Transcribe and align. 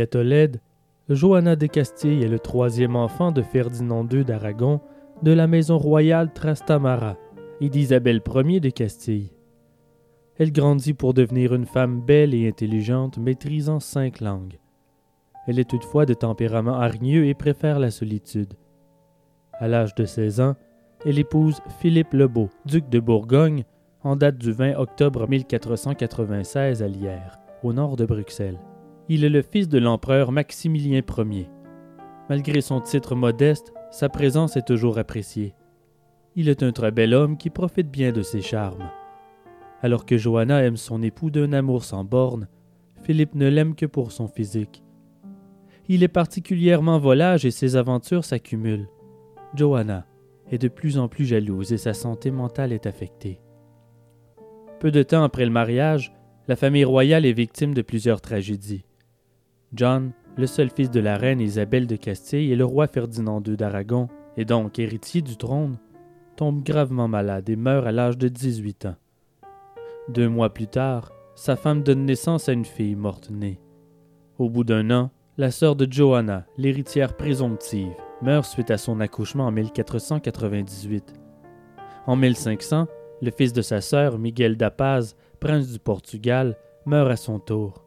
À 0.00 0.06
Tolède, 0.06 0.60
Johanna 1.08 1.56
de 1.56 1.66
Castille 1.66 2.22
est 2.22 2.28
le 2.28 2.38
troisième 2.38 2.96
enfant 2.96 3.32
de 3.32 3.42
Ferdinand 3.42 4.06
II 4.08 4.24
d'Aragon, 4.24 4.80
de 5.22 5.32
la 5.32 5.46
maison 5.46 5.78
royale 5.78 6.32
Trastamara 6.32 7.16
et 7.60 7.68
d'Isabelle 7.68 8.20
Ier 8.34 8.60
de 8.60 8.70
Castille. 8.70 9.30
Elle 10.38 10.52
grandit 10.52 10.92
pour 10.92 11.14
devenir 11.14 11.54
une 11.54 11.64
femme 11.64 12.00
belle 12.00 12.34
et 12.34 12.48
intelligente, 12.48 13.16
maîtrisant 13.18 13.80
cinq 13.80 14.20
langues. 14.20 14.58
Elle 15.46 15.58
est 15.58 15.70
toutefois 15.70 16.04
de 16.04 16.14
tempérament 16.14 16.74
hargneux 16.74 17.26
et 17.26 17.34
préfère 17.34 17.78
la 17.78 17.90
solitude. 17.90 18.54
À 19.52 19.68
l'âge 19.68 19.94
de 19.94 20.04
16 20.04 20.40
ans, 20.40 20.56
elle 21.06 21.18
épouse 21.18 21.60
Philippe 21.80 22.12
Lebeau, 22.12 22.50
duc 22.66 22.88
de 22.88 23.00
Bourgogne, 23.00 23.64
en 24.02 24.16
date 24.16 24.38
du 24.38 24.52
20 24.52 24.76
octobre 24.76 25.28
1496 25.28 26.82
à 26.82 26.88
Lierre, 26.88 27.38
au 27.62 27.72
nord 27.72 27.96
de 27.96 28.04
Bruxelles. 28.04 28.58
Il 29.08 29.22
est 29.22 29.28
le 29.28 29.42
fils 29.42 29.68
de 29.68 29.78
l'empereur 29.78 30.32
Maximilien 30.32 31.00
Ier. 31.18 31.48
Malgré 32.28 32.60
son 32.60 32.80
titre 32.80 33.14
modeste, 33.14 33.72
sa 33.92 34.08
présence 34.08 34.56
est 34.56 34.66
toujours 34.66 34.98
appréciée. 34.98 35.54
Il 36.34 36.48
est 36.48 36.64
un 36.64 36.72
très 36.72 36.90
bel 36.90 37.14
homme 37.14 37.38
qui 37.38 37.50
profite 37.50 37.88
bien 37.88 38.10
de 38.10 38.22
ses 38.22 38.40
charmes. 38.40 38.90
Alors 39.80 40.06
que 40.06 40.16
Johanna 40.16 40.64
aime 40.64 40.76
son 40.76 41.04
époux 41.04 41.30
d'un 41.30 41.52
amour 41.52 41.84
sans 41.84 42.02
borne, 42.02 42.48
Philippe 43.02 43.36
ne 43.36 43.46
l'aime 43.46 43.76
que 43.76 43.86
pour 43.86 44.10
son 44.10 44.26
physique. 44.26 44.82
Il 45.88 46.02
est 46.02 46.08
particulièrement 46.08 46.98
volage 46.98 47.44
et 47.44 47.52
ses 47.52 47.76
aventures 47.76 48.24
s'accumulent. 48.24 48.88
Johanna 49.54 50.04
est 50.50 50.58
de 50.58 50.68
plus 50.68 50.98
en 50.98 51.06
plus 51.06 51.26
jalouse 51.26 51.72
et 51.72 51.78
sa 51.78 51.94
santé 51.94 52.32
mentale 52.32 52.72
est 52.72 52.86
affectée. 52.86 53.40
Peu 54.80 54.90
de 54.90 55.04
temps 55.04 55.22
après 55.22 55.44
le 55.44 55.52
mariage, 55.52 56.12
la 56.48 56.56
famille 56.56 56.84
royale 56.84 57.24
est 57.24 57.32
victime 57.32 57.72
de 57.72 57.82
plusieurs 57.82 58.20
tragédies. 58.20 58.84
John, 59.74 60.12
le 60.36 60.46
seul 60.46 60.70
fils 60.70 60.90
de 60.90 61.00
la 61.00 61.16
reine 61.16 61.40
Isabelle 61.40 61.86
de 61.86 61.96
Castille 61.96 62.52
et 62.52 62.56
le 62.56 62.64
roi 62.64 62.86
Ferdinand 62.86 63.42
II 63.44 63.56
d'Aragon, 63.56 64.08
et 64.36 64.44
donc 64.44 64.78
héritier 64.78 65.22
du 65.22 65.36
trône, 65.36 65.78
tombe 66.36 66.62
gravement 66.62 67.08
malade 67.08 67.48
et 67.48 67.56
meurt 67.56 67.86
à 67.86 67.92
l'âge 67.92 68.18
de 68.18 68.28
18 68.28 68.86
ans. 68.86 68.96
Deux 70.08 70.28
mois 70.28 70.52
plus 70.52 70.68
tard, 70.68 71.12
sa 71.34 71.56
femme 71.56 71.82
donne 71.82 72.04
naissance 72.04 72.48
à 72.48 72.52
une 72.52 72.64
fille 72.64 72.94
morte-née. 72.94 73.60
Au 74.38 74.48
bout 74.48 74.64
d'un 74.64 74.90
an, 74.90 75.10
la 75.38 75.50
sœur 75.50 75.74
de 75.76 75.90
Johanna, 75.90 76.46
l'héritière 76.56 77.16
présomptive, 77.16 77.94
meurt 78.22 78.46
suite 78.46 78.70
à 78.70 78.78
son 78.78 79.00
accouchement 79.00 79.46
en 79.46 79.52
1498. 79.52 81.14
En 82.06 82.16
1500, 82.16 82.86
le 83.22 83.30
fils 83.30 83.52
de 83.52 83.62
sa 83.62 83.80
sœur, 83.80 84.18
Miguel 84.18 84.56
d'Apaz, 84.56 85.16
prince 85.40 85.72
du 85.72 85.78
Portugal, 85.78 86.56
meurt 86.84 87.10
à 87.10 87.16
son 87.16 87.38
tour. 87.38 87.85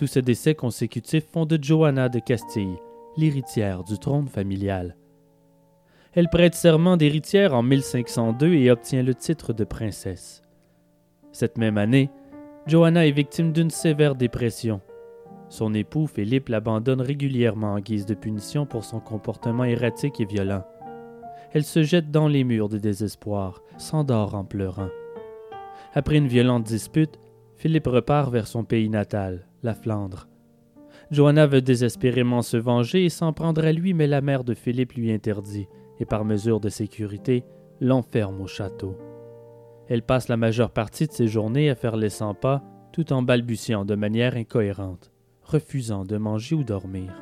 Tous 0.00 0.06
ces 0.06 0.22
décès 0.22 0.54
consécutifs 0.54 1.26
font 1.30 1.44
de 1.44 1.58
Johanna 1.60 2.08
de 2.08 2.20
Castille 2.20 2.78
l'héritière 3.18 3.84
du 3.84 3.98
trône 3.98 4.28
familial. 4.28 4.96
Elle 6.14 6.30
prête 6.30 6.54
serment 6.54 6.96
d'héritière 6.96 7.52
en 7.52 7.62
1502 7.62 8.54
et 8.54 8.70
obtient 8.70 9.02
le 9.02 9.14
titre 9.14 9.52
de 9.52 9.62
princesse. 9.62 10.40
Cette 11.32 11.58
même 11.58 11.76
année, 11.76 12.08
Johanna 12.66 13.06
est 13.06 13.10
victime 13.10 13.52
d'une 13.52 13.68
sévère 13.68 14.14
dépression. 14.14 14.80
Son 15.50 15.74
époux 15.74 16.06
Philippe 16.06 16.48
l'abandonne 16.48 17.02
régulièrement 17.02 17.74
en 17.74 17.80
guise 17.80 18.06
de 18.06 18.14
punition 18.14 18.64
pour 18.64 18.84
son 18.84 19.00
comportement 19.00 19.64
erratique 19.64 20.18
et 20.18 20.24
violent. 20.24 20.64
Elle 21.52 21.64
se 21.64 21.82
jette 21.82 22.10
dans 22.10 22.26
les 22.26 22.44
murs 22.44 22.70
de 22.70 22.78
désespoir, 22.78 23.60
s'endort 23.76 24.34
en 24.34 24.46
pleurant. 24.46 24.88
Après 25.92 26.16
une 26.16 26.26
violente 26.26 26.64
dispute, 26.64 27.20
Philippe 27.56 27.88
repart 27.88 28.32
vers 28.32 28.46
son 28.46 28.64
pays 28.64 28.88
natal, 28.88 29.44
la 29.62 29.74
Flandre. 29.74 30.28
Johanna 31.10 31.46
veut 31.46 31.62
désespérément 31.62 32.42
se 32.42 32.56
venger 32.56 33.04
et 33.04 33.08
s'en 33.08 33.32
prendre 33.32 33.64
à 33.64 33.72
lui, 33.72 33.94
mais 33.94 34.06
la 34.06 34.20
mère 34.20 34.44
de 34.44 34.54
Philippe 34.54 34.92
lui 34.92 35.12
interdit, 35.12 35.66
et 35.98 36.04
par 36.04 36.24
mesure 36.24 36.60
de 36.60 36.68
sécurité, 36.68 37.44
l'enferme 37.80 38.40
au 38.40 38.46
château. 38.46 38.96
Elle 39.88 40.02
passe 40.02 40.28
la 40.28 40.36
majeure 40.36 40.70
partie 40.70 41.06
de 41.06 41.12
ses 41.12 41.26
journées 41.26 41.68
à 41.68 41.74
faire 41.74 41.96
les 41.96 42.10
100 42.10 42.34
pas, 42.34 42.62
tout 42.92 43.12
en 43.12 43.22
balbutiant 43.22 43.84
de 43.84 43.94
manière 43.94 44.36
incohérente, 44.36 45.10
refusant 45.42 46.04
de 46.04 46.16
manger 46.16 46.54
ou 46.54 46.64
dormir. 46.64 47.12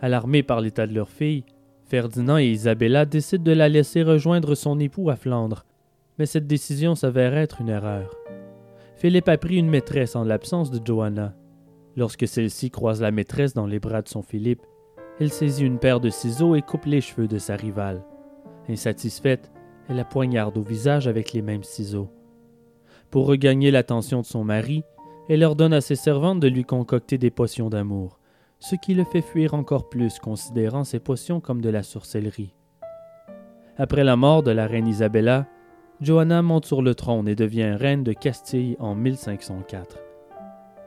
Alarmés 0.00 0.42
par 0.42 0.60
l'état 0.60 0.86
de 0.86 0.94
leur 0.94 1.08
fille, 1.08 1.44
Ferdinand 1.84 2.38
et 2.38 2.46
Isabella 2.46 3.04
décident 3.04 3.44
de 3.44 3.52
la 3.52 3.68
laisser 3.68 4.02
rejoindre 4.02 4.54
son 4.54 4.78
époux 4.78 5.10
à 5.10 5.16
Flandre, 5.16 5.64
mais 6.18 6.26
cette 6.26 6.46
décision 6.46 6.94
s'avère 6.94 7.34
être 7.36 7.60
une 7.60 7.68
erreur. 7.68 8.16
Philippe 9.00 9.30
a 9.30 9.38
pris 9.38 9.56
une 9.56 9.70
maîtresse 9.70 10.14
en 10.14 10.24
l'absence 10.24 10.70
de 10.70 10.78
Johanna. 10.84 11.34
Lorsque 11.96 12.28
celle-ci 12.28 12.70
croise 12.70 13.00
la 13.00 13.10
maîtresse 13.10 13.54
dans 13.54 13.64
les 13.64 13.80
bras 13.80 14.02
de 14.02 14.08
son 14.08 14.20
Philippe, 14.20 14.60
elle 15.18 15.32
saisit 15.32 15.64
une 15.64 15.78
paire 15.78 16.00
de 16.00 16.10
ciseaux 16.10 16.54
et 16.54 16.60
coupe 16.60 16.84
les 16.84 17.00
cheveux 17.00 17.26
de 17.26 17.38
sa 17.38 17.56
rivale. 17.56 18.04
Insatisfaite, 18.68 19.50
elle 19.88 19.96
la 19.96 20.04
poignarde 20.04 20.58
au 20.58 20.60
visage 20.60 21.08
avec 21.08 21.32
les 21.32 21.40
mêmes 21.40 21.62
ciseaux. 21.62 22.10
Pour 23.10 23.24
regagner 23.24 23.70
l'attention 23.70 24.20
de 24.20 24.26
son 24.26 24.44
mari, 24.44 24.82
elle 25.30 25.44
ordonne 25.44 25.72
à 25.72 25.80
ses 25.80 25.96
servantes 25.96 26.40
de 26.40 26.48
lui 26.48 26.64
concocter 26.64 27.16
des 27.16 27.30
potions 27.30 27.70
d'amour, 27.70 28.20
ce 28.58 28.76
qui 28.76 28.92
le 28.92 29.04
fait 29.04 29.22
fuir 29.22 29.54
encore 29.54 29.88
plus, 29.88 30.18
considérant 30.18 30.84
ces 30.84 31.00
potions 31.00 31.40
comme 31.40 31.62
de 31.62 31.70
la 31.70 31.82
sorcellerie. 31.82 32.52
Après 33.78 34.04
la 34.04 34.16
mort 34.16 34.42
de 34.42 34.50
la 34.50 34.66
reine 34.66 34.86
Isabella, 34.86 35.46
Johanna 36.00 36.40
monte 36.40 36.64
sur 36.64 36.80
le 36.80 36.94
trône 36.94 37.28
et 37.28 37.34
devient 37.34 37.76
reine 37.78 38.02
de 38.02 38.14
Castille 38.14 38.74
en 38.78 38.94
1504. 38.94 39.98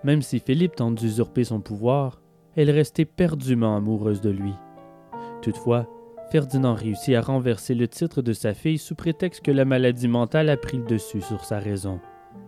Même 0.04 0.24
si 0.24 0.40
Philippe 0.40 0.76
tente 0.76 0.96
d'usurper 0.96 1.44
son 1.44 1.62
pouvoir, 1.62 2.20
elle 2.56 2.72
reste 2.72 3.00
éperdument 3.00 3.76
amoureuse 3.76 4.22
de 4.22 4.32
lui. 4.32 4.54
Toutefois, 5.44 5.88
Ferdinand 6.32 6.74
réussit 6.74 7.14
à 7.14 7.22
renverser 7.22 7.76
le 7.76 7.88
titre 7.88 8.24
de 8.24 8.34
sa 8.34 8.56
fille 8.56 8.80
sous 8.80 8.96
prétexte 8.96 9.46
que 9.46 9.52
la 9.52 9.66
maladie 9.66 10.08
mentale 10.08 10.50
a 10.50 10.58
pris 10.58 10.78
le 10.78 10.86
dessus 10.86 11.22
sur 11.22 11.46
sa 11.46 11.60
raison. 11.60 12.00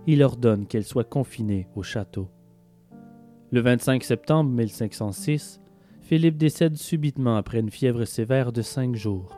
Il 0.08 0.24
ordonne 0.24 0.66
qu'elle 0.66 0.86
soit 0.86 1.08
confinée 1.08 1.68
au 1.76 1.84
château. 1.84 2.30
Le 3.52 3.62
25 3.62 4.04
septembre 4.04 4.50
1506, 4.50 5.62
Philippe 6.02 6.38
décède 6.38 6.78
subitement 6.78 7.38
après 7.38 7.60
une 7.60 7.70
fièvre 7.70 8.06
sévère 8.06 8.52
de 8.52 8.64
cinq 8.64 8.96
jours. 8.96 9.38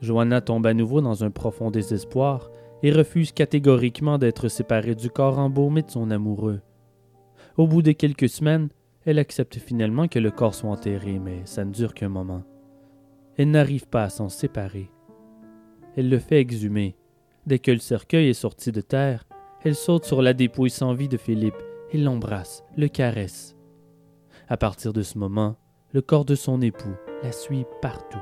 Johanna 0.00 0.40
tombe 0.40 0.66
à 0.66 0.74
nouveau 0.74 1.00
dans 1.00 1.24
un 1.24 1.30
profond 1.30 1.70
désespoir 1.70 2.50
et 2.82 2.92
refuse 2.92 3.32
catégoriquement 3.32 4.18
d'être 4.18 4.48
séparée 4.48 4.94
du 4.94 5.10
corps 5.10 5.38
embaumé 5.38 5.82
de 5.82 5.90
son 5.90 6.10
amoureux. 6.10 6.60
Au 7.56 7.66
bout 7.66 7.82
de 7.82 7.92
quelques 7.92 8.28
semaines, 8.28 8.70
elle 9.04 9.18
accepte 9.18 9.58
finalement 9.58 10.08
que 10.08 10.18
le 10.18 10.30
corps 10.30 10.54
soit 10.54 10.70
enterré, 10.70 11.18
mais 11.18 11.42
ça 11.44 11.64
ne 11.64 11.72
dure 11.72 11.94
qu'un 11.94 12.08
moment. 12.08 12.42
Elle 13.36 13.50
n'arrive 13.50 13.86
pas 13.86 14.04
à 14.04 14.10
s'en 14.10 14.28
séparer. 14.28 14.90
Elle 15.96 16.08
le 16.08 16.18
fait 16.18 16.40
exhumer. 16.40 16.96
Dès 17.46 17.58
que 17.58 17.70
le 17.70 17.78
cercueil 17.78 18.28
est 18.28 18.34
sorti 18.34 18.72
de 18.72 18.80
terre, 18.80 19.26
elle 19.62 19.74
saute 19.74 20.04
sur 20.04 20.22
la 20.22 20.32
dépouille 20.32 20.70
sans 20.70 20.94
vie 20.94 21.08
de 21.08 21.16
Philippe 21.16 21.62
et 21.90 21.98
l'embrasse, 21.98 22.64
le 22.76 22.88
caresse. 22.88 23.56
À 24.48 24.56
partir 24.56 24.92
de 24.92 25.02
ce 25.02 25.18
moment, 25.18 25.56
le 25.92 26.00
corps 26.00 26.24
de 26.24 26.34
son 26.34 26.60
époux 26.62 26.94
la 27.22 27.32
suit 27.32 27.64
partout. 27.82 28.18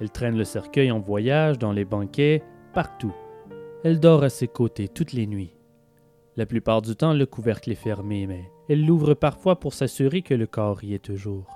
Elle 0.00 0.10
traîne 0.10 0.36
le 0.36 0.44
cercueil 0.44 0.90
en 0.90 1.00
voyage, 1.00 1.58
dans 1.58 1.72
les 1.72 1.84
banquets, 1.84 2.42
partout. 2.72 3.14
Elle 3.84 4.00
dort 4.00 4.22
à 4.22 4.28
ses 4.28 4.48
côtés 4.48 4.88
toutes 4.88 5.12
les 5.12 5.26
nuits. 5.26 5.56
La 6.36 6.46
plupart 6.46 6.82
du 6.82 6.94
temps, 6.94 7.14
le 7.14 7.26
couvercle 7.26 7.70
est 7.72 7.74
fermé, 7.74 8.26
mais 8.26 8.44
elle 8.68 8.86
l'ouvre 8.86 9.14
parfois 9.14 9.58
pour 9.58 9.74
s'assurer 9.74 10.22
que 10.22 10.34
le 10.34 10.46
corps 10.46 10.84
y 10.84 10.94
est 10.94 11.04
toujours. 11.04 11.48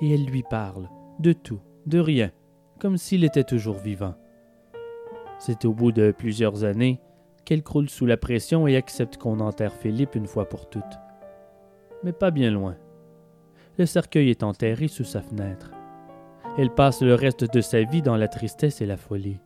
Et 0.00 0.14
elle 0.14 0.26
lui 0.26 0.44
parle, 0.44 0.88
de 1.18 1.32
tout, 1.32 1.60
de 1.86 1.98
rien, 1.98 2.30
comme 2.78 2.96
s'il 2.96 3.24
était 3.24 3.44
toujours 3.44 3.78
vivant. 3.78 4.14
C'est 5.40 5.64
au 5.64 5.72
bout 5.72 5.90
de 5.92 6.12
plusieurs 6.12 6.64
années 6.64 7.00
qu'elle 7.44 7.62
croule 7.62 7.88
sous 7.88 8.06
la 8.06 8.16
pression 8.16 8.68
et 8.68 8.76
accepte 8.76 9.16
qu'on 9.16 9.40
enterre 9.40 9.72
Philippe 9.72 10.14
une 10.14 10.26
fois 10.26 10.48
pour 10.48 10.68
toutes. 10.68 10.84
Mais 12.04 12.12
pas 12.12 12.30
bien 12.30 12.50
loin. 12.50 12.76
Le 13.78 13.86
cercueil 13.86 14.30
est 14.30 14.42
enterré 14.42 14.86
sous 14.86 15.04
sa 15.04 15.22
fenêtre. 15.22 15.70
Elle 16.58 16.74
passe 16.74 17.02
le 17.02 17.14
reste 17.14 17.44
de 17.54 17.60
sa 17.60 17.84
vie 17.84 18.02
dans 18.02 18.16
la 18.16 18.26
tristesse 18.26 18.80
et 18.80 18.86
la 18.86 18.96
folie. 18.96 19.38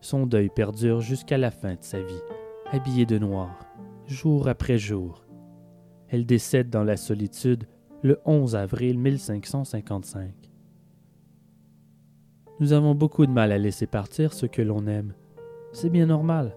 Son 0.00 0.24
deuil 0.24 0.50
perdure 0.50 1.00
jusqu'à 1.00 1.36
la 1.36 1.50
fin 1.50 1.72
de 1.72 1.82
sa 1.82 2.00
vie, 2.00 2.22
habillée 2.70 3.06
de 3.06 3.18
noir, 3.18 3.58
jour 4.06 4.46
après 4.46 4.78
jour. 4.78 5.26
Elle 6.10 6.26
décède 6.26 6.70
dans 6.70 6.84
la 6.84 6.96
solitude 6.96 7.64
le 8.04 8.20
11 8.24 8.54
avril 8.54 9.00
1555. 9.00 10.30
Nous 12.60 12.72
avons 12.72 12.94
beaucoup 12.94 13.26
de 13.26 13.32
mal 13.32 13.50
à 13.50 13.58
laisser 13.58 13.88
partir 13.88 14.32
ce 14.32 14.46
que 14.46 14.62
l'on 14.62 14.86
aime. 14.86 15.14
C'est 15.72 15.90
bien 15.90 16.06
normal. 16.06 16.54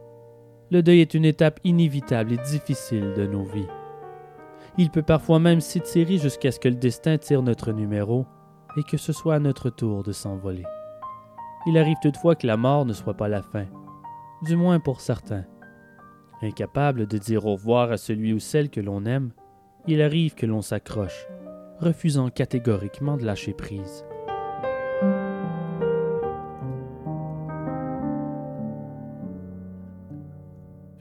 Le 0.70 0.84
deuil 0.84 1.02
est 1.02 1.16
une 1.16 1.26
étape 1.26 1.60
inévitable 1.64 2.34
et 2.34 2.52
difficile 2.52 3.14
de 3.18 3.26
nos 3.26 3.46
vies. 3.46 3.66
Il 4.78 4.92
peut 4.92 5.02
parfois 5.02 5.40
même 5.40 5.60
s'étirer 5.60 6.20
jusqu'à 6.20 6.52
ce 6.52 6.60
que 6.60 6.70
le 6.70 6.76
destin 6.76 7.18
tire 7.18 7.42
notre 7.42 7.72
numéro 7.72 8.28
et 8.78 8.84
que 8.84 8.98
ce 8.98 9.14
soit 9.14 9.36
à 9.36 9.40
notre 9.40 9.70
tour 9.70 10.04
de 10.04 10.12
s'envoler. 10.12 10.66
Il 11.66 11.78
arrive 11.78 11.98
toutefois 12.02 12.36
que 12.36 12.48
la 12.48 12.58
mort 12.58 12.86
ne 12.86 12.94
soit 12.94 13.14
pas 13.14 13.28
la 13.28 13.42
fin, 13.42 13.66
du 14.42 14.56
moins 14.56 14.80
pour 14.80 15.02
certains. 15.02 15.46
Incapable 16.42 17.08
de 17.08 17.18
dire 17.18 17.46
au 17.46 17.54
revoir 17.54 17.92
à 17.92 17.98
celui 17.98 18.34
ou 18.34 18.40
celle 18.40 18.70
que 18.70 18.82
l'on 18.82 19.06
aime, 19.06 19.32
il 19.88 20.02
arrive 20.02 20.36
que 20.36 20.46
l'on 20.46 20.62
s'accroche, 20.62 21.28
refusant 21.80 22.30
catégoriquement 22.30 23.18
de 23.18 23.26
lâcher 23.26 23.54
prise. 23.54 24.06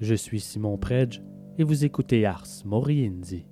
Je 0.01 0.15
suis 0.17 0.41
Simon 0.41 0.79
Predge 0.79 1.23
et 1.59 1.65
vous 1.65 1.85
écoutez 1.85 2.27
Ars 2.27 2.47
Moriendi. 2.65 3.47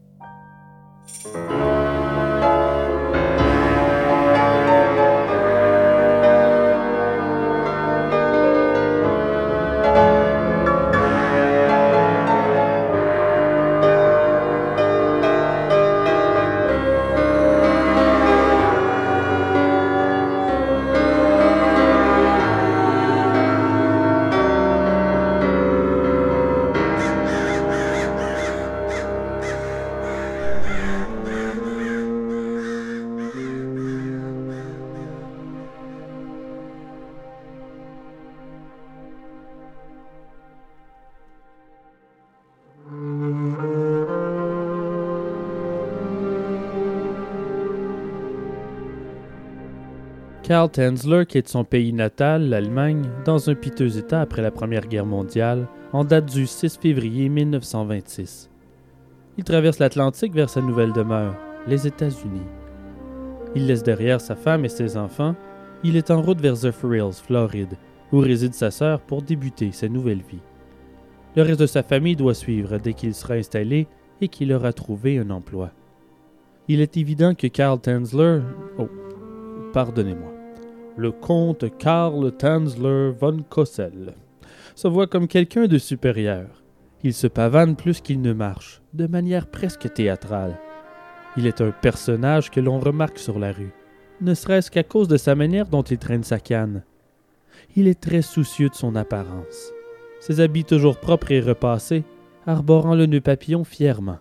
Karl 50.50 50.69
Tanzler 50.69 51.26
quitte 51.26 51.47
son 51.47 51.62
pays 51.62 51.93
natal, 51.93 52.49
l'Allemagne, 52.49 53.08
dans 53.25 53.49
un 53.49 53.55
piteux 53.55 53.97
état 53.99 54.20
après 54.20 54.43
la 54.43 54.50
Première 54.50 54.88
Guerre 54.88 55.06
mondiale, 55.06 55.69
en 55.93 56.02
date 56.02 56.26
du 56.26 56.44
6 56.44 56.76
février 56.76 57.29
1926. 57.29 58.50
Il 59.38 59.44
traverse 59.44 59.79
l'Atlantique 59.79 60.35
vers 60.35 60.50
sa 60.50 60.61
nouvelle 60.61 60.93
demeure, 60.93 61.37
les 61.69 61.87
États-Unis. 61.87 62.49
Il 63.55 63.69
laisse 63.69 63.85
derrière 63.85 64.20
sa 64.20 64.35
femme 64.35 64.64
et 64.64 64.69
ses 64.69 64.97
enfants. 64.97 65.37
Il 65.85 65.94
est 65.94 66.11
en 66.11 66.20
route 66.20 66.41
vers 66.41 66.56
Zephyr 66.56 66.97
Hills, 66.97 67.23
Floride, 67.25 67.76
où 68.11 68.19
réside 68.19 68.55
sa 68.55 68.73
sœur 68.73 69.02
pour 69.02 69.23
débuter 69.23 69.70
sa 69.70 69.88
nouvelle 69.88 70.23
vie. 70.29 70.43
Le 71.37 71.43
reste 71.43 71.61
de 71.61 71.67
sa 71.67 71.85
famille 71.85 72.17
doit 72.17 72.35
suivre 72.35 72.76
dès 72.79 72.94
qu'il 72.94 73.14
sera 73.14 73.35
installé 73.35 73.87
et 74.20 74.26
qu'il 74.26 74.52
aura 74.52 74.73
trouvé 74.73 75.20
un 75.20 75.31
emploi. 75.31 75.70
Il 76.67 76.81
est 76.81 76.97
évident 76.97 77.37
que 77.37 77.47
Karl 77.47 77.79
Tanzler... 77.81 78.41
Oh, 78.79 78.88
pardonnez-moi 79.73 80.39
le 81.00 81.12
comte 81.12 81.64
Karl 81.79 82.31
Tanzler 82.32 83.12
von 83.19 83.38
Kossel, 83.49 84.12
se 84.75 84.87
voit 84.87 85.06
comme 85.06 85.29
quelqu'un 85.29 85.67
de 85.67 85.79
supérieur. 85.79 86.62
Il 87.02 87.14
se 87.14 87.26
pavane 87.26 87.75
plus 87.75 88.02
qu'il 88.02 88.20
ne 88.20 88.35
marche, 88.35 88.82
de 88.93 89.06
manière 89.06 89.47
presque 89.47 89.91
théâtrale. 89.94 90.58
Il 91.38 91.47
est 91.47 91.62
un 91.62 91.70
personnage 91.70 92.50
que 92.50 92.61
l'on 92.61 92.79
remarque 92.79 93.19
sur 93.19 93.38
la 93.38 93.50
rue, 93.50 93.73
ne 94.20 94.35
serait-ce 94.35 94.70
qu'à 94.70 94.82
cause 94.82 95.08
de 95.08 95.17
sa 95.17 95.35
manière 95.35 95.69
dont 95.69 95.82
il 95.82 95.97
traîne 95.97 96.23
sa 96.23 96.38
canne. 96.38 96.82
Il 97.76 97.88
est 97.88 97.99
très 97.99 98.20
soucieux 98.20 98.69
de 98.69 98.75
son 98.75 98.94
apparence. 98.94 99.73
Ses 100.20 100.41
habits 100.41 100.64
toujours 100.64 100.99
propres 100.99 101.32
et 101.32 101.41
repassés, 101.41 102.05
arborant 102.47 102.94
le 102.94 103.06
nœud 103.06 103.23
papillon 103.23 103.64
fièrement. 103.64 104.19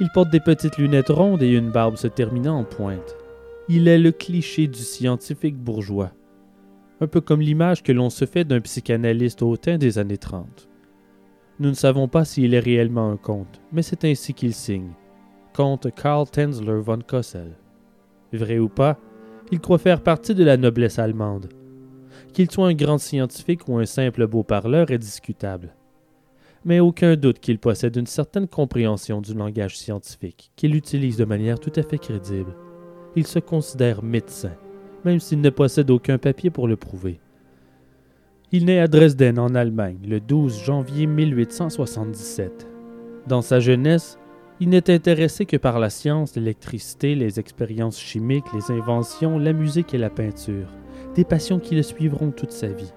Il 0.00 0.08
porte 0.14 0.30
des 0.30 0.40
petites 0.40 0.78
lunettes 0.78 1.10
rondes 1.10 1.42
et 1.42 1.52
une 1.52 1.70
barbe 1.70 1.96
se 1.96 2.06
terminant 2.06 2.58
en 2.58 2.64
pointe. 2.64 3.16
Il 3.66 3.88
est 3.88 3.98
le 3.98 4.12
cliché 4.12 4.66
du 4.66 4.80
scientifique 4.80 5.56
bourgeois, 5.56 6.12
un 7.00 7.06
peu 7.06 7.22
comme 7.22 7.40
l'image 7.40 7.82
que 7.82 7.92
l'on 7.92 8.10
se 8.10 8.26
fait 8.26 8.44
d'un 8.44 8.60
psychanalyste 8.60 9.40
hautain 9.40 9.78
des 9.78 9.98
années 9.98 10.18
30. 10.18 10.68
Nous 11.60 11.70
ne 11.70 11.74
savons 11.74 12.06
pas 12.06 12.26
s'il 12.26 12.52
est 12.52 12.60
réellement 12.60 13.10
un 13.10 13.16
comte, 13.16 13.62
mais 13.72 13.80
c'est 13.80 14.04
ainsi 14.04 14.34
qu'il 14.34 14.52
signe. 14.52 14.92
Comte 15.54 15.86
Karl 15.94 16.28
Tenzler 16.28 16.78
von 16.82 16.98
Kossel. 16.98 17.56
Vrai 18.34 18.58
ou 18.58 18.68
pas, 18.68 18.98
il 19.50 19.60
croit 19.60 19.78
faire 19.78 20.02
partie 20.02 20.34
de 20.34 20.44
la 20.44 20.58
noblesse 20.58 20.98
allemande. 20.98 21.48
Qu'il 22.34 22.50
soit 22.50 22.68
un 22.68 22.74
grand 22.74 22.98
scientifique 22.98 23.66
ou 23.66 23.78
un 23.78 23.86
simple 23.86 24.26
beau 24.26 24.42
parleur 24.42 24.90
est 24.90 24.98
discutable. 24.98 25.74
Mais 26.66 26.80
aucun 26.80 27.16
doute 27.16 27.38
qu'il 27.38 27.58
possède 27.58 27.96
une 27.96 28.06
certaine 28.06 28.48
compréhension 28.48 29.22
du 29.22 29.32
langage 29.32 29.78
scientifique, 29.78 30.50
qu'il 30.54 30.74
utilise 30.74 31.16
de 31.16 31.24
manière 31.24 31.58
tout 31.58 31.72
à 31.76 31.82
fait 31.82 31.98
crédible 31.98 32.54
il 33.16 33.26
se 33.26 33.38
considère 33.38 34.02
médecin, 34.02 34.52
même 35.04 35.20
s'il 35.20 35.40
ne 35.40 35.50
possède 35.50 35.90
aucun 35.90 36.18
papier 36.18 36.50
pour 36.50 36.68
le 36.68 36.76
prouver. 36.76 37.20
Il 38.52 38.66
naît 38.66 38.80
à 38.80 38.88
Dresden, 38.88 39.38
en 39.38 39.54
Allemagne, 39.54 39.98
le 40.06 40.20
12 40.20 40.62
janvier 40.62 41.06
1877. 41.06 42.68
Dans 43.26 43.42
sa 43.42 43.58
jeunesse, 43.58 44.18
il 44.60 44.68
n'est 44.68 44.90
intéressé 44.90 45.46
que 45.46 45.56
par 45.56 45.80
la 45.80 45.90
science, 45.90 46.36
l'électricité, 46.36 47.14
les 47.14 47.40
expériences 47.40 47.98
chimiques, 47.98 48.52
les 48.54 48.70
inventions, 48.70 49.38
la 49.38 49.52
musique 49.52 49.94
et 49.94 49.98
la 49.98 50.10
peinture, 50.10 50.68
des 51.16 51.24
passions 51.24 51.58
qui 51.58 51.74
le 51.74 51.82
suivront 51.82 52.30
toute 52.30 52.52
sa 52.52 52.68
vie. 52.68 52.92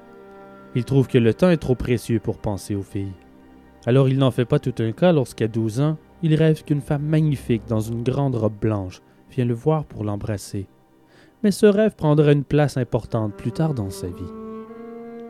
Il 0.75 0.85
trouve 0.85 1.07
que 1.07 1.17
le 1.17 1.33
temps 1.33 1.49
est 1.49 1.57
trop 1.57 1.75
précieux 1.75 2.19
pour 2.19 2.37
penser 2.37 2.75
aux 2.75 2.83
filles. 2.83 3.13
Alors 3.87 4.09
il 4.09 4.19
n'en 4.19 4.31
fait 4.31 4.45
pas 4.45 4.59
tout 4.59 4.75
un 4.79 4.91
cas 4.91 5.11
lorsqu'à 5.11 5.47
12 5.47 5.81
ans, 5.81 5.97
il 6.21 6.35
rêve 6.35 6.63
qu'une 6.63 6.81
femme 6.81 7.03
magnifique 7.03 7.63
dans 7.67 7.79
une 7.79 8.03
grande 8.03 8.35
robe 8.35 8.59
blanche 8.59 9.01
le 9.45 9.53
voir 9.53 9.85
pour 9.85 10.03
l'embrasser. 10.03 10.67
Mais 11.43 11.51
ce 11.51 11.65
rêve 11.65 11.95
prendra 11.95 12.31
une 12.31 12.43
place 12.43 12.77
importante 12.77 13.35
plus 13.35 13.51
tard 13.51 13.73
dans 13.73 13.89
sa 13.89 14.07
vie. 14.07 14.33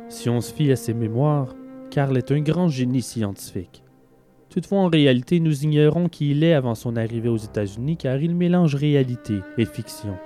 Si 0.10 0.30
on 0.30 0.42
se 0.42 0.54
fie 0.54 0.72
à 0.72 0.76
ses 0.76 0.94
mémoires, 0.94 1.54
Karl 1.92 2.18
est 2.18 2.32
un 2.32 2.40
grand 2.40 2.70
génie 2.70 3.02
scientifique. 3.02 3.84
Toutefois, 4.50 4.80
en 4.80 4.88
réalité, 4.88 5.40
nous 5.40 5.64
ignorons 5.64 6.08
qui 6.08 6.32
il 6.32 6.44
est 6.44 6.54
avant 6.54 6.76
son 6.76 6.96
arrivée 6.96 7.30
aux 7.30 7.38
États-Unis 7.38 7.98
car 7.98 8.18
il 8.18 8.34
mélange 8.34 8.76
réalité 8.76 9.40
et 9.58 9.66
fiction. 9.66 10.18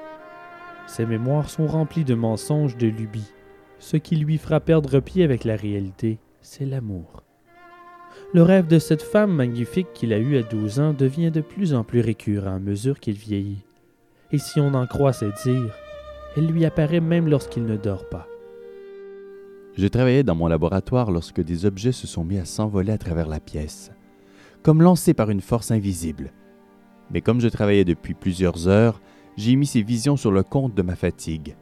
Ses 0.85 1.05
mémoires 1.05 1.49
sont 1.49 1.67
remplies 1.67 2.03
de 2.03 2.13
mensonges, 2.13 2.77
de 2.77 2.87
lubies. 2.87 3.31
Ce 3.79 3.97
qui 3.97 4.15
lui 4.15 4.37
fera 4.37 4.59
perdre 4.59 4.99
pied 4.99 5.23
avec 5.23 5.43
la 5.43 5.55
réalité, 5.55 6.19
c'est 6.41 6.65
l'amour. 6.65 7.23
Le 8.33 8.43
rêve 8.43 8.67
de 8.67 8.79
cette 8.79 9.01
femme 9.01 9.33
magnifique 9.33 9.91
qu'il 9.93 10.13
a 10.13 10.19
eue 10.19 10.37
à 10.37 10.43
12 10.43 10.79
ans 10.79 10.93
devient 10.93 11.31
de 11.31 11.41
plus 11.41 11.73
en 11.73 11.83
plus 11.83 12.01
récurrent 12.01 12.55
à 12.55 12.59
mesure 12.59 12.99
qu'il 12.99 13.15
vieillit. 13.15 13.65
Et 14.31 14.37
si 14.37 14.59
on 14.59 14.73
en 14.73 14.87
croit 14.87 15.13
ses 15.13 15.31
dires, 15.43 15.75
elle 16.37 16.47
lui 16.47 16.65
apparaît 16.65 17.01
même 17.01 17.27
lorsqu'il 17.27 17.65
ne 17.65 17.75
dort 17.75 18.07
pas. 18.09 18.27
Je 19.75 19.87
travaillais 19.87 20.23
dans 20.23 20.35
mon 20.35 20.47
laboratoire 20.47 21.11
lorsque 21.11 21.41
des 21.41 21.65
objets 21.65 21.91
se 21.91 22.07
sont 22.07 22.23
mis 22.23 22.37
à 22.37 22.45
s'envoler 22.45 22.91
à 22.91 22.97
travers 22.97 23.27
la 23.27 23.39
pièce, 23.39 23.91
comme 24.63 24.81
lancés 24.81 25.13
par 25.13 25.29
une 25.29 25.41
force 25.41 25.71
invisible. 25.71 26.31
Mais 27.09 27.21
comme 27.21 27.41
je 27.41 27.47
travaillais 27.47 27.85
depuis 27.85 28.13
plusieurs 28.13 28.67
heures, 28.67 29.01
j'ai 29.37 29.55
mis 29.55 29.65
ces 29.65 29.81
visions 29.81 30.17
sur 30.17 30.31
le 30.31 30.43
compte 30.43 30.75
de 30.75 30.81
ma 30.81 30.95
fatigue. 30.95 31.55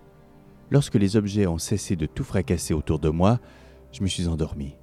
Lorsque 0.71 0.95
les 0.95 1.17
objets 1.17 1.47
ont 1.47 1.57
cessé 1.57 1.95
de 1.95 2.05
tout 2.05 2.23
fracasser 2.23 2.73
autour 2.73 2.99
de 2.99 3.09
moi, 3.09 3.39
je 3.91 4.03
me 4.03 4.07
suis 4.07 4.27
endormi. 4.27 4.75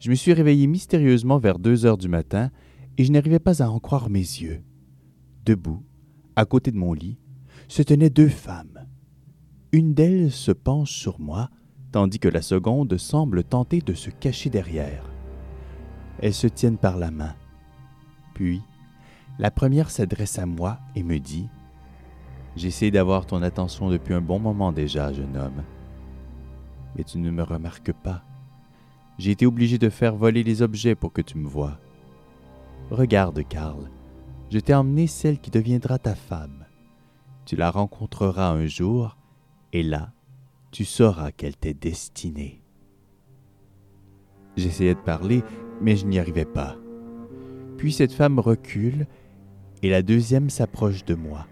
Je 0.00 0.10
me 0.10 0.14
suis 0.14 0.32
réveillé 0.32 0.66
mystérieusement 0.66 1.38
vers 1.38 1.58
deux 1.58 1.86
heures 1.86 1.98
du 1.98 2.08
matin 2.08 2.50
et 2.96 3.04
je 3.04 3.12
n'arrivais 3.12 3.38
pas 3.38 3.62
à 3.62 3.68
en 3.68 3.80
croire 3.80 4.10
mes 4.10 4.18
yeux. 4.18 4.62
Debout, 5.44 5.82
à 6.36 6.44
côté 6.44 6.70
de 6.70 6.76
mon 6.76 6.92
lit, 6.92 7.18
se 7.68 7.82
tenaient 7.82 8.10
deux 8.10 8.28
femmes. 8.28 8.86
Une 9.72 9.94
d'elles 9.94 10.30
se 10.30 10.52
penche 10.52 10.92
sur 10.92 11.20
moi, 11.20 11.50
tandis 11.92 12.18
que 12.18 12.28
la 12.28 12.42
seconde 12.42 12.96
semble 12.96 13.44
tenter 13.44 13.80
de 13.80 13.94
se 13.94 14.10
cacher 14.10 14.50
derrière. 14.50 15.04
Elles 16.20 16.34
se 16.34 16.46
tiennent 16.46 16.78
par 16.78 16.96
la 16.96 17.10
main. 17.10 17.34
Puis, 18.34 18.62
la 19.38 19.50
première 19.50 19.90
s'adresse 19.90 20.38
à 20.38 20.46
moi 20.46 20.78
et 20.94 21.02
me 21.02 21.18
dit 21.18 21.48
J'essaie 22.56 22.92
d'avoir 22.92 23.26
ton 23.26 23.42
attention 23.42 23.90
depuis 23.90 24.14
un 24.14 24.20
bon 24.20 24.38
moment 24.38 24.72
déjà, 24.72 25.12
jeune 25.12 25.36
homme. 25.36 25.64
Mais 26.96 27.02
tu 27.02 27.18
ne 27.18 27.30
me 27.30 27.42
remarques 27.42 27.92
pas. 27.92 28.22
J'ai 29.18 29.32
été 29.32 29.46
obligé 29.46 29.78
de 29.78 29.88
faire 29.88 30.14
voler 30.14 30.44
les 30.44 30.62
objets 30.62 30.94
pour 30.94 31.12
que 31.12 31.22
tu 31.22 31.38
me 31.38 31.48
vois. 31.48 31.78
Regarde, 32.90 33.42
Karl, 33.48 33.90
je 34.54 34.60
t'ai 34.60 34.72
emmené 34.72 35.08
celle 35.08 35.40
qui 35.40 35.50
deviendra 35.50 35.98
ta 35.98 36.14
femme. 36.14 36.64
Tu 37.44 37.56
la 37.56 37.72
rencontreras 37.72 38.52
un 38.52 38.66
jour, 38.66 39.16
et 39.72 39.82
là, 39.82 40.12
tu 40.70 40.84
sauras 40.84 41.32
qu'elle 41.32 41.56
t'est 41.56 41.74
destinée. 41.74 42.62
J'essayais 44.56 44.94
de 44.94 45.00
parler, 45.00 45.42
mais 45.80 45.96
je 45.96 46.06
n'y 46.06 46.20
arrivais 46.20 46.44
pas. 46.44 46.76
Puis 47.78 47.92
cette 47.92 48.12
femme 48.12 48.38
recule, 48.38 49.08
et 49.82 49.90
la 49.90 50.02
deuxième 50.02 50.50
s'approche 50.50 51.04
de 51.04 51.16
moi. 51.16 51.48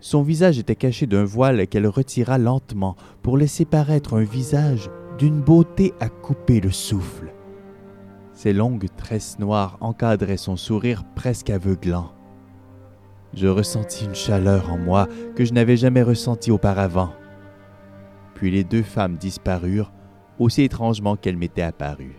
Son 0.00 0.22
visage 0.22 0.58
était 0.58 0.76
caché 0.76 1.06
d'un 1.06 1.24
voile 1.24 1.66
qu'elle 1.66 1.86
retira 1.86 2.38
lentement 2.38 2.96
pour 3.20 3.36
laisser 3.36 3.66
paraître 3.66 4.14
un 4.14 4.24
visage 4.24 4.90
d'une 5.18 5.42
beauté 5.42 5.92
à 6.00 6.08
couper 6.08 6.62
le 6.62 6.70
souffle. 6.70 7.34
Ses 8.32 8.54
longues 8.54 8.88
tresses 8.96 9.38
noires 9.38 9.76
encadraient 9.82 10.38
son 10.38 10.56
sourire 10.56 11.04
presque 11.14 11.50
aveuglant. 11.50 12.14
Je 13.34 13.46
ressentis 13.46 14.04
une 14.04 14.14
chaleur 14.14 14.72
en 14.72 14.78
moi 14.78 15.06
que 15.36 15.44
je 15.44 15.52
n'avais 15.52 15.76
jamais 15.76 16.02
ressentie 16.02 16.50
auparavant. 16.50 17.12
Puis 18.34 18.50
les 18.50 18.64
deux 18.64 18.82
femmes 18.82 19.16
disparurent 19.16 19.92
aussi 20.38 20.62
étrangement 20.62 21.16
qu'elles 21.16 21.36
m'étaient 21.36 21.62
apparues. 21.62 22.18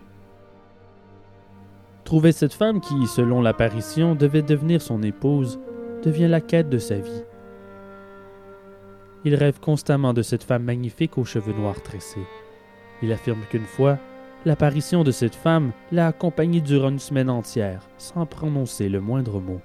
Trouver 2.04 2.32
cette 2.32 2.52
femme 2.52 2.80
qui, 2.80 3.06
selon 3.06 3.40
l'apparition, 3.40 4.14
devait 4.14 4.42
devenir 4.42 4.80
son 4.80 5.02
épouse, 5.02 5.58
devient 6.02 6.28
la 6.28 6.40
quête 6.40 6.68
de 6.68 6.78
sa 6.78 6.96
vie. 6.96 7.24
Il 9.24 9.34
rêve 9.34 9.60
constamment 9.60 10.12
de 10.12 10.22
cette 10.22 10.42
femme 10.42 10.64
magnifique 10.64 11.16
aux 11.16 11.24
cheveux 11.24 11.52
noirs 11.52 11.82
tressés. 11.82 12.26
Il 13.02 13.12
affirme 13.12 13.42
qu'une 13.50 13.64
fois, 13.64 13.98
l'apparition 14.44 15.04
de 15.04 15.12
cette 15.12 15.34
femme 15.34 15.72
l'a 15.92 16.08
accompagné 16.08 16.60
durant 16.60 16.90
une 16.90 16.98
semaine 16.98 17.30
entière, 17.30 17.88
sans 17.98 18.26
prononcer 18.26 18.88
le 18.88 19.00
moindre 19.00 19.40
mot. 19.40 19.60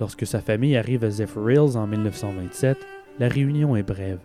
Lorsque 0.00 0.26
sa 0.26 0.40
famille 0.40 0.76
arrive 0.76 1.04
à 1.04 1.10
Zephyr 1.10 1.50
Hills 1.50 1.76
en 1.76 1.86
1927, 1.86 2.78
la 3.18 3.28
réunion 3.28 3.76
est 3.76 3.82
brève. 3.82 4.20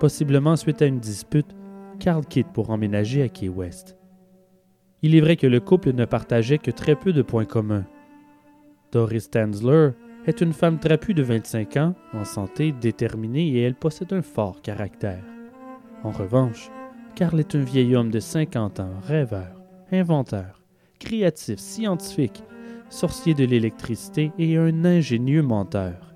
Possiblement 0.00 0.56
suite 0.56 0.82
à 0.82 0.86
une 0.86 1.00
dispute, 1.00 1.56
Carl 1.98 2.24
quitte 2.24 2.48
pour 2.52 2.70
emménager 2.70 3.22
à 3.22 3.28
Key 3.28 3.48
West. 3.48 3.96
Il 5.02 5.14
est 5.14 5.20
vrai 5.20 5.36
que 5.36 5.46
le 5.46 5.60
couple 5.60 5.92
ne 5.92 6.04
partageait 6.04 6.58
que 6.58 6.70
très 6.70 6.94
peu 6.94 7.12
de 7.12 7.22
points 7.22 7.44
communs. 7.44 7.86
Doris 8.92 9.30
Tanzler 9.30 9.90
est 10.26 10.40
une 10.40 10.52
femme 10.52 10.78
trapue 10.78 11.14
de 11.14 11.22
25 11.22 11.76
ans, 11.78 11.94
en 12.12 12.24
santé, 12.24 12.72
déterminée 12.72 13.48
et 13.48 13.62
elle 13.62 13.74
possède 13.74 14.12
un 14.12 14.22
fort 14.22 14.60
caractère. 14.60 15.24
En 16.04 16.10
revanche, 16.10 16.70
Carl 17.14 17.40
est 17.40 17.54
un 17.54 17.62
vieil 17.62 17.96
homme 17.96 18.10
de 18.10 18.20
50 18.20 18.80
ans, 18.80 18.92
rêveur, 19.06 19.60
inventeur, 19.90 20.62
créatif, 20.98 21.58
scientifique, 21.58 22.42
sorcier 22.90 23.34
de 23.34 23.44
l'électricité 23.44 24.32
et 24.38 24.56
un 24.56 24.84
ingénieux 24.84 25.42
menteur. 25.42 26.14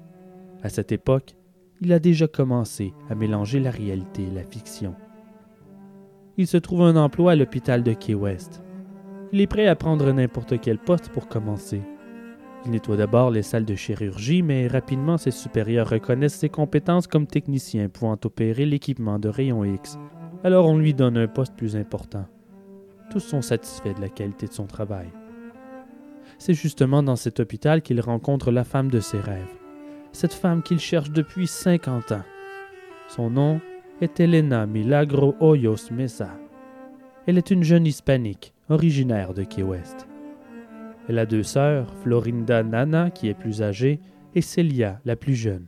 À 0.62 0.69
cette 0.69 0.93
époque, 0.93 1.35
il 1.81 1.93
a 1.93 1.99
déjà 1.99 2.29
commencé 2.29 2.95
à 3.11 3.14
mélanger 3.14 3.61
la 3.61 3.71
réalité 3.71 4.23
et 4.23 4.35
la 4.35 4.45
fiction. 4.45 4.95
Il 6.38 6.47
se 6.47 6.57
trouve 6.57 6.83
un 6.83 6.97
emploi 6.97 7.33
à 7.33 7.37
l'hôpital 7.37 7.83
de 7.83 7.93
Key 7.93 8.14
West. 8.14 8.62
Il 9.33 9.41
est 9.41 9.47
prêt 9.47 9.67
à 9.67 9.76
prendre 9.76 10.11
n'importe 10.12 10.61
quel 10.61 10.79
poste 10.79 11.09
pour 11.11 11.29
commencer. 11.29 11.83
Il 12.64 12.71
nettoie 12.71 12.97
d'abord 12.97 13.31
les 13.31 13.43
salles 13.43 13.64
de 13.64 13.75
chirurgie, 13.75 14.43
mais 14.43 14.69
rapidement 14.69 15.19
ses 15.19 15.33
supérieurs 15.33 15.91
reconnaissent 15.91 16.38
ses 16.38 16.49
compétences 16.49 17.09
comme 17.09 17.26
technicien 17.26 17.88
pouvant 17.88 18.19
opérer 18.25 18.64
l'équipement 18.64 19.19
de 19.19 19.29
rayon 19.29 19.64
X. 19.64 19.99
Alors 20.45 20.69
on 20.69 20.79
lui 20.79 20.95
donne 20.95 21.19
un 21.19 21.29
poste 21.29 21.57
plus 21.57 21.76
important. 21.76 22.26
Tous 23.11 23.21
sont 23.21 23.43
satisfaits 23.43 23.95
de 23.97 24.00
la 24.00 24.09
qualité 24.09 24.47
de 24.47 24.52
son 24.52 24.67
travail. 24.67 25.09
C'est 26.44 26.54
justement 26.54 27.04
dans 27.04 27.14
cet 27.14 27.38
hôpital 27.38 27.82
qu'il 27.82 28.00
rencontre 28.00 28.50
la 28.50 28.64
femme 28.64 28.90
de 28.90 28.99
ses 28.99 29.20
rêves, 29.20 29.61
cette 30.11 30.34
femme 30.34 30.64
qu'il 30.64 30.80
cherche 30.80 31.12
depuis 31.12 31.46
50 31.46 32.11
ans. 32.11 32.25
Son 33.08 33.30
nom 33.30 33.61
est 34.00 34.18
Elena 34.18 34.66
Milagro 34.66 35.37
Hoyos 35.38 35.92
Mesa. 35.92 36.30
Elle 37.28 37.38
est 37.38 37.52
une 37.52 37.62
jeune 37.62 37.87
hispanique, 37.87 38.54
originaire 38.68 39.34
de 39.34 39.44
Key 39.44 39.62
West. 39.62 40.08
Elle 41.08 41.20
a 41.20 41.26
deux 41.26 41.44
sœurs, 41.44 41.94
Florinda 42.02 42.64
Nana, 42.64 43.11
qui 43.11 43.28
est 43.28 43.38
plus 43.38 43.62
âgée, 43.62 44.00
et 44.34 44.40
Celia, 44.40 45.00
la 45.04 45.14
plus 45.14 45.37
jeune. 45.37 45.66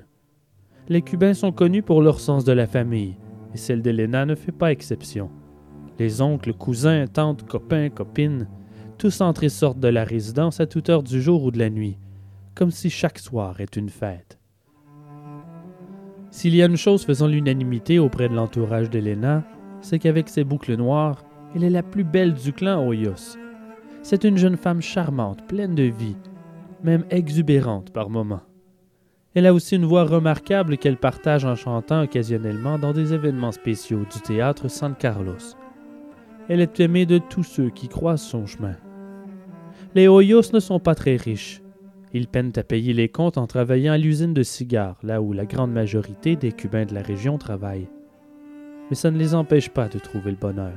Les 0.88 1.02
Cubains 1.02 1.34
sont 1.34 1.52
connus 1.52 1.82
pour 1.82 2.02
leur 2.02 2.18
sens 2.18 2.44
de 2.44 2.52
la 2.52 2.66
famille, 2.66 3.14
et 3.54 3.58
celle 3.58 3.80
d'Elena 3.80 4.26
ne 4.26 4.34
fait 4.34 4.50
pas 4.50 4.72
exception. 4.72 5.30
Les 6.00 6.20
oncles, 6.20 6.52
cousins, 6.52 7.06
tantes, 7.06 7.46
copains, 7.46 7.90
copines, 7.90 8.48
tous 8.98 9.20
entrent 9.20 9.44
et 9.44 9.48
sortent 9.48 9.80
de 9.80 9.88
la 9.88 10.04
résidence 10.04 10.60
à 10.60 10.66
toute 10.66 10.88
heure 10.88 11.02
du 11.02 11.20
jour 11.20 11.44
ou 11.44 11.50
de 11.50 11.58
la 11.58 11.70
nuit, 11.70 11.98
comme 12.54 12.70
si 12.70 12.90
chaque 12.90 13.18
soir 13.18 13.60
est 13.60 13.76
une 13.76 13.88
fête. 13.88 14.38
S'il 16.30 16.54
y 16.54 16.62
a 16.62 16.66
une 16.66 16.76
chose 16.76 17.04
faisant 17.04 17.28
l'unanimité 17.28 17.98
auprès 17.98 18.28
de 18.28 18.34
l'entourage 18.34 18.90
d'Elena, 18.90 19.44
c'est 19.80 19.98
qu'avec 19.98 20.28
ses 20.28 20.44
boucles 20.44 20.76
noires, 20.76 21.24
elle 21.54 21.64
est 21.64 21.70
la 21.70 21.82
plus 21.82 22.04
belle 22.04 22.34
du 22.34 22.52
clan 22.52 22.84
Hoyos. 22.84 23.36
C'est 24.02 24.24
une 24.24 24.36
jeune 24.36 24.56
femme 24.56 24.82
charmante, 24.82 25.46
pleine 25.46 25.74
de 25.74 25.84
vie, 25.84 26.16
même 26.82 27.04
exubérante 27.10 27.92
par 27.92 28.10
moments. 28.10 28.42
Elle 29.34 29.46
a 29.46 29.54
aussi 29.54 29.76
une 29.76 29.84
voix 29.84 30.04
remarquable 30.04 30.78
qu'elle 30.78 30.96
partage 30.96 31.44
en 31.44 31.56
chantant 31.56 32.02
occasionnellement 32.02 32.78
dans 32.78 32.92
des 32.92 33.14
événements 33.14 33.52
spéciaux 33.52 34.04
du 34.12 34.20
théâtre 34.20 34.68
San 34.68 34.94
Carlos. 34.94 35.56
Elle 36.48 36.60
est 36.60 36.78
aimée 36.80 37.06
de 37.06 37.18
tous 37.18 37.42
ceux 37.42 37.70
qui 37.70 37.88
croisent 37.88 38.22
son 38.22 38.46
chemin. 38.46 38.76
Les 39.94 40.08
Hoyos 40.08 40.52
ne 40.52 40.60
sont 40.60 40.80
pas 40.80 40.94
très 40.94 41.16
riches. 41.16 41.62
Ils 42.12 42.28
peinent 42.28 42.52
à 42.56 42.62
payer 42.62 42.92
les 42.92 43.08
comptes 43.08 43.38
en 43.38 43.46
travaillant 43.46 43.92
à 43.92 43.98
l'usine 43.98 44.34
de 44.34 44.42
cigares, 44.42 44.98
là 45.02 45.20
où 45.20 45.32
la 45.32 45.46
grande 45.46 45.72
majorité 45.72 46.36
des 46.36 46.52
Cubains 46.52 46.86
de 46.86 46.94
la 46.94 47.02
région 47.02 47.38
travaillent. 47.38 47.88
Mais 48.90 48.96
ça 48.96 49.10
ne 49.10 49.18
les 49.18 49.34
empêche 49.34 49.70
pas 49.70 49.88
de 49.88 49.98
trouver 49.98 50.30
le 50.30 50.36
bonheur 50.36 50.74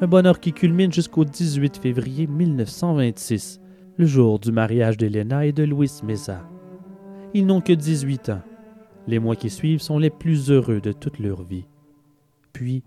un 0.00 0.06
bonheur 0.06 0.40
qui 0.40 0.52
culmine 0.52 0.92
jusqu'au 0.92 1.24
18 1.24 1.76
février 1.76 2.26
1926, 2.26 3.60
le 3.96 4.06
jour 4.06 4.38
du 4.38 4.50
mariage 4.50 4.96
d'Elena 4.96 5.46
et 5.46 5.52
de 5.52 5.62
Luis 5.62 6.00
Mesa. 6.02 6.42
Ils 7.32 7.46
n'ont 7.46 7.60
que 7.60 7.72
18 7.72 8.30
ans. 8.30 8.42
Les 9.06 9.18
mois 9.18 9.36
qui 9.36 9.50
suivent 9.50 9.80
sont 9.80 9.98
les 9.98 10.10
plus 10.10 10.50
heureux 10.50 10.80
de 10.80 10.92
toute 10.92 11.18
leur 11.18 11.42
vie. 11.42 11.66
Puis, 12.52 12.82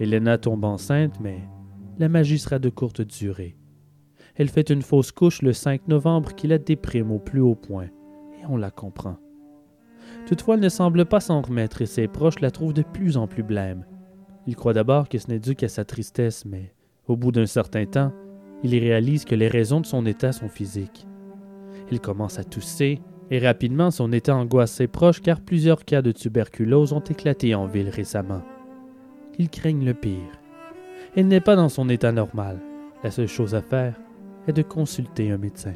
Elena 0.00 0.38
tombe 0.38 0.64
enceinte, 0.64 1.18
mais 1.20 1.40
la 1.98 2.08
magie 2.08 2.38
sera 2.38 2.58
de 2.58 2.68
courte 2.68 3.02
durée. 3.02 3.56
Elle 4.38 4.48
fait 4.48 4.68
une 4.70 4.82
fausse 4.82 5.12
couche 5.12 5.40
le 5.40 5.52
5 5.52 5.88
novembre 5.88 6.34
qui 6.34 6.46
la 6.46 6.58
déprime 6.58 7.10
au 7.10 7.18
plus 7.18 7.40
haut 7.40 7.54
point, 7.54 7.86
et 8.40 8.46
on 8.48 8.56
la 8.56 8.70
comprend. 8.70 9.16
Toutefois, 10.26 10.56
elle 10.56 10.60
ne 10.60 10.68
semble 10.68 11.06
pas 11.06 11.20
s'en 11.20 11.40
remettre 11.40 11.82
et 11.82 11.86
ses 11.86 12.06
proches 12.06 12.40
la 12.40 12.50
trouvent 12.50 12.74
de 12.74 12.82
plus 12.82 13.16
en 13.16 13.26
plus 13.26 13.42
blême. 13.42 13.86
Il 14.46 14.54
croit 14.54 14.74
d'abord 14.74 15.08
que 15.08 15.18
ce 15.18 15.28
n'est 15.28 15.38
dû 15.38 15.54
qu'à 15.54 15.68
sa 15.68 15.84
tristesse, 15.84 16.44
mais 16.44 16.74
au 17.08 17.16
bout 17.16 17.32
d'un 17.32 17.46
certain 17.46 17.86
temps, 17.86 18.12
il 18.62 18.76
réalise 18.78 19.24
que 19.24 19.34
les 19.34 19.48
raisons 19.48 19.80
de 19.80 19.86
son 19.86 20.04
état 20.04 20.32
sont 20.32 20.48
physiques. 20.48 21.06
Il 21.90 22.00
commence 22.00 22.38
à 22.38 22.44
tousser, 22.44 23.00
et 23.30 23.38
rapidement 23.38 23.90
son 23.90 24.12
état 24.12 24.36
angoisse 24.36 24.72
ses 24.72 24.86
proches 24.86 25.20
car 25.20 25.40
plusieurs 25.40 25.84
cas 25.84 26.02
de 26.02 26.12
tuberculose 26.12 26.92
ont 26.92 27.00
éclaté 27.00 27.54
en 27.54 27.66
ville 27.66 27.88
récemment. 27.88 28.42
Ils 29.38 29.50
craignent 29.50 29.84
le 29.84 29.94
pire. 29.94 30.40
Elle 31.16 31.28
n'est 31.28 31.40
pas 31.40 31.56
dans 31.56 31.68
son 31.68 31.88
état 31.88 32.12
normal. 32.12 32.60
La 33.02 33.10
seule 33.10 33.28
chose 33.28 33.54
à 33.54 33.62
faire 33.62 33.96
est 34.46 34.52
de 34.52 34.62
consulter 34.62 35.30
un 35.30 35.38
médecin. 35.38 35.74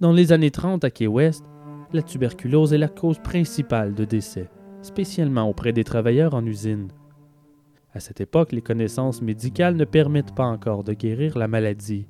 Dans 0.00 0.12
les 0.12 0.32
années 0.32 0.50
30 0.50 0.84
à 0.84 0.90
Key 0.90 1.06
West, 1.06 1.44
la 1.92 2.02
tuberculose 2.02 2.72
est 2.72 2.78
la 2.78 2.88
cause 2.88 3.18
principale 3.18 3.94
de 3.94 4.04
décès, 4.04 4.48
spécialement 4.82 5.48
auprès 5.48 5.72
des 5.72 5.84
travailleurs 5.84 6.34
en 6.34 6.44
usine. 6.46 6.88
À 7.92 8.00
cette 8.00 8.20
époque, 8.20 8.52
les 8.52 8.62
connaissances 8.62 9.20
médicales 9.20 9.76
ne 9.76 9.84
permettent 9.84 10.34
pas 10.34 10.44
encore 10.44 10.84
de 10.84 10.92
guérir 10.92 11.36
la 11.36 11.48
maladie. 11.48 12.06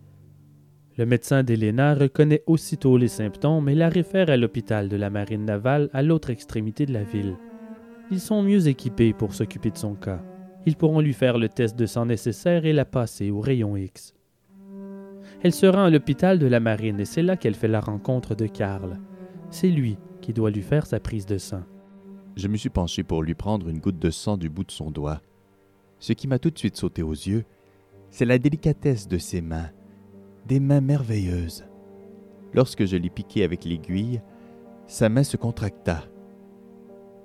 Le 0.99 1.07
médecin 1.07 1.43
d'Elena 1.43 1.95
reconnaît 1.95 2.43
aussitôt 2.47 2.99
les 2.99 3.09
symptômes 3.09 3.69
et 3.71 3.75
la 3.75 3.89
réfère 3.89 4.29
à 4.29 4.37
l'hôpital 4.37 4.89
de 4.91 4.97
la 4.97 5.09
marine 5.09 5.47
navale 5.47 5.89
à 5.95 6.03
l'autre 6.03 6.29
extrémité 6.29 6.85
de 6.85 6.93
la 6.93 7.05
ville. 7.05 7.37
Ils 8.11 8.21
sont 8.21 8.43
mieux 8.43 8.69
équipés 8.69 9.15
pour 9.15 9.33
s'occuper 9.33 9.71
de 9.71 9.79
son 9.79 9.95
cas. 9.95 10.23
Ils 10.67 10.77
pourront 10.77 11.01
lui 11.01 11.15
faire 11.15 11.39
le 11.39 11.49
test 11.49 11.79
de 11.79 11.87
sang 11.87 12.05
nécessaire 12.05 12.67
et 12.67 12.75
la 12.75 12.85
passer 12.85 13.31
au 13.31 13.41
rayon 13.41 13.77
X. 13.77 14.15
Elle 15.43 15.55
se 15.55 15.65
rend 15.65 15.85
à 15.85 15.91
l'hôpital 15.91 16.39
de 16.39 16.47
la 16.47 16.61
marine 16.61 17.01
et 17.01 17.07
c'est 17.07 17.23
là 17.23 17.37
qu'elle 17.37 17.55
fait 17.55 17.69
la 17.69 17.81
rencontre 17.81 18.35
de 18.35 18.47
Karl. 18.47 18.99
C'est 19.51 19.71
lui 19.71 19.97
qui 20.21 20.35
doit 20.35 20.51
lui 20.51 20.61
faire 20.61 20.85
sa 20.85 21.01
prise 21.01 21.25
de 21.25 21.39
sang. 21.39 21.63
Je 22.37 22.47
me 22.47 22.59
suis 22.59 22.69
penché 22.69 23.03
pour 23.03 23.23
lui 23.23 23.35
prendre 23.35 23.69
une 23.69 23.79
goutte 23.79 23.99
de 23.99 24.11
sang 24.11 24.37
du 24.37 24.51
bout 24.51 24.65
de 24.65 24.71
son 24.71 24.91
doigt. 24.91 25.23
Ce 25.99 26.13
qui 26.13 26.29
m'a 26.29 26.39
tout 26.39 26.51
de 26.51 26.59
suite 26.59 26.77
sauté 26.77 27.03
aux 27.03 27.13
yeux, 27.13 27.45
c'est 28.11 28.27
la 28.27 28.39
délicatesse 28.39 29.09
de 29.09 29.17
ses 29.17 29.41
mains, 29.41 29.71
des 30.47 30.61
mains 30.61 30.83
merveilleuses. 30.83 31.65
Lorsque 32.53 32.85
je 32.85 32.97
l'ai 32.97 33.11
piqué 33.11 33.43
avec 33.43 33.65
l'aiguille, 33.65 34.21
sa 34.87 35.09
main 35.09 35.23
se 35.23 35.39
contracta. 35.39 36.05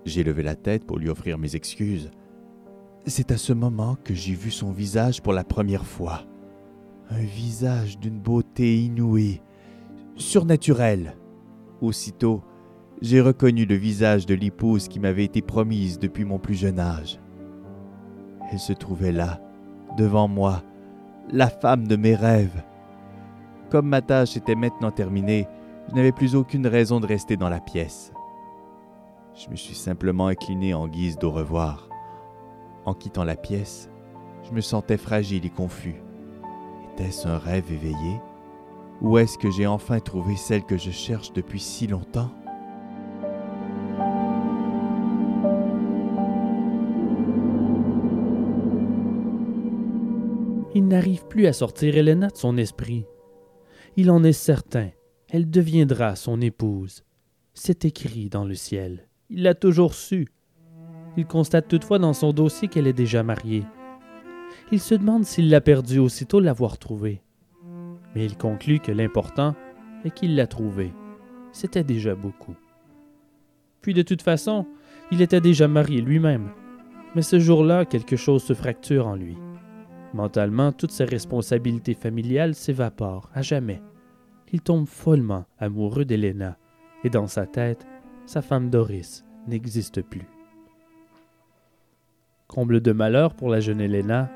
J'ai 0.05 0.23
levé 0.23 0.41
la 0.43 0.55
tête 0.55 0.85
pour 0.85 0.99
lui 0.99 1.09
offrir 1.09 1.37
mes 1.37 1.55
excuses. 1.55 2.11
C'est 3.05 3.31
à 3.31 3.37
ce 3.37 3.53
moment 3.53 3.97
que 4.03 4.13
j'ai 4.13 4.35
vu 4.35 4.51
son 4.51 4.71
visage 4.71 5.21
pour 5.21 5.33
la 5.33 5.43
première 5.43 5.85
fois. 5.85 6.25
Un 7.11 7.19
visage 7.19 7.99
d'une 7.99 8.19
beauté 8.19 8.83
inouïe, 8.83 9.41
surnaturelle. 10.15 11.15
Aussitôt, 11.79 12.41
j'ai 13.01 13.21
reconnu 13.21 13.65
le 13.65 13.75
visage 13.75 14.25
de 14.25 14.33
l'épouse 14.33 14.87
qui 14.87 14.99
m'avait 14.99 15.25
été 15.25 15.41
promise 15.41 15.99
depuis 15.99 16.25
mon 16.25 16.39
plus 16.39 16.55
jeune 16.55 16.79
âge. 16.79 17.19
Elle 18.51 18.59
se 18.59 18.73
trouvait 18.73 19.11
là, 19.11 19.39
devant 19.97 20.27
moi, 20.27 20.63
la 21.31 21.47
femme 21.47 21.87
de 21.87 21.95
mes 21.95 22.15
rêves. 22.15 22.63
Comme 23.69 23.87
ma 23.87 24.01
tâche 24.01 24.37
était 24.37 24.55
maintenant 24.55 24.91
terminée, 24.91 25.47
je 25.89 25.95
n'avais 25.95 26.11
plus 26.11 26.35
aucune 26.35 26.65
raison 26.65 26.99
de 26.99 27.07
rester 27.07 27.37
dans 27.37 27.49
la 27.49 27.59
pièce. 27.59 28.11
Je 29.35 29.49
me 29.49 29.55
suis 29.55 29.75
simplement 29.75 30.27
incliné 30.27 30.73
en 30.73 30.87
guise 30.87 31.17
d'au 31.17 31.31
revoir. 31.31 31.89
En 32.85 32.93
quittant 32.93 33.23
la 33.23 33.35
pièce, 33.35 33.89
je 34.43 34.53
me 34.53 34.61
sentais 34.61 34.97
fragile 34.97 35.45
et 35.45 35.49
confus. 35.49 36.04
Était-ce 36.97 37.27
un 37.27 37.37
rêve 37.37 37.73
éveillé? 37.73 38.21
Où 39.01 39.17
est-ce 39.17 39.37
que 39.37 39.51
j'ai 39.51 39.67
enfin 39.67 39.99
trouvé 39.99 40.37
celle 40.37 40.63
que 40.63 40.77
je 40.77 40.91
cherche 40.91 41.33
depuis 41.33 41.59
si 41.59 41.87
longtemps? 41.87 42.31
Il 50.73 50.87
n'arrive 50.87 51.25
plus 51.27 51.47
à 51.47 51.53
sortir 51.53 51.97
Helena 51.97 52.29
de 52.29 52.37
son 52.37 52.55
esprit. 52.55 53.05
Il 53.97 54.09
en 54.09 54.23
est 54.23 54.31
certain, 54.31 54.91
elle 55.29 55.49
deviendra 55.49 56.15
son 56.15 56.39
épouse. 56.39 57.03
C'est 57.53 57.83
écrit 57.83 58.29
dans 58.29 58.45
le 58.45 58.55
ciel. 58.55 59.09
Il 59.29 59.43
l'a 59.43 59.53
toujours 59.53 59.95
su. 59.95 60.29
Il 61.17 61.25
constate 61.25 61.67
toutefois 61.67 61.99
dans 61.99 62.13
son 62.13 62.31
dossier 62.31 62.69
qu'elle 62.69 62.87
est 62.87 62.93
déjà 62.93 63.21
mariée. 63.21 63.65
Il 64.71 64.79
se 64.79 64.95
demande 64.95 65.25
s'il 65.25 65.49
l'a 65.49 65.61
perdue 65.61 65.99
aussitôt 65.99 66.39
l'avoir 66.39 66.77
trouvée. 66.77 67.21
Mais 68.15 68.25
il 68.25 68.37
conclut 68.37 68.79
que 68.79 68.91
l'important 68.91 69.55
est 70.03 70.11
qu'il 70.11 70.35
l'a 70.35 70.47
trouvée. 70.47 70.91
C'était 71.51 71.83
déjà 71.83 72.15
beaucoup. 72.15 72.55
Puis 73.81 73.93
de 73.93 74.01
toute 74.01 74.23
façon, 74.23 74.65
il 75.11 75.21
était 75.21 75.41
déjà 75.41 75.67
marié 75.67 76.01
lui-même. 76.01 76.49
Mais 77.13 77.21
ce 77.21 77.39
jour-là, 77.39 77.85
quelque 77.85 78.15
chose 78.15 78.43
se 78.43 78.53
fracture 78.53 79.07
en 79.07 79.15
lui. 79.15 79.37
Mentalement, 80.13 80.71
toutes 80.71 80.91
ses 80.91 81.05
responsabilités 81.05 81.93
familiales 81.93 82.55
s'évaporent 82.55 83.29
à 83.33 83.41
jamais. 83.41 83.81
Il 84.51 84.61
tombe 84.61 84.87
follement 84.87 85.45
amoureux 85.59 86.05
d'Helena, 86.05 86.57
et 87.03 87.09
dans 87.09 87.27
sa 87.27 87.45
tête, 87.45 87.85
sa 88.25 88.41
femme 88.41 88.69
Doris 88.69 89.23
n'existe 89.47 90.01
plus. 90.01 90.27
Comble 92.47 92.81
de 92.81 92.91
malheur 92.91 93.35
pour 93.35 93.49
la 93.49 93.59
jeune 93.59 93.81
Helena, 93.81 94.31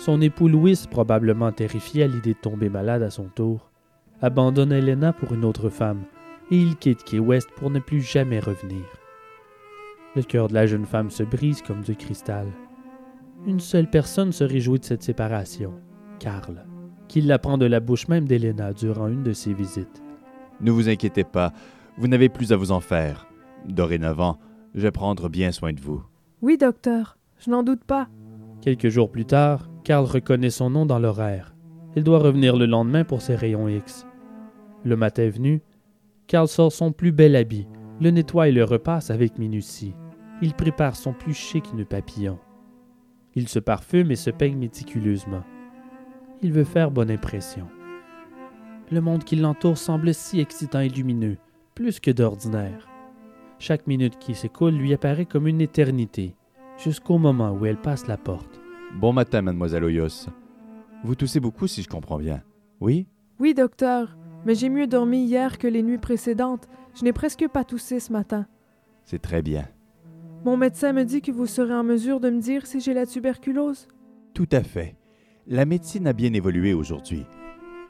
son 0.00 0.22
époux 0.22 0.48
Louis, 0.48 0.78
probablement 0.90 1.52
terrifié 1.52 2.04
à 2.04 2.06
l'idée 2.06 2.32
de 2.32 2.38
tomber 2.38 2.70
malade 2.70 3.02
à 3.02 3.10
son 3.10 3.24
tour, 3.24 3.70
abandonne 4.22 4.72
Helena 4.72 5.12
pour 5.12 5.34
une 5.34 5.44
autre 5.44 5.68
femme, 5.68 6.04
et 6.50 6.56
il 6.56 6.76
quitte 6.76 7.04
Key 7.04 7.18
West 7.18 7.50
pour 7.54 7.68
ne 7.68 7.80
plus 7.80 8.00
jamais 8.00 8.40
revenir. 8.40 8.82
Le 10.16 10.22
cœur 10.22 10.48
de 10.48 10.54
la 10.54 10.66
jeune 10.66 10.86
femme 10.86 11.10
se 11.10 11.22
brise 11.22 11.60
comme 11.60 11.82
du 11.82 11.96
cristal. 11.96 12.46
Une 13.46 13.60
seule 13.60 13.90
personne 13.90 14.32
se 14.32 14.42
réjouit 14.42 14.78
de 14.78 14.86
cette 14.86 15.02
séparation, 15.02 15.74
Karl, 16.18 16.64
qui 17.06 17.20
l'apprend 17.20 17.58
de 17.58 17.66
la 17.66 17.80
bouche 17.80 18.08
même 18.08 18.26
d'Helena 18.26 18.72
durant 18.72 19.08
une 19.08 19.22
de 19.22 19.34
ses 19.34 19.52
visites. 19.52 20.02
Ne 20.62 20.70
vous 20.70 20.88
inquiétez 20.88 21.24
pas, 21.24 21.52
vous 21.98 22.08
n'avez 22.08 22.30
plus 22.30 22.52
à 22.52 22.56
vous 22.56 22.72
en 22.72 22.80
faire. 22.80 23.26
Dorénavant, 23.68 24.38
je 24.74 24.80
vais 24.80 24.92
prendre 24.92 25.28
bien 25.28 25.52
soin 25.52 25.74
de 25.74 25.80
vous. 25.80 26.02
Oui, 26.40 26.56
docteur, 26.56 27.18
je 27.38 27.50
n'en 27.50 27.62
doute 27.62 27.84
pas. 27.84 28.08
Quelques 28.62 28.88
jours 28.88 29.10
plus 29.10 29.26
tard, 29.26 29.69
Karl 29.84 30.04
reconnaît 30.04 30.50
son 30.50 30.70
nom 30.70 30.86
dans 30.86 30.98
l'horaire. 30.98 31.54
Il 31.96 32.04
doit 32.04 32.18
revenir 32.18 32.56
le 32.56 32.66
lendemain 32.66 33.04
pour 33.04 33.22
ses 33.22 33.34
rayons 33.34 33.68
X. 33.68 34.06
Le 34.84 34.96
matin 34.96 35.28
venu, 35.28 35.62
Karl 36.26 36.48
sort 36.48 36.72
son 36.72 36.92
plus 36.92 37.12
bel 37.12 37.34
habit, 37.36 37.66
le 38.00 38.10
nettoie 38.10 38.48
et 38.48 38.52
le 38.52 38.64
repasse 38.64 39.10
avec 39.10 39.38
minutie. 39.38 39.94
Il 40.42 40.54
prépare 40.54 40.96
son 40.96 41.12
plus 41.12 41.34
chic 41.34 41.74
nœud 41.74 41.84
papillon. 41.84 42.38
Il 43.34 43.48
se 43.48 43.58
parfume 43.58 44.10
et 44.10 44.16
se 44.16 44.30
peigne 44.30 44.56
méticuleusement. 44.56 45.42
Il 46.42 46.52
veut 46.52 46.64
faire 46.64 46.90
bonne 46.90 47.10
impression. 47.10 47.68
Le 48.90 49.00
monde 49.00 49.24
qui 49.24 49.36
l'entoure 49.36 49.78
semble 49.78 50.14
si 50.14 50.40
excitant 50.40 50.80
et 50.80 50.88
lumineux, 50.88 51.36
plus 51.74 52.00
que 52.00 52.10
d'ordinaire. 52.10 52.88
Chaque 53.58 53.86
minute 53.86 54.18
qui 54.18 54.34
s'écoule 54.34 54.74
lui 54.74 54.94
apparaît 54.94 55.26
comme 55.26 55.46
une 55.46 55.60
éternité, 55.60 56.34
jusqu'au 56.78 57.18
moment 57.18 57.52
où 57.52 57.66
elle 57.66 57.76
passe 57.76 58.08
la 58.08 58.16
porte. 58.16 58.49
Bon 58.98 59.12
matin, 59.12 59.42
mademoiselle 59.42 59.84
Oyos. 59.84 60.26
Vous 61.04 61.14
toussez 61.14 61.40
beaucoup 61.40 61.66
si 61.66 61.82
je 61.82 61.88
comprends 61.88 62.18
bien. 62.18 62.42
Oui? 62.80 63.06
Oui, 63.38 63.54
docteur, 63.54 64.16
mais 64.44 64.54
j'ai 64.54 64.68
mieux 64.68 64.86
dormi 64.86 65.24
hier 65.24 65.58
que 65.58 65.66
les 65.66 65.82
nuits 65.82 65.98
précédentes. 65.98 66.68
Je 66.94 67.04
n'ai 67.04 67.12
presque 67.12 67.46
pas 67.48 67.64
toussé 67.64 68.00
ce 68.00 68.12
matin. 68.12 68.46
C'est 69.04 69.22
très 69.22 69.42
bien. 69.42 69.66
Mon 70.44 70.56
médecin 70.56 70.92
me 70.92 71.04
dit 71.04 71.22
que 71.22 71.32
vous 71.32 71.46
serez 71.46 71.74
en 71.74 71.84
mesure 71.84 72.20
de 72.20 72.30
me 72.30 72.40
dire 72.40 72.66
si 72.66 72.80
j'ai 72.80 72.92
la 72.92 73.06
tuberculose. 73.06 73.88
Tout 74.34 74.48
à 74.52 74.62
fait. 74.62 74.96
La 75.46 75.64
médecine 75.64 76.06
a 76.06 76.12
bien 76.12 76.32
évolué 76.34 76.74
aujourd'hui. 76.74 77.24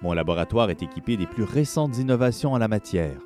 Mon 0.02 0.12
laboratoire 0.12 0.70
est 0.70 0.82
équipé 0.82 1.16
des 1.16 1.26
plus 1.26 1.44
récentes 1.44 1.98
innovations 1.98 2.52
en 2.52 2.58
la 2.58 2.68
matière. 2.68 3.20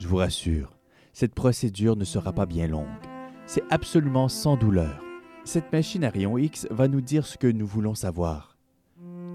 Je 0.00 0.08
vous 0.08 0.16
rassure, 0.16 0.76
cette 1.12 1.34
procédure 1.34 1.96
ne 1.96 2.04
sera 2.04 2.32
pas 2.32 2.46
bien 2.46 2.66
longue. 2.66 2.86
C'est 3.46 3.62
absolument 3.70 4.28
sans 4.28 4.56
douleur. 4.56 5.00
Cette 5.44 5.72
machine 5.72 6.04
à 6.04 6.10
rayon 6.10 6.38
X 6.38 6.68
va 6.70 6.86
nous 6.86 7.00
dire 7.00 7.26
ce 7.26 7.36
que 7.36 7.48
nous 7.48 7.66
voulons 7.66 7.96
savoir. 7.96 8.56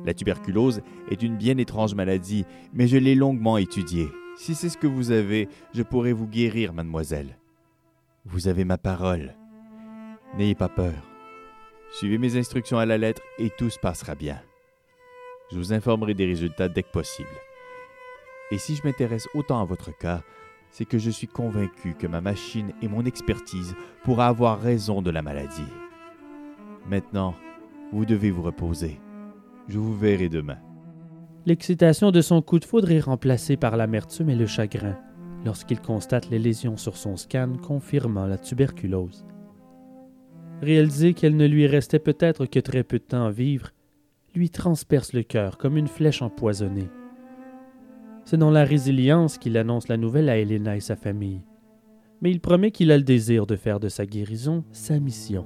La 0.05 0.13
tuberculose 0.13 0.81
est 1.11 1.21
une 1.21 1.35
bien 1.35 1.57
étrange 1.57 1.95
maladie, 1.95 2.45
mais 2.73 2.87
je 2.87 2.95
l'ai 2.95 3.13
longuement 3.13 3.57
étudiée. 3.57 4.07
Si 4.37 4.55
c'est 4.55 4.69
ce 4.69 4.77
que 4.77 4.87
vous 4.87 5.11
avez, 5.11 5.49
je 5.73 5.83
pourrai 5.83 6.13
vous 6.13 6.27
guérir, 6.27 6.71
mademoiselle. 6.71 7.37
Vous 8.23 8.47
avez 8.47 8.63
ma 8.63 8.77
parole. 8.77 9.35
N'ayez 10.37 10.55
pas 10.55 10.69
peur. 10.69 10.93
Suivez 11.91 12.17
mes 12.17 12.37
instructions 12.37 12.79
à 12.79 12.85
la 12.85 12.97
lettre 12.97 13.21
et 13.37 13.49
tout 13.57 13.69
se 13.69 13.79
passera 13.79 14.15
bien. 14.15 14.41
Je 15.51 15.57
vous 15.57 15.73
informerai 15.73 16.13
des 16.13 16.25
résultats 16.25 16.69
dès 16.69 16.83
que 16.83 16.91
possible. 16.91 17.27
Et 18.51 18.57
si 18.57 18.75
je 18.75 18.83
m'intéresse 18.85 19.27
autant 19.33 19.61
à 19.61 19.65
votre 19.65 19.91
cas, 19.97 20.21
c'est 20.71 20.85
que 20.85 20.99
je 20.99 21.09
suis 21.09 21.27
convaincu 21.27 21.95
que 21.95 22.07
ma 22.07 22.21
machine 22.21 22.71
et 22.81 22.87
mon 22.87 23.05
expertise 23.05 23.75
pourraient 24.05 24.25
avoir 24.25 24.61
raison 24.61 25.01
de 25.01 25.11
la 25.11 25.21
maladie. 25.21 25.67
Maintenant, 26.89 27.35
vous 27.91 28.05
devez 28.05 28.31
vous 28.31 28.41
reposer. 28.41 28.99
Je 29.67 29.77
vous 29.77 29.95
verrai 29.95 30.29
demain. 30.29 30.57
L'excitation 31.45 32.11
de 32.11 32.21
son 32.21 32.41
coup 32.41 32.59
de 32.59 32.65
foudre 32.65 32.91
est 32.91 32.99
remplacée 32.99 33.57
par 33.57 33.77
l'amertume 33.77 34.29
et 34.29 34.35
le 34.35 34.45
chagrin 34.45 34.97
lorsqu'il 35.45 35.79
constate 35.79 36.29
les 36.29 36.39
lésions 36.39 36.77
sur 36.77 36.97
son 36.97 37.15
scan 37.15 37.53
confirmant 37.61 38.25
la 38.25 38.37
tuberculose. 38.37 39.25
Réaliser 40.61 41.13
qu'elle 41.13 41.37
ne 41.37 41.45
lui 41.45 41.67
restait 41.67 41.99
peut-être 41.99 42.45
que 42.47 42.59
très 42.59 42.83
peu 42.83 42.99
de 42.99 43.03
temps 43.03 43.25
à 43.25 43.31
vivre 43.31 43.69
lui 44.33 44.49
transperce 44.49 45.13
le 45.13 45.23
cœur 45.23 45.57
comme 45.57 45.77
une 45.77 45.87
flèche 45.87 46.21
empoisonnée. 46.21 46.89
C'est 48.25 48.37
dans 48.37 48.51
la 48.51 48.63
résilience 48.63 49.37
qu'il 49.37 49.57
annonce 49.57 49.87
la 49.87 49.97
nouvelle 49.97 50.29
à 50.29 50.37
Helena 50.37 50.75
et 50.75 50.81
sa 50.81 50.95
famille. 50.95 51.43
Mais 52.21 52.31
il 52.31 52.41
promet 52.41 52.71
qu'il 52.71 52.91
a 52.91 52.97
le 52.97 53.03
désir 53.03 53.45
de 53.45 53.55
faire 53.55 53.79
de 53.79 53.89
sa 53.89 54.05
guérison 54.05 54.63
sa 54.71 54.99
mission. 54.99 55.45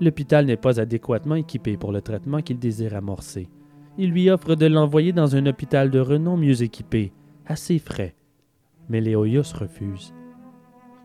L'hôpital 0.00 0.46
n'est 0.46 0.56
pas 0.56 0.80
adéquatement 0.80 1.34
équipé 1.34 1.76
pour 1.76 1.92
le 1.92 2.00
traitement 2.00 2.40
qu'il 2.40 2.58
désire 2.58 2.96
amorcer. 2.96 3.48
Il 3.98 4.10
lui 4.10 4.30
offre 4.30 4.54
de 4.54 4.66
l'envoyer 4.66 5.12
dans 5.12 5.36
un 5.36 5.46
hôpital 5.46 5.90
de 5.90 6.00
renom 6.00 6.36
mieux 6.36 6.62
équipé, 6.62 7.12
à 7.46 7.56
ses 7.56 7.78
frais. 7.78 8.14
Mais 8.88 9.00
les 9.00 9.14
Hoyos 9.14 9.54
refusent. 9.54 10.14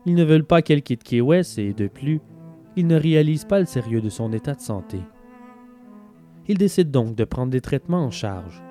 Ils 0.06 0.14
ne 0.14 0.24
veulent 0.24 0.44
pas 0.44 0.62
qu'elle 0.62 0.82
quitte 0.82 1.04
Key 1.04 1.22
et, 1.58 1.72
de 1.74 1.86
plus, 1.86 2.20
ils 2.76 2.86
ne 2.86 2.96
réalisent 2.96 3.44
pas 3.44 3.60
le 3.60 3.66
sérieux 3.66 4.00
de 4.00 4.08
son 4.08 4.32
état 4.32 4.54
de 4.54 4.60
santé. 4.60 5.00
Il 6.46 6.56
décide 6.56 6.90
donc 6.90 7.14
de 7.14 7.24
prendre 7.24 7.52
des 7.52 7.60
traitements 7.60 8.04
en 8.04 8.10
charge. 8.10 8.62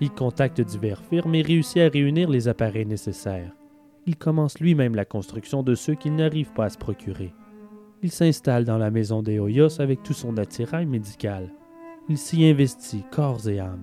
Il 0.00 0.10
contacte 0.10 0.60
diverses 0.60 1.02
firmes 1.08 1.34
et 1.34 1.42
réussit 1.42 1.78
à 1.78 1.88
réunir 1.88 2.28
les 2.28 2.48
appareils 2.48 2.84
nécessaires. 2.84 3.52
Il 4.04 4.16
commence 4.16 4.60
lui-même 4.60 4.94
la 4.94 5.06
construction 5.06 5.62
de 5.62 5.74
ceux 5.74 5.94
qu'il 5.94 6.14
n'arrive 6.14 6.52
pas 6.52 6.66
à 6.66 6.70
se 6.70 6.76
procurer. 6.76 7.32
Il 8.06 8.12
s'installe 8.12 8.64
dans 8.64 8.78
la 8.78 8.92
maison 8.92 9.20
des 9.20 9.40
Hoyos 9.40 9.80
avec 9.80 10.04
tout 10.04 10.12
son 10.12 10.36
attirail 10.36 10.86
médical. 10.86 11.50
Il 12.08 12.16
s'y 12.16 12.44
investit 12.44 13.02
corps 13.10 13.48
et 13.48 13.58
âme. 13.58 13.82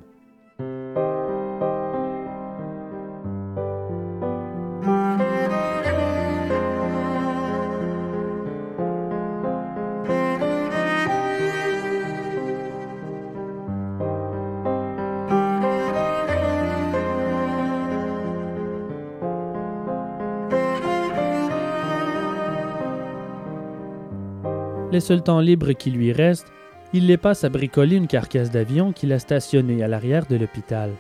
Les 24.94 25.00
seuls 25.00 25.24
temps 25.24 25.40
libres 25.40 25.72
qui 25.72 25.90
lui 25.90 26.12
restent, 26.12 26.54
il 26.94 27.08
les 27.08 27.18
passe 27.18 27.44
à 27.44 27.50
bricoler 27.50 27.96
une 27.96 28.06
carcasse 28.06 28.52
d'avion 28.52 28.94
qu'il 28.94 29.12
a 29.12 29.18
stationnée 29.18 29.82
à 29.82 29.88
l'arrière 29.88 30.28
de 30.28 30.36
l'hôpital. 30.36 30.92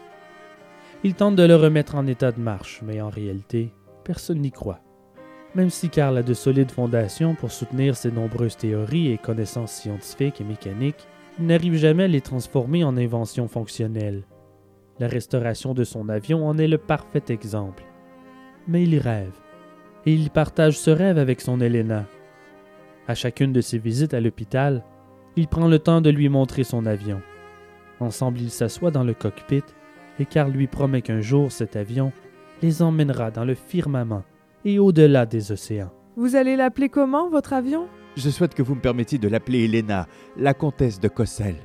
Il 1.04 1.14
tente 1.14 1.36
de 1.36 1.44
le 1.44 1.56
remettre 1.56 1.94
en 1.94 2.08
état 2.08 2.32
de 2.32 2.40
marche, 2.40 2.82
mais 2.84 3.02
en 3.02 3.10
réalité, 3.12 3.72
personne 4.04 4.40
n'y 4.40 4.52
croit. 4.52 4.80
Même 5.54 5.70
si 5.70 5.92
Karl 5.92 6.18
a 6.18 6.24
de 6.24 6.34
solides 6.34 6.72
fondations 6.72 7.36
pour 7.36 7.52
soutenir 7.52 7.96
ses 7.96 8.12
nombreuses 8.12 8.58
théories 8.58 9.12
et 9.12 9.20
connaissances 9.20 9.74
scientifiques 9.74 10.42
et 10.42 10.44
mécaniques, 10.44 11.08
il 11.38 11.46
n'arrive 11.46 11.76
jamais 11.76 12.06
à 12.06 12.08
les 12.08 12.22
transformer 12.22 12.84
en 12.84 12.98
inventions 12.98 13.48
fonctionnelles. 13.48 14.24
La 14.98 15.08
restauration 15.08 15.76
de 15.76 15.84
son 15.84 16.10
avion 16.10 16.48
en 16.48 16.58
est 16.58 16.68
le 16.68 16.80
parfait 16.80 17.26
exemple. 17.30 17.84
Mais 18.68 18.86
il 18.86 18.98
rêve, 18.98 19.38
et 20.08 20.14
il 20.16 20.32
partage 20.32 20.80
ce 20.80 20.90
rêve 20.90 21.20
avec 21.20 21.42
son 21.42 21.62
Helena, 21.62 22.08
à 23.08 23.16
chacune 23.16 23.54
de 23.54 23.62
ses 23.62 23.78
visites 23.78 24.14
à 24.14 24.22
l'hôpital, 24.22 24.84
il 25.36 25.48
prend 25.48 25.68
le 25.68 25.80
temps 25.80 26.02
de 26.02 26.10
lui 26.10 26.30
montrer 26.30 26.64
son 26.64 26.86
avion. 26.86 27.22
Ensemble, 28.00 28.40
ils 28.40 28.52
s'assoient 28.52 28.92
dans 28.92 29.04
le 29.04 29.14
cockpit 29.14 29.64
et 30.20 30.26
Karl 30.26 30.52
lui 30.52 30.68
promet 30.68 31.02
qu'un 31.02 31.22
jour 31.22 31.52
cet 31.52 31.76
avion 31.76 32.12
les 32.62 32.82
emmènera 32.82 33.32
dans 33.32 33.46
le 33.46 33.56
firmament 33.56 34.24
et 34.66 34.80
au-delà 34.80 35.26
des 35.26 35.52
océans. 35.52 35.92
Vous 36.16 36.36
allez 36.36 36.56
l'appeler 36.56 36.90
comment, 36.90 37.30
votre 37.30 37.54
avion? 37.54 37.88
Je 38.16 38.30
souhaite 38.30 38.54
que 38.54 38.62
vous 38.62 38.76
me 38.76 38.82
permettiez 38.82 39.18
de 39.18 39.28
l'appeler 39.28 39.66
Helena, 39.66 40.08
la 40.38 40.54
comtesse 40.54 41.00
de 41.00 41.08
Cossel. 41.08 41.56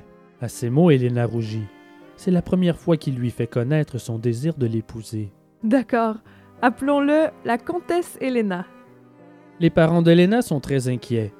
À 0.41 0.47
ces 0.47 0.69
mots, 0.69 0.89
Helena 0.89 1.25
rougit. 1.25 1.67
C'est 2.15 2.31
la 2.31 2.41
première 2.41 2.77
fois 2.77 2.97
qu'il 2.97 3.15
lui 3.15 3.29
fait 3.29 3.47
connaître 3.47 3.97
son 3.97 4.17
désir 4.17 4.55
de 4.55 4.65
l'épouser. 4.65 5.31
D'accord. 5.63 6.15
Appelons-le 6.61 7.27
la 7.45 7.57
comtesse 7.57 8.17
Helena. 8.19 8.65
Les 9.61 9.69
parents 9.69 10.01
d'Helena 10.01 10.41
sont 10.41 10.61
très 10.61 10.87
inquiets. 10.87 11.33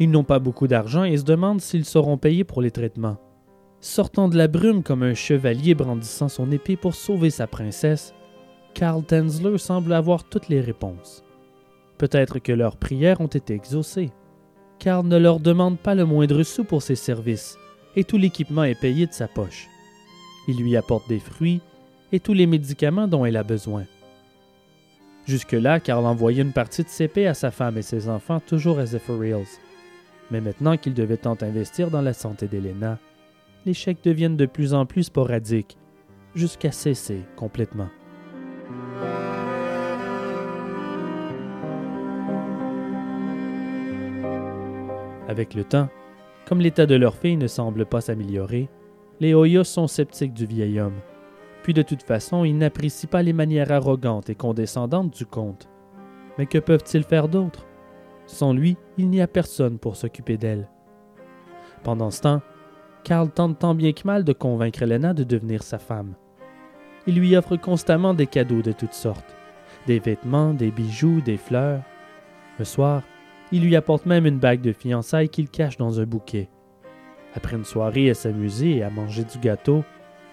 Ils 0.00 0.10
n'ont 0.10 0.24
pas 0.24 0.38
beaucoup 0.38 0.66
d'argent 0.66 1.04
et 1.04 1.18
se 1.18 1.24
demandent 1.24 1.60
s'ils 1.60 1.84
seront 1.84 2.16
payés 2.16 2.44
pour 2.44 2.62
les 2.62 2.70
traitements. 2.70 3.18
Sortant 3.80 4.28
de 4.28 4.38
la 4.38 4.48
brume 4.48 4.82
comme 4.82 5.02
un 5.02 5.12
chevalier 5.12 5.74
brandissant 5.74 6.28
son 6.28 6.50
épée 6.50 6.76
pour 6.76 6.94
sauver 6.94 7.28
sa 7.28 7.46
princesse, 7.46 8.14
Karl 8.72 9.04
Tensler 9.04 9.58
semble 9.58 9.92
avoir 9.92 10.24
toutes 10.24 10.48
les 10.48 10.60
réponses. 10.60 11.22
Peut-être 11.98 12.38
que 12.38 12.52
leurs 12.52 12.76
prières 12.76 13.20
ont 13.20 13.26
été 13.26 13.54
exaucées. 13.54 14.10
Karl 14.78 15.06
ne 15.06 15.18
leur 15.18 15.38
demande 15.38 15.78
pas 15.78 15.94
le 15.94 16.06
moindre 16.06 16.42
sou 16.44 16.64
pour 16.64 16.82
ses 16.82 16.96
services, 16.96 17.58
et 17.96 18.04
tout 18.04 18.16
l'équipement 18.16 18.64
est 18.64 18.80
payé 18.80 19.06
de 19.06 19.12
sa 19.12 19.28
poche. 19.28 19.68
Il 20.46 20.56
lui 20.56 20.76
apporte 20.76 21.08
des 21.08 21.18
fruits 21.18 21.60
et 22.12 22.20
tous 22.20 22.32
les 22.32 22.46
médicaments 22.46 23.08
dont 23.08 23.26
elle 23.26 23.36
a 23.36 23.42
besoin. 23.42 23.84
Jusque-là, 25.28 25.78
Karl 25.78 26.06
envoyait 26.06 26.40
une 26.40 26.54
partie 26.54 26.82
de 26.82 26.88
ses 26.88 27.26
à 27.26 27.34
sa 27.34 27.50
femme 27.50 27.76
et 27.76 27.82
ses 27.82 28.08
enfants 28.08 28.40
toujours 28.40 28.78
à 28.78 28.86
Zephyr 28.86 29.40
Mais 30.30 30.40
maintenant 30.40 30.78
qu'il 30.78 30.94
devait 30.94 31.18
tant 31.18 31.36
investir 31.42 31.90
dans 31.90 32.00
la 32.00 32.14
santé 32.14 32.48
d'Elena, 32.48 32.98
les 33.66 33.74
chèques 33.74 34.02
deviennent 34.02 34.38
de 34.38 34.46
plus 34.46 34.72
en 34.72 34.86
plus 34.86 35.04
sporadiques, 35.04 35.76
jusqu'à 36.34 36.72
cesser 36.72 37.20
complètement. 37.36 37.90
Avec 45.28 45.52
le 45.52 45.64
temps, 45.64 45.90
comme 46.46 46.60
l'état 46.60 46.86
de 46.86 46.94
leur 46.94 47.14
fille 47.14 47.36
ne 47.36 47.48
semble 47.48 47.84
pas 47.84 48.00
s'améliorer, 48.00 48.70
les 49.20 49.34
Hoyos 49.34 49.64
sont 49.64 49.88
sceptiques 49.88 50.32
du 50.32 50.46
vieil 50.46 50.80
homme. 50.80 50.96
Puis 51.68 51.74
de 51.74 51.82
toute 51.82 52.02
façon, 52.02 52.44
ils 52.46 52.56
n'apprécient 52.56 53.10
pas 53.10 53.22
les 53.22 53.34
manières 53.34 53.70
arrogantes 53.70 54.30
et 54.30 54.34
condescendantes 54.34 55.14
du 55.14 55.26
comte. 55.26 55.68
Mais 56.38 56.46
que 56.46 56.56
peuvent-ils 56.56 57.02
faire 57.02 57.28
d'autre? 57.28 57.66
Sans 58.24 58.54
lui, 58.54 58.78
il 58.96 59.10
n'y 59.10 59.20
a 59.20 59.26
personne 59.26 59.78
pour 59.78 59.94
s'occuper 59.94 60.38
d'elle. 60.38 60.70
Pendant 61.82 62.10
ce 62.10 62.22
temps, 62.22 62.40
Karl 63.04 63.30
tente 63.30 63.58
tant 63.58 63.74
bien 63.74 63.92
que 63.92 64.06
mal 64.06 64.24
de 64.24 64.32
convaincre 64.32 64.80
Elena 64.80 65.12
de 65.12 65.24
devenir 65.24 65.62
sa 65.62 65.78
femme. 65.78 66.14
Il 67.06 67.16
lui 67.16 67.36
offre 67.36 67.56
constamment 67.56 68.14
des 68.14 68.26
cadeaux 68.26 68.62
de 68.62 68.72
toutes 68.72 68.94
sortes, 68.94 69.36
des 69.86 69.98
vêtements, 69.98 70.54
des 70.54 70.70
bijoux, 70.70 71.20
des 71.20 71.36
fleurs. 71.36 71.82
Le 72.58 72.64
soir, 72.64 73.02
il 73.52 73.62
lui 73.62 73.76
apporte 73.76 74.06
même 74.06 74.24
une 74.24 74.38
bague 74.38 74.62
de 74.62 74.72
fiançailles 74.72 75.28
qu'il 75.28 75.50
cache 75.50 75.76
dans 75.76 76.00
un 76.00 76.06
bouquet. 76.06 76.48
Après 77.34 77.56
une 77.56 77.66
soirée 77.66 78.08
à 78.08 78.14
s'amuser 78.14 78.78
et 78.78 78.82
à 78.82 78.88
manger 78.88 79.24
du 79.24 79.38
gâteau, 79.38 79.84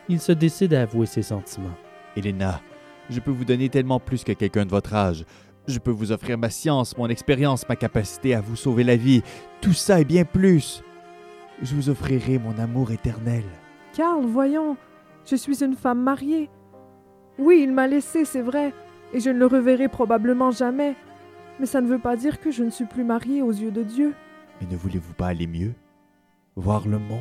il 0.10 0.20
se 0.20 0.32
décide 0.32 0.74
à 0.74 0.84
avouer 0.84 1.06
ses 1.06 1.22
sentiments. 1.22 1.76
Elena, 2.16 2.62
je 3.10 3.20
peux 3.20 3.32
vous 3.32 3.46
donner 3.46 3.70
tellement 3.70 4.00
plus 4.00 4.24
que 4.24 4.32
quelqu'un 4.32 4.66
de 4.66 4.72
votre 4.72 4.94
âge. 4.94 5.26
Je 5.68 5.80
peux 5.80 5.92
vous 5.92 6.12
offrir 6.12 6.38
ma 6.38 6.50
science, 6.50 6.98
mon 6.98 7.08
expérience, 7.08 7.68
ma 7.68 7.76
capacité 7.76 8.36
à 8.36 8.42
vous 8.42 8.56
sauver 8.56 8.84
la 8.84 8.96
vie. 8.96 9.24
Tout 9.62 9.74
ça 9.74 10.00
et 10.00 10.06
bien 10.06 10.24
plus. 10.26 10.84
Je 11.62 11.74
vous 11.74 11.90
offrirai 11.90 12.38
mon 12.38 12.58
amour 12.60 12.92
éternel. 12.92 13.44
Karl, 13.94 14.26
voyons, 14.26 14.78
je 15.26 15.36
suis 15.36 15.64
une 15.64 15.76
femme 15.76 16.02
mariée. 16.02 16.50
Oui, 17.40 17.62
il 17.64 17.72
m'a 17.72 17.88
laissé, 17.88 18.26
c'est 18.26 18.42
vrai, 18.42 18.74
et 19.14 19.20
je 19.20 19.30
ne 19.30 19.40
le 19.40 19.48
reverrai 19.48 19.88
probablement 19.88 20.52
jamais. 20.52 20.96
Mais 21.60 21.66
ça 21.66 21.82
ne 21.82 21.88
veut 21.88 22.00
pas 22.00 22.16
dire 22.16 22.40
que 22.40 22.52
je 22.52 22.64
ne 22.64 22.70
suis 22.70 22.86
plus 22.86 23.04
mariée 23.04 23.42
aux 23.42 23.52
yeux 23.52 23.72
de 23.72 23.84
Dieu. 23.84 24.14
Mais 24.60 24.68
ne 24.70 24.78
voulez-vous 24.78 25.14
pas 25.14 25.28
aller 25.28 25.48
mieux? 25.48 25.74
Voir 26.56 26.88
le 26.88 27.00
monde? 27.00 27.20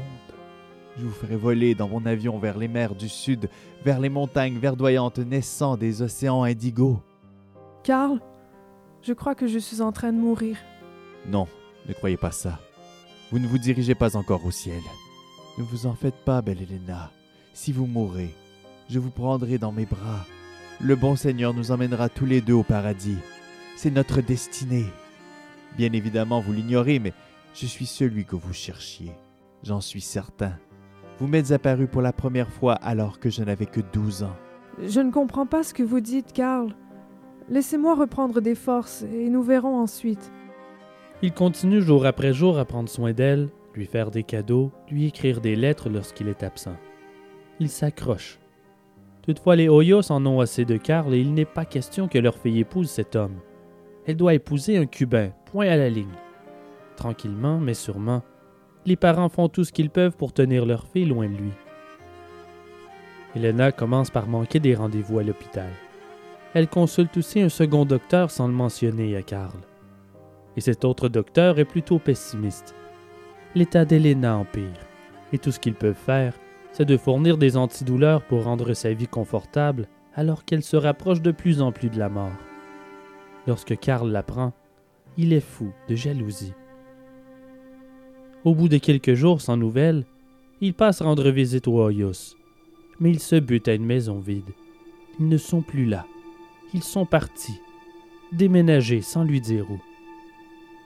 Je 0.96 1.04
vous 1.04 1.12
ferai 1.12 1.36
voler 1.36 1.74
dans 1.74 1.88
mon 1.88 2.06
avion 2.06 2.38
vers 2.38 2.56
les 2.56 2.68
mers 2.68 2.94
du 2.94 3.08
sud, 3.08 3.48
vers 3.84 3.98
les 3.98 4.08
montagnes 4.08 4.58
verdoyantes 4.58 5.18
naissant 5.18 5.76
des 5.76 6.02
océans 6.02 6.44
indigos. 6.44 7.02
Karl, 7.82 8.20
je 9.02 9.12
crois 9.12 9.34
que 9.34 9.48
je 9.48 9.58
suis 9.58 9.80
en 9.80 9.90
train 9.90 10.12
de 10.12 10.18
mourir. 10.18 10.56
Non, 11.26 11.48
ne 11.88 11.92
croyez 11.94 12.16
pas 12.16 12.30
ça. 12.30 12.60
Vous 13.32 13.38
ne 13.38 13.46
vous 13.46 13.58
dirigez 13.58 13.94
pas 13.94 14.16
encore 14.16 14.44
au 14.46 14.52
ciel. 14.52 14.80
Ne 15.58 15.64
vous 15.64 15.86
en 15.86 15.94
faites 15.94 16.24
pas, 16.24 16.42
belle 16.42 16.62
Helena. 16.62 17.10
Si 17.52 17.72
vous 17.72 17.86
mourrez, 17.86 18.32
je 18.88 18.98
vous 18.98 19.10
prendrai 19.10 19.58
dans 19.58 19.72
mes 19.72 19.86
bras. 19.86 20.24
Le 20.80 20.94
bon 20.94 21.16
Seigneur 21.16 21.54
nous 21.54 21.72
emmènera 21.72 22.08
tous 22.08 22.26
les 22.26 22.40
deux 22.40 22.54
au 22.54 22.62
paradis. 22.62 23.18
C'est 23.76 23.90
notre 23.90 24.20
destinée. 24.20 24.86
Bien 25.76 25.92
évidemment, 25.92 26.40
vous 26.40 26.52
l'ignorez, 26.52 27.00
mais 27.00 27.12
je 27.54 27.66
suis 27.66 27.86
celui 27.86 28.24
que 28.24 28.36
vous 28.36 28.52
cherchiez. 28.52 29.12
J'en 29.64 29.80
suis 29.80 30.00
certain. 30.00 30.56
Vous 31.18 31.26
m'êtes 31.26 31.52
apparu 31.52 31.86
pour 31.86 32.02
la 32.02 32.12
première 32.12 32.50
fois 32.50 32.74
alors 32.74 33.20
que 33.20 33.30
je 33.30 33.42
n'avais 33.42 33.66
que 33.66 33.80
douze 33.92 34.22
ans. 34.22 34.36
Je 34.84 35.00
ne 35.00 35.12
comprends 35.12 35.46
pas 35.46 35.62
ce 35.62 35.72
que 35.72 35.82
vous 35.82 36.00
dites, 36.00 36.32
Karl. 36.32 36.74
Laissez-moi 37.48 37.94
reprendre 37.94 38.40
des 38.40 38.54
forces 38.54 39.02
et 39.02 39.28
nous 39.28 39.42
verrons 39.42 39.76
ensuite. 39.76 40.32
Il 41.22 41.32
continue 41.32 41.80
jour 41.80 42.06
après 42.06 42.32
jour 42.32 42.58
à 42.58 42.64
prendre 42.64 42.88
soin 42.88 43.12
d'elle, 43.12 43.48
lui 43.74 43.86
faire 43.86 44.10
des 44.10 44.24
cadeaux, 44.24 44.72
lui 44.90 45.06
écrire 45.06 45.40
des 45.40 45.54
lettres 45.54 45.88
lorsqu'il 45.88 46.28
est 46.28 46.42
absent. 46.42 46.76
Il 47.60 47.68
s'accroche. 47.68 48.40
Toutefois, 49.22 49.56
les 49.56 49.68
Hoyos 49.68 50.10
en 50.10 50.26
ont 50.26 50.40
assez 50.40 50.64
de 50.64 50.76
Karl 50.76 51.14
et 51.14 51.20
il 51.20 51.32
n'est 51.32 51.44
pas 51.44 51.64
question 51.64 52.08
que 52.08 52.18
leur 52.18 52.36
fille 52.36 52.60
épouse 52.60 52.90
cet 52.90 53.16
homme. 53.16 53.36
Elle 54.06 54.16
doit 54.16 54.34
épouser 54.34 54.76
un 54.76 54.86
Cubain, 54.86 55.30
point 55.46 55.68
à 55.68 55.76
la 55.76 55.88
ligne. 55.88 56.08
Tranquillement, 56.96 57.58
mais 57.58 57.74
sûrement, 57.74 58.22
les 58.86 58.96
parents 58.96 59.28
font 59.28 59.48
tout 59.48 59.64
ce 59.64 59.72
qu'ils 59.72 59.90
peuvent 59.90 60.16
pour 60.16 60.32
tenir 60.32 60.66
leur 60.66 60.86
fille 60.86 61.06
loin 61.06 61.28
de 61.28 61.36
lui. 61.36 61.52
Helena 63.34 63.72
commence 63.72 64.10
par 64.10 64.26
manquer 64.26 64.60
des 64.60 64.74
rendez-vous 64.74 65.18
à 65.18 65.22
l'hôpital. 65.22 65.70
Elle 66.54 66.68
consulte 66.68 67.16
aussi 67.16 67.40
un 67.40 67.48
second 67.48 67.84
docteur 67.84 68.30
sans 68.30 68.46
le 68.46 68.54
mentionner 68.54 69.16
à 69.16 69.22
Karl. 69.22 69.58
Et 70.56 70.60
cet 70.60 70.84
autre 70.84 71.08
docteur 71.08 71.58
est 71.58 71.64
plutôt 71.64 71.98
pessimiste. 71.98 72.74
L'état 73.56 73.84
d'Helena 73.84 74.36
empire, 74.36 74.86
et 75.32 75.38
tout 75.38 75.50
ce 75.50 75.58
qu'ils 75.58 75.74
peuvent 75.74 75.94
faire, 75.94 76.34
c'est 76.70 76.84
de 76.84 76.96
fournir 76.96 77.38
des 77.38 77.56
antidouleurs 77.56 78.22
pour 78.22 78.44
rendre 78.44 78.72
sa 78.74 78.92
vie 78.92 79.08
confortable 79.08 79.88
alors 80.14 80.44
qu'elle 80.44 80.62
se 80.62 80.76
rapproche 80.76 81.22
de 81.22 81.32
plus 81.32 81.60
en 81.60 81.72
plus 81.72 81.88
de 81.88 81.98
la 81.98 82.08
mort. 82.08 82.32
Lorsque 83.46 83.76
Karl 83.78 84.10
l'apprend, 84.10 84.52
il 85.16 85.32
est 85.32 85.40
fou 85.40 85.72
de 85.88 85.96
jalousie. 85.96 86.54
Au 88.44 88.54
bout 88.54 88.68
de 88.68 88.76
quelques 88.76 89.14
jours 89.14 89.40
sans 89.40 89.56
nouvelles, 89.56 90.04
il 90.60 90.74
passe 90.74 91.00
rendre 91.00 91.30
visite 91.30 91.66
aux 91.66 91.80
Hoyos. 91.80 92.36
Mais 93.00 93.10
il 93.10 93.18
se 93.18 93.36
bute 93.36 93.68
à 93.68 93.74
une 93.74 93.86
maison 93.86 94.18
vide. 94.18 94.52
Ils 95.18 95.28
ne 95.28 95.38
sont 95.38 95.62
plus 95.62 95.86
là. 95.86 96.04
Ils 96.74 96.82
sont 96.82 97.06
partis, 97.06 97.58
déménagés 98.32 99.00
sans 99.00 99.24
lui 99.24 99.40
dire 99.40 99.70
où. 99.70 99.80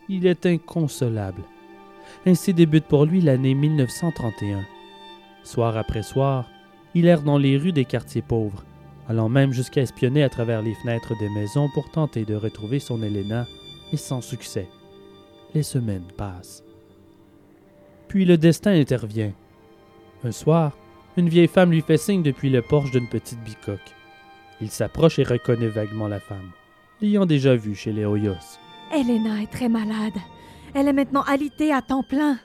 Il 0.08 0.26
est 0.26 0.46
inconsolable. 0.46 1.42
Ainsi 2.26 2.54
débute 2.54 2.84
pour 2.84 3.04
lui 3.04 3.20
l'année 3.20 3.54
1931. 3.54 4.64
Soir 5.42 5.76
après 5.76 6.02
soir, 6.04 6.48
il 6.94 7.06
erre 7.06 7.22
dans 7.22 7.38
les 7.38 7.56
rues 7.56 7.72
des 7.72 7.84
quartiers 7.84 8.22
pauvres, 8.22 8.64
allant 9.08 9.28
même 9.28 9.52
jusqu'à 9.52 9.82
espionner 9.82 10.22
à 10.22 10.28
travers 10.28 10.62
les 10.62 10.74
fenêtres 10.74 11.18
des 11.18 11.28
maisons 11.30 11.68
pour 11.74 11.90
tenter 11.90 12.24
de 12.24 12.36
retrouver 12.36 12.78
son 12.78 13.02
Helena, 13.02 13.46
mais 13.90 13.98
sans 13.98 14.20
succès. 14.20 14.68
Les 15.54 15.62
semaines 15.62 16.06
passent. 16.16 16.62
Puis 18.08 18.24
le 18.24 18.38
destin 18.38 18.72
intervient. 18.72 19.32
Un 20.24 20.32
soir, 20.32 20.76
une 21.16 21.28
vieille 21.28 21.48
femme 21.48 21.70
lui 21.70 21.82
fait 21.82 21.96
signe 21.96 22.22
depuis 22.22 22.50
le 22.50 22.62
porche 22.62 22.90
d'une 22.90 23.08
petite 23.08 23.42
bicoque. 23.44 23.94
Il 24.60 24.70
s'approche 24.70 25.18
et 25.18 25.24
reconnaît 25.24 25.68
vaguement 25.68 26.08
la 26.08 26.18
femme, 26.18 26.50
l'ayant 27.00 27.26
déjà 27.26 27.54
vue 27.54 27.74
chez 27.74 27.92
les 27.92 28.04
Hoyos. 28.04 28.58
Elena 28.92 29.42
est 29.42 29.50
très 29.50 29.68
malade. 29.68 30.14
Elle 30.74 30.88
est 30.88 30.92
maintenant 30.92 31.22
alitée 31.22 31.72
à 31.72 31.82
temps 31.82 32.02
plein. 32.02 32.38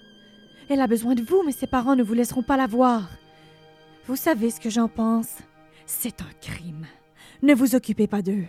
Elle 0.69 0.81
a 0.81 0.87
besoin 0.87 1.15
de 1.15 1.23
vous, 1.23 1.43
mais 1.45 1.51
ses 1.51 1.67
parents 1.67 1.95
ne 1.95 2.03
vous 2.03 2.13
laisseront 2.13 2.43
pas 2.43 2.57
la 2.57 2.67
voir. 2.67 3.09
Vous 4.07 4.15
savez 4.15 4.49
ce 4.49 4.59
que 4.59 4.69
j'en 4.69 4.87
pense. 4.87 5.37
C'est 5.85 6.21
un 6.21 6.31
crime. 6.41 6.85
Ne 7.41 7.53
vous 7.53 7.75
occupez 7.75 8.07
pas 8.07 8.21
d'eux. 8.21 8.45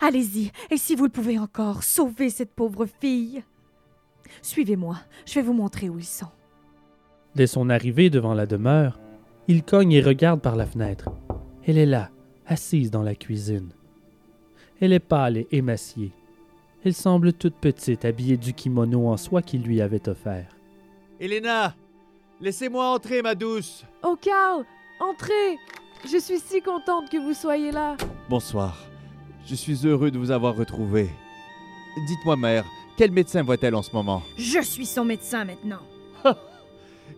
Allez-y, 0.00 0.50
et 0.70 0.76
si 0.76 0.94
vous 0.94 1.04
le 1.04 1.10
pouvez 1.10 1.38
encore, 1.38 1.82
sauvez 1.82 2.30
cette 2.30 2.54
pauvre 2.54 2.86
fille. 3.00 3.42
Suivez-moi, 4.42 4.96
je 5.26 5.34
vais 5.34 5.42
vous 5.42 5.54
montrer 5.54 5.88
où 5.88 5.98
ils 5.98 6.04
sont. 6.04 6.28
Dès 7.38 7.46
son 7.46 7.70
arrivée 7.70 8.10
devant 8.10 8.34
la 8.34 8.46
demeure, 8.46 8.98
il 9.46 9.62
cogne 9.62 9.92
et 9.92 10.02
regarde 10.02 10.40
par 10.40 10.56
la 10.56 10.66
fenêtre. 10.66 11.08
Elle 11.64 11.78
est 11.78 11.86
là, 11.86 12.10
assise 12.48 12.90
dans 12.90 13.04
la 13.04 13.14
cuisine. 13.14 13.68
Elle 14.80 14.92
est 14.92 14.98
pâle 14.98 15.36
et 15.36 15.46
émaciée. 15.52 16.10
Elle 16.84 16.94
semble 16.94 17.32
toute 17.32 17.54
petite, 17.54 18.04
habillée 18.04 18.38
du 18.38 18.54
kimono 18.54 19.06
en 19.06 19.16
soie 19.16 19.40
qu'il 19.40 19.62
lui 19.62 19.80
avait 19.80 20.08
offert. 20.08 20.48
Elena, 21.20 21.76
laissez-moi 22.40 22.84
entrer, 22.88 23.22
ma 23.22 23.36
douce. 23.36 23.84
Oh, 24.02 24.18
Karl, 24.20 24.64
entrez 24.98 25.58
Je 26.10 26.18
suis 26.18 26.40
si 26.40 26.60
contente 26.60 27.08
que 27.08 27.18
vous 27.18 27.34
soyez 27.34 27.70
là. 27.70 27.96
Bonsoir. 28.28 28.76
Je 29.46 29.54
suis 29.54 29.86
heureux 29.86 30.10
de 30.10 30.18
vous 30.18 30.32
avoir 30.32 30.56
retrouvé. 30.56 31.08
Dites-moi, 32.08 32.34
mère, 32.34 32.64
quel 32.96 33.12
médecin 33.12 33.44
voit-elle 33.44 33.76
en 33.76 33.82
ce 33.82 33.92
moment? 33.92 34.24
Je 34.36 34.60
suis 34.60 34.86
son 34.86 35.04
médecin 35.04 35.44
maintenant. 35.44 35.82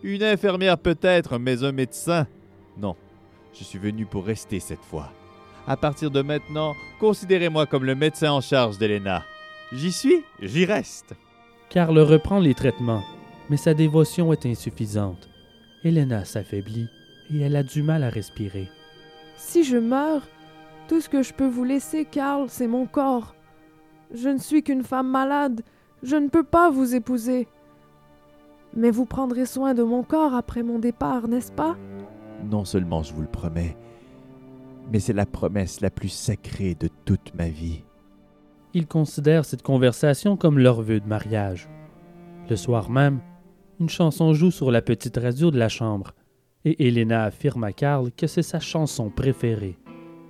Une 0.03 0.23
infirmière 0.23 0.77
peut-être, 0.77 1.37
mais 1.37 1.63
un 1.63 1.71
médecin 1.71 2.27
Non, 2.77 2.95
je 3.53 3.63
suis 3.63 3.77
venu 3.77 4.05
pour 4.05 4.25
rester 4.25 4.59
cette 4.59 4.83
fois. 4.83 5.11
À 5.67 5.77
partir 5.77 6.09
de 6.09 6.21
maintenant, 6.21 6.73
considérez-moi 6.99 7.67
comme 7.67 7.85
le 7.85 7.95
médecin 7.95 8.31
en 8.31 8.41
charge 8.41 8.77
d'Elena. 8.79 9.23
J'y 9.71 9.91
suis, 9.91 10.23
j'y 10.41 10.65
reste. 10.65 11.13
Karl 11.69 11.97
reprend 11.99 12.39
les 12.39 12.55
traitements, 12.55 13.03
mais 13.49 13.57
sa 13.57 13.73
dévotion 13.73 14.33
est 14.33 14.45
insuffisante. 14.45 15.29
Elena 15.83 16.25
s'affaiblit 16.25 16.89
et 17.31 17.41
elle 17.41 17.55
a 17.55 17.63
du 17.63 17.83
mal 17.83 18.03
à 18.03 18.09
respirer. 18.09 18.69
Si 19.37 19.63
je 19.63 19.77
meurs, 19.77 20.27
tout 20.87 20.99
ce 20.99 21.09
que 21.09 21.23
je 21.23 21.33
peux 21.33 21.47
vous 21.47 21.63
laisser, 21.63 22.05
Karl, 22.05 22.47
c'est 22.49 22.67
mon 22.67 22.85
corps. 22.85 23.35
Je 24.13 24.29
ne 24.29 24.39
suis 24.39 24.63
qu'une 24.63 24.83
femme 24.83 25.09
malade. 25.09 25.61
Je 26.03 26.15
ne 26.15 26.27
peux 26.27 26.43
pas 26.43 26.69
vous 26.69 26.95
épouser. 26.95 27.47
Mais 28.75 28.91
vous 28.91 29.05
prendrez 29.05 29.45
soin 29.45 29.73
de 29.73 29.83
mon 29.83 30.03
corps 30.03 30.33
après 30.33 30.63
mon 30.63 30.79
départ, 30.79 31.27
n'est-ce 31.27 31.51
pas? 31.51 31.75
Non 32.49 32.65
seulement 32.65 33.03
je 33.03 33.13
vous 33.13 33.21
le 33.21 33.27
promets, 33.27 33.77
mais 34.91 34.99
c'est 34.99 35.13
la 35.13 35.25
promesse 35.25 35.81
la 35.81 35.89
plus 35.89 36.09
sacrée 36.09 36.75
de 36.75 36.89
toute 37.05 37.33
ma 37.35 37.49
vie. 37.49 37.83
Ils 38.73 38.87
considèrent 38.87 39.45
cette 39.45 39.63
conversation 39.63 40.37
comme 40.37 40.57
leur 40.57 40.81
vœu 40.81 40.99
de 40.99 41.07
mariage. 41.07 41.69
Le 42.49 42.55
soir 42.55 42.89
même, 42.89 43.19
une 43.79 43.89
chanson 43.89 44.33
joue 44.33 44.51
sur 44.51 44.71
la 44.71 44.81
petite 44.81 45.17
radio 45.17 45.51
de 45.51 45.59
la 45.59 45.69
chambre, 45.69 46.13
et 46.63 46.87
Elena 46.87 47.23
affirme 47.23 47.63
à 47.63 47.73
Karl 47.73 48.11
que 48.11 48.27
c'est 48.27 48.41
sa 48.41 48.59
chanson 48.59 49.09
préférée, 49.09 49.77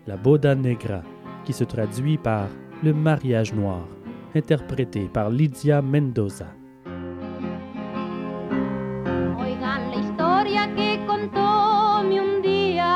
la 0.08 0.17
Boda 0.17 0.56
Negra, 0.56 1.04
qui 1.45 1.54
se 1.54 1.63
traduit 1.63 2.17
par 2.17 2.47
le 2.84 2.93
mariage 2.93 3.54
noir, 3.54 3.88
interprété 4.34 5.10
par 5.13 5.30
Lydia 5.30 5.82
Mendoza. 5.82 6.47
Que 11.21 11.29
contó 11.29 12.03
mi 12.07 12.19
un 12.19 12.41
día 12.41 12.93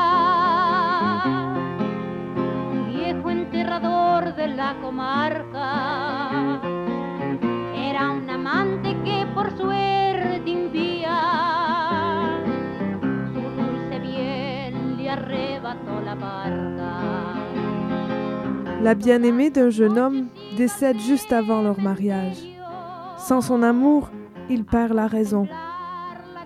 un 2.72 2.86
viejo 2.92 3.30
enterrador 3.30 4.34
de 4.34 4.48
la 4.48 4.74
comarca. 4.80 6.60
Era 7.74 8.10
un 8.10 8.28
amante 8.28 8.96
que 9.04 9.26
por 9.34 9.56
suerte 9.56 10.50
impía 10.50 11.18
su 13.32 13.40
dulce 13.40 13.98
bien 14.00 14.96
le 14.96 15.10
arrebató 15.10 16.00
la 16.04 16.14
barca. 16.14 17.02
La 18.82 18.94
bien-aimée 18.94 19.50
d'un 19.50 19.70
jeune 19.70 19.98
homme 19.98 20.28
décède 20.56 20.98
juste 21.00 21.32
avant 21.32 21.62
leur 21.62 21.80
mariage. 21.80 22.44
Sans 23.18 23.40
son 23.40 23.62
amour, 23.62 24.10
il 24.48 24.64
perd 24.64 24.92
la 24.94 25.08
raison. 25.08 25.48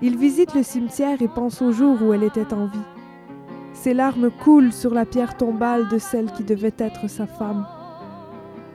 Il 0.02 0.16
visite 0.16 0.54
le 0.54 0.62
cimetière 0.62 1.20
et 1.20 1.28
pense 1.28 1.60
au 1.60 1.72
jour 1.72 2.00
où 2.02 2.14
elle 2.14 2.22
était 2.22 2.54
en 2.54 2.64
vie. 2.64 2.78
Ses 3.74 3.92
larmes 3.92 4.30
coulent 4.30 4.72
sur 4.72 4.94
la 4.94 5.04
pierre 5.04 5.36
tombale 5.36 5.88
de 5.88 5.98
celle 5.98 6.32
qui 6.32 6.42
devait 6.42 6.74
être 6.78 7.08
sa 7.08 7.26
femme. 7.26 7.66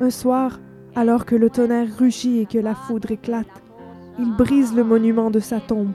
Un 0.01 0.11
soir, 0.11 0.59
alors 0.93 1.25
que 1.25 1.35
le 1.35 1.49
tonnerre 1.49 1.97
rugit 1.97 2.39
et 2.39 2.45
que 2.45 2.59
la 2.59 2.75
foudre 2.75 3.09
éclate, 3.09 3.63
il 4.19 4.35
brise 4.35 4.75
le 4.75 4.83
monument 4.83 5.31
de 5.31 5.39
sa 5.39 5.59
tombe. 5.59 5.93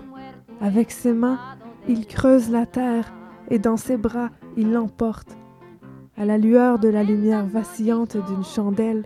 Avec 0.61 0.90
ses 0.90 1.12
mains, 1.12 1.38
il 1.88 2.07
creuse 2.07 2.51
la 2.51 2.66
terre 2.66 3.12
et 3.51 3.61
dans 3.61 3.77
ses 3.77 3.97
bras, 3.97 4.31
il 4.57 4.73
l'emporte. 4.73 5.37
À 6.16 6.25
la 6.25 6.38
lueur 6.38 6.81
de 6.81 6.88
la 6.88 7.05
lumière 7.05 7.47
vacillante 7.47 8.16
d'une 8.16 8.45
chandelle, 8.45 9.05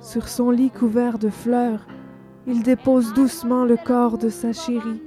sur 0.00 0.28
son 0.28 0.52
lit 0.52 0.70
couvert 0.70 1.18
de 1.18 1.30
fleurs, 1.30 1.84
il 2.46 2.62
dépose 2.62 3.12
doucement 3.12 3.64
le 3.64 3.76
corps 3.76 4.18
de 4.18 4.28
sa 4.28 4.52
chérie 4.52 5.02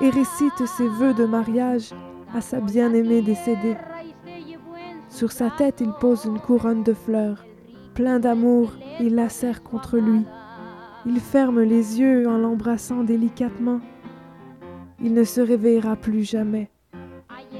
et 0.00 0.10
récite 0.10 0.66
ses 0.66 0.88
vœux 0.88 1.14
de 1.14 1.24
mariage 1.24 1.90
à 2.34 2.40
sa 2.40 2.60
bien-aimée 2.60 3.22
décédée. 3.22 3.76
Sur 5.08 5.32
sa 5.32 5.50
tête, 5.50 5.80
il 5.80 5.92
pose 6.00 6.24
une 6.24 6.38
couronne 6.38 6.82
de 6.82 6.94
fleurs. 6.94 7.44
Plein 7.94 8.18
d'amour, 8.20 8.72
il 9.00 9.14
la 9.14 9.28
serre 9.28 9.62
contre 9.62 9.98
lui. 9.98 10.24
Il 11.06 11.20
ferme 11.20 11.60
les 11.60 12.00
yeux 12.00 12.28
en 12.28 12.38
l'embrassant 12.38 13.02
délicatement. 13.02 13.80
Il 15.02 15.14
ne 15.14 15.24
se 15.24 15.40
réveillera 15.40 15.96
plus 15.96 16.24
jamais. 16.24 16.70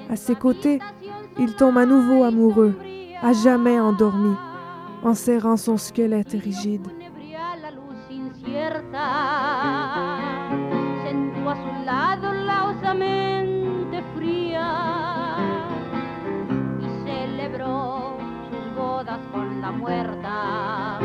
À 0.08 0.16
ses 0.16 0.34
côtés, 0.34 0.78
il 1.38 1.54
tombe 1.54 1.78
à 1.78 1.86
nouveau 1.86 2.24
amoureux, 2.24 2.74
à 3.22 3.32
jamais 3.32 3.78
endormi, 3.80 4.34
en 5.02 5.14
serrant 5.14 5.56
son 5.56 5.76
squelette 5.76 6.32
rigide. 6.32 6.86
Lausamente 12.94 14.02
fría 14.16 15.36
y 16.80 17.08
celebró 17.08 18.16
sus 18.50 18.74
bodas 18.74 19.20
con 19.32 19.60
la 19.60 19.70
muerta. 19.70 21.00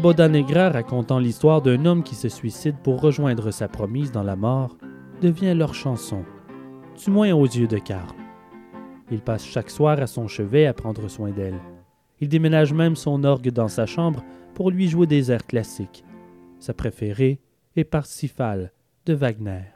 Boda 0.00 0.28
Negra 0.28 0.70
racontant 0.70 1.18
l'histoire 1.18 1.62
d'un 1.62 1.84
homme 1.84 2.02
qui 2.02 2.14
se 2.16 2.28
suicide 2.28 2.76
pour 2.82 3.00
rejoindre 3.00 3.50
sa 3.52 3.68
promise 3.68 4.10
dans 4.10 4.24
la 4.24 4.36
mort 4.36 4.76
devient 5.20 5.54
leur 5.54 5.74
chanson, 5.74 6.24
du 7.02 7.10
moins 7.10 7.32
aux 7.32 7.46
yeux 7.46 7.68
de 7.68 7.78
Karl. 7.78 8.14
Il 9.10 9.20
passe 9.20 9.44
chaque 9.44 9.70
soir 9.70 10.00
à 10.00 10.08
son 10.08 10.26
chevet 10.26 10.66
à 10.66 10.74
prendre 10.74 11.08
soin 11.08 11.30
d'elle. 11.30 11.60
Il 12.20 12.28
déménage 12.28 12.72
même 12.72 12.96
son 12.96 13.22
orgue 13.22 13.50
dans 13.50 13.68
sa 13.68 13.86
chambre 13.86 14.24
pour 14.54 14.70
lui 14.70 14.88
jouer 14.88 15.06
des 15.06 15.30
airs 15.30 15.46
classiques. 15.46 16.04
Sa 16.58 16.74
préférée 16.74 17.38
est 17.76 17.84
Parsifal 17.84 18.72
de 19.04 19.14
Wagner. 19.14 19.75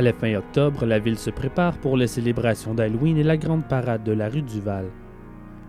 À 0.00 0.02
la 0.02 0.14
fin 0.14 0.34
octobre, 0.34 0.86
la 0.86 0.98
ville 0.98 1.18
se 1.18 1.28
prépare 1.28 1.76
pour 1.76 1.94
les 1.94 2.06
célébrations 2.06 2.72
d'Halloween 2.72 3.18
et 3.18 3.22
la 3.22 3.36
grande 3.36 3.68
parade 3.68 4.02
de 4.02 4.12
la 4.12 4.30
rue 4.30 4.40
du 4.40 4.58
Val. 4.58 4.86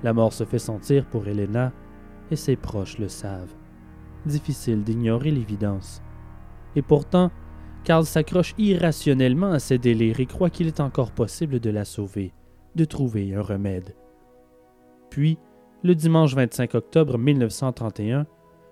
La 0.04 0.13
mort 0.13 0.32
se 0.32 0.46
fait 0.46 0.58
sentir 0.58 1.06
pour 1.06 1.28
Elena 1.28 1.74
et 2.32 2.38
ses 2.38 2.56
proches 2.56 2.98
le 2.98 3.10
savent. 3.10 3.54
Difficile 4.26 4.86
d'ignorer 4.86 5.32
l'évidence. 5.32 6.02
Et 6.78 6.82
pourtant, 6.82 7.30
Karl 7.84 8.06
s'accroche 8.06 8.56
irrationnellement 8.58 9.52
à 9.52 9.60
ses 9.60 9.78
délires 9.78 10.22
et 10.22 10.28
croit 10.28 10.50
qu'il 10.50 10.67
est 10.67 10.80
encore 10.80 11.12
possible 11.12 11.60
de 11.60 11.70
la 11.70 11.84
sauver, 11.84 12.32
de 12.78 12.86
trouver 12.86 13.36
un 13.36 13.41
remède. 13.41 13.98
Puis, 15.10 15.39
le 15.84 15.94
dimanche 15.94 16.36
25 16.36 16.74
octobre 16.76 17.17
1931, 17.17 18.26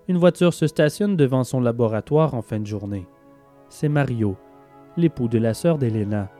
une 0.08 0.16
voiture 0.16 0.54
se 0.54 0.66
stationne 0.66 1.16
devant 1.16 1.44
son 1.44 1.60
laboratoire 1.60 2.32
en 2.32 2.40
fin 2.40 2.60
de 2.60 2.66
journée. 2.66 3.06
C'est 3.68 3.90
Mario, 3.90 4.38
l'époux 5.00 5.26
de 5.26 5.38
la 5.38 5.54
sœur 5.54 5.78
d'Elena. 5.78 6.30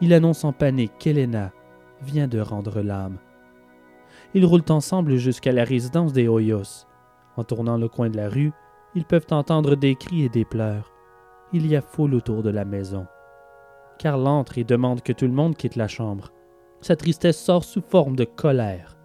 Il 0.00 0.12
annonce 0.12 0.44
en 0.44 0.52
panique 0.52 0.98
qu'Elena 0.98 1.52
vient 2.02 2.26
de 2.26 2.40
rendre 2.40 2.80
l'âme. 2.80 3.18
Ils 4.34 4.44
roulent 4.44 4.70
ensemble 4.70 5.16
jusqu'à 5.16 5.52
la 5.52 5.62
résidence 5.62 6.12
des 6.12 6.26
Hoyos. 6.26 6.86
En 7.36 7.44
tournant 7.44 7.78
le 7.78 7.88
coin 7.88 8.10
de 8.10 8.16
la 8.16 8.28
rue, 8.28 8.52
ils 8.96 9.04
peuvent 9.04 9.26
entendre 9.30 9.76
des 9.76 9.94
cris 9.94 10.24
et 10.24 10.28
des 10.28 10.44
pleurs. 10.44 10.92
Il 11.52 11.66
y 11.66 11.76
a 11.76 11.80
foule 11.80 12.14
autour 12.14 12.42
de 12.42 12.50
la 12.50 12.64
maison. 12.64 13.06
Karl 13.98 14.26
entre 14.26 14.58
et 14.58 14.64
demande 14.64 15.02
que 15.02 15.12
tout 15.12 15.26
le 15.26 15.32
monde 15.32 15.56
quitte 15.56 15.76
la 15.76 15.88
chambre. 15.88 16.32
Sa 16.80 16.96
tristesse 16.96 17.38
sort 17.38 17.64
sous 17.64 17.82
forme 17.82 18.16
de 18.16 18.24
colère. 18.24 18.96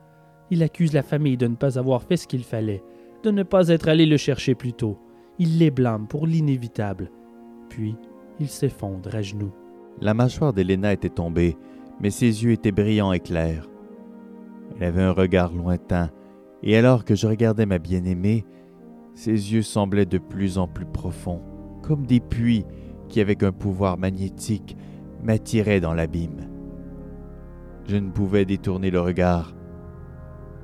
Il 0.49 0.63
accuse 0.63 0.93
la 0.93 1.03
famille 1.03 1.37
de 1.37 1.47
ne 1.47 1.55
pas 1.55 1.77
avoir 1.77 2.01
fait 2.01 2.17
ce 2.17 2.27
qu'il 2.27 2.43
fallait, 2.43 2.83
de 3.23 3.31
ne 3.31 3.43
pas 3.43 3.67
être 3.67 3.87
allé 3.87 4.05
le 4.05 4.17
chercher 4.17 4.55
plus 4.55 4.73
tôt. 4.73 4.97
Il 5.37 5.59
les 5.59 5.71
blâme 5.71 6.07
pour 6.07 6.25
l'inévitable. 6.25 7.11
Puis, 7.69 7.95
il 8.39 8.47
s'effondre 8.47 9.13
à 9.13 9.21
genoux. 9.21 9.53
La 10.01 10.13
mâchoire 10.13 10.53
d'Helena 10.53 10.93
était 10.93 11.09
tombée, 11.09 11.57
mais 11.99 12.09
ses 12.09 12.43
yeux 12.43 12.51
étaient 12.51 12.71
brillants 12.71 13.11
et 13.11 13.19
clairs. 13.19 13.67
Elle 14.77 14.85
avait 14.85 15.03
un 15.03 15.11
regard 15.11 15.53
lointain, 15.53 16.09
et 16.63 16.77
alors 16.77 17.05
que 17.05 17.15
je 17.15 17.27
regardais 17.27 17.65
ma 17.65 17.79
bien-aimée, 17.79 18.45
ses 19.13 19.31
yeux 19.53 19.61
semblaient 19.61 20.05
de 20.05 20.17
plus 20.17 20.57
en 20.57 20.67
plus 20.67 20.85
profonds, 20.85 21.41
comme 21.81 22.05
des 22.05 22.19
puits 22.19 22.65
qui, 23.09 23.19
avec 23.19 23.43
un 23.43 23.51
pouvoir 23.51 23.97
magnétique, 23.97 24.77
m'attiraient 25.23 25.81
dans 25.81 25.93
l'abîme. 25.93 26.47
Je 27.87 27.97
ne 27.97 28.11
pouvais 28.11 28.45
détourner 28.45 28.91
le 28.91 29.01
regard. 29.01 29.55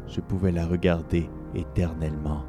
Je 0.08 0.22
pouvais 0.22 0.52
la 0.52 0.66
regarder 0.66 1.28
éternellement. 1.56 2.46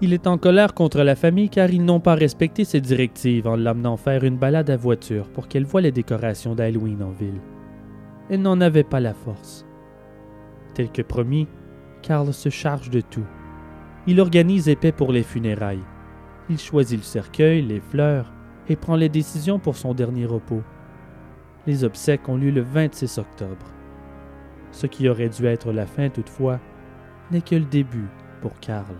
Il 0.00 0.12
est 0.12 0.28
en 0.28 0.38
colère 0.38 0.74
contre 0.74 1.02
la 1.02 1.16
famille 1.16 1.48
car 1.48 1.70
ils 1.70 1.84
n'ont 1.84 1.98
pas 1.98 2.14
respecté 2.14 2.64
ses 2.64 2.80
directives 2.80 3.48
en 3.48 3.56
l'amenant 3.56 3.96
faire 3.96 4.22
une 4.22 4.36
balade 4.36 4.70
à 4.70 4.76
voiture 4.76 5.28
pour 5.28 5.48
qu'elle 5.48 5.64
voie 5.64 5.80
les 5.80 5.90
décorations 5.90 6.54
d'Halloween 6.54 7.02
en 7.02 7.10
ville. 7.10 7.40
Elle 8.30 8.42
n'en 8.42 8.60
avait 8.60 8.84
pas 8.84 9.00
la 9.00 9.12
force. 9.12 9.66
Tel 10.74 10.92
que 10.92 11.02
promis, 11.02 11.48
Karl 12.02 12.32
se 12.32 12.48
charge 12.48 12.90
de 12.90 13.00
tout. 13.00 13.26
Il 14.06 14.20
organise 14.20 14.68
épais 14.68 14.92
pour 14.92 15.10
les 15.10 15.24
funérailles. 15.24 15.82
Il 16.48 16.60
choisit 16.60 16.98
le 16.98 17.04
cercueil, 17.04 17.62
les 17.62 17.80
fleurs 17.80 18.32
et 18.68 18.76
prend 18.76 18.94
les 18.94 19.08
décisions 19.08 19.58
pour 19.58 19.76
son 19.76 19.94
dernier 19.94 20.26
repos. 20.26 20.62
Les 21.66 21.82
obsèques 21.82 22.28
ont 22.28 22.36
lieu 22.36 22.52
le 22.52 22.62
26 22.62 23.18
octobre. 23.18 23.66
Ce 24.70 24.86
qui 24.86 25.08
aurait 25.08 25.28
dû 25.28 25.44
être 25.46 25.72
la 25.72 25.86
fin 25.86 26.08
toutefois 26.08 26.60
n'est 27.32 27.40
que 27.40 27.56
le 27.56 27.64
début 27.64 28.08
pour 28.40 28.60
Karl. 28.60 28.94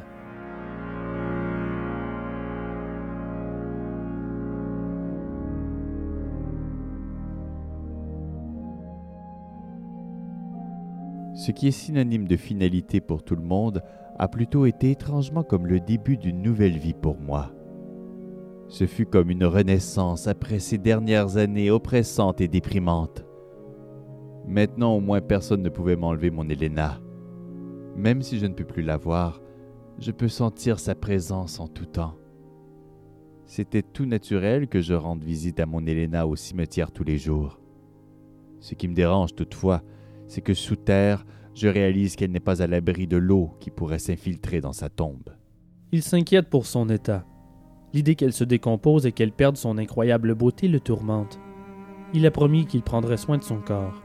Ce 11.48 11.52
qui 11.52 11.66
est 11.66 11.70
synonyme 11.70 12.28
de 12.28 12.36
finalité 12.36 13.00
pour 13.00 13.22
tout 13.22 13.34
le 13.34 13.40
monde 13.40 13.82
a 14.18 14.28
plutôt 14.28 14.66
été 14.66 14.90
étrangement 14.90 15.42
comme 15.42 15.66
le 15.66 15.80
début 15.80 16.18
d'une 16.18 16.42
nouvelle 16.42 16.76
vie 16.76 16.92
pour 16.92 17.18
moi. 17.18 17.54
Ce 18.66 18.86
fut 18.86 19.06
comme 19.06 19.30
une 19.30 19.46
renaissance 19.46 20.26
après 20.26 20.58
ces 20.58 20.76
dernières 20.76 21.38
années 21.38 21.70
oppressantes 21.70 22.42
et 22.42 22.48
déprimantes. 22.48 23.24
Maintenant 24.46 24.94
au 24.94 25.00
moins 25.00 25.22
personne 25.22 25.62
ne 25.62 25.70
pouvait 25.70 25.96
m'enlever 25.96 26.30
mon 26.30 26.46
Elena. 26.50 27.00
Même 27.96 28.20
si 28.20 28.38
je 28.38 28.44
ne 28.44 28.52
peux 28.52 28.66
plus 28.66 28.82
la 28.82 28.98
voir, 28.98 29.40
je 29.98 30.12
peux 30.12 30.28
sentir 30.28 30.78
sa 30.78 30.94
présence 30.94 31.60
en 31.60 31.66
tout 31.66 31.86
temps. 31.86 32.18
C'était 33.46 33.80
tout 33.80 34.04
naturel 34.04 34.68
que 34.68 34.82
je 34.82 34.92
rende 34.92 35.24
visite 35.24 35.60
à 35.60 35.64
mon 35.64 35.86
Elena 35.86 36.26
au 36.26 36.36
cimetière 36.36 36.92
tous 36.92 37.04
les 37.04 37.16
jours. 37.16 37.58
Ce 38.60 38.74
qui 38.74 38.86
me 38.86 38.94
dérange 38.94 39.34
toutefois, 39.34 39.82
c'est 40.26 40.42
que 40.42 40.52
sous 40.52 40.76
terre, 40.76 41.24
je 41.58 41.66
réalise 41.66 42.14
qu'elle 42.14 42.30
n'est 42.30 42.38
pas 42.38 42.62
à 42.62 42.68
l'abri 42.68 43.08
de 43.08 43.16
l'eau 43.16 43.50
qui 43.58 43.70
pourrait 43.70 43.98
s'infiltrer 43.98 44.60
dans 44.60 44.72
sa 44.72 44.88
tombe. 44.88 45.30
Il 45.90 46.02
s'inquiète 46.02 46.48
pour 46.48 46.66
son 46.66 46.88
état. 46.88 47.24
L'idée 47.92 48.14
qu'elle 48.14 48.32
se 48.32 48.44
décompose 48.44 49.06
et 49.06 49.12
qu'elle 49.12 49.32
perde 49.32 49.56
son 49.56 49.76
incroyable 49.76 50.36
beauté 50.36 50.68
le 50.68 50.78
tourmente. 50.78 51.40
Il 52.14 52.26
a 52.26 52.30
promis 52.30 52.66
qu'il 52.66 52.82
prendrait 52.82 53.16
soin 53.16 53.38
de 53.38 53.42
son 53.42 53.58
corps. 53.58 54.02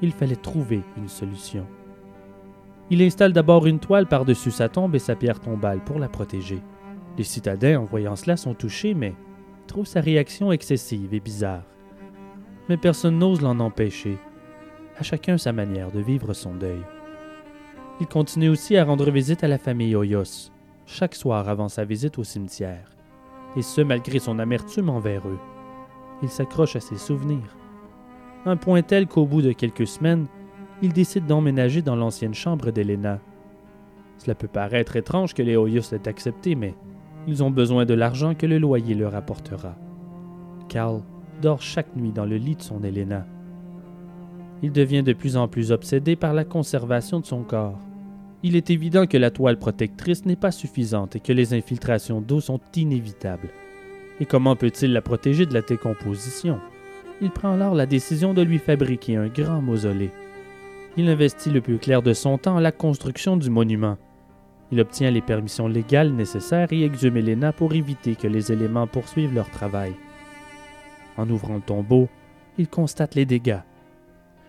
Il 0.00 0.12
fallait 0.12 0.36
trouver 0.36 0.80
une 0.96 1.08
solution. 1.08 1.66
Il 2.88 3.02
installe 3.02 3.34
d'abord 3.34 3.66
une 3.66 3.80
toile 3.80 4.06
par-dessus 4.06 4.50
sa 4.50 4.70
tombe 4.70 4.94
et 4.94 5.00
sa 5.00 5.16
pierre 5.16 5.40
tombale 5.40 5.84
pour 5.84 5.98
la 5.98 6.08
protéger. 6.08 6.62
Les 7.18 7.24
citadins, 7.24 7.80
en 7.80 7.84
voyant 7.84 8.16
cela, 8.16 8.38
sont 8.38 8.54
touchés, 8.54 8.94
mais 8.94 9.14
trouvent 9.66 9.86
sa 9.86 10.00
réaction 10.00 10.50
excessive 10.50 11.12
et 11.12 11.20
bizarre. 11.20 11.64
Mais 12.70 12.78
personne 12.78 13.18
n'ose 13.18 13.42
l'en 13.42 13.60
empêcher 13.60 14.16
à 14.98 15.02
chacun 15.02 15.36
sa 15.38 15.52
manière 15.52 15.90
de 15.90 16.00
vivre 16.00 16.32
son 16.32 16.54
deuil. 16.54 16.80
Il 18.00 18.06
continue 18.06 18.48
aussi 18.48 18.76
à 18.76 18.84
rendre 18.84 19.10
visite 19.10 19.44
à 19.44 19.48
la 19.48 19.58
famille 19.58 19.94
Hoyos, 19.94 20.50
chaque 20.86 21.14
soir 21.14 21.48
avant 21.48 21.68
sa 21.68 21.84
visite 21.84 22.18
au 22.18 22.24
cimetière, 22.24 22.96
et 23.56 23.62
ce 23.62 23.80
malgré 23.80 24.18
son 24.18 24.38
amertume 24.38 24.88
envers 24.88 25.26
eux. 25.28 25.38
Il 26.22 26.28
s'accroche 26.28 26.76
à 26.76 26.80
ses 26.80 26.96
souvenirs. 26.96 27.56
Un 28.46 28.56
point 28.56 28.82
tel 28.82 29.06
qu'au 29.06 29.26
bout 29.26 29.42
de 29.42 29.52
quelques 29.52 29.86
semaines, 29.86 30.26
il 30.82 30.92
décide 30.92 31.26
d'emménager 31.26 31.82
dans 31.82 31.96
l'ancienne 31.96 32.34
chambre 32.34 32.70
d'Elena. 32.70 33.18
Cela 34.18 34.34
peut 34.34 34.48
paraître 34.48 34.96
étrange 34.96 35.34
que 35.34 35.42
les 35.42 35.56
Hoyos 35.56 35.90
l'aient 35.92 36.08
accepté, 36.08 36.54
mais 36.54 36.74
ils 37.26 37.42
ont 37.42 37.50
besoin 37.50 37.84
de 37.84 37.94
l'argent 37.94 38.34
que 38.34 38.46
le 38.46 38.58
loyer 38.58 38.94
leur 38.94 39.14
apportera. 39.14 39.74
Carl 40.68 41.02
dort 41.42 41.60
chaque 41.60 41.94
nuit 41.96 42.12
dans 42.12 42.24
le 42.24 42.36
lit 42.36 42.56
de 42.56 42.62
son 42.62 42.82
Elena 42.82 43.26
il 44.62 44.72
devient 44.72 45.02
de 45.02 45.12
plus 45.12 45.36
en 45.36 45.48
plus 45.48 45.72
obsédé 45.72 46.16
par 46.16 46.32
la 46.32 46.44
conservation 46.44 47.20
de 47.20 47.26
son 47.26 47.42
corps. 47.42 47.78
Il 48.42 48.56
est 48.56 48.70
évident 48.70 49.06
que 49.06 49.16
la 49.16 49.30
toile 49.30 49.58
protectrice 49.58 50.24
n'est 50.24 50.36
pas 50.36 50.50
suffisante 50.50 51.16
et 51.16 51.20
que 51.20 51.32
les 51.32 51.54
infiltrations 51.54 52.20
d'eau 52.20 52.40
sont 52.40 52.60
inévitables. 52.74 53.48
Et 54.20 54.24
comment 54.24 54.56
peut-il 54.56 54.92
la 54.92 55.02
protéger 55.02 55.46
de 55.46 55.54
la 55.54 55.62
décomposition? 55.62 56.60
Il 57.20 57.30
prend 57.30 57.52
alors 57.52 57.74
la 57.74 57.86
décision 57.86 58.34
de 58.34 58.42
lui 58.42 58.58
fabriquer 58.58 59.16
un 59.16 59.28
grand 59.28 59.60
mausolée. 59.60 60.10
Il 60.96 61.08
investit 61.08 61.50
le 61.50 61.60
plus 61.60 61.78
clair 61.78 62.02
de 62.02 62.12
son 62.12 62.38
temps 62.38 62.56
à 62.56 62.60
la 62.60 62.72
construction 62.72 63.36
du 63.36 63.50
monument. 63.50 63.98
Il 64.72 64.80
obtient 64.80 65.10
les 65.10 65.20
permissions 65.20 65.68
légales 65.68 66.12
nécessaires 66.12 66.68
et 66.72 66.84
exhume 66.84 67.18
Elena 67.18 67.52
pour 67.52 67.74
éviter 67.74 68.16
que 68.16 68.26
les 68.26 68.52
éléments 68.52 68.86
poursuivent 68.86 69.34
leur 69.34 69.50
travail. 69.50 69.92
En 71.16 71.28
ouvrant 71.28 71.56
le 71.56 71.60
tombeau, 71.60 72.08
il 72.58 72.68
constate 72.68 73.14
les 73.14 73.26
dégâts 73.26 73.60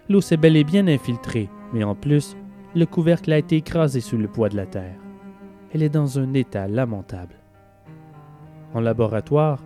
L'eau 0.10 0.22
s'est 0.22 0.38
bel 0.38 0.56
et 0.56 0.63
bien 0.63 0.88
infiltrée, 0.88 1.50
mais 1.74 1.84
en 1.84 1.93
plus, 1.93 2.38
le 2.76 2.86
couvercle 2.86 3.34
a 3.34 3.38
été 3.38 3.58
écrasé 3.58 4.00
sous 4.00 4.17
le 4.17 4.30
poids 4.30 4.48
de 4.48 4.56
la 4.56 4.65
terre. 4.65 4.96
Elle 5.74 5.84
est 5.84 5.89
dans 5.89 6.17
un 6.17 6.34
état 6.34 6.67
lamentable. 6.67 7.36
En 8.74 8.80
laboratoire, 8.80 9.63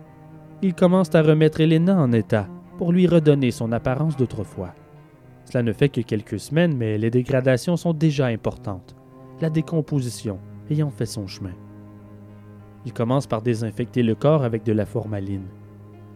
ils 0.60 0.74
commencent 0.74 1.14
à 1.14 1.22
remettre 1.22 1.60
Elena 1.60 1.96
en 1.96 2.10
état 2.10 2.48
pour 2.76 2.92
lui 2.92 3.06
redonner 3.06 3.52
son 3.52 3.70
apparence 3.70 4.16
d'autrefois. 4.16 4.74
Cela 5.44 5.62
ne 5.62 5.72
fait 5.72 5.88
que 5.88 6.00
quelques 6.00 6.40
semaines, 6.40 6.76
mais 6.76 6.98
les 6.98 7.10
dégradations 7.10 7.76
sont 7.76 7.92
déjà 7.92 8.26
importantes, 8.26 8.96
la 9.40 9.50
décomposition 9.50 10.40
ayant 10.70 10.90
fait 10.90 11.06
son 11.06 11.28
chemin. 11.28 11.54
Ils 12.84 12.92
commencent 12.92 13.26
par 13.28 13.42
désinfecter 13.42 14.02
le 14.02 14.16
corps 14.16 14.42
avec 14.42 14.64
de 14.64 14.72
la 14.72 14.86
formaline. 14.86 15.46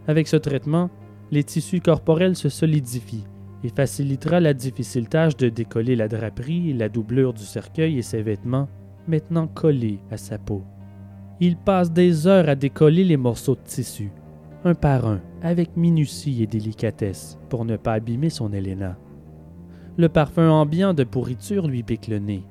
Avec 0.08 0.26
ce 0.26 0.36
traitement, 0.36 0.90
les 1.30 1.44
tissus 1.44 1.80
corporels 1.80 2.36
se 2.36 2.48
solidifient 2.48 3.26
il 3.62 3.70
facilitera 3.70 4.40
la 4.40 4.54
difficile 4.54 5.08
tâche 5.08 5.36
de 5.36 5.48
décoller 5.48 5.96
la 5.96 6.08
draperie, 6.08 6.72
la 6.72 6.88
doublure 6.88 7.32
du 7.32 7.42
cercueil 7.42 7.98
et 7.98 8.02
ses 8.02 8.22
vêtements, 8.22 8.68
maintenant 9.08 9.46
collés 9.46 10.00
à 10.10 10.16
sa 10.16 10.38
peau. 10.38 10.62
Il 11.40 11.56
passe 11.56 11.92
des 11.92 12.26
heures 12.26 12.48
à 12.48 12.54
décoller 12.54 13.04
les 13.04 13.16
morceaux 13.16 13.54
de 13.54 13.60
tissu, 13.60 14.10
un 14.64 14.74
par 14.74 15.06
un, 15.06 15.20
avec 15.42 15.76
minutie 15.76 16.42
et 16.42 16.46
délicatesse, 16.46 17.38
pour 17.48 17.64
ne 17.64 17.76
pas 17.76 17.94
abîmer 17.94 18.30
son 18.30 18.52
Helena. 18.52 18.98
Le 19.96 20.08
parfum 20.08 20.50
ambiant 20.50 20.92
de 20.92 21.04
pourriture 21.04 21.66
lui 21.66 21.82
pique 21.82 22.08
le 22.08 22.18
nez. 22.18 22.44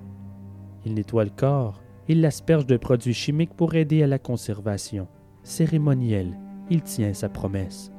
Il 0.86 0.94
nettoie 0.94 1.24
le 1.24 1.30
corps, 1.30 1.82
il 2.08 2.22
l'asperge 2.22 2.66
de 2.66 2.78
produits 2.78 3.14
chimiques 3.14 3.56
pour 3.56 3.76
aider 3.76 4.04
à 4.04 4.08
la 4.08 4.20
conservation. 4.20 5.08
Cérémoniel, 5.44 6.38
il 6.70 6.82
tient 6.82 7.14
sa 7.14 7.30
promesse. 7.30 7.92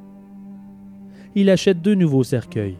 Il 1.34 1.50
achète 1.50 1.82
deux 1.82 1.94
nouveaux 1.94 2.24
cercueils, 2.24 2.78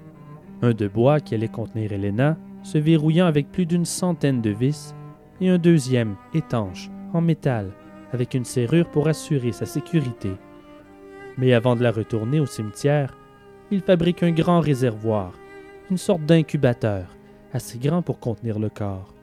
un 0.62 0.72
de 0.72 0.88
bois 0.88 1.20
qui 1.20 1.34
allait 1.34 1.48
contenir 1.48 1.92
Helena, 1.92 2.36
se 2.62 2.78
verrouillant 2.78 3.26
avec 3.26 3.52
plus 3.52 3.66
d'une 3.66 3.84
centaine 3.84 4.40
de 4.40 4.50
vis, 4.50 4.94
et 5.40 5.48
un 5.48 5.58
deuxième, 5.58 6.16
étanche, 6.34 6.90
en 7.12 7.20
métal, 7.20 7.70
avec 8.12 8.34
une 8.34 8.44
serrure 8.44 8.88
pour 8.90 9.08
assurer 9.08 9.52
sa 9.52 9.66
sécurité. 9.66 10.32
Mais 11.36 11.52
avant 11.52 11.76
de 11.76 11.82
la 11.82 11.92
retourner 11.92 12.40
au 12.40 12.46
cimetière, 12.46 13.16
il 13.70 13.80
fabrique 13.80 14.22
un 14.22 14.32
grand 14.32 14.60
réservoir, 14.60 15.32
une 15.90 15.98
sorte 15.98 16.24
d'incubateur, 16.24 17.14
assez 17.52 17.78
grand 17.78 18.02
pour 18.02 18.18
contenir 18.18 18.58
le 18.58 18.70
corps. 18.70 19.14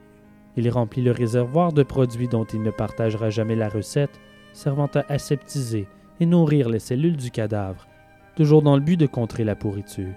Il 0.56 0.69
remplit 0.69 1.02
le 1.02 1.12
réservoir 1.12 1.74
de 1.74 1.84
produits 1.84 2.28
dont 2.28 2.45
il 2.45 2.62
ne 2.62 2.72
partagera 2.72 3.30
jamais 3.30 3.55
la 3.55 3.70
recette, 3.70 4.20
servant 4.53 4.89
à 4.93 5.03
aseptiser 5.10 5.88
et 6.20 6.26
nourrir 6.26 6.70
les 6.70 6.80
cellules 6.80 7.18
du 7.18 7.32
cadavre, 7.32 7.88
toujours 8.36 8.62
dans 8.62 8.76
le 8.76 8.82
but 8.82 8.97
de 8.97 9.08
contrer 9.08 9.43
la 9.43 9.55
pourriture. 9.55 10.14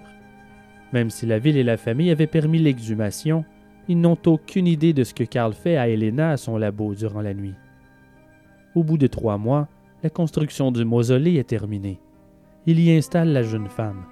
Même 0.93 1.09
si 1.09 1.25
la 1.25 1.39
ville 1.39 1.57
et 1.57 1.63
la 1.63 1.77
famille 1.77 2.11
avaient 2.11 2.27
permis 2.27 2.59
l'exhumation, 2.59 3.43
ils 3.87 3.99
n'ont 3.99 4.17
aucune 4.25 4.67
idée 4.67 4.93
de 4.93 5.03
ce 5.03 5.13
que 5.13 5.23
Karl 5.23 5.53
fait 5.53 5.77
à 5.77 5.87
Helena 5.87 6.31
à 6.31 6.37
son 6.37 6.57
labo 6.57 6.93
durant 6.93 7.21
la 7.21 7.33
nuit. 7.33 7.55
Au 8.75 8.83
bout 8.83 8.97
de 8.97 9.07
trois 9.07 9.37
mois, 9.37 9.67
la 10.03 10.09
construction 10.09 10.71
du 10.71 10.85
mausolée 10.85 11.35
est 11.35 11.49
terminée. 11.49 11.99
Il 12.65 12.79
y 12.79 12.91
installe 12.91 13.29
la 13.29 13.43
jeune 13.43 13.69
femme. 13.69 14.03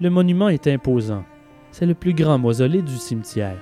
Le 0.00 0.08
monument 0.08 0.48
est 0.48 0.66
imposant. 0.66 1.24
C'est 1.72 1.86
le 1.86 1.94
plus 1.94 2.14
grand 2.14 2.38
mausolée 2.38 2.82
du 2.82 2.96
cimetière. 2.96 3.60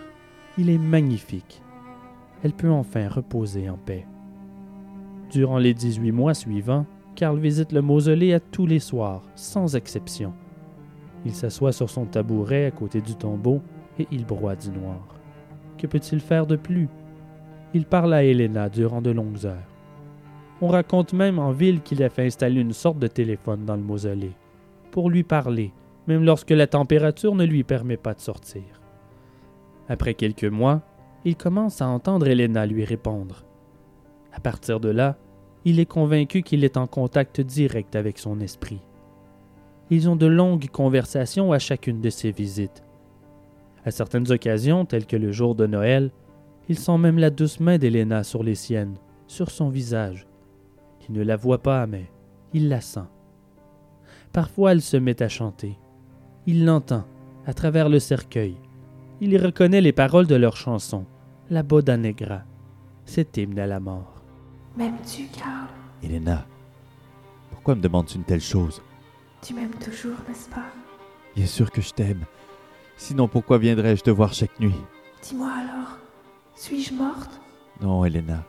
Il 0.57 0.71
est 0.71 0.79
magnifique. 0.79 1.63
Elle 2.45 2.53
peut 2.53 2.71
enfin 2.71 3.09
reposer 3.09 3.69
en 3.69 3.77
paix. 3.77 4.07
Durant 5.31 5.59
les 5.59 5.75
18 5.75 6.13
mois 6.13 6.35
suivants, 6.35 6.87
Karl 7.17 7.39
visite 7.39 7.73
le 7.73 7.83
mausolée 7.83 8.33
à 8.33 8.41
tous 8.41 8.67
les 8.67 8.79
soirs, 8.79 9.23
sans 9.35 9.75
exception. 9.75 10.33
Il 11.25 11.35
s'assoit 11.35 11.73
sur 11.73 11.91
son 11.91 12.07
tabouret 12.07 12.67
à 12.67 12.71
côté 12.71 13.01
du 13.01 13.15
tombeau 13.15 13.61
et 13.99 14.07
il 14.11 14.25
broie 14.25 14.57
du 14.57 14.71
noir. 14.71 15.01
Que 15.77 15.87
peut-il 15.87 16.21
faire 16.21 16.47
de 16.47 16.57
plus? 16.57 16.89
Il 17.75 17.85
parle 17.85 18.15
à 18.15 18.25
Helena 18.25 18.69
durant 18.69 19.03
de 19.03 19.11
longues 19.11 19.45
heures. 19.47 19.69
On 20.61 20.69
raconte 20.69 21.13
même 21.13 21.39
en 21.39 21.53
ville 21.53 21.83
qu'il 21.83 22.03
a 22.03 22.09
fait 22.09 22.27
installer 22.27 22.61
une 22.61 22.73
sorte 22.73 22.99
de 22.99 23.07
téléphone 23.07 23.65
dans 23.65 23.77
le 23.77 23.83
mausolée, 23.83 24.33
pour 24.91 25.11
lui 25.11 25.23
parler, 25.23 25.73
même 26.07 26.25
lorsque 26.25 26.51
la 26.51 26.67
température 26.67 27.35
ne 27.35 27.45
lui 27.45 27.63
permet 27.63 27.97
pas 27.97 28.15
de 28.15 28.21
sortir. 28.21 28.63
Après 29.89 30.15
quelques 30.15 30.45
mois, 30.45 30.83
il 31.25 31.37
commence 31.37 31.81
à 31.83 31.89
entendre 31.89 32.27
Helena 32.27 32.67
lui 32.67 32.85
répondre. 32.85 33.45
À 34.33 34.41
partir 34.41 34.81
de 34.81 34.89
là, 34.89 35.17
il 35.65 35.81
est 35.81 35.87
convaincu 35.87 36.43
qu'il 36.43 36.65
est 36.65 36.77
en 36.77 36.87
contact 36.87 37.41
direct 37.41 37.95
avec 37.95 38.19
son 38.19 38.41
esprit. 38.41 38.81
Ils 39.91 40.09
ont 40.09 40.17
de 40.17 40.27
longues 40.27 40.69
conversations 40.69 41.53
à 41.53 41.59
chacune 41.59 42.01
de 42.01 42.11
ses 42.11 42.31
visites. 42.31 42.83
À 43.85 43.91
certaines 43.91 44.31
occasions, 44.31 44.85
telles 44.85 45.07
que 45.07 45.17
le 45.17 45.33
jour 45.33 45.55
de 45.55 45.67
Noël, 45.67 46.11
il 46.69 46.79
sent 46.79 46.99
même 46.99 47.19
la 47.19 47.31
douce 47.31 47.61
main 47.61 47.79
d'Héléna 47.79 48.23
sur 48.23 48.43
les 48.43 48.55
siennes, 48.55 48.97
sur 49.27 49.51
son 49.51 49.71
visage. 49.71 50.27
Il 51.09 51.15
ne 51.15 51.23
la 51.23 51.37
voit 51.37 51.63
pas, 51.63 51.87
mais 51.87 52.11
il 52.53 52.69
la 52.69 52.83
sent. 52.83 53.07
Parfois, 54.33 54.73
elle 54.73 54.83
se 54.83 54.99
met 54.99 55.23
à 55.23 55.29
chanter. 55.29 55.79
Il 56.47 56.67
l'entend, 56.67 57.05
à 57.47 57.55
travers 57.55 57.89
le 57.89 57.99
cercueil. 57.99 58.57
Il 59.21 59.33
y 59.33 59.39
reconnaît 59.39 59.81
les 59.81 59.93
paroles 59.93 60.27
de 60.27 60.35
leur 60.35 60.57
chanson, 60.57 61.07
La 61.51 61.63
Boda 61.63 61.97
Negra, 61.97 62.43
cet 63.07 63.39
hymne 63.39 63.59
à 63.59 63.67
la 63.67 63.81
mort. 63.81 64.23
M'aimes-tu, 64.77 65.29
Karl 65.29 65.69
Elena, 66.03 66.47
pourquoi 67.51 67.75
me 67.75 67.81
demandes-tu 67.81 68.17
une 68.17 68.25
telle 68.25 68.41
chose? 68.41 68.83
Tu 69.43 69.55
m'aimes 69.55 69.75
toujours, 69.75 70.17
n'est-ce 70.29 70.49
pas? 70.49 70.67
Bien 71.37 71.47
sûr 71.47 71.71
que 71.71 71.81
je 71.81 71.93
t'aime. 71.93 72.25
Sinon, 72.97 73.29
pourquoi 73.29 73.59
viendrais-je 73.59 74.03
te 74.03 74.11
voir 74.11 74.33
chaque 74.35 74.59
nuit? 74.59 74.75
Dis-moi 75.23 75.51
alors, 75.51 75.99
suis-je 76.55 76.93
morte? 76.95 77.41
Non, 77.81 78.05
Elena, 78.05 78.43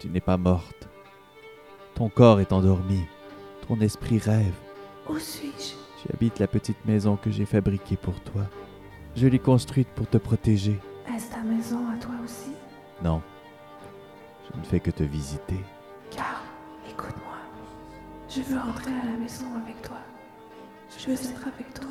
tu 0.00 0.08
n'es 0.08 0.20
pas 0.20 0.36
morte. 0.36 0.88
Ton 1.94 2.08
corps 2.08 2.40
est 2.40 2.52
endormi. 2.52 3.04
Ton 3.68 3.80
esprit 3.80 4.18
rêve. 4.18 4.54
Où 5.08 5.18
suis-je? 5.18 5.74
Tu 6.02 6.12
habites 6.12 6.40
la 6.40 6.48
petite 6.48 6.84
maison 6.84 7.16
que 7.16 7.30
j'ai 7.30 7.46
fabriquée 7.46 7.96
pour 7.96 8.20
toi. 8.20 8.42
Je 9.14 9.28
l'ai 9.28 9.38
construite 9.38 9.88
pour 9.88 10.08
te 10.08 10.18
protéger. 10.18 10.80
Est-ce 11.14 11.30
ta 11.30 11.42
maison 11.42 11.78
à 11.88 11.96
toi 11.98 12.14
aussi? 12.24 12.50
Non, 13.04 13.22
je 14.52 14.58
ne 14.58 14.64
fais 14.64 14.80
que 14.80 14.90
te 14.90 15.04
visiter. 15.04 15.60
Karl, 16.10 16.42
écoute-moi. 16.90 17.36
Je 18.28 18.40
veux 18.40 18.58
rentrer 18.58 18.90
à 18.90 19.12
la 19.12 19.18
maison 19.18 19.46
avec 19.62 19.80
toi. 19.82 19.98
Je 20.98 21.06
veux 21.06 21.14
être 21.14 21.46
avec 21.46 21.74
toi. 21.74 21.90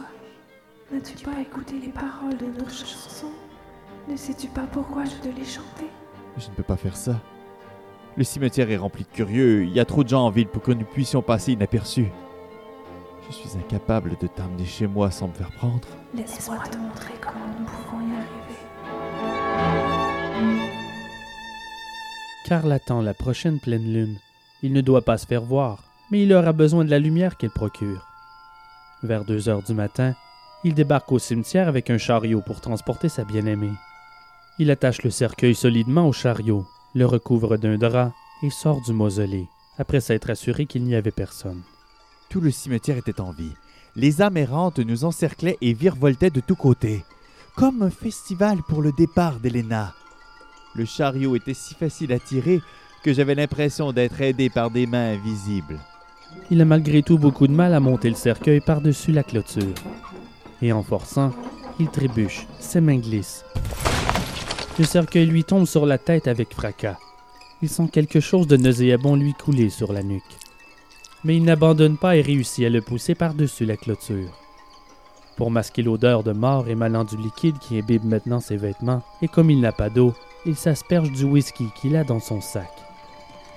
N'as-tu 0.92 1.24
pas 1.24 1.40
écouté 1.42 1.80
les 1.80 1.90
paroles 1.90 2.38
de 2.38 2.46
notre 2.46 2.70
chanson? 2.72 3.28
Ne 4.08 4.16
sais-tu 4.16 4.48
pas 4.48 4.68
pourquoi 4.72 5.04
je 5.06 5.16
te 5.16 5.28
l'ai 5.28 5.46
chantée? 5.46 5.90
Je 6.38 6.50
ne 6.50 6.54
peux 6.54 6.64
pas 6.64 6.78
faire 6.78 6.96
ça. 6.96 7.20
Le 8.18 8.24
cimetière 8.24 8.70
est 8.70 8.78
rempli 8.78 9.04
de 9.04 9.10
curieux. 9.10 9.64
Il 9.64 9.72
y 9.72 9.80
a 9.80 9.86
trop 9.86 10.04
de 10.04 10.10
gens 10.10 10.26
en 10.26 10.30
ville 10.30 10.48
pour 10.48 10.62
que 10.62 10.72
nous 10.72 10.86
puissions 10.86 11.22
passer 11.22 11.54
inaperçus. 11.54 12.10
Je 13.28 13.34
suis 13.34 13.58
incapable 13.58 14.18
de 14.20 14.28
t'amener 14.28 14.66
chez 14.66 14.88
moi 14.88 15.12
sans 15.12 15.30
me 15.30 15.34
faire 15.34 15.52
prendre. 15.52 15.88
Laisse-moi 16.14 16.58
te 16.70 16.78
montrer 16.78 17.14
comment 17.22 17.48
nous 17.58 17.66
pouvons 17.66 18.02
y 18.02 18.12
arriver. 18.12 18.60
Karl 22.46 22.72
attend 22.72 23.02
la 23.02 23.14
prochaine 23.14 23.60
pleine 23.60 23.94
lune. 23.94 24.18
Il 24.62 24.74
ne 24.74 24.82
doit 24.82 25.04
pas 25.04 25.18
se 25.18 25.26
faire 25.26 25.44
voir, 25.44 25.86
mais 26.12 26.24
il 26.24 26.34
aura 26.34 26.52
besoin 26.52 26.84
de 26.84 26.92
la 26.92 27.00
lumière 27.00 27.38
qu'elle 27.38 27.52
procure. 27.52 28.11
Vers 29.04 29.26
deux 29.26 29.50
heures 29.50 29.64
du 29.64 29.74
matin, 29.74 30.14
il 30.64 30.76
débarque 30.76 31.12
au 31.12 31.18
cimetière 31.18 31.68
avec 31.68 31.90
un 31.90 31.98
chariot 31.98 32.42
pour 32.42 32.62
transporter 32.62 33.10
sa 33.10 33.24
bien-aimée. 33.24 33.74
Il 34.60 34.70
attache 34.70 35.02
le 35.02 35.10
cercueil 35.10 35.56
solidement 35.56 36.08
au 36.08 36.14
chariot, 36.14 36.68
le 36.94 37.06
recouvre 37.08 37.58
d'un 37.58 37.78
drap 37.78 38.12
et 38.44 38.52
sort 38.52 38.80
du 38.82 38.94
mausolée, 38.94 39.48
après 39.80 40.02
s'être 40.02 40.30
assuré 40.30 40.68
qu'il 40.68 40.84
n'y 40.84 40.96
avait 40.96 41.10
personne. 41.10 41.62
Tout 42.30 42.42
le 42.42 42.52
cimetière 42.52 42.98
était 42.98 43.22
en 43.22 43.32
vie. 43.32 43.54
Les 43.96 44.22
âmes 44.22 44.38
errantes 44.38 44.80
nous 44.80 45.04
encerclaient 45.04 45.58
et 45.62 45.74
virevoltaient 45.74 46.30
de 46.30 46.40
tous 46.40 46.56
côtés, 46.56 47.04
comme 47.56 47.82
un 47.82 47.90
festival 47.90 48.60
pour 48.68 48.84
le 48.84 48.92
départ 48.92 49.40
d'Helena. 49.40 49.96
Le 50.76 50.86
chariot 50.86 51.36
était 51.36 51.56
si 51.56 51.74
facile 51.74 52.14
à 52.14 52.20
tirer 52.20 52.62
que 53.04 53.14
j'avais 53.14 53.36
l'impression 53.36 53.92
d'être 53.92 54.22
aidé 54.22 54.50
par 54.50 54.70
des 54.70 54.86
mains 54.86 55.14
invisibles. 55.14 55.80
Il 56.50 56.62
a 56.62 56.66
malgré 56.66 57.02
tout 57.02 57.18
beaucoup 57.18 57.48
de 57.48 57.54
mal 57.54 57.74
à 57.74 57.80
monter 57.80 58.10
le 58.10 58.16
cercueil 58.16 58.60
par-dessus 58.60 59.12
la 59.12 59.24
clôture. 59.24 59.74
Et 60.62 60.72
en 60.72 60.84
forçant, 60.84 61.32
il 61.80 61.90
trébuche, 61.90 62.46
ses 62.60 62.82
mains 62.82 62.98
glissent. 62.98 63.46
Le 64.78 64.86
cercueil 64.86 65.26
lui 65.26 65.44
tombe 65.44 65.66
sur 65.66 65.86
la 65.86 65.98
tête 65.98 66.28
avec 66.28 66.54
fracas. 66.54 66.98
Il 67.62 67.70
sent 67.70 67.90
quelque 67.92 68.20
chose 68.20 68.48
de 68.48 68.58
nauséabond 68.58 69.16
lui 69.16 69.34
couler 69.34 69.70
sur 69.70 69.94
la 69.94 70.04
nuque. 70.04 70.24
Mais 71.24 71.38
il 71.38 71.44
n'abandonne 71.44 71.98
pas 71.98 72.16
et 72.16 72.22
réussit 72.22 72.66
à 72.66 72.70
le 72.70 72.82
pousser 72.82 73.16
par-dessus 73.16 73.66
la 73.66 73.78
clôture. 73.78 74.32
Pour 75.38 75.52
masquer 75.52 75.82
l'odeur 75.82 76.24
de 76.24 76.34
mort 76.34 76.68
émanant 76.68 77.04
du 77.04 77.18
liquide 77.18 77.58
qui 77.60 77.78
imbibe 77.78 78.04
maintenant 78.04 78.40
ses 78.40 78.58
vêtements, 78.58 79.02
et 79.22 79.28
comme 79.28 79.50
il 79.50 79.60
n'a 79.60 79.72
pas 79.72 79.90
d'eau, 79.90 80.14
il 80.46 80.56
s'asperge 80.56 81.12
du 81.12 81.24
whisky 81.26 81.68
qu'il 81.76 81.96
a 81.96 82.04
dans 82.04 82.20
son 82.20 82.42
sac. 82.42 82.72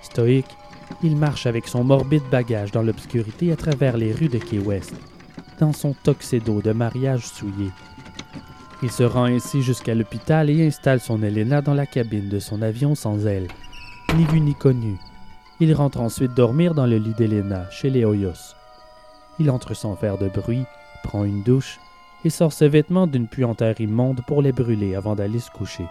Stoïque, 0.02 0.56
il 1.02 1.16
marche 1.16 1.46
avec 1.46 1.68
son 1.68 1.84
morbide 1.84 2.28
bagage 2.30 2.70
dans 2.70 2.82
l'obscurité 2.82 3.52
à 3.52 3.56
travers 3.56 3.96
les 3.96 4.12
rues 4.12 4.28
de 4.28 4.38
Key 4.38 4.58
West, 4.58 4.94
dans 5.60 5.72
son 5.72 5.94
tuxedo 6.04 6.62
de 6.62 6.72
mariage 6.72 7.26
souillé. 7.26 7.70
Il 8.82 8.90
se 8.90 9.02
rend 9.02 9.24
ainsi 9.24 9.62
jusqu'à 9.62 9.94
l'hôpital 9.94 10.50
et 10.50 10.66
installe 10.66 11.00
son 11.00 11.22
Helena 11.22 11.62
dans 11.62 11.74
la 11.74 11.86
cabine 11.86 12.28
de 12.28 12.38
son 12.38 12.62
avion 12.62 12.94
sans 12.94 13.26
aile. 13.26 13.48
Ni 14.16 14.24
vu 14.24 14.40
ni 14.40 14.54
connu. 14.54 14.96
Il 15.60 15.72
rentre 15.74 16.00
ensuite 16.00 16.34
dormir 16.34 16.74
dans 16.74 16.86
le 16.86 16.98
lit 16.98 17.14
d'Helena, 17.14 17.70
chez 17.70 17.90
les 17.90 18.04
Hoyos. 18.04 18.54
Il 19.38 19.50
entre 19.50 19.74
sans 19.74 19.96
faire 19.96 20.18
de 20.18 20.28
bruit, 20.28 20.64
prend 21.02 21.24
une 21.24 21.42
douche 21.42 21.78
et 22.24 22.30
sort 22.30 22.52
ses 22.52 22.68
vêtements 22.68 23.06
d'une 23.06 23.28
puanteur 23.28 23.80
immonde 23.80 24.20
pour 24.26 24.42
les 24.42 24.52
brûler 24.52 24.94
avant 24.94 25.14
d'aller 25.14 25.40
se 25.40 25.50
coucher. 25.50 25.84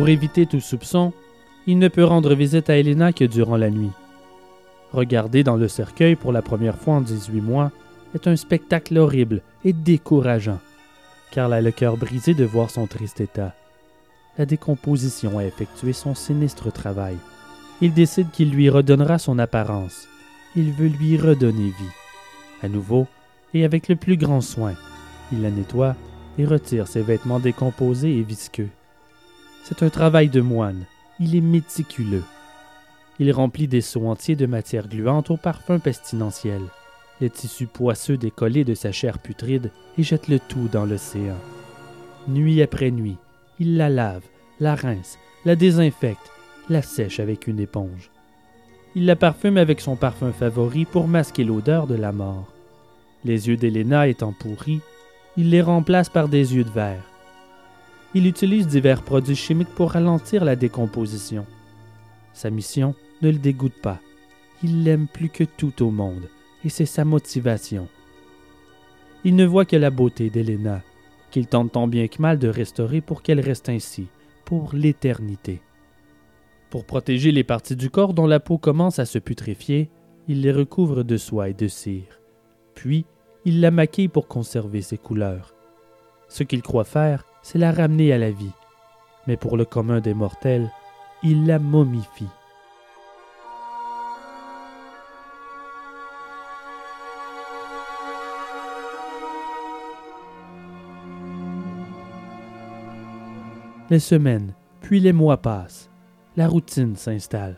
Pour 0.00 0.08
éviter 0.08 0.46
tout 0.46 0.60
soupçon, 0.60 1.12
il 1.66 1.78
ne 1.78 1.88
peut 1.88 2.04
rendre 2.04 2.34
visite 2.34 2.70
à 2.70 2.78
Helena 2.78 3.12
que 3.12 3.26
durant 3.26 3.58
la 3.58 3.68
nuit. 3.68 3.90
Regarder 4.94 5.44
dans 5.44 5.56
le 5.56 5.68
cercueil 5.68 6.16
pour 6.16 6.32
la 6.32 6.40
première 6.40 6.78
fois 6.78 6.94
en 6.94 7.00
18 7.02 7.42
mois 7.42 7.70
est 8.14 8.26
un 8.26 8.34
spectacle 8.34 8.96
horrible 8.96 9.42
et 9.62 9.74
décourageant, 9.74 10.58
car 11.32 11.48
elle 11.48 11.52
a 11.52 11.60
le 11.60 11.70
cœur 11.70 11.98
brisé 11.98 12.32
de 12.32 12.46
voir 12.46 12.70
son 12.70 12.86
triste 12.86 13.20
état. 13.20 13.54
La 14.38 14.46
décomposition 14.46 15.38
a 15.38 15.44
effectué 15.44 15.92
son 15.92 16.14
sinistre 16.14 16.72
travail. 16.72 17.18
Il 17.82 17.92
décide 17.92 18.30
qu'il 18.30 18.52
lui 18.52 18.70
redonnera 18.70 19.18
son 19.18 19.38
apparence. 19.38 20.08
Il 20.56 20.72
veut 20.72 20.88
lui 20.88 21.18
redonner 21.18 21.74
vie. 21.78 21.94
À 22.62 22.70
nouveau, 22.70 23.06
et 23.52 23.66
avec 23.66 23.86
le 23.88 23.96
plus 23.96 24.16
grand 24.16 24.40
soin, 24.40 24.72
il 25.30 25.42
la 25.42 25.50
nettoie 25.50 25.94
et 26.38 26.46
retire 26.46 26.88
ses 26.88 27.02
vêtements 27.02 27.38
décomposés 27.38 28.16
et 28.16 28.22
visqueux. 28.22 28.70
C'est 29.64 29.82
un 29.82 29.90
travail 29.90 30.28
de 30.28 30.40
moine. 30.40 30.84
Il 31.18 31.36
est 31.36 31.40
méticuleux. 31.40 32.24
Il 33.18 33.30
remplit 33.32 33.68
des 33.68 33.82
seaux 33.82 34.06
entiers 34.06 34.36
de 34.36 34.46
matière 34.46 34.88
gluante 34.88 35.30
au 35.30 35.36
parfum 35.36 35.78
pestilentiel, 35.78 36.62
les 37.20 37.28
tissus 37.28 37.66
poisseux 37.66 38.16
décollés 38.16 38.64
de 38.64 38.74
sa 38.74 38.92
chair 38.92 39.18
putride 39.18 39.70
et 39.98 40.02
jette 40.02 40.28
le 40.28 40.38
tout 40.38 40.68
dans 40.72 40.86
l'océan. 40.86 41.36
Nuit 42.28 42.62
après 42.62 42.90
nuit, 42.90 43.18
il 43.58 43.76
la 43.76 43.90
lave, 43.90 44.22
la 44.58 44.74
rince, 44.74 45.18
la 45.44 45.56
désinfecte, 45.56 46.32
la 46.70 46.80
sèche 46.80 47.20
avec 47.20 47.46
une 47.46 47.60
éponge. 47.60 48.10
Il 48.94 49.06
la 49.06 49.16
parfume 49.16 49.58
avec 49.58 49.80
son 49.80 49.96
parfum 49.96 50.32
favori 50.32 50.84
pour 50.84 51.06
masquer 51.06 51.44
l'odeur 51.44 51.86
de 51.86 51.94
la 51.94 52.12
mort. 52.12 52.52
Les 53.24 53.48
yeux 53.48 53.56
d'Héléna 53.56 54.08
étant 54.08 54.32
pourris, 54.32 54.80
il 55.36 55.50
les 55.50 55.62
remplace 55.62 56.08
par 56.08 56.28
des 56.28 56.54
yeux 56.54 56.64
de 56.64 56.70
verre. 56.70 57.04
Il 58.14 58.26
utilise 58.26 58.66
divers 58.66 59.02
produits 59.02 59.36
chimiques 59.36 59.74
pour 59.74 59.92
ralentir 59.92 60.44
la 60.44 60.56
décomposition. 60.56 61.46
Sa 62.32 62.50
mission 62.50 62.94
ne 63.22 63.30
le 63.30 63.38
dégoûte 63.38 63.80
pas. 63.80 64.00
Il 64.62 64.84
l'aime 64.84 65.06
plus 65.06 65.28
que 65.28 65.44
tout 65.44 65.82
au 65.82 65.90
monde, 65.90 66.28
et 66.64 66.68
c'est 66.68 66.86
sa 66.86 67.04
motivation. 67.04 67.88
Il 69.24 69.36
ne 69.36 69.46
voit 69.46 69.64
que 69.64 69.76
la 69.76 69.90
beauté 69.90 70.28
d'Helena, 70.28 70.82
qu'il 71.30 71.46
tente 71.46 71.72
tant 71.72 71.86
bien 71.86 72.08
que 72.08 72.20
mal 72.20 72.38
de 72.38 72.48
restaurer 72.48 73.00
pour 73.00 73.22
qu'elle 73.22 73.40
reste 73.40 73.68
ainsi, 73.68 74.08
pour 74.44 74.74
l'éternité. 74.74 75.62
Pour 76.68 76.84
protéger 76.84 77.30
les 77.30 77.44
parties 77.44 77.76
du 77.76 77.90
corps 77.90 78.14
dont 78.14 78.26
la 78.26 78.40
peau 78.40 78.58
commence 78.58 78.98
à 78.98 79.04
se 79.04 79.18
putréfier, 79.18 79.90
il 80.28 80.42
les 80.42 80.52
recouvre 80.52 81.04
de 81.04 81.16
soie 81.16 81.48
et 81.48 81.54
de 81.54 81.68
cire. 81.68 82.20
Puis, 82.74 83.04
il 83.44 83.60
la 83.60 83.70
maquille 83.70 84.08
pour 84.08 84.28
conserver 84.28 84.82
ses 84.82 84.98
couleurs. 84.98 85.54
Ce 86.28 86.42
qu'il 86.42 86.62
croit 86.62 86.84
faire, 86.84 87.24
c'est 87.42 87.58
la 87.58 87.72
ramener 87.72 88.12
à 88.12 88.18
la 88.18 88.30
vie. 88.30 88.52
Mais 89.26 89.36
pour 89.36 89.56
le 89.56 89.64
commun 89.64 90.00
des 90.00 90.14
mortels, 90.14 90.70
il 91.22 91.46
la 91.46 91.58
momifie. 91.58 92.28
Les 103.90 103.98
semaines, 103.98 104.54
Puis 104.80 105.00
les 105.00 105.12
mois 105.12 105.36
passent. 105.36 105.90
La 106.36 106.46
routine 106.46 106.94
s'installe. 106.96 107.56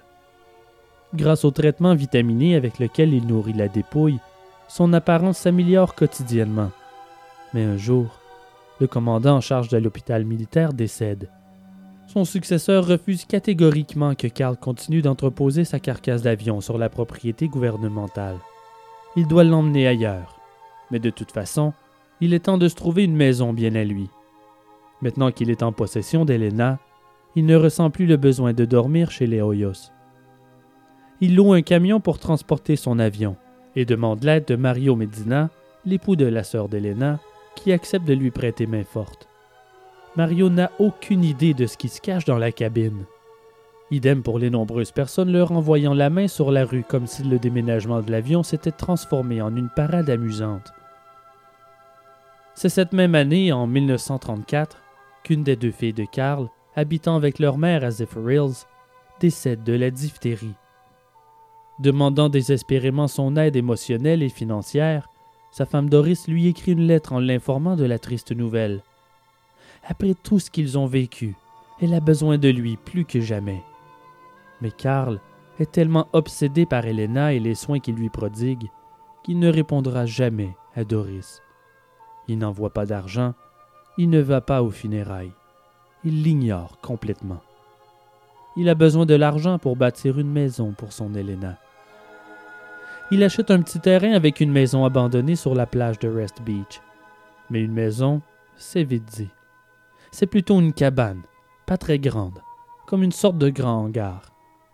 Grâce 1.15 1.45
au 1.45 1.51
traitement 1.51 1.95
vitaminé 1.95 2.57
avec 2.57 2.79
lequel 2.79 3.13
il 3.13 3.27
nourrit 3.27 3.53
la 3.53 3.69
dépouille, 3.69 4.19
son 4.67 4.95
apparence 4.95 5.39
s'améliore 5.39 5.95
quotidiennement. 5.95 6.71
Mais 7.53 7.65
un 7.65 7.77
jour, 7.77 8.22
le 8.83 8.89
commandant 8.89 9.37
en 9.37 9.41
charge 9.41 9.69
de 9.69 9.79
l'hôpital 9.79 10.25
militaire 10.25 10.73
décède. 10.73 11.31
Son 12.09 12.25
successeur 12.25 12.85
refuse 12.85 13.25
catégoriquement 13.25 14.15
que 14.17 14.27
Karl 14.27 14.57
continue 14.57 15.03
d'entreposer 15.03 15.65
sa 15.65 15.79
carcasse 15.79 16.23
d'avion 16.23 16.61
sur 16.61 16.77
la 16.79 16.91
propriété 16.91 17.49
gouvernementale. 17.49 18.39
Il 19.17 19.29
doit 19.29 19.45
l'emmener 19.45 19.87
ailleurs. 19.87 20.41
Mais 20.91 20.99
de 20.99 21.11
toute 21.11 21.31
façon, 21.31 21.73
il 22.21 22.35
est 22.35 22.41
temps 22.41 22.59
de 22.59 22.69
se 22.69 22.75
trouver 22.75 23.05
une 23.05 23.17
maison 23.17 23.53
bien 23.53 23.75
à 23.77 23.85
lui. 23.85 24.11
Maintenant 25.01 25.31
qu'il 25.31 25.49
est 25.49 25.63
en 25.63 25.73
possession 25.73 26.25
d'Elena, 26.25 26.79
il 27.37 27.47
ne 27.47 27.57
ressent 27.57 27.91
plus 27.91 28.07
le 28.07 28.17
besoin 28.17 28.53
de 28.53 28.65
dormir 28.65 29.11
chez 29.11 29.27
les 29.27 29.41
Hoyos. 29.41 29.91
Il 31.21 31.37
loue 31.37 31.53
un 31.53 31.63
camion 31.63 32.01
pour 32.01 32.19
transporter 32.19 32.75
son 32.75 32.99
avion 32.99 33.37
et 33.77 33.85
demande 33.85 34.25
l'aide 34.25 34.45
de 34.47 34.57
Mario 34.57 34.97
Medina, 34.97 35.51
l'époux 35.87 36.17
de 36.17 36.27
la 36.27 36.43
sœur 36.43 36.69
d'Elena, 36.69 37.21
qui 37.55 37.73
accepte 37.73 38.07
de 38.07 38.15
lui 38.15 38.31
prêter 38.31 38.67
main 38.67 38.85
forte. 38.85 39.29
Mario 40.17 40.51
n'a 40.51 40.71
aucune 40.79 41.25
idée 41.25 41.55
de 41.55 41.67
ce 41.67 41.77
qui 41.77 41.89
se 41.89 42.01
cache 42.01 42.25
dans 42.25 42.39
la 42.39 42.53
cabine. 42.53 43.05
Idem 43.91 44.23
pour 44.23 44.39
les 44.39 44.51
nombreuses 44.51 44.91
personnes 44.91 45.33
leur 45.33 45.53
envoyant 45.53 45.95
la 45.95 46.11
main 46.11 46.29
sur 46.29 46.51
la 46.51 46.65
rue 46.65 46.85
comme 46.85 47.07
si 47.07 47.23
le 47.23 47.39
déménagement 47.39 48.01
de 48.01 48.11
l'avion 48.11 48.43
s'était 48.43 48.73
transformé 48.73 49.43
en 49.43 49.55
une 49.55 49.69
parade 49.69 50.09
amusante. 50.09 50.73
C'est 52.55 52.69
cette 52.69 52.93
même 52.93 53.15
année, 53.15 53.53
en 53.53 53.67
1934, 53.67 54.79
qu'une 55.25 55.43
des 55.43 55.57
deux 55.57 55.71
filles 55.71 55.93
de 55.93 56.05
Karl, 56.05 56.49
habitant 56.75 57.17
avec 57.17 57.39
leur 57.39 57.59
mère 57.59 57.85
à 57.85 57.91
Zephyr 57.91 58.31
Hills, 58.31 58.67
décède 59.21 59.63
de 59.63 59.73
la 59.73 59.91
diphtérie. 59.91 60.55
Demandant 61.79 62.29
désespérément 62.29 63.09
son 63.09 63.37
aide 63.37 63.57
émotionnelle 63.57 64.23
et 64.23 64.29
financière, 64.29 65.09
sa 65.53 65.67
femme 65.67 65.89
Doris 65.89 66.27
lui 66.27 66.49
écrit 66.49 66.73
une 66.73 66.87
lettre 66.87 67.13
en 67.13 67.21
l'informant 67.21 67.77
de 67.77 67.85
la 67.85 67.99
triste 67.99 68.33
nouvelle. 68.33 68.83
Après 69.87 70.15
tout 70.15 70.39
ce 70.39 70.51
qu'ils 70.51 70.79
ont 70.79 70.87
vécu, 70.87 71.37
elle 71.81 71.95
a 71.95 72.01
besoin 72.01 72.39
de 72.39 72.49
lui 72.49 72.77
plus 72.77 73.05
que 73.05 73.21
jamais. 73.21 73.63
Mais 74.61 74.71
Karl 74.71 75.21
est 75.61 75.71
tellement 75.71 76.09
obsédé 76.13 76.65
par 76.65 76.87
Helena 76.87 77.33
et 77.35 77.39
les 77.39 77.55
soins 77.55 77.81
qu'il 77.81 77.95
lui 77.95 78.09
prodigue 78.09 78.69
qu'il 79.23 79.39
ne 79.39 79.53
répondra 79.53 80.07
jamais 80.07 80.57
à 80.75 80.85
Doris. 80.85 81.43
Il 82.29 82.39
n'envoie 82.39 82.71
pas 82.71 82.87
d'argent, 82.87 83.35
il 83.99 84.11
ne 84.11 84.21
va 84.21 84.41
pas 84.41 84.63
aux 84.63 84.71
funérailles. 84.71 85.33
Il 86.05 86.23
l'ignore 86.23 86.81
complètement. 86.81 87.41
Il 88.57 88.69
a 88.69 88.75
besoin 88.75 89.07
de 89.07 89.15
l'argent 89.15 89.59
pour 89.59 89.77
bâtir 89.77 90.19
une 90.19 90.31
maison 90.31 90.73
pour 90.73 90.93
son 90.93 91.15
Helena. 91.15 91.59
Il 93.15 93.23
achète 93.23 93.51
un 93.51 93.61
petit 93.61 93.79
terrain 93.79 94.13
avec 94.13 94.41
une 94.41 94.51
maison 94.51 94.87
abandonnée 94.87 95.37
sur 95.37 95.55
la 95.55 95.67
plage 95.67 95.99
de 95.99 96.09
Rest 96.09 96.41
Beach. 96.47 96.81
Mais 97.51 97.61
une 97.61 97.75
maison, 97.75 98.23
c'est 98.57 98.85
vite 98.85 99.05
dit. 99.05 99.29
C'est 100.11 100.25
plutôt 100.25 100.59
une 100.59 100.73
cabane, 100.73 101.21
pas 101.67 101.77
très 101.77 101.99
grande, 101.99 102.39
comme 102.87 103.03
une 103.03 103.13
sorte 103.13 103.37
de 103.37 103.51
grand 103.51 103.85
hangar. 103.85 104.33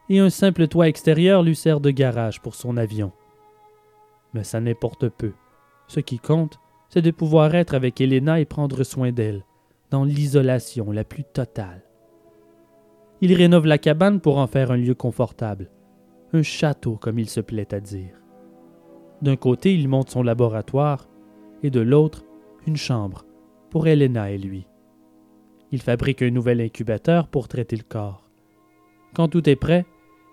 Et 0.08 0.20
un 0.20 0.30
simple 0.30 0.68
toit 0.68 0.86
extérieur 0.86 1.42
lui 1.42 1.56
sert 1.56 1.80
de 1.80 1.90
garage 1.90 2.40
pour 2.40 2.54
son 2.54 2.76
avion. 2.76 3.10
Mais 4.34 4.44
ça 4.44 4.60
n'importe 4.60 5.08
peu. 5.08 5.32
Ce 5.88 5.98
qui 5.98 6.20
compte, 6.20 6.60
c'est 6.90 7.02
de 7.02 7.10
pouvoir 7.10 7.56
être 7.56 7.74
avec 7.74 8.00
Elena 8.00 8.38
et 8.38 8.44
prendre 8.44 8.84
soin 8.84 9.10
d'elle, 9.10 9.42
dans 9.90 10.04
l'isolation 10.04 10.92
la 10.92 11.02
plus 11.02 11.24
totale. 11.24 11.82
Il 13.20 13.34
rénove 13.34 13.66
la 13.66 13.78
cabane 13.78 14.20
pour 14.20 14.38
en 14.38 14.46
faire 14.46 14.70
un 14.70 14.76
lieu 14.76 14.94
confortable, 14.94 15.72
un 16.32 16.42
château 16.44 16.94
comme 16.94 17.18
il 17.18 17.28
se 17.28 17.40
plaît 17.40 17.74
à 17.74 17.80
dire. 17.80 18.14
D'un 19.22 19.36
côté, 19.36 19.74
il 19.74 19.88
monte 19.88 20.10
son 20.10 20.22
laboratoire, 20.22 21.08
et 21.62 21.70
de 21.70 21.80
l'autre, 21.80 22.24
une 22.66 22.76
chambre 22.76 23.24
pour 23.70 23.86
Elena 23.86 24.30
et 24.30 24.38
lui. 24.38 24.66
Il 25.72 25.82
fabrique 25.82 26.22
un 26.22 26.30
nouvel 26.30 26.60
incubateur 26.60 27.28
pour 27.28 27.48
traiter 27.48 27.76
le 27.76 27.82
corps. 27.82 28.28
Quand 29.14 29.28
tout 29.28 29.48
est 29.48 29.56
prêt, 29.56 29.84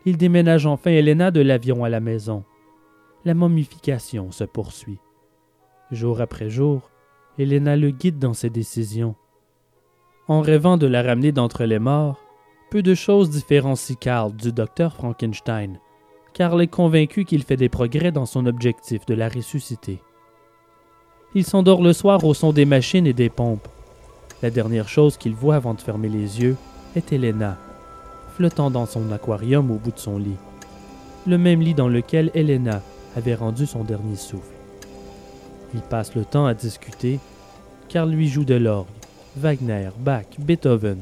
il 0.05 0.17
déménage 0.17 0.65
enfin 0.65 0.91
Elena 0.91 1.31
de 1.31 1.41
l'avion 1.41 1.83
à 1.83 1.89
la 1.89 1.99
maison. 1.99 2.43
La 3.25 3.33
momification 3.33 4.31
se 4.31 4.43
poursuit. 4.43 4.99
Jour 5.91 6.21
après 6.21 6.49
jour, 6.49 6.91
Elena 7.37 7.75
le 7.75 7.91
guide 7.91 8.19
dans 8.19 8.33
ses 8.33 8.49
décisions. 8.49 9.15
En 10.27 10.41
rêvant 10.41 10.77
de 10.77 10.87
la 10.87 11.01
ramener 11.01 11.31
d'entre 11.31 11.65
les 11.65 11.79
morts, 11.79 12.19
peu 12.71 12.81
de 12.81 12.95
choses 12.95 13.29
différencient 13.29 13.97
Karl 13.99 14.35
du 14.35 14.51
docteur 14.51 14.93
Frankenstein, 14.93 15.79
Karl 16.35 16.61
est 16.61 16.67
convaincu 16.67 17.23
qu'il 17.23 17.43
fait 17.43 17.55
des 17.55 17.69
progrès 17.69 18.11
dans 18.11 18.25
son 18.25 18.45
objectif 18.45 19.05
de 19.05 19.13
la 19.13 19.29
ressusciter. 19.29 20.01
Il 21.33 21.45
s'endort 21.45 21.81
le 21.81 21.93
soir 21.93 22.25
au 22.25 22.33
son 22.33 22.51
des 22.51 22.65
machines 22.65 23.07
et 23.07 23.13
des 23.13 23.29
pompes. 23.29 23.69
La 24.41 24.49
dernière 24.49 24.89
chose 24.89 25.15
qu'il 25.15 25.33
voit 25.33 25.55
avant 25.55 25.73
de 25.73 25.79
fermer 25.79 26.09
les 26.09 26.41
yeux 26.41 26.57
est 26.97 27.13
Helena, 27.13 27.57
flottant 28.35 28.69
dans 28.69 28.85
son 28.85 29.13
aquarium 29.13 29.71
au 29.71 29.75
bout 29.75 29.91
de 29.91 29.97
son 29.97 30.17
lit. 30.17 30.35
Le 31.25 31.37
même 31.37 31.61
lit 31.61 31.73
dans 31.73 31.87
lequel 31.87 32.31
Helena 32.33 32.81
avait 33.15 33.35
rendu 33.35 33.65
son 33.65 33.85
dernier 33.85 34.17
souffle. 34.17 34.51
Ils 35.73 35.79
passent 35.79 36.15
le 36.15 36.25
temps 36.25 36.45
à 36.45 36.53
discuter. 36.53 37.21
Karl 37.87 38.09
lui 38.09 38.27
joue 38.27 38.43
de 38.43 38.55
l'orgue, 38.55 38.87
Wagner, 39.37 39.89
Bach, 39.99 40.25
Beethoven. 40.37 40.99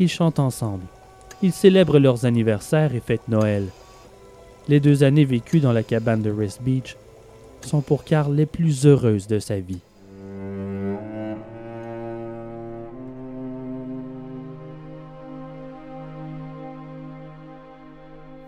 Ils 0.00 0.08
chantent 0.08 0.40
ensemble. 0.40 0.86
Ils 1.42 1.52
célèbrent 1.52 2.00
leurs 2.00 2.26
anniversaires 2.26 2.92
et 2.92 3.00
fêtent 3.00 3.28
Noël. 3.28 3.68
Les 4.68 4.80
deux 4.80 5.02
années 5.02 5.24
vécues 5.24 5.60
dans 5.60 5.72
la 5.72 5.82
cabane 5.82 6.22
de 6.22 6.30
West 6.30 6.62
Beach 6.62 6.96
sont 7.62 7.80
pour 7.80 8.04
Carl 8.04 8.34
les 8.34 8.46
plus 8.46 8.86
heureuses 8.86 9.26
de 9.26 9.38
sa 9.38 9.58
vie. 9.58 9.80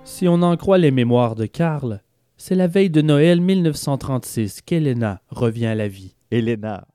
Si 0.04 0.28
on 0.28 0.42
en 0.42 0.56
croit 0.56 0.78
les 0.78 0.92
mémoires 0.92 1.34
de 1.34 1.46
Karl, 1.46 2.00
c'est 2.36 2.54
la 2.54 2.68
veille 2.68 2.90
de 2.90 3.02
Noël 3.02 3.40
1936 3.40 4.62
qu'Elena 4.62 5.20
revient 5.30 5.66
à 5.66 5.74
la 5.74 5.88
vie. 5.88 6.14
Elena, 6.30 6.86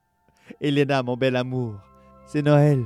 Elena, 0.62 1.04
mon 1.04 1.18
bel 1.18 1.36
amour, 1.36 1.76
c'est 2.28 2.42
Noël. 2.42 2.86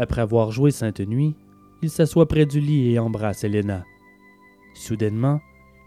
Après 0.00 0.22
avoir 0.22 0.50
joué 0.50 0.70
Sainte 0.70 1.00
Nuit, 1.00 1.36
il 1.82 1.90
s'assoit 1.90 2.26
près 2.26 2.46
du 2.46 2.58
lit 2.58 2.90
et 2.90 2.98
embrasse 2.98 3.44
Helena. 3.44 3.84
Soudainement, 4.72 5.40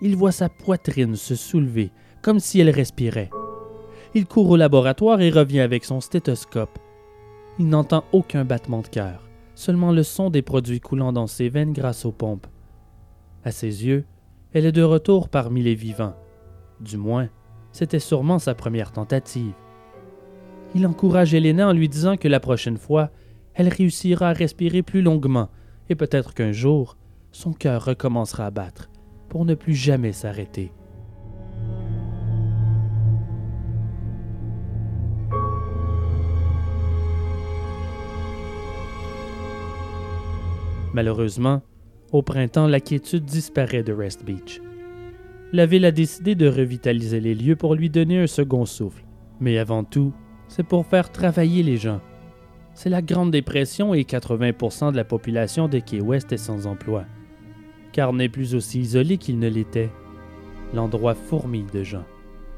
il 0.03 0.15
voit 0.15 0.31
sa 0.31 0.49
poitrine 0.49 1.15
se 1.15 1.33
soulever, 1.33 1.89
comme 2.21 2.39
si 2.39 2.59
elle 2.59 2.69
respirait. 2.69 3.31
Il 4.13 4.27
court 4.27 4.51
au 4.51 4.55
laboratoire 4.55 5.19
et 5.19 5.31
revient 5.31 5.61
avec 5.61 5.83
son 5.83 5.99
stéthoscope. 5.99 6.77
Il 7.57 7.69
n'entend 7.69 8.03
aucun 8.11 8.45
battement 8.45 8.81
de 8.83 8.87
cœur, 8.87 9.27
seulement 9.55 9.91
le 9.91 10.03
son 10.03 10.29
des 10.29 10.43
produits 10.43 10.79
coulant 10.79 11.11
dans 11.11 11.25
ses 11.25 11.49
veines 11.49 11.73
grâce 11.73 12.05
aux 12.05 12.11
pompes. 12.11 12.45
À 13.43 13.49
ses 13.49 13.83
yeux, 13.83 14.05
elle 14.53 14.67
est 14.67 14.71
de 14.71 14.83
retour 14.83 15.27
parmi 15.27 15.63
les 15.63 15.73
vivants. 15.73 16.15
Du 16.81 16.97
moins, 16.97 17.29
c'était 17.71 17.97
sûrement 17.97 18.37
sa 18.37 18.53
première 18.53 18.91
tentative. 18.91 19.53
Il 20.75 20.85
encourage 20.85 21.33
Helena 21.33 21.67
en 21.67 21.73
lui 21.73 21.89
disant 21.89 22.15
que 22.15 22.27
la 22.27 22.39
prochaine 22.39 22.77
fois, 22.77 23.09
elle 23.55 23.69
réussira 23.69 24.29
à 24.29 24.33
respirer 24.33 24.81
plus 24.81 25.01
longuement 25.01 25.49
et 25.89 25.95
peut-être 25.95 26.33
qu'un 26.33 26.51
jour, 26.51 26.97
son 27.31 27.53
cœur 27.53 27.85
recommencera 27.85 28.45
à 28.45 28.51
battre 28.51 28.89
pour 29.29 29.45
ne 29.45 29.55
plus 29.55 29.75
jamais 29.75 30.11
s'arrêter. 30.11 30.71
Malheureusement, 40.93 41.63
au 42.11 42.21
printemps, 42.21 42.67
la 42.67 42.79
quiétude 42.79 43.25
disparaît 43.25 43.81
de 43.81 43.91
Rest 43.91 44.23
Beach. 44.23 44.61
La 45.51 45.65
ville 45.65 45.85
a 45.85 45.91
décidé 45.91 46.35
de 46.35 46.47
revitaliser 46.47 47.19
les 47.19 47.33
lieux 47.33 47.55
pour 47.55 47.73
lui 47.73 47.89
donner 47.89 48.19
un 48.19 48.27
second 48.27 48.65
souffle. 48.65 49.03
Mais 49.39 49.57
avant 49.57 49.83
tout, 49.83 50.13
c'est 50.47 50.65
pour 50.65 50.85
faire 50.85 51.11
travailler 51.11 51.63
les 51.63 51.77
gens 51.77 51.99
c'est 52.73 52.89
la 52.89 53.01
Grande 53.01 53.31
Dépression 53.31 53.93
et 53.93 54.03
80% 54.03 54.91
de 54.91 54.97
la 54.97 55.03
population 55.03 55.67
de 55.67 55.79
Key 55.79 56.01
West 56.01 56.31
est 56.31 56.37
sans 56.37 56.67
emploi. 56.67 57.05
Car 57.91 58.13
n'est 58.13 58.29
plus 58.29 58.55
aussi 58.55 58.79
isolé 58.79 59.17
qu'il 59.17 59.39
ne 59.39 59.47
l'était. 59.47 59.89
L'endroit 60.73 61.13
fourmille 61.13 61.67
de 61.71 61.83
gens. 61.83 62.05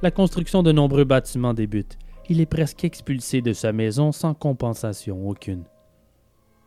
La 0.01 0.11
construction 0.11 0.63
de 0.63 0.71
nombreux 0.71 1.03
bâtiments 1.03 1.53
débute. 1.53 1.97
Il 2.29 2.39
est 2.39 2.45
presque 2.45 2.83
expulsé 2.83 3.41
de 3.41 3.53
sa 3.53 3.71
maison 3.71 4.11
sans 4.11 4.33
compensation 4.33 5.27
aucune. 5.29 5.63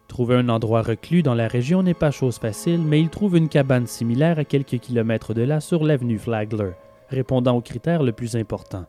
Trouver 0.07 0.37
un 0.37 0.49
endroit 0.49 0.83
reclus 0.83 1.23
dans 1.23 1.35
la 1.35 1.49
région 1.49 1.83
n'est 1.83 1.95
pas 1.95 2.11
chose 2.11 2.39
facile, 2.39 2.81
mais 2.81 3.01
il 3.01 3.09
trouve 3.09 3.37
une 3.37 3.49
cabane 3.49 3.87
similaire 3.87 4.39
à 4.39 4.45
quelques 4.45 4.79
kilomètres 4.79 5.35
de 5.35 5.43
là 5.43 5.61
sur 5.61 5.85
l'avenue 5.85 6.19
Flagler, 6.19 6.73
répondant 7.09 7.57
au 7.57 7.61
critère 7.61 8.03
le 8.03 8.13
plus 8.13 8.37
important 8.37 8.87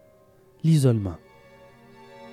l'isolement. 0.64 1.18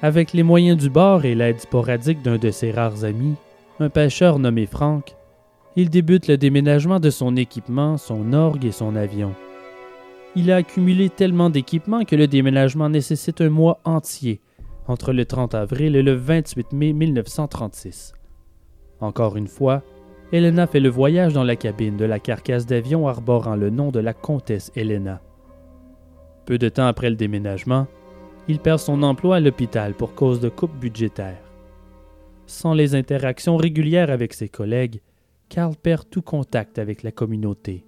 Avec 0.03 0.35
les 0.35 0.43
moyens 0.43 0.77
du 0.77 0.91
bord 0.91 1.25
et 1.25 1.35
l'aide 1.35 1.61
sporadique 1.61 2.23
d'un 2.23 2.37
de 2.37 2.51
ses 2.51 2.71
rares 2.71 3.05
amis, 3.05 3.35
un 3.81 3.89
pêcheur 3.89 4.39
nommé 4.39 4.67
Frank, 4.67 5.17
il 5.75 5.89
débute 5.89 6.29
le 6.29 6.37
déménagement 6.37 7.01
de 7.01 7.09
son 7.09 7.35
équipement, 7.37 7.97
son 7.97 8.35
orgue 8.35 8.67
et 8.67 8.73
son 8.73 8.95
avion. 8.95 9.33
Il 10.35 10.51
a 10.53 10.57
accumulé 10.57 11.09
tellement 11.09 11.49
d'équipements 11.49 12.05
que 12.05 12.15
le 12.15 12.27
déménagement 12.27 12.91
nécessite 12.91 13.41
un 13.41 13.49
mois 13.49 13.81
entier, 13.85 14.41
entre 14.87 15.15
le 15.15 15.25
30 15.25 15.55
avril 15.55 15.97
et 15.97 16.03
le 16.03 16.13
28 16.13 16.73
mai 16.73 16.93
1936. 16.93 18.13
Encore 19.01 19.37
une 19.37 19.49
fois, 19.49 19.83
Helena 20.31 20.67
fait 20.67 20.81
le 20.81 20.91
voyage 20.91 21.33
dans 21.33 21.45
la 21.45 21.57
cabine 21.57 21.97
de 21.97 22.05
la 22.05 22.19
carcasse 22.19 22.67
d'avion 22.67 23.09
arborant 23.09 23.57
le 23.57 23.71
nom 23.71 23.91
de 23.91 24.01
la 24.01 24.13
comtesse 24.13 24.73
Helena. 24.77 25.23
Peu 26.45 26.59
de 26.59 26.69
temps 26.69 26.87
après 26.87 27.09
le 27.09 27.17
déménagement, 27.17 27.87
il 28.49 28.61
perd 28.61 28.79
son 28.79 29.03
emploi 29.03 29.37
à 29.37 29.41
l'hôpital 29.41 29.95
pour 29.95 30.15
cause 30.15 30.41
de 30.41 30.49
coupe 30.49 30.75
budgétaire. 30.75 31.43
Sans 32.47 32.75
les 32.75 32.95
interactions 32.95 33.57
régulières 33.57 34.11
avec 34.11 34.33
ses 34.33 34.49
collègues, 34.49 35.01
Karl 35.49 35.75
perd 35.77 36.09
tout 36.09 36.23
contact 36.23 36.79
avec 36.79 37.03
la 37.03 37.11
communauté. 37.11 37.85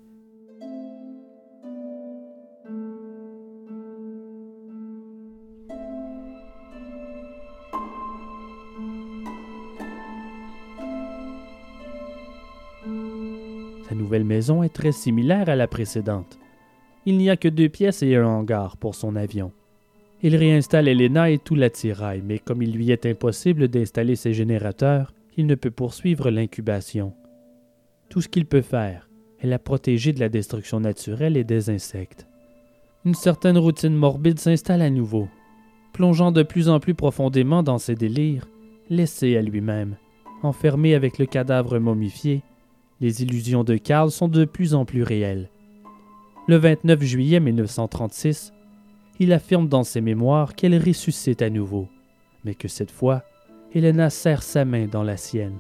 Sa 13.89 13.95
nouvelle 13.95 14.25
maison 14.25 14.63
est 14.63 14.75
très 14.75 14.93
similaire 14.93 15.49
à 15.49 15.57
la 15.57 15.67
précédente. 15.67 16.39
Il 17.07 17.17
n'y 17.17 17.31
a 17.31 17.37
que 17.37 17.49
deux 17.49 17.69
pièces 17.69 18.03
et 18.03 18.17
un 18.17 18.27
hangar 18.27 18.77
pour 18.77 18.95
son 18.95 19.17
avion. 19.17 19.53
Il 20.23 20.35
réinstalle 20.35 20.89
Elena 20.89 21.31
et 21.31 21.39
tout 21.39 21.55
l'attirail, 21.55 22.23
mais 22.25 22.41
comme 22.41 22.63
il 22.63 22.73
lui 22.73 22.91
est 22.91 23.07
impossible 23.07 23.69
d'installer 23.69 24.17
ses 24.17 24.33
générateurs, 24.33 25.13
il 25.37 25.47
ne 25.47 25.55
peut 25.55 25.71
poursuivre 25.71 26.31
l'incubation. 26.31 27.15
Tout 28.09 28.21
ce 28.21 28.29
qu'il 28.29 28.47
peut 28.47 28.63
faire 28.63 29.09
est 29.41 29.47
la 29.47 29.61
protéger 29.61 30.13
de 30.13 30.19
la 30.19 30.29
destruction 30.29 30.81
naturelle 30.81 31.37
et 31.37 31.45
des 31.45 31.71
insectes. 31.71 32.27
Une 33.05 33.15
certaine 33.15 33.59
routine 33.59 33.95
morbide 33.95 34.41
s'installe 34.41 34.83
à 34.83 34.91
nouveau. 34.91 35.29
Plongeant 35.93 36.33
de 36.33 36.43
plus 36.43 36.69
en 36.69 36.81
plus 36.81 36.95
profondément 36.95 37.63
dans 37.63 37.79
ses 37.79 37.95
délires, 37.95 38.49
laissé 38.91 39.37
à 39.37 39.43
lui-même, 39.43 39.97
enfermé 40.43 40.95
avec 40.95 41.19
le 41.19 41.27
cadavre 41.27 41.79
momifié, 41.79 42.43
les 43.01 43.23
illusions 43.23 43.63
de 43.63 43.77
Karl 43.77 44.11
sont 44.11 44.27
de 44.27 44.45
plus 44.45 44.75
en 44.75 44.85
plus 44.85 45.05
réelles. 45.05 45.49
Le 46.49 46.57
29 46.57 47.03
juillet 47.03 47.39
1936, 47.39 48.53
il 49.19 49.33
affirme 49.33 49.69
dans 49.69 49.85
ses 49.85 50.01
mémoires 50.01 50.55
qu'elle 50.55 50.77
ressuscite 50.83 51.43
à 51.43 51.51
nouveau, 51.51 51.89
mais 52.45 52.55
que 52.55 52.69
cette 52.69 52.91
fois, 52.91 53.23
Helena 53.75 54.11
serre 54.11 54.43
sa 54.43 54.65
main 54.65 54.87
dans 54.87 55.03
la 55.03 55.17
sienne, 55.17 55.59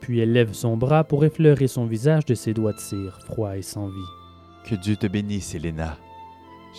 puis 0.00 0.20
elle 0.20 0.32
lève 0.32 0.52
son 0.52 0.76
bras 0.76 1.04
pour 1.04 1.24
effleurer 1.24 1.66
son 1.66 1.86
visage 1.86 2.24
de 2.24 2.34
ses 2.34 2.54
doigts 2.54 2.72
de 2.72 2.80
cire, 2.80 3.18
froids 3.26 3.56
et 3.56 3.62
sans 3.62 3.88
vie. 3.88 4.10
Que 4.64 4.74
Dieu 4.74 4.96
te 4.96 5.06
bénisse, 5.06 5.54
Helena. 5.54 5.98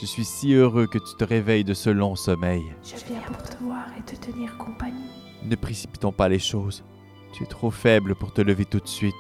Je 0.02 0.06
suis 0.06 0.26
si 0.26 0.54
heureux 0.54 0.88
que 0.88 0.98
tu 0.98 1.16
te 1.18 1.24
réveilles 1.24 1.64
de 1.64 1.74
ce 1.74 1.90
long 1.90 2.16
sommeil. 2.16 2.64
Je 2.84 3.06
viens 3.08 3.22
pour 3.22 3.42
te 3.44 3.64
voir 3.64 3.86
et 3.98 4.02
te 4.02 4.16
tenir 4.16 4.58
compagnie. 4.58 5.10
Ne 5.44 5.56
précipitons 5.56 6.12
pas 6.12 6.28
les 6.28 6.40
choses. 6.40 6.84
Tu 7.32 7.44
es 7.44 7.48
trop 7.48 7.72
faible 7.72 8.16
pour 8.16 8.34
te 8.34 8.42
lever 8.42 8.66
tout 8.66 8.80
de 8.80 8.88
suite. 8.88 9.14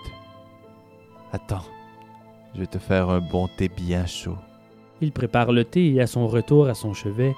Attends, 1.31 1.65
je 2.53 2.59
vais 2.59 2.67
te 2.67 2.79
faire 2.79 3.09
un 3.09 3.21
bon 3.21 3.47
thé 3.57 3.69
bien 3.69 4.05
chaud. 4.05 4.37
Il 5.01 5.11
prépare 5.11 5.51
le 5.51 5.65
thé 5.65 5.93
et 5.93 6.01
à 6.01 6.07
son 6.07 6.27
retour 6.27 6.67
à 6.67 6.73
son 6.73 6.93
chevet, 6.93 7.35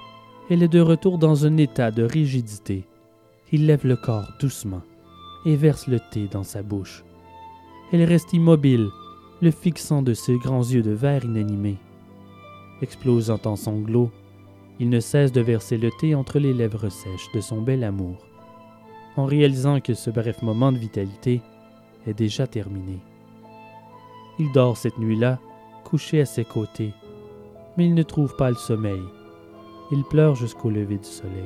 elle 0.50 0.62
est 0.62 0.68
de 0.68 0.80
retour 0.80 1.18
dans 1.18 1.44
un 1.44 1.56
état 1.56 1.90
de 1.90 2.02
rigidité. 2.02 2.84
Il 3.52 3.66
lève 3.66 3.86
le 3.86 3.96
corps 3.96 4.30
doucement 4.40 4.82
et 5.44 5.56
verse 5.56 5.86
le 5.88 5.98
thé 5.98 6.28
dans 6.30 6.42
sa 6.42 6.62
bouche. 6.62 7.04
Elle 7.92 8.04
reste 8.04 8.32
immobile, 8.32 8.88
le 9.40 9.50
fixant 9.50 10.02
de 10.02 10.14
ses 10.14 10.36
grands 10.36 10.62
yeux 10.62 10.82
de 10.82 10.90
verre 10.90 11.24
inanimés. 11.24 11.78
Explosant 12.82 13.40
en 13.44 13.56
sanglots, 13.56 14.10
il 14.78 14.90
ne 14.90 15.00
cesse 15.00 15.32
de 15.32 15.40
verser 15.40 15.76
le 15.76 15.90
thé 15.98 16.14
entre 16.14 16.38
les 16.38 16.54
lèvres 16.54 16.88
sèches 16.88 17.32
de 17.34 17.40
son 17.40 17.60
bel 17.60 17.82
amour, 17.82 18.26
en 19.16 19.24
réalisant 19.24 19.80
que 19.80 19.94
ce 19.94 20.10
bref 20.10 20.42
moment 20.42 20.70
de 20.70 20.78
vitalité 20.78 21.40
est 22.06 22.14
déjà 22.14 22.46
terminé. 22.46 22.98
Il 24.38 24.52
dort 24.52 24.76
cette 24.76 24.98
nuit-là, 24.98 25.40
couché 25.84 26.20
à 26.20 26.26
ses 26.26 26.44
côtés, 26.44 26.92
mais 27.78 27.86
il 27.86 27.94
ne 27.94 28.02
trouve 28.02 28.34
pas 28.34 28.50
le 28.50 28.56
sommeil. 28.56 29.00
Il 29.92 30.02
pleure 30.02 30.34
jusqu'au 30.34 30.68
lever 30.68 30.98
du 30.98 31.04
soleil. 31.04 31.44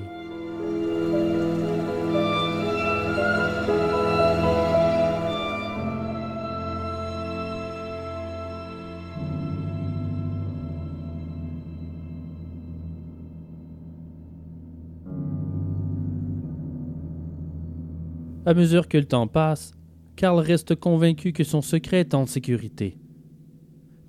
À 18.47 18.55
mesure 18.55 18.89
que 18.89 18.97
le 18.97 19.05
temps 19.05 19.27
passe, 19.27 19.73
Karl 20.17 20.39
reste 20.39 20.75
convaincu 20.77 21.33
que 21.33 21.45
son 21.45 21.61
secret 21.61 22.01
est 22.01 22.15
en 22.15 22.25
sécurité. 22.25 22.97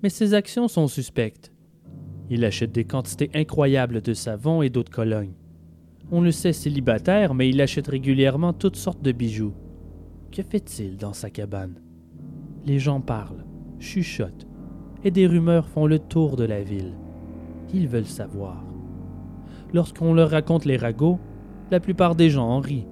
Mais 0.02 0.08
ses 0.08 0.32
actions 0.32 0.68
sont 0.68 0.88
suspectes. 0.88 1.53
Il 2.30 2.44
achète 2.44 2.72
des 2.72 2.84
quantités 2.84 3.30
incroyables 3.34 4.00
de 4.00 4.14
savon 4.14 4.62
et 4.62 4.70
d'eau 4.70 4.82
de 4.82 4.88
Cologne. 4.88 5.34
On 6.10 6.20
le 6.20 6.30
sait 6.30 6.52
célibataire, 6.52 7.34
mais 7.34 7.48
il 7.48 7.60
achète 7.60 7.88
régulièrement 7.88 8.52
toutes 8.52 8.76
sortes 8.76 9.02
de 9.02 9.12
bijoux. 9.12 9.54
Que 10.32 10.42
fait-il 10.42 10.96
dans 10.96 11.12
sa 11.12 11.30
cabane? 11.30 11.80
Les 12.66 12.78
gens 12.78 13.00
parlent, 13.00 13.44
chuchotent, 13.78 14.46
et 15.04 15.10
des 15.10 15.26
rumeurs 15.26 15.68
font 15.68 15.86
le 15.86 15.98
tour 15.98 16.36
de 16.36 16.44
la 16.44 16.62
ville. 16.62 16.94
Ils 17.72 17.88
veulent 17.88 18.06
savoir. 18.06 18.64
Lorsqu'on 19.72 20.14
leur 20.14 20.30
raconte 20.30 20.64
les 20.64 20.76
ragots, 20.76 21.18
la 21.70 21.80
plupart 21.80 22.14
des 22.14 22.30
gens 22.30 22.48
en 22.48 22.60
rient, 22.60 22.86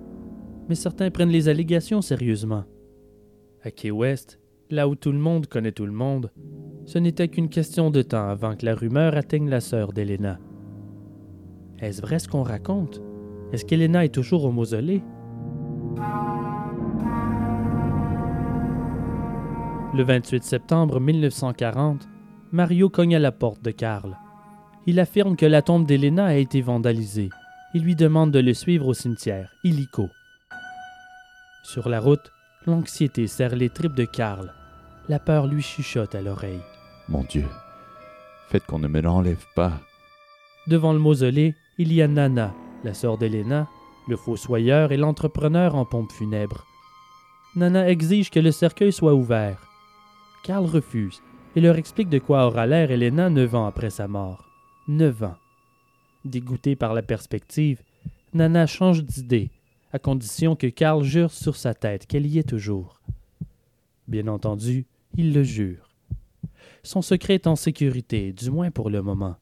mais 0.68 0.74
certains 0.74 1.11
prennent 1.11 1.30
les 1.30 1.49
allégations 1.49 2.03
sérieusement. 2.03 2.64
À 3.62 3.70
Key 3.70 3.91
West, 3.91 4.41
là 4.70 4.89
où 4.89 4.95
tout 4.95 5.12
le 5.12 5.18
monde 5.18 5.47
connaît 5.47 5.72
tout 5.72 5.87
le 5.87 5.93
monde, 5.93 6.30
ce 6.85 6.99
n'était 6.99 7.28
qu'une 7.28 7.49
question 7.49 7.91
de 7.91 8.03
temps 8.03 8.28
avant 8.28 8.57
que 8.57 8.66
la 8.66 8.74
rumeur 8.74 9.16
atteigne 9.16 9.49
la 9.49 9.61
sœur 9.61 9.93
d'Elena. 9.93 10.39
Est-ce 11.80 12.03
vrai 12.03 12.18
ce 12.18 12.28
qu'on 12.28 12.43
raconte? 12.43 13.01
Est-ce 13.53 13.64
qu'Elena 13.64 14.05
est 14.05 14.14
toujours 14.14 14.45
au 14.45 14.53
mausolée? 14.53 15.03
Le 19.95 20.03
28 20.03 20.43
septembre 20.43 21.01
1940, 21.01 22.09
Mario 22.51 22.89
cogne 22.89 23.16
à 23.16 23.18
la 23.18 23.33
porte 23.33 23.62
de 23.62 23.70
Karl. 23.70 24.16
Il 24.87 24.99
affirme 25.01 25.37
que 25.37 25.47
la 25.47 25.62
tombe 25.62 25.87
d'Elena 25.87 26.26
a 26.26 26.35
été 26.35 26.62
vandalisée. 26.62 27.28
Il 27.74 27.83
lui 27.83 27.95
demande 27.95 28.30
de 28.30 28.41
le 28.41 28.55
suivre 28.55 28.89
au 28.89 28.95
cimetière, 28.95 29.53
illico. 29.64 30.09
Sur 31.62 31.89
la 31.89 32.01
route, 32.01 32.33
l'anxiété 32.66 33.26
serre 33.26 33.55
les 33.55 33.70
tripes 33.70 33.95
de 33.95 34.05
Karl. 34.05 34.53
La 35.09 35.18
peur 35.18 35.46
lui 35.46 35.62
chuchote 35.62 36.14
à 36.14 36.22
l'oreille. 36.22 36.62
Mon 37.09 37.24
Dieu, 37.24 37.46
faites 38.48 38.64
qu'on 38.66 38.78
ne 38.78 38.88
me 38.88 39.00
l'enlève 39.00 39.44
pas. 39.55 39.80
Devant 40.68 40.92
le 40.92 41.00
mausolée, 41.00 41.55
il 41.78 41.92
y 41.92 42.03
a 42.03 42.09
Nana, 42.09 42.55
la 42.84 42.94
sœur 42.94 43.18
d'Elena, 43.18 43.68
le 44.09 44.16
fossoyeur 44.16 44.92
et 44.92 44.96
l'entrepreneur 44.96 45.74
en 45.74 45.84
pompe 45.84 46.12
funèbre. 46.12 46.66
Nana 47.57 47.88
exige 47.88 48.30
que 48.30 48.40
le 48.40 48.53
cercueil 48.53 48.92
soit 48.92 49.14
ouvert. 49.14 49.66
Karl 50.44 50.64
refuse 50.64 51.20
et 51.57 51.61
leur 51.61 51.76
explique 51.76 52.09
de 52.09 52.18
quoi 52.18 52.46
aura 52.46 52.66
l'air 52.66 52.90
Elena 52.90 53.28
neuf 53.28 53.55
ans 53.55 53.66
après 53.66 53.90
sa 53.90 54.07
mort. 54.07 54.48
Neuf 54.86 55.22
ans. 55.22 55.36
Dégoûté 56.24 56.76
par 56.76 56.94
la 56.94 57.03
perspective, 57.03 57.82
Nana 58.32 58.66
change 58.66 59.03
d'idée, 59.03 59.50
à 59.92 59.98
condition 59.98 60.55
que 60.57 60.68
Karl 60.68 61.03
jure 61.03 61.32
sur 61.32 61.57
sa 61.57 61.74
tête 61.74 62.07
qu'elle 62.07 62.26
y 62.26 62.38
est 62.38 62.48
toujours. 62.48 63.00
Bien 64.09 64.28
entendu, 64.28 64.86
il 65.17 65.33
le 65.33 65.43
jure. 65.43 65.91
Son 66.83 67.03
secret 67.03 67.35
est 67.35 67.47
en 67.47 67.57
sécurité, 67.57 68.33
du 68.33 68.51
moins 68.51 68.71
pour 68.71 68.91
le 68.91 69.03
moment. 69.03 69.37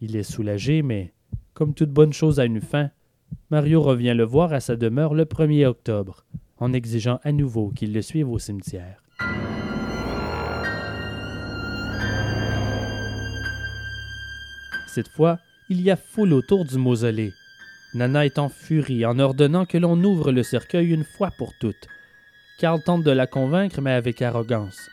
Il 0.00 0.16
est 0.16 0.22
soulagé, 0.22 0.82
mais, 0.82 1.12
comme 1.54 1.74
toute 1.74 1.90
bonne 1.90 2.12
chose 2.12 2.40
a 2.40 2.44
une 2.44 2.60
fin, 2.60 2.90
Mario 3.50 3.82
revient 3.82 4.14
le 4.14 4.24
voir 4.24 4.52
à 4.52 4.60
sa 4.60 4.76
demeure 4.76 5.14
le 5.14 5.24
1er 5.24 5.66
octobre, 5.66 6.24
en 6.58 6.72
exigeant 6.72 7.20
à 7.22 7.32
nouveau 7.32 7.70
qu'il 7.70 7.92
le 7.92 8.02
suive 8.02 8.30
au 8.30 8.38
cimetière. 8.38 9.02
Cette 14.86 15.08
fois, 15.08 15.38
il 15.68 15.82
y 15.82 15.90
a 15.90 15.96
foule 15.96 16.32
autour 16.32 16.64
du 16.64 16.78
mausolée. 16.78 17.32
Nana 17.94 18.24
est 18.24 18.38
en 18.38 18.48
furie 18.48 19.04
en 19.04 19.18
ordonnant 19.18 19.66
que 19.66 19.78
l'on 19.78 20.02
ouvre 20.02 20.32
le 20.32 20.42
cercueil 20.42 20.90
une 20.90 21.04
fois 21.04 21.30
pour 21.36 21.52
toutes. 21.60 21.86
Karl 22.58 22.82
tente 22.82 23.02
de 23.02 23.10
la 23.10 23.26
convaincre, 23.26 23.82
mais 23.82 23.92
avec 23.92 24.22
arrogance. 24.22 24.90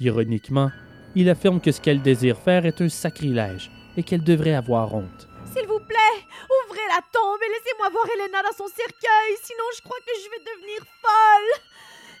Ironiquement, 0.00 0.70
il 1.14 1.30
affirme 1.30 1.60
que 1.60 1.70
ce 1.70 1.80
qu'elle 1.80 2.02
désire 2.02 2.38
faire 2.38 2.66
est 2.66 2.80
un 2.80 2.88
sacrilège 2.88 3.70
et 3.96 4.02
qu'elle 4.02 4.24
devrait 4.24 4.54
avoir 4.54 4.94
honte. 4.94 5.28
S'il 5.52 5.66
vous 5.66 5.78
plaît, 5.78 6.18
ouvrez 6.66 6.86
la 6.88 7.00
tombe 7.12 7.40
et 7.40 7.48
laissez-moi 7.48 7.90
voir 7.90 8.04
Elena 8.16 8.42
dans 8.42 8.56
son 8.56 8.66
cercueil, 8.66 9.36
sinon 9.42 9.64
je 9.76 9.82
crois 9.82 9.98
que 9.98 10.12
je 10.24 10.30
vais 10.30 10.44
devenir 10.52 10.78
folle. 11.00 11.62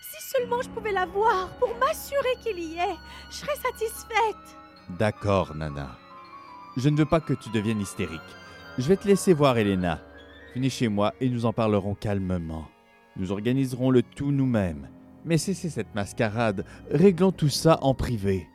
Si 0.00 0.22
seulement 0.30 0.62
je 0.62 0.68
pouvais 0.68 0.92
la 0.92 1.06
voir 1.06 1.48
pour 1.58 1.76
m'assurer 1.78 2.36
qu'il 2.44 2.60
y 2.60 2.74
est, 2.74 2.96
je 3.30 3.36
serais 3.36 3.56
satisfaite. 3.56 4.56
D'accord, 4.90 5.54
Nana. 5.56 5.98
Je 6.76 6.88
ne 6.88 6.96
veux 6.96 7.06
pas 7.06 7.20
que 7.20 7.34
tu 7.34 7.50
deviennes 7.50 7.80
hystérique. 7.80 8.20
Je 8.78 8.86
vais 8.86 8.96
te 8.96 9.08
laisser 9.08 9.32
voir 9.32 9.58
Elena. 9.58 10.00
Venez 10.54 10.70
chez 10.70 10.86
moi 10.88 11.12
et 11.20 11.28
nous 11.28 11.46
en 11.46 11.52
parlerons 11.52 11.94
calmement. 11.94 12.68
Nous 13.16 13.32
organiserons 13.32 13.90
le 13.90 14.02
tout 14.02 14.30
nous-mêmes. 14.30 14.88
Mais 15.24 15.38
cessez 15.38 15.70
cette 15.70 15.94
mascarade. 15.94 16.64
Réglons 16.90 17.32
tout 17.32 17.48
ça 17.48 17.78
en 17.82 17.94
privé. 17.94 18.48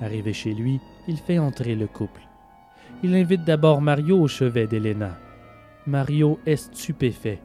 Arrivé 0.00 0.32
chez 0.32 0.54
lui, 0.54 0.80
il 1.08 1.16
fait 1.16 1.38
entrer 1.38 1.74
le 1.74 1.86
couple. 1.86 2.20
Il 3.02 3.14
invite 3.14 3.44
d'abord 3.44 3.80
Mario 3.80 4.20
au 4.20 4.28
chevet 4.28 4.66
d'Elena. 4.66 5.18
Mario 5.86 6.38
est 6.46 6.56
stupéfait. 6.56 7.40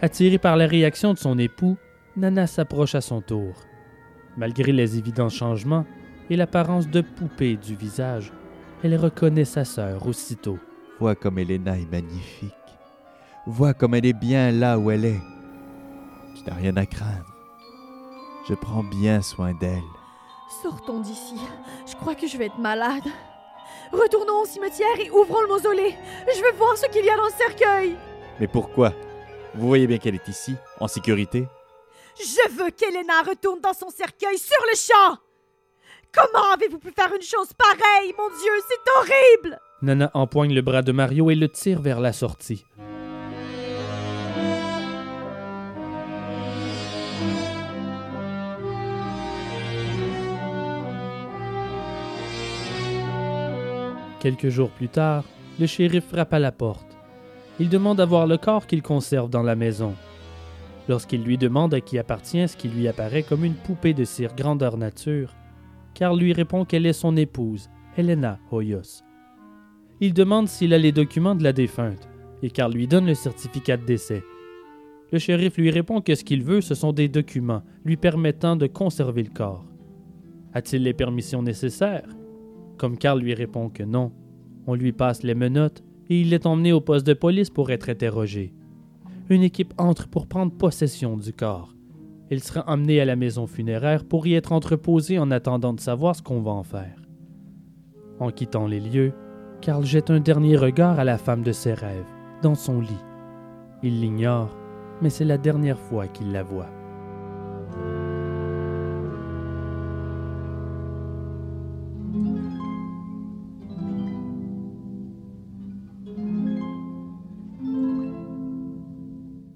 Attiré 0.00 0.38
par 0.38 0.56
la 0.56 0.66
réaction 0.66 1.14
de 1.14 1.18
son 1.18 1.38
époux, 1.38 1.76
Nana 2.16 2.46
s'approche 2.46 2.94
à 2.94 3.00
son 3.00 3.20
tour. 3.20 3.54
Malgré 4.36 4.72
les 4.72 4.98
évidents 4.98 5.28
changements 5.28 5.86
et 6.30 6.36
l'apparence 6.36 6.88
de 6.88 7.00
poupée 7.00 7.56
du 7.56 7.74
visage, 7.74 8.32
elle 8.84 8.96
reconnaît 8.96 9.44
sa 9.44 9.64
sœur 9.64 10.06
aussitôt. 10.06 10.58
Vois 11.00 11.14
comme 11.14 11.38
Elena 11.38 11.78
est 11.78 11.90
magnifique. 11.90 12.52
Vois 13.46 13.74
comme 13.74 13.94
elle 13.94 14.06
est 14.06 14.12
bien 14.12 14.52
là 14.52 14.78
où 14.78 14.90
elle 14.90 15.04
est. 15.04 15.20
Tu 16.36 16.48
n'as 16.48 16.56
rien 16.56 16.76
à 16.76 16.86
craindre. 16.86 17.37
Je 18.48 18.54
prends 18.54 18.82
bien 18.82 19.20
soin 19.20 19.52
d'elle. 19.52 19.82
Sortons 20.62 21.00
d'ici. 21.00 21.34
Je 21.86 21.94
crois 21.96 22.14
que 22.14 22.26
je 22.26 22.38
vais 22.38 22.46
être 22.46 22.58
malade. 22.58 23.04
Retournons 23.92 24.40
au 24.42 24.46
cimetière 24.46 24.98
et 24.98 25.10
ouvrons 25.10 25.42
le 25.42 25.48
mausolée. 25.48 25.94
Je 26.34 26.40
veux 26.42 26.56
voir 26.56 26.76
ce 26.78 26.86
qu'il 26.86 27.04
y 27.04 27.10
a 27.10 27.16
dans 27.16 27.26
le 27.26 27.32
cercueil. 27.32 27.96
Mais 28.40 28.46
pourquoi? 28.46 28.94
Vous 29.54 29.68
voyez 29.68 29.86
bien 29.86 29.98
qu'elle 29.98 30.14
est 30.14 30.28
ici, 30.28 30.54
en 30.80 30.88
sécurité 30.88 31.46
Je 32.18 32.50
veux 32.52 32.70
qu'Elena 32.70 33.22
retourne 33.28 33.60
dans 33.60 33.74
son 33.74 33.90
cercueil 33.90 34.38
sur 34.38 34.62
le 34.70 34.76
champ. 34.76 35.18
Comment 36.10 36.52
avez-vous 36.54 36.78
pu 36.78 36.90
faire 36.90 37.12
une 37.14 37.22
chose 37.22 37.52
pareille, 37.52 38.14
mon 38.16 38.28
Dieu, 38.30 38.52
c'est 38.66 38.92
horrible 38.96 39.60
Nana 39.82 40.10
empoigne 40.14 40.54
le 40.54 40.62
bras 40.62 40.80
de 40.80 40.92
Mario 40.92 41.30
et 41.30 41.34
le 41.34 41.50
tire 41.50 41.82
vers 41.82 42.00
la 42.00 42.14
sortie. 42.14 42.64
Quelques 54.20 54.48
jours 54.48 54.70
plus 54.70 54.88
tard, 54.88 55.24
le 55.60 55.66
shérif 55.66 56.04
frappe 56.06 56.32
à 56.32 56.38
la 56.38 56.50
porte. 56.50 56.96
Il 57.60 57.68
demande 57.68 58.00
à 58.00 58.04
voir 58.04 58.26
le 58.26 58.36
corps 58.36 58.66
qu'il 58.66 58.82
conserve 58.82 59.30
dans 59.30 59.42
la 59.42 59.54
maison. 59.54 59.94
Lorsqu'il 60.88 61.22
lui 61.22 61.38
demande 61.38 61.74
à 61.74 61.80
qui 61.80 61.98
appartient 61.98 62.48
ce 62.48 62.56
qui 62.56 62.68
lui 62.68 62.88
apparaît 62.88 63.22
comme 63.22 63.44
une 63.44 63.54
poupée 63.54 63.94
de 63.94 64.04
cire 64.04 64.34
grandeur 64.34 64.76
nature, 64.76 65.34
Karl 65.94 66.18
lui 66.18 66.32
répond 66.32 66.64
qu'elle 66.64 66.86
est 66.86 66.92
son 66.92 67.16
épouse, 67.16 67.68
Helena 67.96 68.38
Hoyos. 68.50 69.02
Il 70.00 70.14
demande 70.14 70.48
s'il 70.48 70.74
a 70.74 70.78
les 70.78 70.92
documents 70.92 71.34
de 71.34 71.44
la 71.44 71.52
défunte, 71.52 72.08
et 72.42 72.50
Karl 72.50 72.72
lui 72.72 72.86
donne 72.86 73.06
le 73.06 73.14
certificat 73.14 73.76
de 73.76 73.84
décès. 73.84 74.22
Le 75.12 75.18
shérif 75.18 75.56
lui 75.56 75.70
répond 75.70 76.00
que 76.00 76.14
ce 76.14 76.24
qu'il 76.24 76.42
veut, 76.42 76.60
ce 76.60 76.74
sont 76.74 76.92
des 76.92 77.08
documents 77.08 77.62
lui 77.84 77.96
permettant 77.96 78.56
de 78.56 78.66
conserver 78.66 79.22
le 79.22 79.30
corps. 79.30 79.64
A-t-il 80.54 80.82
les 80.82 80.94
permissions 80.94 81.42
nécessaires? 81.42 82.08
Comme 82.78 82.96
Karl 82.96 83.20
lui 83.20 83.34
répond 83.34 83.68
que 83.68 83.82
non, 83.82 84.12
on 84.66 84.74
lui 84.74 84.92
passe 84.92 85.24
les 85.24 85.34
menottes 85.34 85.82
et 86.08 86.20
il 86.20 86.32
est 86.32 86.46
emmené 86.46 86.72
au 86.72 86.80
poste 86.80 87.06
de 87.06 87.12
police 87.12 87.50
pour 87.50 87.70
être 87.70 87.90
interrogé. 87.90 88.54
Une 89.28 89.42
équipe 89.42 89.74
entre 89.76 90.08
pour 90.08 90.26
prendre 90.26 90.52
possession 90.52 91.16
du 91.16 91.32
corps. 91.32 91.74
Il 92.30 92.40
sera 92.40 92.64
emmené 92.66 93.00
à 93.00 93.04
la 93.04 93.16
maison 93.16 93.46
funéraire 93.46 94.04
pour 94.04 94.26
y 94.26 94.34
être 94.34 94.52
entreposé 94.52 95.18
en 95.18 95.30
attendant 95.30 95.72
de 95.72 95.80
savoir 95.80 96.14
ce 96.14 96.22
qu'on 96.22 96.40
va 96.40 96.52
en 96.52 96.62
faire. 96.62 97.02
En 98.20 98.30
quittant 98.30 98.66
les 98.66 98.80
lieux, 98.80 99.12
Karl 99.60 99.84
jette 99.84 100.10
un 100.10 100.20
dernier 100.20 100.56
regard 100.56 100.98
à 100.98 101.04
la 101.04 101.18
femme 101.18 101.42
de 101.42 101.52
ses 101.52 101.74
rêves, 101.74 102.06
dans 102.42 102.54
son 102.54 102.80
lit. 102.80 103.04
Il 103.82 104.00
l'ignore, 104.00 104.56
mais 105.02 105.10
c'est 105.10 105.24
la 105.24 105.38
dernière 105.38 105.78
fois 105.78 106.06
qu'il 106.06 106.32
la 106.32 106.42
voit. 106.42 106.77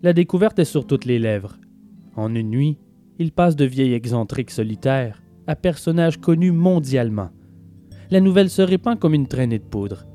La 0.02 0.12
découverte 0.12 0.58
est 0.58 0.64
sur 0.64 0.84
toutes 0.84 1.04
les 1.04 1.20
lèvres. 1.20 1.58
En 2.16 2.34
une 2.34 2.50
nuit, 2.50 2.76
il 3.20 3.30
passe 3.30 3.54
de 3.54 3.64
vieil 3.64 3.94
excentrique 3.94 4.50
solitaire 4.50 5.22
à 5.46 5.54
personnage 5.54 6.18
connu 6.18 6.50
mondialement. 6.50 7.30
La 8.10 8.20
nouvelle 8.20 8.50
se 8.50 8.62
répand 8.62 8.98
comme 8.98 9.14
une 9.14 9.28
traînée 9.28 9.60
de 9.60 9.64
poudre. 9.64 10.06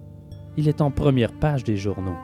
Il 0.57 0.67
est 0.67 0.81
en 0.81 0.91
première 0.91 1.31
page 1.31 1.63
des 1.63 1.77
journaux. 1.77 2.17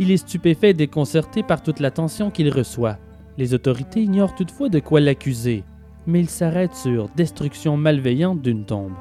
Il 0.00 0.10
est 0.10 0.16
stupéfait 0.16 0.70
et 0.70 0.74
déconcerté 0.74 1.42
par 1.42 1.62
toute 1.62 1.80
l'attention 1.80 2.30
qu'il 2.30 2.48
reçoit. 2.48 2.96
Les 3.36 3.52
autorités 3.52 4.02
ignorent 4.02 4.34
toutefois 4.34 4.70
de 4.70 4.80
quoi 4.80 5.00
l'accuser, 5.00 5.64
mais 6.06 6.20
il 6.20 6.30
s'arrête 6.30 6.74
sur 6.74 7.10
destruction 7.10 7.76
malveillante 7.76 8.40
d'une 8.40 8.64
tombe, 8.64 8.94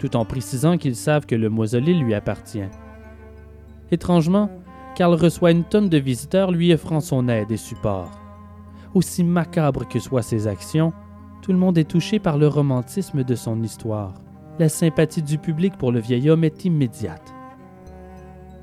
tout 0.00 0.16
en 0.16 0.24
précisant 0.24 0.76
qu'ils 0.76 0.96
savent 0.96 1.26
que 1.26 1.36
le 1.36 1.48
mausolée 1.48 1.94
lui 1.94 2.14
appartient. 2.14 2.68
Étrangement, 3.92 4.50
Karl 4.98 5.14
reçoit 5.14 5.52
une 5.52 5.62
tonne 5.62 5.88
de 5.88 5.96
visiteurs 5.96 6.50
lui 6.50 6.74
offrant 6.74 6.98
son 6.98 7.28
aide 7.28 7.52
et 7.52 7.56
support. 7.56 8.10
Aussi 8.94 9.22
macabre 9.22 9.86
que 9.86 10.00
soient 10.00 10.22
ses 10.22 10.48
actions, 10.48 10.92
tout 11.40 11.52
le 11.52 11.58
monde 11.58 11.78
est 11.78 11.88
touché 11.88 12.18
par 12.18 12.36
le 12.36 12.48
romantisme 12.48 13.22
de 13.22 13.36
son 13.36 13.62
histoire. 13.62 14.14
La 14.58 14.68
sympathie 14.68 15.22
du 15.22 15.38
public 15.38 15.78
pour 15.78 15.92
le 15.92 16.00
vieil 16.00 16.28
homme 16.28 16.42
est 16.42 16.64
immédiate. 16.64 17.32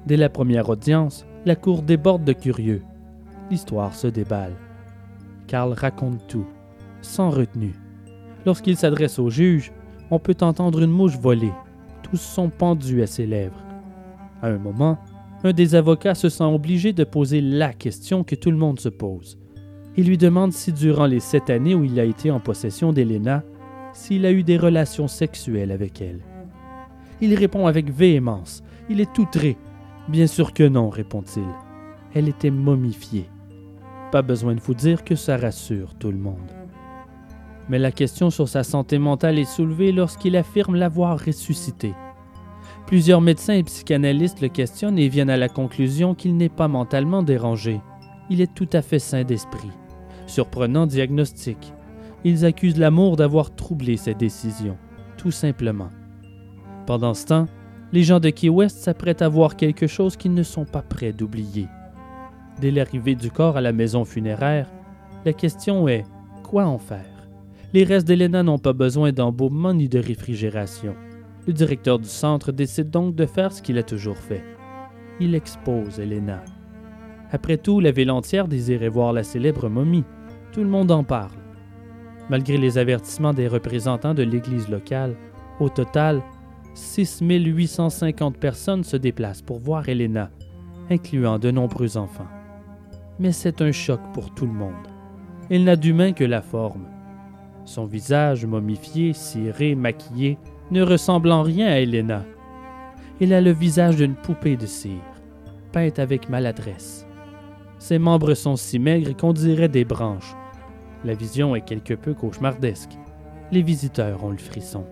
Dès 0.07 0.17
la 0.17 0.27
première 0.27 0.67
audience, 0.67 1.25
la 1.45 1.55
cour 1.55 1.81
déborde 1.81 2.25
de 2.25 2.33
curieux. 2.33 2.83
L'histoire 3.49 3.95
se 3.95 4.07
déballe. 4.07 4.57
Karl 5.47 5.71
raconte 5.71 6.27
tout, 6.27 6.47
sans 7.01 7.29
retenue. 7.29 7.75
Lorsqu'il 8.45 8.75
s'adresse 8.75 9.19
au 9.19 9.29
juge, 9.29 9.71
on 10.11 10.19
peut 10.19 10.35
entendre 10.41 10.83
une 10.83 10.91
mouche 10.91 11.17
voler. 11.17 11.53
Tous 12.03 12.19
sont 12.19 12.49
pendus 12.49 13.03
à 13.03 13.07
ses 13.07 13.25
lèvres. 13.25 13.63
À 14.41 14.47
un 14.47 14.57
moment, 14.57 14.99
un 15.45 15.53
des 15.53 15.75
avocats 15.75 16.15
se 16.15 16.27
sent 16.27 16.43
obligé 16.43 16.91
de 16.91 17.03
poser 17.03 17.39
la 17.39 17.71
question 17.71 18.23
que 18.23 18.33
tout 18.33 18.49
le 18.49 18.57
monde 18.57 18.79
se 18.79 18.89
pose. 18.89 19.37
Il 19.95 20.07
lui 20.07 20.17
demande 20.17 20.51
si 20.51 20.73
durant 20.73 21.05
les 21.05 21.19
sept 21.19 21.51
années 21.51 21.75
où 21.75 21.83
il 21.83 21.99
a 21.99 22.03
été 22.03 22.31
en 22.31 22.39
possession 22.39 22.91
d'Elena, 22.91 23.43
s'il 23.93 24.25
a 24.25 24.31
eu 24.31 24.41
des 24.41 24.57
relations 24.57 25.07
sexuelles 25.07 25.71
avec 25.71 26.01
elle. 26.01 26.21
Il 27.21 27.35
répond 27.35 27.67
avec 27.67 27.91
véhémence. 27.91 28.63
Il 28.89 28.99
est 28.99 29.19
outré. 29.19 29.55
Bien 30.09 30.25
sûr 30.25 30.51
que 30.51 30.67
non, 30.67 30.89
répond-il. 30.89 31.45
Elle 32.15 32.27
était 32.27 32.49
momifiée. 32.49 33.29
Pas 34.11 34.23
besoin 34.23 34.55
de 34.55 34.61
vous 34.61 34.73
dire 34.73 35.03
que 35.03 35.15
ça 35.15 35.37
rassure 35.37 35.93
tout 35.93 36.11
le 36.11 36.17
monde. 36.17 36.51
Mais 37.69 37.77
la 37.77 37.91
question 37.91 38.31
sur 38.31 38.49
sa 38.49 38.63
santé 38.63 38.97
mentale 38.97 39.37
est 39.37 39.45
soulevée 39.45 39.91
lorsqu'il 39.91 40.37
affirme 40.37 40.75
l'avoir 40.75 41.23
ressuscitée. 41.23 41.93
Plusieurs 42.87 43.21
médecins 43.21 43.55
et 43.55 43.63
psychanalystes 43.63 44.41
le 44.41 44.47
questionnent 44.47 44.99
et 44.99 45.07
viennent 45.07 45.31
à 45.31 45.37
la 45.37 45.49
conclusion 45.49 46.13
qu'il 46.13 46.37
n'est 46.37 46.49
pas 46.49 46.67
mentalement 46.67 47.23
dérangé. 47.23 47.81
Il 48.29 48.41
est 48.41 48.53
tout 48.53 48.69
à 48.73 48.83
fait 48.83 48.99
sain 48.99 49.23
d'esprit. 49.23 49.71
Surprenant 50.27 50.85
diagnostic. 50.85 51.73
Ils 52.23 52.45
accusent 52.45 52.77
l'amour 52.77 53.15
d'avoir 53.15 53.55
troublé 53.55 53.97
ses 53.97 54.13
décisions, 54.13 54.77
tout 55.17 55.31
simplement. 55.31 55.89
Pendant 56.85 57.15
ce 57.15 57.25
temps, 57.25 57.45
les 57.91 58.03
gens 58.03 58.19
de 58.19 58.29
Key 58.29 58.49
West 58.49 58.77
s'apprêtent 58.77 59.21
à 59.21 59.29
voir 59.29 59.55
quelque 59.55 59.87
chose 59.87 60.15
qu'ils 60.15 60.33
ne 60.33 60.43
sont 60.43 60.65
pas 60.65 60.81
prêts 60.81 61.13
d'oublier. 61.13 61.67
Dès 62.61 62.71
l'arrivée 62.71 63.15
du 63.15 63.31
corps 63.31 63.57
à 63.57 63.61
la 63.61 63.73
maison 63.73 64.05
funéraire, 64.05 64.69
la 65.23 65.33
question 65.33 65.87
est 65.87 66.03
quoi 66.43 66.65
en 66.65 66.77
faire? 66.77 67.27
Les 67.73 67.83
restes 67.83 68.07
d'Elena 68.07 68.43
n'ont 68.43 68.59
pas 68.59 68.73
besoin 68.73 69.11
d'embaumement 69.11 69.73
ni 69.73 69.89
de 69.89 69.99
réfrigération. 69.99 70.95
Le 71.47 71.53
directeur 71.53 71.99
du 71.99 72.07
centre 72.07 72.51
décide 72.51 72.89
donc 72.89 73.15
de 73.15 73.25
faire 73.25 73.51
ce 73.51 73.61
qu'il 73.61 73.77
a 73.77 73.83
toujours 73.83 74.17
fait. 74.17 74.43
Il 75.19 75.35
expose 75.35 75.99
Elena. 75.99 76.43
Après 77.31 77.57
tout, 77.57 77.79
la 77.79 77.91
ville 77.91 78.11
entière 78.11 78.47
désirait 78.47 78.89
voir 78.89 79.13
la 79.13 79.23
célèbre 79.23 79.69
momie. 79.69 80.03
Tout 80.51 80.61
le 80.61 80.69
monde 80.69 80.91
en 80.91 81.03
parle. 81.03 81.37
Malgré 82.29 82.57
les 82.57 82.77
avertissements 82.77 83.33
des 83.33 83.47
représentants 83.47 84.13
de 84.13 84.23
l'Église 84.23 84.69
locale, 84.69 85.15
au 85.59 85.69
total, 85.69 86.23
6850 86.73 88.37
personnes 88.37 88.83
se 88.83 88.97
déplacent 88.97 89.41
pour 89.41 89.59
voir 89.59 89.87
Elena, 89.87 90.31
incluant 90.89 91.39
de 91.39 91.51
nombreux 91.51 91.97
enfants. 91.97 92.27
Mais 93.19 93.31
c'est 93.31 93.61
un 93.61 93.71
choc 93.71 94.01
pour 94.13 94.33
tout 94.33 94.45
le 94.45 94.51
monde. 94.51 94.73
Elle 95.49 95.63
n'a 95.63 95.75
d'humain 95.75 96.11
que 96.11 96.23
la 96.23 96.41
forme. 96.41 96.87
Son 97.65 97.85
visage 97.85 98.45
momifié, 98.45 99.13
ciré, 99.13 99.75
maquillé, 99.75 100.37
ne 100.71 100.81
ressemble 100.81 101.31
en 101.31 101.43
rien 101.43 101.67
à 101.67 101.79
Elena. 101.79 102.23
Elle 103.21 103.33
a 103.33 103.41
le 103.41 103.51
visage 103.51 103.97
d'une 103.97 104.15
poupée 104.15 104.57
de 104.57 104.65
cire, 104.65 105.01
peinte 105.71 105.99
avec 105.99 106.29
maladresse. 106.29 107.07
Ses 107.79 107.99
membres 107.99 108.33
sont 108.33 108.55
si 108.55 108.79
maigres 108.79 109.15
qu'on 109.15 109.33
dirait 109.33 109.69
des 109.69 109.85
branches. 109.85 110.35
La 111.03 111.13
vision 111.13 111.55
est 111.55 111.65
quelque 111.65 111.93
peu 111.93 112.13
cauchemardesque. 112.13 112.97
Les 113.51 113.61
visiteurs 113.61 114.23
ont 114.23 114.31
le 114.31 114.37
frisson. 114.37 114.85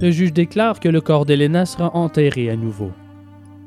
Le 0.00 0.10
juge 0.10 0.32
déclare 0.32 0.80
que 0.80 0.88
le 0.88 1.00
corps 1.00 1.26
d'Elena 1.26 1.64
sera 1.64 1.94
enterré 1.94 2.50
à 2.50 2.56
nouveau. 2.56 2.90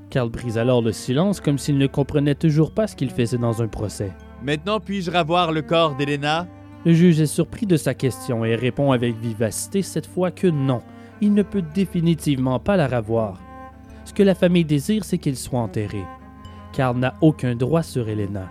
Carl 0.09 0.29
brise 0.29 0.57
alors 0.57 0.81
le 0.81 0.91
silence 0.91 1.39
comme 1.39 1.57
s'il 1.57 1.77
ne 1.77 1.87
comprenait 1.87 2.35
toujours 2.35 2.71
pas 2.71 2.87
ce 2.87 2.95
qu'il 2.95 3.09
faisait 3.09 3.37
dans 3.37 3.61
un 3.61 3.67
procès. 3.67 4.11
Maintenant 4.45 4.79
puis-je 4.79 5.09
revoir 5.09 5.51
le 5.51 5.63
corps 5.63 5.95
d'Elena? 5.95 6.45
Le 6.85 6.93
juge 6.93 7.19
est 7.19 7.25
surpris 7.25 7.65
de 7.65 7.77
sa 7.77 7.95
question 7.95 8.45
et 8.45 8.53
répond 8.53 8.91
avec 8.91 9.15
vivacité 9.15 9.81
cette 9.81 10.05
fois 10.05 10.29
que 10.29 10.45
non, 10.45 10.83
il 11.19 11.33
ne 11.33 11.41
peut 11.41 11.63
définitivement 11.63 12.59
pas 12.59 12.77
la 12.77 12.87
revoir. 12.87 13.41
Ce 14.03 14.13
que 14.13 14.21
la 14.21 14.35
famille 14.35 14.63
désire, 14.63 15.03
c'est 15.03 15.17
qu'il 15.17 15.35
soit 15.35 15.59
enterré. 15.59 16.03
Carl 16.73 16.95
n'a 16.95 17.15
aucun 17.21 17.55
droit 17.55 17.81
sur 17.81 18.07
Elena. 18.07 18.47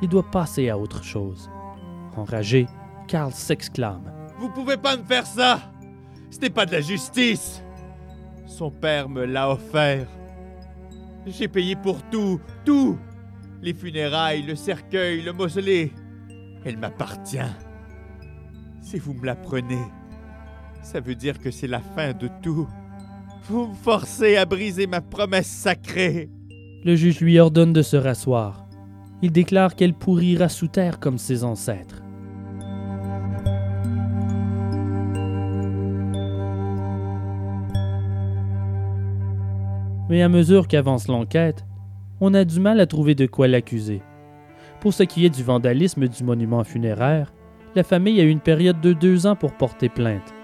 Il 0.00 0.08
doit 0.08 0.24
passer 0.30 0.70
à 0.70 0.78
autre 0.78 1.04
chose. 1.04 1.50
Enragé, 2.16 2.66
Carl 3.06 3.30
s'exclame. 3.30 4.10
Vous 4.38 4.48
pouvez 4.48 4.78
pas 4.78 4.96
me 4.96 5.04
faire 5.04 5.26
ça 5.26 5.60
Ce 6.30 6.38
n'est 6.38 6.48
pas 6.48 6.64
de 6.64 6.72
la 6.72 6.80
justice 6.80 7.62
Son 8.46 8.70
père 8.70 9.10
me 9.10 9.26
l'a 9.26 9.50
offert. 9.50 10.06
J'ai 11.26 11.48
payé 11.48 11.76
pour 11.76 12.02
tout, 12.04 12.40
tout 12.64 12.96
Les 13.66 13.74
funérailles, 13.74 14.42
le 14.42 14.54
cercueil, 14.54 15.22
le 15.22 15.32
mausolée. 15.32 15.90
Elle 16.64 16.76
m'appartient. 16.76 17.52
Si 18.80 18.96
vous 18.96 19.12
me 19.12 19.26
la 19.26 19.34
prenez, 19.34 19.82
ça 20.84 21.00
veut 21.00 21.16
dire 21.16 21.40
que 21.40 21.50
c'est 21.50 21.66
la 21.66 21.80
fin 21.80 22.12
de 22.12 22.30
tout. 22.42 22.68
Vous 23.48 23.66
me 23.66 23.74
forcez 23.74 24.36
à 24.36 24.44
briser 24.44 24.86
ma 24.86 25.00
promesse 25.00 25.48
sacrée. 25.48 26.30
Le 26.84 26.94
juge 26.94 27.18
lui 27.18 27.40
ordonne 27.40 27.72
de 27.72 27.82
se 27.82 27.96
rasseoir. 27.96 28.68
Il 29.20 29.32
déclare 29.32 29.74
qu'elle 29.74 29.94
pourrira 29.94 30.48
sous 30.48 30.68
terre 30.68 31.00
comme 31.00 31.18
ses 31.18 31.42
ancêtres. 31.42 32.04
Mais 40.08 40.22
à 40.22 40.28
mesure 40.28 40.68
qu'avance 40.68 41.08
l'enquête, 41.08 41.64
on 42.20 42.32
a 42.34 42.44
du 42.44 42.60
mal 42.60 42.80
à 42.80 42.86
trouver 42.86 43.14
de 43.14 43.26
quoi 43.26 43.46
l'accuser. 43.48 44.02
Pour 44.80 44.94
ce 44.94 45.02
qui 45.02 45.26
est 45.26 45.30
du 45.30 45.42
vandalisme 45.42 46.08
du 46.08 46.24
monument 46.24 46.64
funéraire, 46.64 47.32
la 47.74 47.82
famille 47.82 48.20
a 48.20 48.24
eu 48.24 48.30
une 48.30 48.40
période 48.40 48.80
de 48.80 48.92
deux 48.92 49.26
ans 49.26 49.36
pour 49.36 49.52
porter 49.52 49.88
plainte. 49.88 50.34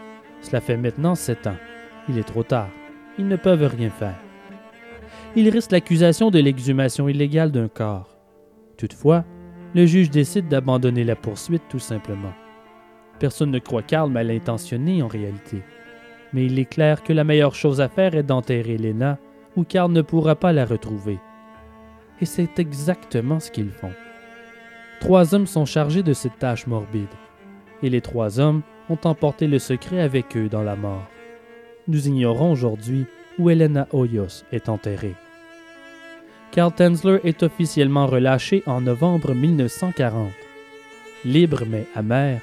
Cela 0.42 0.60
fait 0.60 0.76
maintenant 0.76 1.14
sept 1.14 1.46
ans. 1.46 1.56
Il 2.08 2.18
est 2.18 2.24
trop 2.24 2.42
tard. 2.42 2.68
Ils 3.18 3.28
ne 3.28 3.36
peuvent 3.36 3.64
rien 3.64 3.90
faire. 3.90 4.18
Il 5.34 5.48
reste 5.48 5.72
l'accusation 5.72 6.30
de 6.30 6.38
l'exhumation 6.38 7.08
illégale 7.08 7.52
d'un 7.52 7.68
corps. 7.68 8.18
Toutefois, 8.76 9.24
le 9.74 9.86
juge 9.86 10.10
décide 10.10 10.48
d'abandonner 10.48 11.04
la 11.04 11.16
poursuite 11.16 11.62
tout 11.70 11.78
simplement. 11.78 12.32
Personne 13.18 13.50
ne 13.50 13.58
croit 13.58 13.82
Karl 13.82 14.10
mal 14.10 14.30
intentionné 14.30 15.02
en 15.02 15.08
réalité. 15.08 15.62
Mais 16.34 16.46
il 16.46 16.58
est 16.58 16.66
clair 16.66 17.02
que 17.02 17.12
la 17.12 17.24
meilleure 17.24 17.54
chose 17.54 17.80
à 17.80 17.88
faire 17.88 18.14
est 18.14 18.22
d'enterrer 18.22 18.76
Lena 18.76 19.18
où 19.56 19.64
Karl 19.64 19.92
ne 19.92 20.02
pourra 20.02 20.34
pas 20.34 20.52
la 20.52 20.64
retrouver. 20.64 21.18
Et 22.22 22.24
c'est 22.24 22.60
exactement 22.60 23.40
ce 23.40 23.50
qu'ils 23.50 23.72
font. 23.72 23.92
Trois 25.00 25.34
hommes 25.34 25.48
sont 25.48 25.66
chargés 25.66 26.04
de 26.04 26.12
cette 26.12 26.38
tâche 26.38 26.68
morbide, 26.68 27.08
et 27.82 27.90
les 27.90 28.00
trois 28.00 28.38
hommes 28.38 28.62
ont 28.88 28.98
emporté 29.02 29.48
le 29.48 29.58
secret 29.58 30.00
avec 30.00 30.36
eux 30.36 30.48
dans 30.48 30.62
la 30.62 30.76
mort. 30.76 31.08
Nous 31.88 32.06
ignorons 32.06 32.52
aujourd'hui 32.52 33.06
où 33.40 33.50
Elena 33.50 33.88
Hoyos 33.90 34.44
est 34.52 34.68
enterrée. 34.68 35.16
Carl 36.52 36.72
Tensler 36.72 37.18
est 37.24 37.42
officiellement 37.42 38.06
relâché 38.06 38.62
en 38.66 38.80
novembre 38.80 39.34
1940. 39.34 40.30
Libre 41.24 41.64
mais 41.66 41.86
amer, 41.96 42.40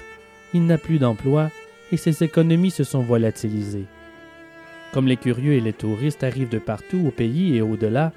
il 0.53 0.65
n'a 0.65 0.77
plus 0.77 0.99
d'emploi 0.99 1.51
et 1.93 1.97
ses 1.97 2.21
économies 2.21 2.71
se 2.71 2.83
sont 2.83 3.01
volatilisées. 3.01 3.85
Comme 4.91 5.07
les 5.07 5.17
curieux 5.17 5.53
et 5.53 5.61
les 5.61 5.73
touristes 5.73 6.23
arrivent 6.23 6.49
de 6.49 6.59
partout 6.59 7.01
au 7.07 7.11
pays 7.11 7.55
et 7.55 7.61
au-delà, 7.61 8.11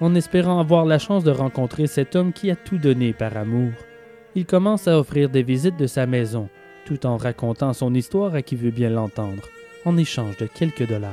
en 0.00 0.14
espérant 0.14 0.60
avoir 0.60 0.84
la 0.84 0.98
chance 0.98 1.24
de 1.24 1.30
rencontrer 1.30 1.86
cet 1.86 2.16
homme 2.16 2.32
qui 2.32 2.50
a 2.50 2.56
tout 2.56 2.78
donné 2.78 3.12
par 3.12 3.36
amour, 3.36 3.72
il 4.34 4.44
commence 4.44 4.86
à 4.86 4.98
offrir 4.98 5.30
des 5.30 5.42
visites 5.42 5.78
de 5.78 5.86
sa 5.86 6.06
maison, 6.06 6.48
tout 6.84 7.06
en 7.06 7.16
racontant 7.16 7.72
son 7.72 7.94
histoire 7.94 8.34
à 8.34 8.42
qui 8.42 8.54
veut 8.54 8.70
bien 8.70 8.90
l'entendre, 8.90 9.48
en 9.84 9.96
échange 9.96 10.36
de 10.36 10.46
quelques 10.46 10.86
dollars. 10.86 11.12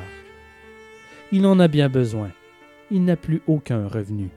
Il 1.32 1.46
en 1.46 1.60
a 1.60 1.68
bien 1.68 1.90
besoin. 1.90 2.32
Il 2.92 3.06
n'a 3.06 3.16
plus 3.16 3.42
aucun 3.48 3.88
revenu. 3.88 4.30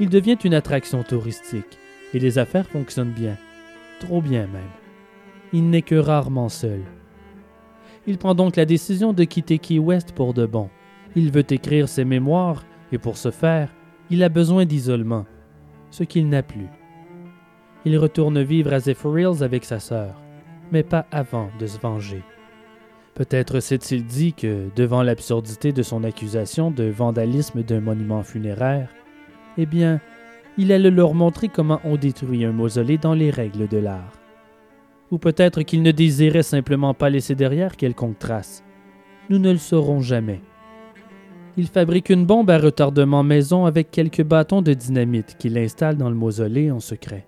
Il 0.00 0.08
devient 0.08 0.36
une 0.44 0.54
attraction 0.54 1.02
touristique, 1.04 1.78
et 2.12 2.18
les 2.18 2.38
affaires 2.38 2.66
fonctionnent 2.66 3.12
bien, 3.12 3.38
trop 4.00 4.20
bien 4.20 4.46
même. 4.48 4.62
Il 5.52 5.70
n'est 5.70 5.82
que 5.82 5.94
rarement 5.94 6.48
seul. 6.48 6.82
Il 8.06 8.18
prend 8.18 8.34
donc 8.34 8.56
la 8.56 8.64
décision 8.64 9.12
de 9.12 9.22
quitter 9.24 9.58
Key 9.58 9.78
West 9.78 10.12
pour 10.12 10.34
de 10.34 10.44
bon. 10.44 10.68
Il 11.14 11.30
veut 11.30 11.46
écrire 11.48 11.88
ses 11.88 12.04
mémoires 12.04 12.64
et 12.92 12.98
pour 12.98 13.16
ce 13.16 13.30
faire, 13.30 13.68
il 14.10 14.22
a 14.22 14.28
besoin 14.28 14.66
d'isolement, 14.66 15.26
ce 15.90 16.04
qu'il 16.04 16.28
n'a 16.28 16.42
plus. 16.42 16.68
Il 17.84 17.98
retourne 17.98 18.40
vivre 18.42 18.72
à 18.72 18.80
Zephyr 18.80 19.18
Hills 19.18 19.42
avec 19.42 19.64
sa 19.64 19.80
sœur, 19.80 20.20
mais 20.70 20.82
pas 20.82 21.06
avant 21.10 21.48
de 21.58 21.66
se 21.66 21.80
venger. 21.80 22.22
Peut-être 23.14 23.60
s'est-il 23.60 24.04
dit 24.04 24.32
que, 24.32 24.68
devant 24.76 25.02
l'absurdité 25.02 25.72
de 25.72 25.82
son 25.82 26.04
accusation 26.04 26.70
de 26.70 26.84
vandalisme 26.84 27.62
d'un 27.62 27.80
monument 27.80 28.22
funéraire, 28.22 28.88
eh 29.58 29.66
bien, 29.66 30.00
il 30.56 30.72
allait 30.72 30.90
leur 30.90 31.14
montrer 31.14 31.48
comment 31.48 31.80
on 31.84 31.96
détruit 31.96 32.44
un 32.44 32.52
mausolée 32.52 32.98
dans 32.98 33.14
les 33.14 33.30
règles 33.30 33.68
de 33.68 33.78
l'art. 33.78 34.12
Ou 35.10 35.18
peut-être 35.18 35.62
qu'il 35.62 35.82
ne 35.82 35.90
désirait 35.92 36.42
simplement 36.42 36.94
pas 36.94 37.10
laisser 37.10 37.34
derrière 37.34 37.76
quelconque 37.76 38.18
trace. 38.18 38.64
Nous 39.28 39.38
ne 39.38 39.50
le 39.50 39.58
saurons 39.58 40.00
jamais. 40.00 40.40
Il 41.58 41.66
fabrique 41.66 42.08
une 42.08 42.24
bombe 42.24 42.48
à 42.48 42.56
retardement 42.56 43.22
maison 43.22 43.66
avec 43.66 43.90
quelques 43.90 44.22
bâtons 44.22 44.62
de 44.62 44.72
dynamite 44.72 45.36
qu'il 45.38 45.58
installe 45.58 45.98
dans 45.98 46.08
le 46.08 46.16
mausolée 46.16 46.70
en 46.70 46.80
secret. 46.80 47.26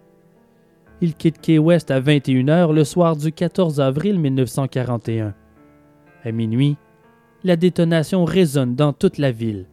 Il 1.03 1.15
quitte 1.15 1.41
Key 1.41 1.59
West 1.59 1.91
à 1.91 2.01
21h 2.01 2.73
le 2.73 2.85
soir 2.85 3.17
du 3.17 3.33
14 3.33 3.81
avril 3.81 4.19
1941. 4.19 5.35
À 6.25 6.33
minuit, 6.33 6.79
la 7.43 7.57
détonation 7.57 8.25
résonne 8.25 8.75
dans 8.75 8.95
toute 8.95 9.19
la 9.19 9.31
ville. 9.31 9.67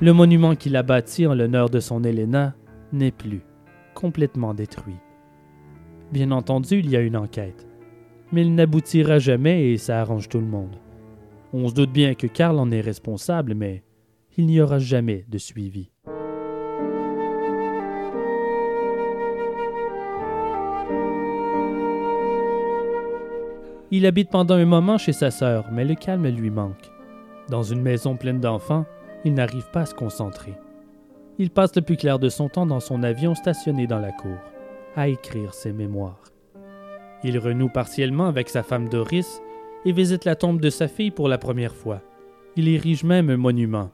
Le 0.00 0.14
monument 0.14 0.54
qu'il 0.54 0.76
a 0.76 0.82
bâti 0.82 1.26
en 1.26 1.34
l'honneur 1.34 1.68
de 1.68 1.80
son 1.80 2.02
Helena 2.02 2.54
n'est 2.94 3.10
plus, 3.10 3.42
complètement 3.92 4.54
détruit. 4.54 4.96
Bien 6.10 6.30
entendu, 6.30 6.78
il 6.78 6.88
y 6.88 6.96
a 6.96 7.00
une 7.00 7.16
enquête. 7.16 7.66
Mais 8.32 8.40
il 8.40 8.54
n'aboutira 8.54 9.18
jamais 9.18 9.70
et 9.70 9.76
ça 9.76 10.00
arrange 10.00 10.30
tout 10.30 10.40
le 10.40 10.46
monde. 10.46 10.76
On 11.52 11.68
se 11.68 11.74
doute 11.74 11.90
bien 11.90 12.14
que 12.14 12.28
Karl 12.28 12.58
en 12.58 12.70
est 12.70 12.80
responsable, 12.80 13.54
mais 13.54 13.82
il 14.36 14.46
n'y 14.46 14.60
aura 14.60 14.78
jamais 14.78 15.24
de 15.28 15.38
suivi. 15.38 15.90
Il 23.90 24.06
habite 24.06 24.30
pendant 24.30 24.54
un 24.54 24.64
moment 24.64 24.98
chez 24.98 25.12
sa 25.12 25.32
sœur, 25.32 25.66
mais 25.72 25.84
le 25.84 25.96
calme 25.96 26.28
lui 26.28 26.50
manque. 26.50 26.92
Dans 27.48 27.64
une 27.64 27.82
maison 27.82 28.16
pleine 28.16 28.38
d'enfants, 28.38 28.86
il 29.24 29.34
n'arrive 29.34 29.68
pas 29.72 29.80
à 29.80 29.86
se 29.86 29.94
concentrer. 29.94 30.54
Il 31.38 31.50
passe 31.50 31.74
le 31.74 31.82
plus 31.82 31.96
clair 31.96 32.20
de 32.20 32.28
son 32.28 32.48
temps 32.48 32.66
dans 32.66 32.78
son 32.78 33.02
avion 33.02 33.34
stationné 33.34 33.88
dans 33.88 33.98
la 33.98 34.12
cour 34.12 34.38
à 34.94 35.08
écrire 35.08 35.54
ses 35.54 35.72
mémoires. 35.72 36.22
Il 37.24 37.38
renoue 37.38 37.68
partiellement 37.68 38.26
avec 38.26 38.48
sa 38.48 38.62
femme 38.62 38.88
Doris 38.88 39.42
et 39.84 39.92
visite 39.92 40.24
la 40.24 40.36
tombe 40.36 40.60
de 40.60 40.70
sa 40.70 40.88
fille 40.88 41.10
pour 41.10 41.28
la 41.28 41.38
première 41.38 41.74
fois. 41.74 42.00
Il 42.56 42.68
érige 42.68 43.04
même 43.04 43.30
un 43.30 43.36
monument. 43.36 43.90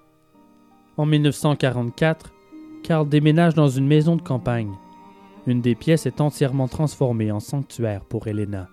En 0.97 1.07
1944, 1.07 2.33
Karl 2.83 3.09
déménage 3.09 3.55
dans 3.55 3.69
une 3.69 3.87
maison 3.87 4.17
de 4.17 4.23
campagne. 4.23 4.73
Une 5.47 5.61
des 5.61 5.75
pièces 5.75 6.07
est 6.07 6.21
entièrement 6.21 6.69
transformée 6.69 7.31
en 7.31 7.41
sanctuaire 7.41 8.05
pour 8.05 8.27
Helena. 8.27 8.69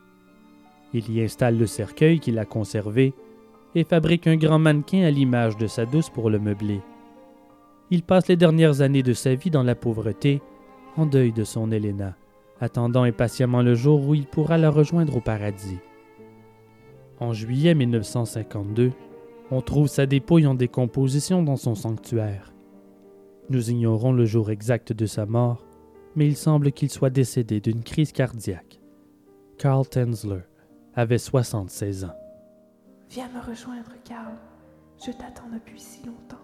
Il 0.93 1.11
y 1.11 1.21
installe 1.21 1.57
le 1.57 1.67
cercueil 1.67 2.19
qu'il 2.19 2.39
a 2.39 2.45
conservé 2.45 3.13
et 3.75 3.83
fabrique 3.83 4.27
un 4.27 4.37
grand 4.37 4.59
mannequin 4.59 5.03
à 5.03 5.11
l'image 5.11 5.57
de 5.57 5.67
sa 5.67 5.85
douce 5.85 6.09
pour 6.09 6.29
le 6.29 6.39
meubler. 6.39 6.81
Il 7.89 8.03
passe 8.03 8.27
les 8.27 8.35
dernières 8.35 8.81
années 8.81 9.03
de 9.03 9.13
sa 9.13 9.35
vie 9.35 9.49
dans 9.49 9.63
la 9.63 9.75
pauvreté 9.75 10.41
en 10.95 11.05
deuil 11.05 11.31
de 11.31 11.43
son 11.43 11.71
Helena, 11.71 12.15
attendant 12.61 13.03
impatiemment 13.03 13.61
le 13.61 13.75
jour 13.75 14.07
où 14.07 14.15
il 14.15 14.25
pourra 14.25 14.57
la 14.57 14.69
rejoindre 14.69 15.17
au 15.17 15.21
paradis. 15.21 15.79
En 17.19 17.33
juillet 17.33 17.75
1952, 17.75 18.91
on 19.51 19.61
trouve 19.61 19.87
sa 19.87 20.05
dépouille 20.05 20.47
en 20.47 20.55
décomposition 20.55 21.43
dans 21.43 21.57
son 21.57 21.75
sanctuaire. 21.75 22.53
Nous 23.49 23.69
ignorons 23.69 24.11
le 24.11 24.25
jour 24.25 24.49
exact 24.49 24.93
de 24.93 25.05
sa 25.05 25.25
mort, 25.25 25.65
mais 26.15 26.27
il 26.27 26.35
semble 26.35 26.71
qu'il 26.71 26.89
soit 26.89 27.09
décédé 27.09 27.59
d'une 27.59 27.83
crise 27.83 28.11
cardiaque. 28.11 28.79
Carl 29.57 29.87
Tensler, 29.87 30.41
avait 30.95 31.17
76 31.17 32.05
ans. 32.05 32.15
Viens 33.09 33.29
me 33.29 33.39
rejoindre, 33.39 33.91
Karl. 34.03 34.33
Je 35.05 35.11
t'attends 35.11 35.49
depuis 35.51 35.79
si 35.79 36.05
longtemps. 36.05 36.37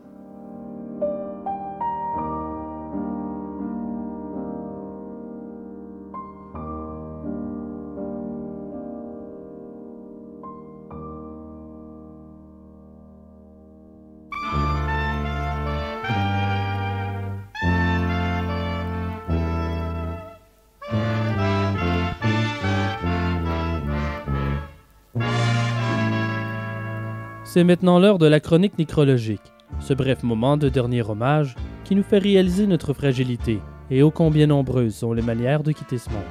C'est 27.52 27.64
maintenant 27.64 27.98
l'heure 27.98 28.20
de 28.20 28.28
la 28.28 28.40
chronique 28.40 28.78
nécrologique, 28.78 29.42
ce 29.80 29.96
bref 29.96 30.22
moment 30.22 30.56
de 30.56 30.70
dernier 30.70 31.02
hommage 31.02 31.56
qui 31.84 31.96
nous 31.96 32.04
fait 32.04 32.20
réaliser 32.20 32.68
notre 32.68 32.94
fragilité 32.94 33.60
et 33.90 34.04
ô 34.04 34.12
combien 34.12 34.46
nombreuses 34.46 34.94
sont 34.94 35.14
les 35.14 35.24
manières 35.24 35.64
de 35.64 35.72
quitter 35.72 35.98
ce 35.98 36.12
monde. 36.12 36.22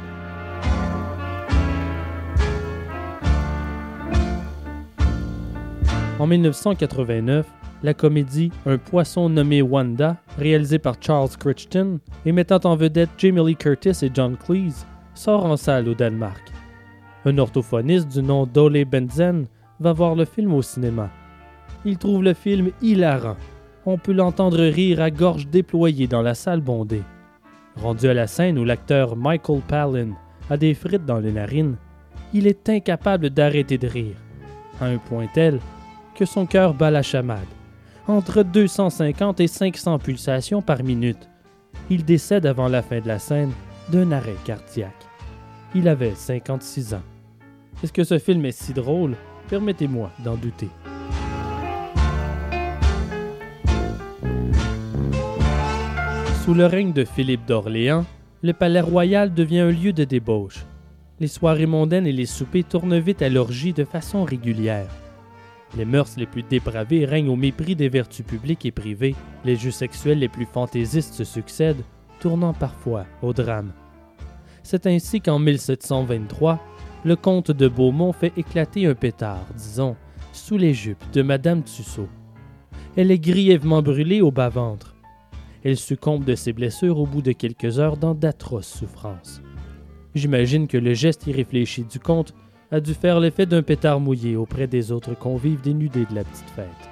En 6.20 6.28
1989, 6.28 7.46
la 7.82 7.94
comédie 7.94 8.52
Un 8.64 8.78
poisson 8.78 9.28
nommé 9.28 9.60
Wanda, 9.60 10.18
réalisée 10.38 10.78
par 10.78 10.94
Charles 11.00 11.36
Crichton 11.36 11.98
et 12.26 12.30
mettant 12.30 12.60
en 12.62 12.76
vedette 12.76 13.10
Jamie 13.18 13.44
Lee 13.44 13.56
Curtis 13.56 14.04
et 14.04 14.10
John 14.14 14.36
Cleese, 14.36 14.86
sort 15.14 15.46
en 15.46 15.56
salle 15.56 15.88
au 15.88 15.94
Danemark. 15.94 16.52
Un 17.24 17.38
orthophoniste 17.38 18.06
du 18.06 18.22
nom 18.22 18.46
d'Ole 18.46 18.84
Benzen 18.84 19.48
va 19.80 19.92
voir 19.92 20.14
le 20.14 20.24
film 20.24 20.52
au 20.54 20.62
cinéma. 20.62 21.10
Il 21.84 21.98
trouve 21.98 22.22
le 22.22 22.34
film 22.34 22.70
hilarant. 22.82 23.36
On 23.86 23.98
peut 23.98 24.12
l'entendre 24.12 24.60
rire 24.60 25.00
à 25.00 25.10
gorge 25.10 25.46
déployée 25.48 26.06
dans 26.06 26.22
la 26.22 26.34
salle 26.34 26.60
bondée. 26.60 27.02
Rendu 27.76 28.08
à 28.08 28.14
la 28.14 28.26
scène 28.26 28.58
où 28.58 28.64
l'acteur 28.64 29.16
Michael 29.16 29.60
Palin 29.66 30.10
a 30.50 30.56
des 30.56 30.74
frites 30.74 31.06
dans 31.06 31.20
les 31.20 31.32
narines, 31.32 31.76
il 32.32 32.46
est 32.46 32.68
incapable 32.68 33.30
d'arrêter 33.30 33.78
de 33.78 33.86
rire, 33.86 34.16
à 34.80 34.86
un 34.86 34.98
point 34.98 35.28
tel 35.32 35.60
que 36.14 36.24
son 36.24 36.46
cœur 36.46 36.74
bat 36.74 36.90
la 36.90 37.02
chamade. 37.02 37.46
Entre 38.08 38.42
250 38.42 39.40
et 39.40 39.46
500 39.46 39.98
pulsations 39.98 40.62
par 40.62 40.82
minute. 40.82 41.28
Il 41.90 42.04
décède 42.04 42.46
avant 42.46 42.68
la 42.68 42.82
fin 42.82 43.00
de 43.00 43.06
la 43.06 43.18
scène 43.18 43.52
d'un 43.90 44.10
arrêt 44.12 44.36
cardiaque. 44.44 45.06
Il 45.74 45.86
avait 45.86 46.14
56 46.14 46.94
ans. 46.94 47.02
Est-ce 47.82 47.92
que 47.92 48.04
ce 48.04 48.18
film 48.18 48.44
est 48.46 48.52
si 48.52 48.72
drôle? 48.72 49.14
Permettez-moi 49.48 50.10
d'en 50.24 50.36
douter. 50.36 50.68
Sous 56.44 56.54
le 56.54 56.66
règne 56.66 56.92
de 56.92 57.04
Philippe 57.04 57.46
d'Orléans, 57.46 58.04
le 58.42 58.52
palais 58.52 58.80
royal 58.80 59.32
devient 59.32 59.60
un 59.60 59.70
lieu 59.70 59.92
de 59.92 60.04
débauche. 60.04 60.64
Les 61.20 61.28
soirées 61.28 61.66
mondaines 61.66 62.06
et 62.06 62.12
les 62.12 62.26
soupers 62.26 62.64
tournent 62.64 62.98
vite 62.98 63.22
à 63.22 63.28
l'orgie 63.28 63.72
de 63.72 63.84
façon 63.84 64.24
régulière. 64.24 64.88
Les 65.76 65.84
mœurs 65.84 66.16
les 66.16 66.26
plus 66.26 66.42
dépravées 66.42 67.04
règnent 67.04 67.28
au 67.28 67.36
mépris 67.36 67.74
des 67.74 67.88
vertus 67.88 68.24
publiques 68.24 68.64
et 68.64 68.70
privées. 68.70 69.14
Les 69.44 69.56
jeux 69.56 69.70
sexuels 69.70 70.18
les 70.18 70.28
plus 70.28 70.46
fantaisistes 70.46 71.14
se 71.14 71.24
succèdent, 71.24 71.84
tournant 72.20 72.54
parfois 72.54 73.06
au 73.22 73.32
drame. 73.32 73.72
C'est 74.62 74.86
ainsi 74.86 75.20
qu'en 75.20 75.38
1723, 75.38 76.58
le 77.04 77.16
comte 77.16 77.50
de 77.50 77.68
Beaumont 77.68 78.12
fait 78.12 78.32
éclater 78.36 78.86
un 78.86 78.94
pétard, 78.94 79.46
disons, 79.56 79.96
sous 80.32 80.58
les 80.58 80.74
jupes 80.74 81.04
de 81.12 81.22
Madame 81.22 81.62
Tussaud. 81.62 82.08
Elle 82.96 83.10
est 83.10 83.18
grièvement 83.18 83.82
brûlée 83.82 84.20
au 84.20 84.30
bas-ventre. 84.30 84.94
Elle 85.64 85.76
succombe 85.76 86.24
de 86.24 86.34
ses 86.34 86.52
blessures 86.52 86.98
au 86.98 87.06
bout 87.06 87.22
de 87.22 87.32
quelques 87.32 87.78
heures 87.78 87.96
dans 87.96 88.14
d'atroces 88.14 88.78
souffrances. 88.78 89.42
J'imagine 90.14 90.66
que 90.66 90.78
le 90.78 90.94
geste 90.94 91.26
irréfléchi 91.26 91.84
du 91.84 92.00
comte 92.00 92.34
a 92.70 92.80
dû 92.80 92.94
faire 92.94 93.20
l'effet 93.20 93.46
d'un 93.46 93.62
pétard 93.62 94.00
mouillé 94.00 94.36
auprès 94.36 94.66
des 94.66 94.92
autres 94.92 95.14
convives 95.14 95.60
dénudés 95.60 96.06
de 96.06 96.14
la 96.14 96.24
petite 96.24 96.50
fête. 96.50 96.87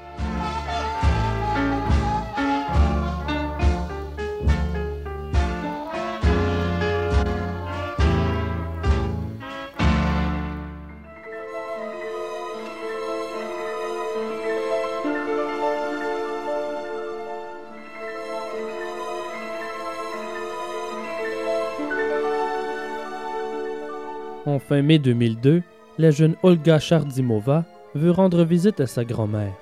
En 24.57 24.59
fin 24.59 24.81
mai 24.81 24.99
2002, 24.99 25.63
la 25.99 26.11
jeune 26.11 26.35
Olga 26.43 26.79
Chardimova 26.79 27.67
veut 27.95 28.11
rendre 28.11 28.43
visite 28.43 28.81
à 28.81 28.87
sa 28.87 29.05
grand-mère. 29.05 29.53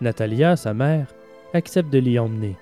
Natalia, 0.00 0.54
sa 0.54 0.74
mère, 0.74 1.12
accepte 1.54 1.92
de 1.92 1.98
l'y 1.98 2.16
emmener. 2.16 2.54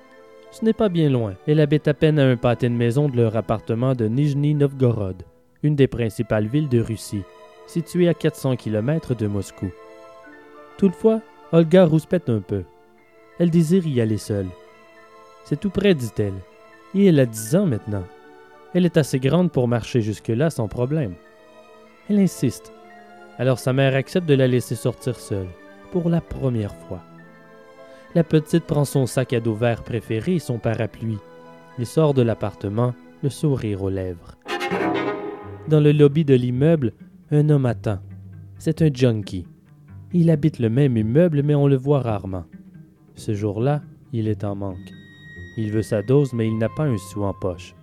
Ce 0.52 0.64
n'est 0.64 0.72
pas 0.72 0.88
bien 0.88 1.10
loin, 1.10 1.34
elle 1.46 1.60
habite 1.60 1.86
à 1.86 1.92
peine 1.92 2.18
à 2.18 2.24
un 2.24 2.38
pâté 2.38 2.70
de 2.70 2.74
maison 2.74 3.10
de 3.10 3.18
leur 3.18 3.36
appartement 3.36 3.94
de 3.94 4.08
Nijni 4.08 4.54
Novgorod, 4.54 5.22
une 5.62 5.76
des 5.76 5.86
principales 5.86 6.46
villes 6.46 6.70
de 6.70 6.80
Russie, 6.80 7.24
située 7.66 8.08
à 8.08 8.14
400 8.14 8.56
km 8.56 9.14
de 9.14 9.26
Moscou. 9.26 9.70
Toutefois, 10.78 11.20
Olga 11.52 11.84
rouspète 11.84 12.30
un 12.30 12.40
peu. 12.40 12.62
Elle 13.38 13.50
désire 13.50 13.86
y 13.86 14.00
aller 14.00 14.16
seule. 14.16 14.48
C'est 15.44 15.60
tout 15.60 15.68
près, 15.68 15.94
dit-elle, 15.94 16.40
et 16.94 17.04
elle 17.04 17.20
a 17.20 17.26
10 17.26 17.56
ans 17.56 17.66
maintenant. 17.66 18.04
Elle 18.72 18.86
est 18.86 18.96
assez 18.96 19.18
grande 19.20 19.52
pour 19.52 19.68
marcher 19.68 20.00
jusque-là 20.00 20.48
sans 20.48 20.68
problème. 20.68 21.12
Elle 22.08 22.18
insiste. 22.18 22.72
Alors 23.38 23.58
sa 23.58 23.72
mère 23.72 23.94
accepte 23.94 24.28
de 24.28 24.34
la 24.34 24.46
laisser 24.46 24.74
sortir 24.74 25.18
seule, 25.18 25.48
pour 25.90 26.08
la 26.08 26.20
première 26.20 26.74
fois. 26.74 27.02
La 28.14 28.22
petite 28.22 28.64
prend 28.64 28.84
son 28.84 29.06
sac 29.06 29.32
à 29.32 29.40
dos 29.40 29.54
vert 29.54 29.82
préféré 29.82 30.34
et 30.34 30.38
son 30.38 30.58
parapluie, 30.58 31.18
et 31.78 31.84
sort 31.84 32.14
de 32.14 32.22
l'appartement, 32.22 32.94
le 33.22 33.30
sourire 33.30 33.82
aux 33.82 33.90
lèvres. 33.90 34.36
Dans 35.66 35.80
le 35.80 35.92
lobby 35.92 36.24
de 36.24 36.34
l'immeuble, 36.34 36.92
un 37.30 37.48
homme 37.48 37.66
attend. 37.66 37.98
C'est 38.58 38.82
un 38.82 38.90
junkie. 38.92 39.46
Il 40.12 40.30
habite 40.30 40.58
le 40.58 40.68
même 40.68 40.96
immeuble, 40.96 41.42
mais 41.42 41.54
on 41.54 41.66
le 41.66 41.76
voit 41.76 42.00
rarement. 42.00 42.44
Ce 43.14 43.34
jour-là, 43.34 43.82
il 44.12 44.28
est 44.28 44.44
en 44.44 44.54
manque. 44.54 44.92
Il 45.56 45.70
veut 45.72 45.82
sa 45.82 46.02
dose, 46.02 46.32
mais 46.34 46.46
il 46.46 46.58
n'a 46.58 46.68
pas 46.68 46.84
un 46.84 46.98
sou 46.98 47.24
en 47.24 47.32
poche. 47.32 47.74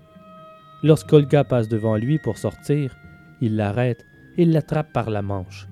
Lorsqu'Olga 0.84 1.43
passe 1.43 1.67
devant 1.67 1.97
lui 1.97 2.19
pour 2.19 2.38
sortir, 2.38 2.95
il 3.41 3.55
l'arrête 3.55 4.05
et 4.38 4.45
l'attrape 4.45 4.91
par 4.93 5.09
la 5.09 5.21
manche. 5.21 5.67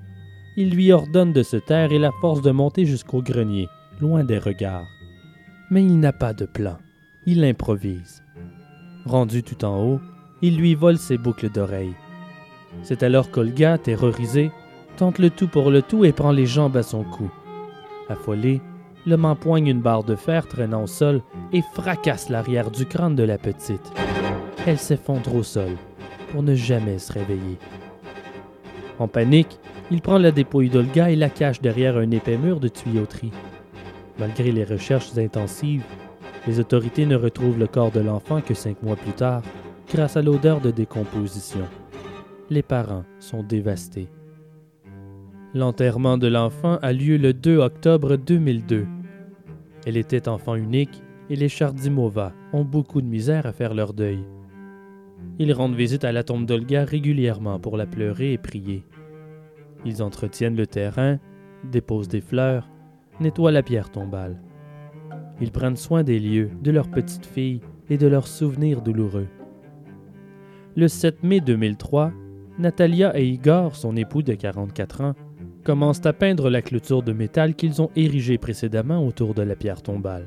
Il 0.56 0.70
lui 0.70 0.92
ordonne 0.92 1.32
de 1.32 1.42
se 1.42 1.56
taire 1.56 1.92
et 1.92 1.98
la 1.98 2.12
force 2.20 2.42
de 2.42 2.50
monter 2.50 2.84
jusqu'au 2.84 3.22
grenier, 3.22 3.68
loin 4.00 4.24
des 4.24 4.38
regards. 4.38 4.88
Mais 5.70 5.84
il 5.84 6.00
n'a 6.00 6.12
pas 6.12 6.34
de 6.34 6.44
plan. 6.46 6.78
Il 7.26 7.44
improvise. 7.44 8.22
Rendu 9.06 9.42
tout 9.42 9.64
en 9.64 9.82
haut, 9.82 10.00
il 10.42 10.56
lui 10.56 10.74
vole 10.74 10.98
ses 10.98 11.18
boucles 11.18 11.50
d'oreilles. 11.50 11.94
C'est 12.82 13.02
alors 13.02 13.30
qu'Olga, 13.30 13.78
terrorisée, 13.78 14.50
tente 14.96 15.18
le 15.18 15.30
tout 15.30 15.48
pour 15.48 15.70
le 15.70 15.82
tout 15.82 16.04
et 16.04 16.12
prend 16.12 16.32
les 16.32 16.46
jambes 16.46 16.76
à 16.76 16.82
son 16.82 17.04
cou. 17.04 17.30
Affolé, 18.08 18.60
l'homme 19.06 19.24
empoigne 19.24 19.68
une 19.68 19.80
barre 19.80 20.04
de 20.04 20.16
fer 20.16 20.46
traînant 20.46 20.84
au 20.84 20.86
sol 20.86 21.22
et 21.52 21.62
fracasse 21.74 22.28
l'arrière 22.28 22.70
du 22.70 22.86
crâne 22.86 23.14
de 23.14 23.22
la 23.22 23.38
petite. 23.38 23.92
Elle 24.66 24.78
s'effondre 24.78 25.34
au 25.34 25.42
sol 25.42 25.76
pour 26.30 26.42
ne 26.42 26.54
jamais 26.54 26.98
se 26.98 27.12
réveiller. 27.12 27.58
En 29.00 29.08
panique, 29.08 29.58
il 29.90 30.02
prend 30.02 30.18
la 30.18 30.30
dépouille 30.30 30.68
d'Olga 30.68 31.10
et 31.10 31.16
la 31.16 31.30
cache 31.30 31.62
derrière 31.62 31.96
un 31.96 32.10
épais 32.10 32.36
mur 32.36 32.60
de 32.60 32.68
tuyauterie. 32.68 33.32
Malgré 34.18 34.52
les 34.52 34.62
recherches 34.62 35.16
intensives, 35.16 35.84
les 36.46 36.60
autorités 36.60 37.06
ne 37.06 37.16
retrouvent 37.16 37.58
le 37.58 37.66
corps 37.66 37.90
de 37.90 38.00
l'enfant 38.00 38.42
que 38.42 38.52
cinq 38.52 38.82
mois 38.82 38.96
plus 38.96 39.12
tard, 39.12 39.42
grâce 39.90 40.18
à 40.18 40.22
l'odeur 40.22 40.60
de 40.60 40.70
décomposition. 40.70 41.66
Les 42.50 42.62
parents 42.62 43.04
sont 43.20 43.42
dévastés. 43.42 44.08
L'enterrement 45.54 46.18
de 46.18 46.28
l'enfant 46.28 46.78
a 46.82 46.92
lieu 46.92 47.16
le 47.16 47.32
2 47.32 47.56
octobre 47.56 48.16
2002. 48.16 48.86
Elle 49.86 49.96
était 49.96 50.28
enfant 50.28 50.56
unique 50.56 51.02
et 51.30 51.36
les 51.36 51.48
Chardimova 51.48 52.34
ont 52.52 52.64
beaucoup 52.64 53.00
de 53.00 53.06
misère 53.06 53.46
à 53.46 53.52
faire 53.52 53.72
leur 53.72 53.94
deuil. 53.94 54.20
Ils 55.38 55.52
rendent 55.52 55.74
visite 55.74 56.04
à 56.04 56.12
la 56.12 56.22
tombe 56.22 56.46
d'Olga 56.46 56.84
régulièrement 56.84 57.58
pour 57.58 57.76
la 57.76 57.86
pleurer 57.86 58.32
et 58.32 58.38
prier. 58.38 58.84
Ils 59.84 60.02
entretiennent 60.02 60.56
le 60.56 60.66
terrain, 60.66 61.18
déposent 61.64 62.08
des 62.08 62.20
fleurs, 62.20 62.68
nettoient 63.20 63.52
la 63.52 63.62
pierre 63.62 63.90
tombale. 63.90 64.40
Ils 65.40 65.52
prennent 65.52 65.76
soin 65.76 66.02
des 66.02 66.18
lieux, 66.18 66.50
de 66.62 66.70
leur 66.70 66.90
petite 66.90 67.24
fille 67.26 67.60
et 67.88 67.96
de 67.96 68.06
leurs 68.06 68.26
souvenirs 68.26 68.82
douloureux. 68.82 69.28
Le 70.76 70.88
7 70.88 71.22
mai 71.22 71.40
2003, 71.40 72.12
Natalia 72.58 73.18
et 73.18 73.26
Igor, 73.26 73.74
son 73.74 73.96
époux 73.96 74.22
de 74.22 74.34
44 74.34 75.00
ans, 75.00 75.14
commencent 75.64 76.04
à 76.06 76.12
peindre 76.12 76.50
la 76.50 76.62
clôture 76.62 77.02
de 77.02 77.12
métal 77.12 77.54
qu'ils 77.54 77.80
ont 77.82 77.90
érigée 77.96 78.38
précédemment 78.38 79.06
autour 79.06 79.34
de 79.34 79.42
la 79.42 79.56
pierre 79.56 79.82
tombale. 79.82 80.26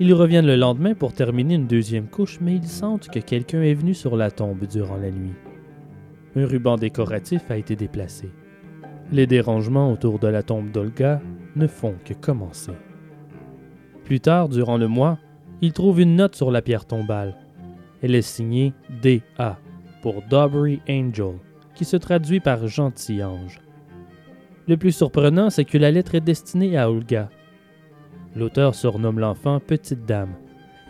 Ils 0.00 0.14
reviennent 0.14 0.46
le 0.46 0.56
lendemain 0.56 0.94
pour 0.94 1.12
terminer 1.12 1.54
une 1.54 1.66
deuxième 1.66 2.08
couche, 2.08 2.38
mais 2.40 2.56
ils 2.56 2.68
sentent 2.68 3.08
que 3.08 3.18
quelqu'un 3.18 3.62
est 3.62 3.74
venu 3.74 3.94
sur 3.94 4.16
la 4.16 4.30
tombe 4.30 4.66
durant 4.66 4.96
la 4.96 5.10
nuit. 5.10 5.34
Un 6.34 6.46
ruban 6.46 6.76
décoratif 6.76 7.50
a 7.50 7.56
été 7.56 7.76
déplacé. 7.76 8.30
Les 9.12 9.26
dérangements 9.26 9.92
autour 9.92 10.18
de 10.18 10.28
la 10.28 10.42
tombe 10.42 10.70
d'Olga 10.70 11.20
ne 11.56 11.66
font 11.66 11.94
que 12.04 12.14
commencer. 12.14 12.72
Plus 14.04 14.20
tard, 14.20 14.48
durant 14.48 14.78
le 14.78 14.88
mois, 14.88 15.18
ils 15.60 15.72
trouvent 15.72 16.00
une 16.00 16.16
note 16.16 16.34
sur 16.34 16.50
la 16.50 16.62
pierre 16.62 16.86
tombale. 16.86 17.36
Elle 18.02 18.14
est 18.14 18.22
signée 18.22 18.72
D.A. 19.02 19.58
pour 20.00 20.22
Dobry 20.28 20.80
Angel, 20.88 21.34
qui 21.74 21.84
se 21.84 21.96
traduit 21.96 22.40
par 22.40 22.66
gentil 22.66 23.22
ange. 23.22 23.60
Le 24.66 24.76
plus 24.76 24.92
surprenant, 24.92 25.50
c'est 25.50 25.64
que 25.64 25.78
la 25.78 25.90
lettre 25.90 26.14
est 26.14 26.20
destinée 26.20 26.76
à 26.78 26.90
Olga. 26.90 27.28
L'auteur 28.34 28.74
surnomme 28.74 29.18
l'enfant 29.18 29.60
Petite 29.60 30.06
Dame, 30.06 30.34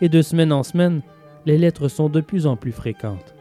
et 0.01 0.09
de 0.09 0.21
semaine 0.21 0.53
en 0.53 0.63
semaine, 0.63 1.01
les 1.45 1.57
lettres 1.57 1.89
sont 1.89 2.09
de 2.09 2.21
plus 2.21 2.47
en 2.47 2.55
plus 2.55 2.71
fréquentes. 2.71 3.35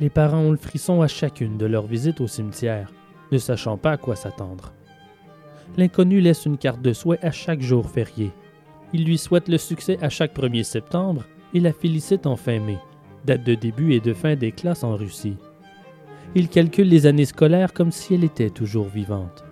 Les 0.00 0.10
parents 0.10 0.38
ont 0.38 0.52
le 0.52 0.56
frisson 0.56 1.02
à 1.02 1.08
chacune 1.08 1.58
de 1.58 1.66
leurs 1.66 1.86
visites 1.86 2.20
au 2.20 2.28
cimetière, 2.28 2.92
ne 3.32 3.38
sachant 3.38 3.76
pas 3.76 3.92
à 3.92 3.96
quoi 3.96 4.14
s'attendre. 4.14 4.72
L'inconnu 5.76 6.20
laisse 6.20 6.46
une 6.46 6.58
carte 6.58 6.80
de 6.80 6.92
souhait 6.92 7.18
à 7.22 7.32
chaque 7.32 7.60
jour 7.60 7.90
férié. 7.90 8.30
Il 8.92 9.04
lui 9.04 9.18
souhaite 9.18 9.48
le 9.48 9.58
succès 9.58 9.98
à 10.00 10.08
chaque 10.08 10.34
1er 10.34 10.62
septembre 10.62 11.24
et 11.54 11.60
la 11.60 11.72
félicite 11.72 12.26
en 12.26 12.36
fin 12.36 12.60
mai, 12.60 12.78
date 13.26 13.42
de 13.42 13.54
début 13.54 13.94
et 13.94 14.00
de 14.00 14.14
fin 14.14 14.36
des 14.36 14.52
classes 14.52 14.84
en 14.84 14.94
Russie. 14.94 15.36
Il 16.34 16.48
calcule 16.48 16.88
les 16.88 17.06
années 17.06 17.24
scolaires 17.24 17.72
comme 17.72 17.90
si 17.90 18.14
elle 18.14 18.24
était 18.24 18.50
toujours 18.50 18.88
vivante. 18.88 19.44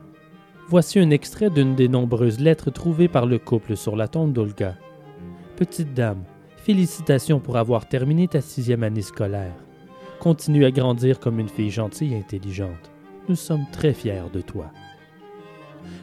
Voici 0.68 0.98
un 0.98 1.10
extrait 1.10 1.50
d'une 1.50 1.74
des 1.74 1.88
nombreuses 1.88 2.40
lettres 2.40 2.70
trouvées 2.70 3.08
par 3.08 3.26
le 3.26 3.38
couple 3.38 3.76
sur 3.76 3.96
la 3.96 4.08
tombe 4.08 4.32
d'Olga. 4.32 4.76
Petite 5.56 5.94
dame, 5.94 6.22
félicitations 6.56 7.38
pour 7.38 7.56
avoir 7.56 7.88
terminé 7.88 8.26
ta 8.26 8.40
sixième 8.40 8.82
année 8.82 9.02
scolaire. 9.02 9.54
Continue 10.18 10.64
à 10.64 10.70
grandir 10.70 11.20
comme 11.20 11.38
une 11.38 11.48
fille 11.48 11.70
gentille 11.70 12.14
et 12.14 12.18
intelligente. 12.18 12.90
Nous 13.28 13.36
sommes 13.36 13.66
très 13.70 13.92
fiers 13.92 14.30
de 14.32 14.40
toi. 14.40 14.72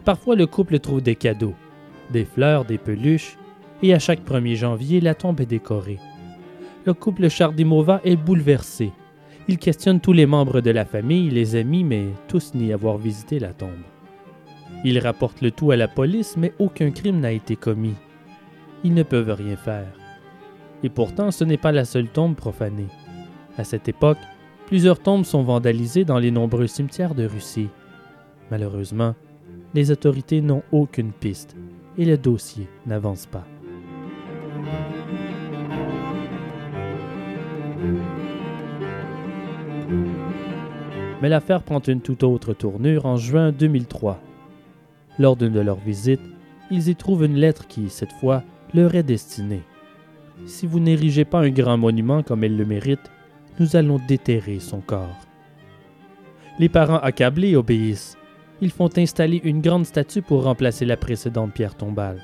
Parfois, 0.06 0.36
le 0.36 0.48
couple 0.48 0.80
trouve 0.80 1.02
des 1.02 1.16
cadeaux, 1.16 1.56
des 2.12 2.26
fleurs, 2.26 2.66
des 2.66 2.78
peluches, 2.78 3.38
et 3.82 3.94
à 3.94 4.00
chaque 4.00 4.26
1er 4.26 4.56
janvier, 4.56 5.02
la 5.02 5.14
tombe 5.14 5.42
est 5.42 5.46
décorée. 5.46 6.00
Le 6.86 6.94
couple 6.94 7.30
Chardimova 7.30 8.00
est 8.04 8.16
bouleversé 8.16 8.94
il 9.48 9.58
questionne 9.58 10.00
tous 10.00 10.14
les 10.14 10.26
membres 10.26 10.62
de 10.62 10.72
la 10.72 10.86
famille, 10.86 11.30
les 11.30 11.56
amis, 11.56 11.84
mais 11.84 12.06
tous 12.30 12.54
n'y 12.54 12.72
avoir 12.72 12.98
visité 12.98 13.40
la 13.40 13.54
tombe. 13.54 13.93
Il 14.86 15.00
rapporte 15.00 15.42
le 15.42 15.52
tout 15.52 15.72
à 15.72 15.76
la 15.76 15.88
police, 15.88 16.36
mais 16.38 16.54
aucun 16.60 16.92
crime 16.92 17.20
n'a 17.20 17.32
été 17.32 17.56
commis. 17.56 17.96
Ils 18.84 18.94
ne 18.94 19.04
peuvent 19.04 19.32
rien 19.32 19.56
faire. 19.56 19.88
Et 20.84 20.90
pourtant, 20.90 21.32
ce 21.32 21.44
n'est 21.44 21.58
pas 21.58 21.72
la 21.72 21.86
seule 21.86 22.10
tombe 22.10 22.36
profanée. 22.36 22.90
À 23.58 23.64
cette 23.64 23.88
époque, 23.88 24.18
plusieurs 24.68 25.00
tombes 25.00 25.24
sont 25.24 25.44
vandalisées 25.44 26.04
dans 26.04 26.20
les 26.20 26.32
nombreux 26.32 26.68
cimetières 26.68 27.16
de 27.16 27.26
Russie. 27.26 27.70
Malheureusement, 28.52 29.16
les 29.74 29.92
autorités 29.92 30.42
n'ont 30.42 30.64
aucune 30.72 31.12
piste 31.12 31.56
et 31.98 32.06
le 32.06 32.18
dossier 32.18 32.68
n'avance 32.86 33.26
pas. 33.26 33.46
Mais 41.22 41.30
l'affaire 41.30 41.64
prend 41.64 41.80
une 41.80 42.02
toute 42.02 42.24
autre 42.24 42.54
tournure 42.54 43.06
en 43.06 43.16
juin 43.16 43.54
2003. 43.54 44.20
Lors 45.20 45.36
d'une 45.36 45.54
de 45.54 45.60
leurs 45.60 45.80
visites, 45.80 46.22
ils 46.72 46.90
y 46.90 46.96
trouvent 46.96 47.26
une 47.26 47.36
lettre 47.36 47.68
qui, 47.68 47.90
cette 47.90 48.14
fois, 48.14 48.44
leur 48.74 48.96
est 48.96 49.04
destinée. 49.04 49.64
Si 50.46 50.66
vous 50.66 50.80
n'érigez 50.80 51.26
pas 51.26 51.40
un 51.40 51.50
grand 51.50 51.78
monument 51.78 52.24
comme 52.24 52.44
elle 52.44 52.58
le 52.58 52.66
mérite, 52.66 53.12
nous 53.60 53.76
allons 53.76 54.00
déterrer 54.08 54.60
son 54.60 54.82
corps. 54.82 55.20
Les 56.60 56.70
parents 56.70 56.98
accablés 56.98 57.56
obéissent. 57.56 58.18
Ils 58.62 58.72
font 58.72 58.90
installer 58.98 59.42
une 59.44 59.62
grande 59.62 59.86
statue 59.86 60.22
pour 60.22 60.44
remplacer 60.44 60.86
la 60.86 60.98
précédente 60.98 61.54
pierre 61.54 61.76
tombale. 61.76 62.22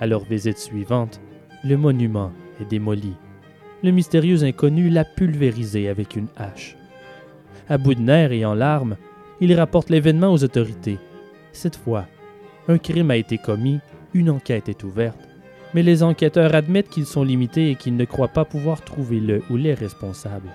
À 0.00 0.06
leur 0.06 0.24
visite 0.24 0.58
suivante, 0.58 1.20
le 1.64 1.76
monument 1.76 2.32
est 2.60 2.68
démoli. 2.68 3.14
Le 3.82 3.90
mystérieux 3.90 4.44
inconnu 4.44 4.88
l'a 4.88 5.04
pulvérisé 5.04 5.88
avec 5.88 6.16
une 6.16 6.28
hache. 6.36 6.76
À 7.68 7.78
bout 7.78 7.94
de 7.94 8.00
nerfs 8.00 8.32
et 8.32 8.44
en 8.44 8.54
larmes, 8.54 8.96
il 9.40 9.52
rapporte 9.54 9.90
l'événement 9.90 10.32
aux 10.32 10.44
autorités. 10.44 10.98
Cette 11.56 11.76
fois, 11.76 12.06
un 12.68 12.76
crime 12.76 13.10
a 13.10 13.16
été 13.16 13.38
commis, 13.38 13.80
une 14.12 14.28
enquête 14.28 14.68
est 14.68 14.84
ouverte, 14.84 15.18
mais 15.72 15.82
les 15.82 16.02
enquêteurs 16.02 16.54
admettent 16.54 16.90
qu'ils 16.90 17.06
sont 17.06 17.24
limités 17.24 17.70
et 17.70 17.76
qu'ils 17.76 17.96
ne 17.96 18.04
croient 18.04 18.28
pas 18.28 18.44
pouvoir 18.44 18.82
trouver 18.82 19.20
le 19.20 19.42
ou 19.48 19.56
les 19.56 19.72
responsables. 19.72 20.50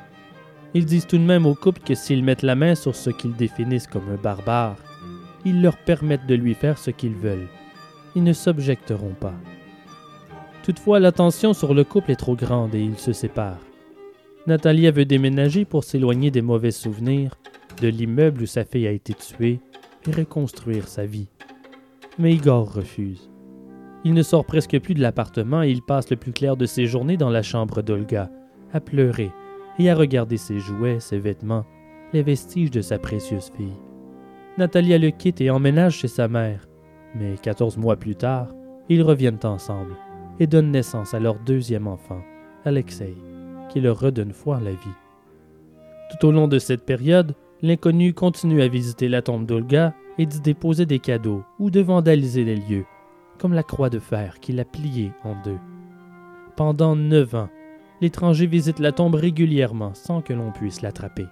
Ils 0.76 0.86
disent 0.86 1.08
tout 1.08 1.18
de 1.18 1.24
même 1.24 1.48
au 1.48 1.56
couple 1.56 1.82
que 1.82 1.96
s'ils 1.96 2.24
mettent 2.24 2.44
la 2.44 2.54
main 2.54 2.76
sur 2.76 2.96
ce 2.96 3.10
qu'ils 3.10 3.36
définissent 3.36 3.88
comme 3.88 4.12
un 4.12 4.22
barbare, 4.22 4.76
ils 5.44 5.64
leur 5.64 5.76
permettent 5.76 6.28
de 6.28 6.36
lui 6.36 6.54
faire 6.54 6.78
ce 6.78 6.92
qu'ils 6.92 7.16
veulent. 7.16 7.48
Ils 8.16 8.24
ne 8.24 8.34
s'objecteront 8.34 9.16
pas. 9.20 9.34
Toutefois, 10.62 11.00
l'attention 11.00 11.54
sur 11.56 11.74
le 11.74 11.84
couple 11.84 12.12
est 12.12 12.16
trop 12.16 12.36
grande 12.36 12.76
et 12.76 12.80
ils 12.80 13.00
se 13.00 13.12
séparent. 13.12 13.66
Natalia 14.46 14.92
veut 14.92 15.06
déménager 15.06 15.66
pour 15.66 15.84
s'éloigner 15.84 16.30
des 16.30 16.44
mauvais 16.44 16.70
souvenirs, 16.70 17.32
de 17.82 17.88
l'immeuble 17.88 18.44
où 18.44 18.46
sa 18.46 18.66
fille 18.66 18.86
a 18.86 18.92
été 18.92 19.16
tuée, 19.16 19.62
et 20.08 20.12
reconstruire 20.12 20.88
sa 20.88 21.06
vie. 21.06 21.28
Mais 22.18 22.34
Igor 22.34 22.74
refuse. 22.74 23.30
Il 24.04 24.14
ne 24.14 24.24
sort 24.24 24.46
presque 24.46 24.80
plus 24.80 24.94
de 24.94 25.02
l'appartement 25.02 25.64
et 25.64 25.70
il 25.70 25.82
passe 25.82 26.10
le 26.10 26.16
plus 26.16 26.32
clair 26.32 26.58
de 26.58 26.66
ses 26.66 26.86
journées 26.86 27.18
dans 27.18 27.30
la 27.30 27.44
chambre 27.44 27.82
d'Olga, 27.82 28.30
à 28.74 28.80
pleurer 28.80 29.32
et 29.78 29.90
à 29.90 29.96
regarder 29.96 30.38
ses 30.38 30.60
jouets, 30.60 31.00
ses 31.00 31.20
vêtements, 31.20 31.66
les 32.14 32.24
vestiges 32.24 32.72
de 32.72 32.82
sa 32.82 32.98
précieuse 32.98 33.52
fille. 33.56 33.78
Natalia 34.58 34.98
le 34.98 35.12
quitte 35.12 35.42
et 35.42 35.50
emménage 35.50 35.98
chez 35.98 36.08
sa 36.08 36.28
mère, 36.28 36.68
mais 37.16 37.36
14 37.42 37.78
mois 37.78 37.96
plus 37.96 38.16
tard, 38.16 38.50
ils 38.90 39.04
reviennent 39.04 39.40
ensemble 39.44 39.96
et 40.40 40.48
donnent 40.48 40.72
naissance 40.72 41.14
à 41.14 41.20
leur 41.20 41.40
deuxième 41.40 41.88
enfant, 41.88 42.22
Alexei 42.66 43.16
qui 43.72 43.80
leur 43.80 44.00
redonne 44.00 44.34
foi 44.34 44.58
en 44.58 44.62
la 44.62 44.72
vie. 44.72 44.98
Tout 46.12 46.28
au 46.28 46.32
long 46.32 46.48
de 46.48 46.60
cette 46.60 46.86
période, 46.86 47.36
l'inconnu 47.62 48.14
continue 48.14 48.62
à 48.62 48.68
visiter 48.68 49.08
la 49.08 49.22
tombe 49.22 49.46
d'Olga 49.46 49.94
et 50.18 50.26
d'y 50.26 50.42
déposer 50.42 50.86
des 50.86 51.00
cadeaux 51.00 51.44
ou 51.60 51.70
de 51.70 51.80
vandaliser 51.80 52.44
les 52.44 52.56
lieux, 52.56 52.86
comme 53.38 53.54
la 53.54 53.64
croix 53.64 53.90
de 53.90 54.00
fer 54.00 54.40
qu'il 54.40 54.60
a 54.60 54.66
pliée 54.66 55.12
en 55.24 55.36
deux. 55.44 55.60
Pendant 56.56 56.96
neuf 56.96 57.34
ans, 57.34 57.50
l'étranger 58.02 58.48
visite 58.48 58.80
la 58.80 58.92
tombe 58.92 59.16
régulièrement 59.16 59.94
sans 59.94 60.22
que 60.22 60.34
l'on 60.34 60.52
puisse 60.52 60.82
l'attraper. 60.82 61.28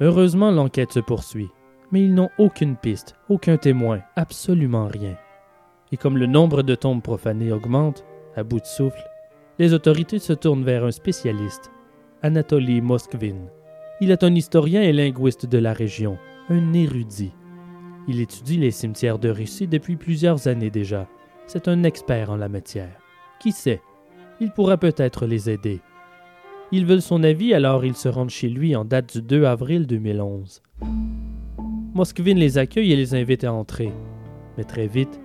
Heureusement, 0.00 0.50
l'enquête 0.50 0.92
se 0.92 1.00
poursuit, 1.00 1.50
mais 1.90 2.04
ils 2.04 2.14
n'ont 2.14 2.30
aucune 2.38 2.76
piste, 2.76 3.16
aucun 3.28 3.56
témoin, 3.56 4.00
absolument 4.16 4.86
rien. 4.86 5.16
Et 5.90 5.96
comme 5.96 6.18
le 6.18 6.26
nombre 6.26 6.62
de 6.62 6.74
tombes 6.74 7.02
profanées 7.02 7.52
augmente, 7.52 8.04
à 8.36 8.44
bout 8.44 8.60
de 8.60 8.66
souffle, 8.66 9.02
les 9.58 9.72
autorités 9.72 10.18
se 10.18 10.32
tournent 10.32 10.64
vers 10.64 10.84
un 10.84 10.92
spécialiste, 10.92 11.70
Anatoly 12.22 12.80
Moskvin. 12.80 13.48
Il 14.00 14.10
est 14.10 14.22
un 14.22 14.34
historien 14.34 14.82
et 14.82 14.92
linguiste 14.92 15.46
de 15.46 15.58
la 15.58 15.72
région, 15.72 16.18
un 16.48 16.72
érudit. 16.72 17.32
Il 18.06 18.20
étudie 18.20 18.56
les 18.56 18.70
cimetières 18.70 19.18
de 19.18 19.28
Russie 19.28 19.66
depuis 19.66 19.96
plusieurs 19.96 20.46
années 20.46 20.70
déjà. 20.70 21.08
C'est 21.46 21.68
un 21.68 21.82
expert 21.82 22.30
en 22.30 22.36
la 22.36 22.48
matière. 22.48 22.96
Qui 23.40 23.52
sait, 23.52 23.80
il 24.40 24.50
pourra 24.52 24.76
peut-être 24.76 25.26
les 25.26 25.50
aider. 25.50 25.80
Ils 26.70 26.86
veulent 26.86 27.02
son 27.02 27.22
avis, 27.22 27.54
alors 27.54 27.84
ils 27.84 27.96
se 27.96 28.08
rendent 28.08 28.30
chez 28.30 28.48
lui 28.48 28.76
en 28.76 28.84
date 28.84 29.16
du 29.16 29.22
2 29.22 29.44
avril 29.44 29.86
2011. 29.86 30.62
Moskvin 31.94 32.34
les 32.34 32.58
accueille 32.58 32.92
et 32.92 32.96
les 32.96 33.14
invite 33.14 33.44
à 33.44 33.52
entrer. 33.52 33.92
Mais 34.56 34.64
très 34.64 34.86
vite, 34.86 35.20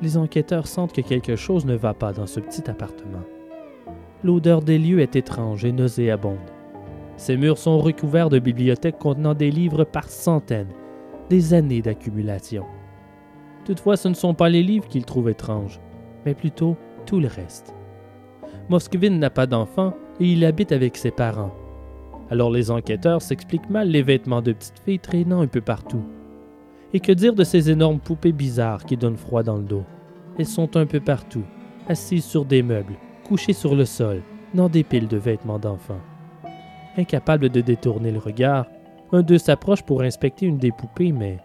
les 0.00 0.16
enquêteurs 0.16 0.66
sentent 0.66 0.92
que 0.92 1.00
quelque 1.00 1.36
chose 1.36 1.66
ne 1.66 1.74
va 1.74 1.94
pas 1.94 2.12
dans 2.12 2.26
ce 2.26 2.40
petit 2.40 2.70
appartement 2.70 3.22
l'odeur 4.24 4.62
des 4.62 4.78
lieux 4.78 5.00
est 5.00 5.16
étrange 5.16 5.64
et 5.64 5.72
nauséabonde. 5.72 6.38
Ces 7.16 7.36
murs 7.36 7.58
sont 7.58 7.78
recouverts 7.78 8.30
de 8.30 8.38
bibliothèques 8.38 8.98
contenant 8.98 9.34
des 9.34 9.50
livres 9.50 9.84
par 9.84 10.08
centaines, 10.08 10.72
des 11.30 11.54
années 11.54 11.82
d'accumulation. 11.82 12.64
Toutefois, 13.64 13.96
ce 13.96 14.08
ne 14.08 14.14
sont 14.14 14.34
pas 14.34 14.48
les 14.48 14.62
livres 14.62 14.88
qu'ils 14.88 15.04
trouvent 15.04 15.28
étranges, 15.30 15.80
mais 16.26 16.34
plutôt 16.34 16.76
tout 17.06 17.20
le 17.20 17.28
reste. 17.28 17.74
Moskvin 18.68 19.10
n'a 19.10 19.30
pas 19.30 19.46
d'enfant 19.46 19.94
et 20.20 20.32
il 20.32 20.44
habite 20.44 20.72
avec 20.72 20.96
ses 20.96 21.10
parents. 21.10 21.54
Alors 22.30 22.50
les 22.50 22.70
enquêteurs 22.70 23.22
s'expliquent 23.22 23.70
mal 23.70 23.88
les 23.88 24.02
vêtements 24.02 24.42
de 24.42 24.52
petites 24.52 24.78
filles 24.78 24.98
traînant 24.98 25.42
un 25.42 25.46
peu 25.46 25.60
partout. 25.60 26.02
Et 26.94 27.00
que 27.00 27.12
dire 27.12 27.34
de 27.34 27.44
ces 27.44 27.70
énormes 27.70 28.00
poupées 28.00 28.32
bizarres 28.32 28.84
qui 28.84 28.96
donnent 28.96 29.16
froid 29.16 29.42
dans 29.42 29.56
le 29.56 29.64
dos? 29.64 29.84
Elles 30.38 30.46
sont 30.46 30.76
un 30.76 30.86
peu 30.86 31.00
partout, 31.00 31.44
assises 31.88 32.24
sur 32.24 32.44
des 32.44 32.62
meubles, 32.62 32.96
couchés 33.24 33.52
sur 33.52 33.74
le 33.74 33.84
sol, 33.84 34.22
dans 34.54 34.68
des 34.68 34.82
piles 34.82 35.08
de 35.08 35.16
vêtements 35.16 35.58
d'enfants. 35.58 36.00
Incapable 36.96 37.48
de 37.48 37.60
détourner 37.60 38.10
le 38.10 38.18
regard, 38.18 38.66
un 39.12 39.22
d'eux 39.22 39.38
s'approche 39.38 39.82
pour 39.82 40.02
inspecter 40.02 40.46
une 40.46 40.58
des 40.58 40.72
poupées, 40.72 41.12
mais... 41.12 41.38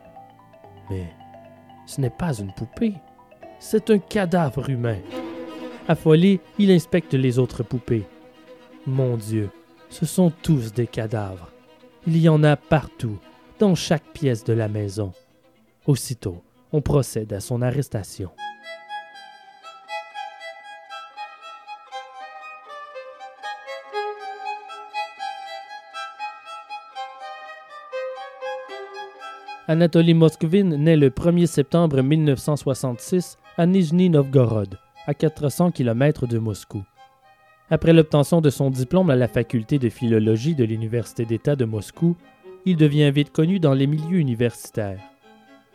Mais... 0.89 1.07
Ce 1.85 2.01
n'est 2.01 2.09
pas 2.09 2.37
une 2.37 2.51
poupée, 2.51 2.95
c'est 3.59 3.89
un 3.89 3.97
cadavre 3.97 4.69
humain. 4.69 4.97
Affolé, 5.87 6.41
il 6.59 6.69
inspecte 6.69 7.13
les 7.13 7.39
autres 7.39 7.63
poupées. 7.63 8.05
Mon 8.85 9.15
Dieu, 9.15 9.49
ce 9.89 10.05
sont 10.05 10.31
tous 10.41 10.73
des 10.73 10.87
cadavres. 10.87 11.49
Il 12.05 12.17
y 12.17 12.27
en 12.27 12.43
a 12.43 12.57
partout, 12.57 13.17
dans 13.59 13.73
chaque 13.73 14.03
pièce 14.13 14.43
de 14.43 14.53
la 14.53 14.67
maison. 14.67 15.13
Aussitôt, 15.85 16.43
on 16.73 16.81
procède 16.81 17.31
à 17.31 17.39
son 17.39 17.61
arrestation. 17.61 18.31
Anatoly 29.69 30.13
Moskvin 30.13 30.77
naît 30.77 30.95
le 30.95 31.09
1er 31.09 31.45
septembre 31.45 32.01
1966 32.01 33.37
à 33.57 33.65
Nijni 33.65 34.09
Novgorod, 34.09 34.79
à 35.05 35.13
400 35.13 35.71
km 35.71 36.25
de 36.25 36.37
Moscou. 36.39 36.85
Après 37.69 37.91
l'obtention 37.91 38.39
de 38.39 38.49
son 38.49 38.69
diplôme 38.69 39.09
à 39.09 39.17
la 39.17 39.27
faculté 39.27 39.77
de 39.77 39.89
philologie 39.89 40.55
de 40.55 40.63
l'Université 40.63 41.25
d'État 41.25 41.57
de 41.57 41.65
Moscou, 41.65 42.15
il 42.65 42.77
devient 42.77 43.11
vite 43.11 43.33
connu 43.33 43.59
dans 43.59 43.73
les 43.73 43.87
milieux 43.87 44.19
universitaires. 44.19 45.01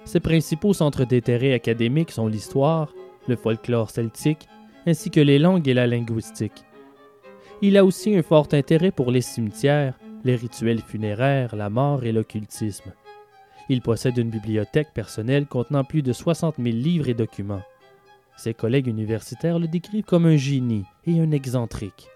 Ses 0.07 0.21
principaux 0.21 0.73
centres 0.73 1.05
d'intérêt 1.05 1.53
académiques 1.53 2.13
sont 2.13 2.29
l'histoire, 2.29 2.95
le 3.29 3.37
folklore 3.37 3.91
celtique, 3.91 4.49
ainsi 4.87 5.11
que 5.11 5.21
les 5.21 5.39
langues 5.39 5.69
et 5.69 5.75
la 5.75 5.87
linguistique. 5.87 6.65
Il 7.61 7.77
a 7.77 7.85
aussi 7.85 8.17
un 8.17 8.23
fort 8.23 8.49
intérêt 8.53 8.91
pour 8.91 9.11
les 9.11 9.21
cimetières, 9.21 9.99
les 10.25 10.37
rituels 10.37 10.81
funéraires, 10.81 11.55
la 11.55 11.69
mort 11.69 12.05
et 12.05 12.13
l'occultisme. 12.13 12.91
Il 13.69 13.81
possède 13.81 14.19
une 14.19 14.31
bibliothèque 14.31 14.93
personnelle 14.93 15.47
contenant 15.47 15.85
plus 15.85 16.03
de 16.03 16.13
60 16.13 16.57
000 16.59 16.69
livres 16.69 17.09
et 17.09 17.15
documents. 17.15 17.63
Ses 18.37 18.55
collègues 18.55 18.89
universitaires 18.89 19.59
le 19.59 19.69
décrivent 19.69 20.05
comme 20.05 20.27
un 20.27 20.37
génie 20.37 20.85
et 21.07 21.21
un 21.21 21.31
excentrique. 21.31 22.09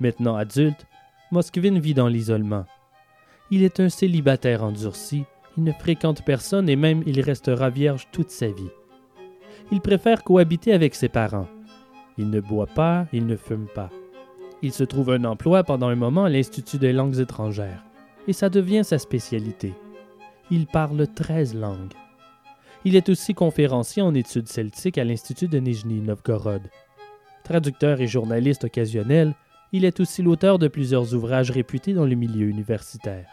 Maintenant 0.00 0.36
adulte, 0.36 0.86
Moskvin 1.30 1.78
vit 1.78 1.94
dans 1.94 2.08
l'isolement. 2.08 2.66
Il 3.50 3.62
est 3.62 3.80
un 3.80 3.88
célibataire 3.88 4.64
endurci, 4.64 5.24
il 5.56 5.64
ne 5.64 5.72
fréquente 5.72 6.24
personne 6.24 6.68
et 6.68 6.76
même 6.76 7.02
il 7.06 7.20
restera 7.20 7.70
vierge 7.70 8.08
toute 8.12 8.30
sa 8.30 8.48
vie. 8.48 8.70
Il 9.72 9.80
préfère 9.80 10.24
cohabiter 10.24 10.72
avec 10.72 10.94
ses 10.94 11.08
parents. 11.08 11.48
Il 12.18 12.30
ne 12.30 12.40
boit 12.40 12.66
pas, 12.66 13.06
il 13.12 13.26
ne 13.26 13.36
fume 13.36 13.66
pas. 13.74 13.90
Il 14.62 14.72
se 14.72 14.84
trouve 14.84 15.10
un 15.10 15.24
emploi 15.24 15.64
pendant 15.64 15.88
un 15.88 15.96
moment 15.96 16.24
à 16.24 16.28
l'Institut 16.28 16.78
des 16.78 16.92
langues 16.92 17.18
étrangères, 17.18 17.84
et 18.26 18.32
ça 18.32 18.48
devient 18.48 18.84
sa 18.84 18.98
spécialité. 18.98 19.72
Il 20.52 20.66
parle 20.66 21.06
13 21.06 21.54
langues. 21.54 21.92
Il 22.84 22.96
est 22.96 23.08
aussi 23.08 23.34
conférencier 23.34 24.02
en 24.02 24.14
études 24.14 24.48
celtiques 24.48 24.98
à 24.98 25.04
l'Institut 25.04 25.46
de 25.46 25.60
Nijni 25.60 26.00
Novgorod. 26.00 26.62
Traducteur 27.44 28.00
et 28.00 28.08
journaliste 28.08 28.64
occasionnel, 28.64 29.34
il 29.72 29.84
est 29.84 30.00
aussi 30.00 30.22
l'auteur 30.22 30.58
de 30.58 30.66
plusieurs 30.66 31.14
ouvrages 31.14 31.52
réputés 31.52 31.92
dans 31.92 32.04
le 32.04 32.16
milieu 32.16 32.48
universitaire. 32.48 33.28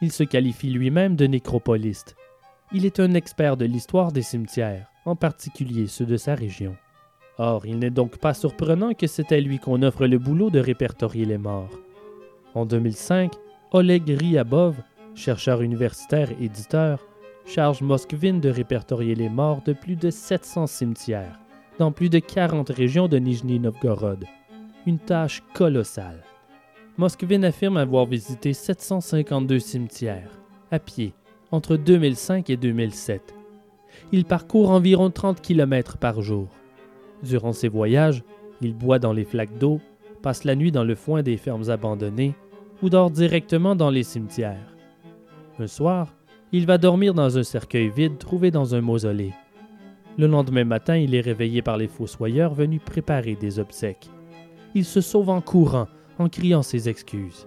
Il 0.00 0.12
se 0.12 0.22
qualifie 0.22 0.70
lui-même 0.70 1.16
de 1.16 1.26
nécropoliste. 1.26 2.14
Il 2.72 2.86
est 2.86 3.00
un 3.00 3.14
expert 3.14 3.56
de 3.56 3.64
l'histoire 3.64 4.12
des 4.12 4.22
cimetières, 4.22 4.86
en 5.04 5.16
particulier 5.16 5.88
ceux 5.88 6.06
de 6.06 6.16
sa 6.16 6.36
région. 6.36 6.76
Or, 7.38 7.66
il 7.66 7.80
n'est 7.80 7.90
donc 7.90 8.18
pas 8.18 8.34
surprenant 8.34 8.94
que 8.94 9.08
c'est 9.08 9.32
à 9.32 9.40
lui 9.40 9.58
qu'on 9.58 9.82
offre 9.82 10.06
le 10.06 10.18
boulot 10.18 10.50
de 10.50 10.60
répertorier 10.60 11.24
les 11.24 11.38
morts. 11.38 11.80
En 12.54 12.64
2005, 12.64 13.32
Oleg 13.72 14.08
Ryabov, 14.08 14.76
chercheur 15.14 15.62
universitaire 15.62 16.30
et 16.32 16.44
éditeur, 16.44 17.06
charge 17.44 17.82
Moskvin 17.82 18.34
de 18.34 18.48
répertorier 18.48 19.14
les 19.14 19.28
morts 19.28 19.62
de 19.64 19.72
plus 19.72 19.96
de 19.96 20.10
700 20.10 20.66
cimetières 20.66 21.40
dans 21.78 21.92
plus 21.92 22.10
de 22.10 22.18
40 22.18 22.68
régions 22.68 23.08
de 23.08 23.16
Nijni 23.16 23.58
Novgorod. 23.58 24.26
Une 24.86 24.98
tâche 24.98 25.42
colossale. 25.54 26.22
Moskvin 26.98 27.42
affirme 27.42 27.78
avoir 27.78 28.04
visité 28.04 28.52
752 28.52 29.58
cimetières, 29.58 30.38
à 30.70 30.78
pied, 30.78 31.14
entre 31.50 31.76
2005 31.76 32.50
et 32.50 32.58
2007. 32.58 33.34
Il 34.12 34.26
parcourt 34.26 34.70
environ 34.70 35.10
30 35.10 35.40
km 35.40 35.96
par 35.96 36.20
jour. 36.20 36.48
Durant 37.22 37.54
ses 37.54 37.68
voyages, 37.68 38.22
il 38.60 38.74
boit 38.74 38.98
dans 38.98 39.14
les 39.14 39.24
flaques 39.24 39.56
d'eau, 39.56 39.80
passe 40.22 40.44
la 40.44 40.56
nuit 40.56 40.72
dans 40.72 40.84
le 40.84 40.94
foin 40.94 41.22
des 41.22 41.38
fermes 41.38 41.70
abandonnées 41.70 42.34
ou 42.82 42.90
dort 42.90 43.10
directement 43.10 43.74
dans 43.74 43.90
les 43.90 44.02
cimetières. 44.02 44.76
Un 45.60 45.66
soir, 45.66 46.14
il 46.52 46.64
va 46.64 46.78
dormir 46.78 47.12
dans 47.12 47.36
un 47.36 47.42
cercueil 47.42 47.90
vide 47.90 48.16
trouvé 48.16 48.50
dans 48.50 48.74
un 48.74 48.80
mausolée. 48.80 49.34
Le 50.16 50.26
lendemain 50.26 50.64
matin, 50.64 50.96
il 50.96 51.14
est 51.14 51.20
réveillé 51.20 51.60
par 51.60 51.76
les 51.76 51.86
fossoyeurs 51.86 52.54
venus 52.54 52.80
préparer 52.82 53.34
des 53.34 53.58
obsèques. 53.58 54.08
Il 54.74 54.86
se 54.86 55.02
sauve 55.02 55.28
en 55.28 55.42
courant, 55.42 55.86
en 56.18 56.30
criant 56.30 56.62
ses 56.62 56.88
excuses. 56.88 57.46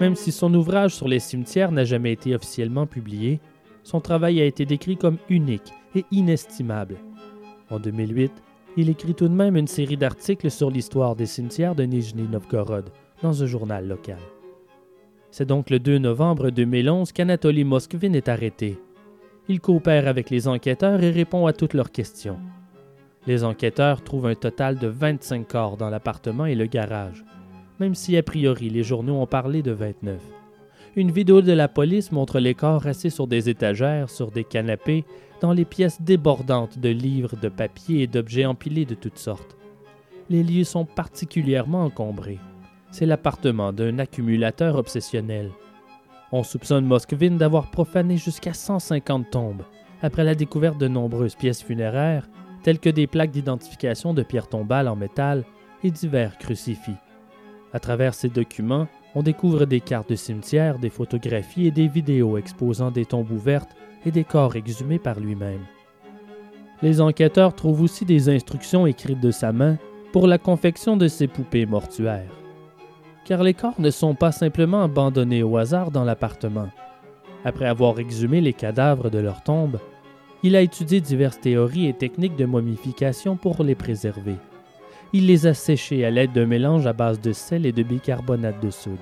Même 0.00 0.14
si 0.14 0.30
son 0.30 0.54
ouvrage 0.54 0.94
sur 0.94 1.08
les 1.08 1.18
cimetières 1.18 1.72
n'a 1.72 1.84
jamais 1.84 2.12
été 2.12 2.36
officiellement 2.36 2.86
publié, 2.86 3.40
son 3.82 4.00
travail 4.00 4.40
a 4.40 4.44
été 4.44 4.64
décrit 4.64 4.96
comme 4.96 5.18
unique 5.28 5.72
et 5.96 6.04
inestimable. 6.12 6.98
En 7.68 7.80
2008, 7.80 8.30
il 8.80 8.90
écrit 8.90 9.14
tout 9.14 9.26
de 9.26 9.34
même 9.34 9.56
une 9.56 9.66
série 9.66 9.96
d'articles 9.96 10.52
sur 10.52 10.70
l'histoire 10.70 11.16
des 11.16 11.26
cimetières 11.26 11.74
de 11.74 11.82
Nijni 11.82 12.28
Novgorod 12.28 12.90
dans 13.24 13.42
un 13.42 13.46
journal 13.46 13.88
local. 13.88 14.20
C'est 15.32 15.48
donc 15.48 15.68
le 15.68 15.80
2 15.80 15.98
novembre 15.98 16.50
2011 16.50 17.10
qu'Anatoly 17.10 17.64
Moskvin 17.64 18.12
est 18.12 18.28
arrêté. 18.28 18.78
Il 19.48 19.60
coopère 19.60 20.06
avec 20.06 20.30
les 20.30 20.46
enquêteurs 20.46 21.02
et 21.02 21.10
répond 21.10 21.46
à 21.46 21.52
toutes 21.52 21.74
leurs 21.74 21.90
questions. 21.90 22.38
Les 23.26 23.42
enquêteurs 23.42 24.04
trouvent 24.04 24.26
un 24.26 24.36
total 24.36 24.78
de 24.78 24.86
25 24.86 25.48
corps 25.48 25.76
dans 25.76 25.90
l'appartement 25.90 26.46
et 26.46 26.54
le 26.54 26.66
garage, 26.66 27.24
même 27.80 27.96
si 27.96 28.16
a 28.16 28.22
priori 28.22 28.70
les 28.70 28.84
journaux 28.84 29.20
ont 29.20 29.26
parlé 29.26 29.60
de 29.60 29.72
29. 29.72 30.20
Une 30.94 31.10
vidéo 31.10 31.42
de 31.42 31.52
la 31.52 31.66
police 31.66 32.12
montre 32.12 32.38
les 32.38 32.54
corps 32.54 32.86
assis 32.86 33.10
sur 33.10 33.26
des 33.26 33.48
étagères, 33.48 34.08
sur 34.08 34.30
des 34.30 34.44
canapés, 34.44 35.04
dans 35.40 35.52
les 35.52 35.64
pièces 35.64 36.02
débordantes 36.02 36.78
de 36.78 36.88
livres, 36.88 37.36
de 37.40 37.48
papier 37.48 38.02
et 38.02 38.06
d'objets 38.06 38.46
empilés 38.46 38.84
de 38.84 38.94
toutes 38.94 39.18
sortes. 39.18 39.56
Les 40.30 40.42
lieux 40.42 40.64
sont 40.64 40.84
particulièrement 40.84 41.84
encombrés. 41.84 42.38
C'est 42.90 43.06
l'appartement 43.06 43.72
d'un 43.72 43.98
accumulateur 43.98 44.76
obsessionnel. 44.76 45.50
On 46.32 46.42
soupçonne 46.42 46.84
Moskvin 46.84 47.36
d'avoir 47.36 47.70
profané 47.70 48.16
jusqu'à 48.16 48.52
150 48.52 49.30
tombes, 49.30 49.62
après 50.02 50.24
la 50.24 50.34
découverte 50.34 50.78
de 50.78 50.88
nombreuses 50.88 51.34
pièces 51.34 51.62
funéraires, 51.62 52.28
telles 52.62 52.78
que 52.78 52.90
des 52.90 53.06
plaques 53.06 53.30
d'identification 53.30 54.14
de 54.14 54.22
pierres 54.22 54.48
tombales 54.48 54.88
en 54.88 54.96
métal 54.96 55.44
et 55.82 55.90
divers 55.90 56.36
crucifix. 56.38 56.96
À 57.72 57.80
travers 57.80 58.14
ces 58.14 58.28
documents, 58.28 58.88
on 59.14 59.22
découvre 59.22 59.64
des 59.64 59.80
cartes 59.80 60.10
de 60.10 60.16
cimetière, 60.16 60.78
des 60.78 60.90
photographies 60.90 61.66
et 61.66 61.70
des 61.70 61.88
vidéos 61.88 62.36
exposant 62.36 62.90
des 62.90 63.06
tombes 63.06 63.30
ouvertes 63.30 63.74
et 64.04 64.10
des 64.10 64.24
corps 64.24 64.56
exhumés 64.56 64.98
par 64.98 65.18
lui-même. 65.20 65.64
Les 66.82 67.00
enquêteurs 67.00 67.54
trouvent 67.54 67.82
aussi 67.82 68.04
des 68.04 68.28
instructions 68.28 68.86
écrites 68.86 69.20
de 69.20 69.30
sa 69.30 69.52
main 69.52 69.78
pour 70.12 70.26
la 70.26 70.38
confection 70.38 70.96
de 70.96 71.08
ces 71.08 71.26
poupées 71.26 71.66
mortuaires. 71.66 72.32
Car 73.24 73.42
les 73.42 73.54
corps 73.54 73.80
ne 73.80 73.90
sont 73.90 74.14
pas 74.14 74.32
simplement 74.32 74.82
abandonnés 74.82 75.42
au 75.42 75.56
hasard 75.56 75.90
dans 75.90 76.04
l'appartement. 76.04 76.68
Après 77.44 77.66
avoir 77.66 77.98
exhumé 77.98 78.40
les 78.40 78.52
cadavres 78.52 79.10
de 79.10 79.18
leurs 79.18 79.42
tombes, 79.42 79.78
il 80.42 80.54
a 80.54 80.60
étudié 80.60 81.00
diverses 81.00 81.40
théories 81.40 81.88
et 81.88 81.94
techniques 81.94 82.36
de 82.36 82.46
momification 82.46 83.36
pour 83.36 83.62
les 83.64 83.74
préserver. 83.74 84.36
Il 85.12 85.26
les 85.26 85.46
a 85.46 85.54
séchés 85.54 86.04
à 86.04 86.10
l'aide 86.10 86.32
d'un 86.32 86.46
mélange 86.46 86.86
à 86.86 86.92
base 86.92 87.20
de 87.20 87.32
sel 87.32 87.66
et 87.66 87.72
de 87.72 87.82
bicarbonate 87.82 88.62
de 88.62 88.70
soude. 88.70 88.98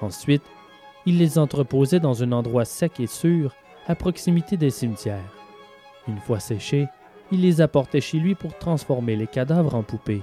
Ensuite, 0.00 0.44
il 1.06 1.18
les 1.18 1.38
entreposait 1.38 2.00
dans 2.00 2.22
un 2.22 2.32
endroit 2.32 2.64
sec 2.64 2.98
et 2.98 3.06
sûr 3.06 3.52
à 3.86 3.94
proximité 3.94 4.56
des 4.56 4.70
cimetières. 4.70 5.32
Une 6.08 6.18
fois 6.18 6.40
séchés, 6.40 6.86
il 7.32 7.40
les 7.40 7.60
apportait 7.60 8.00
chez 8.00 8.18
lui 8.18 8.34
pour 8.34 8.56
transformer 8.58 9.16
les 9.16 9.26
cadavres 9.26 9.74
en 9.74 9.82
poupées. 9.82 10.22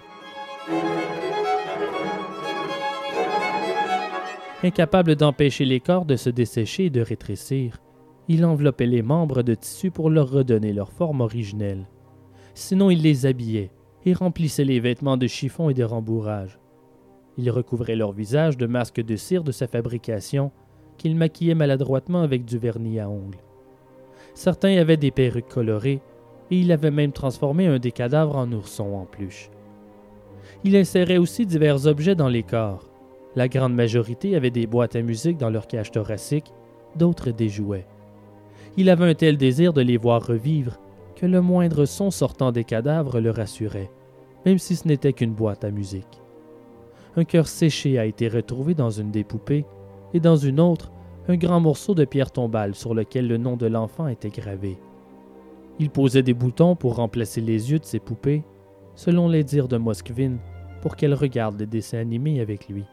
Incapable 4.64 5.16
d'empêcher 5.16 5.66
les 5.66 5.80
corps 5.80 6.06
de 6.06 6.16
se 6.16 6.30
dessécher 6.30 6.86
et 6.86 6.90
de 6.92 7.02
rétrécir, 7.02 7.82
il 8.28 8.46
enveloppait 8.46 8.86
les 8.86 9.02
membres 9.02 9.42
de 9.42 9.56
tissu 9.56 9.90
pour 9.90 10.10
leur 10.10 10.30
redonner 10.30 10.72
leur 10.72 10.92
forme 10.92 11.22
originelle. 11.22 11.88
Sinon, 12.54 12.92
il 12.92 13.02
les 13.02 13.26
habillait 13.26 13.72
et 14.06 14.14
remplissait 14.14 14.64
les 14.64 14.80
vêtements 14.80 15.18
de 15.18 15.28
chiffon 15.28 15.70
et 15.70 15.74
de 15.74 15.84
rembourrage. 15.84 16.60
Il 17.38 17.50
recouvrait 17.50 17.96
leur 17.96 18.12
visage 18.12 18.58
de 18.58 18.68
masques 18.68 19.02
de 19.02 19.16
cire 19.16 19.44
de 19.44 19.52
sa 19.52 19.68
fabrication 19.68 20.52
qu'il 20.98 21.16
maquillait 21.16 21.56
maladroitement 21.56 22.22
avec 22.22 22.46
du 22.46 22.58
vernis 22.60 23.00
à 23.00 23.10
ongles. 23.10 23.40
Certains 24.34 24.78
avaient 24.78 24.98
des 24.98 25.12
perruques 25.12 25.50
colorées 25.50 26.02
et 26.50 26.58
il 26.58 26.72
avait 26.72 26.92
même 26.92 27.12
transformé 27.12 27.68
un 27.68 27.80
des 27.80 27.92
cadavres 27.92 28.36
en 28.36 28.52
ourson 28.52 28.96
en 28.96 29.06
peluche. 29.06 29.50
Il 30.64 30.76
insérait 30.76 31.18
aussi 31.18 31.46
divers 31.46 31.88
objets 31.88 32.16
dans 32.16 32.28
les 32.28 32.44
corps. 32.44 32.90
La 33.36 33.48
grande 33.48 33.74
majorité 33.74 34.36
avait 34.36 34.52
des 34.52 34.68
boîtes 34.68 34.96
à 34.96 35.02
musique 35.02 35.38
dans 35.38 35.50
leur 35.50 35.68
cage 35.68 35.92
thoracique, 35.92 36.54
d'autres 36.96 37.32
des 37.32 37.50
jouets. 37.50 37.88
Il 38.78 38.90
avait 38.90 39.10
un 39.10 39.14
tel 39.14 39.38
désir 39.38 39.74
de 39.74 39.82
les 39.82 39.98
voir 39.98 40.26
revivre 40.26 40.80
que 41.16 41.26
le 41.26 41.42
moindre 41.42 41.86
son 41.86 42.12
sortant 42.12 42.52
des 42.52 42.64
cadavres 42.64 43.20
le 43.20 43.32
rassurait, 43.32 43.92
même 44.46 44.58
si 44.58 44.76
ce 44.76 44.88
n'était 44.88 45.14
qu'une 45.14 45.34
boîte 45.34 45.64
à 45.64 45.72
musique. 45.72 46.22
Un 47.16 47.26
cœur 47.26 47.48
séché 47.48 48.00
a 48.00 48.06
été 48.06 48.28
retrouvé 48.28 48.74
dans 48.74 48.90
une 48.90 49.12
des 49.12 49.24
poupées, 49.24 49.66
et 50.14 50.20
dans 50.20 50.36
une 50.36 50.60
autre, 50.60 50.92
un 51.28 51.36
grand 51.36 51.60
morceau 51.60 51.94
de 51.94 52.06
pierre 52.06 52.32
tombale 52.32 52.76
sur 52.76 52.94
lequel 52.94 53.28
le 53.28 53.38
nom 53.38 53.56
de 53.56 53.68
l'enfant 53.68 54.08
était 54.08 54.30
gravé. 54.30 54.78
Il 55.80 55.90
posait 55.90 56.24
des 56.24 56.34
boutons 56.34 56.76
pour 56.76 56.96
remplacer 56.96 57.42
les 57.42 57.72
yeux 57.72 57.80
de 57.80 57.86
ses 57.86 58.00
poupées, 58.00 58.44
selon 58.96 59.28
les 59.28 59.44
dires 59.44 59.68
de 59.68 59.78
Moskvin, 59.78 60.38
pour 60.82 60.96
qu'elle 60.96 61.14
regarde 61.14 61.60
les 61.60 61.66
dessins 61.66 62.00
animés 62.00 62.42
avec 62.42 62.68
lui. 62.70 62.84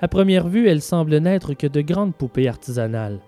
À 0.00 0.08
première 0.08 0.48
vue, 0.48 0.68
elle 0.68 0.82
semble 0.82 1.16
n'être 1.18 1.54
que 1.54 1.66
de 1.66 1.80
grandes 1.80 2.14
poupées 2.14 2.48
artisanales. 2.48 3.20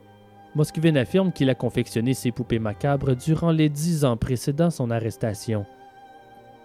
Moskvin 0.55 0.97
affirme 0.97 1.33
qu'il 1.33 1.51
a 1.51 1.55
confectionné 1.55 2.15
ces 2.15 2.33
poupées 2.33 2.59
macabres 2.59 3.17
durant 3.17 3.53
les 3.53 3.69
dix 3.69 4.05
ans 4.05 4.17
précédant 4.17 4.71
son 4.71 4.91
arrestation. 4.91 5.65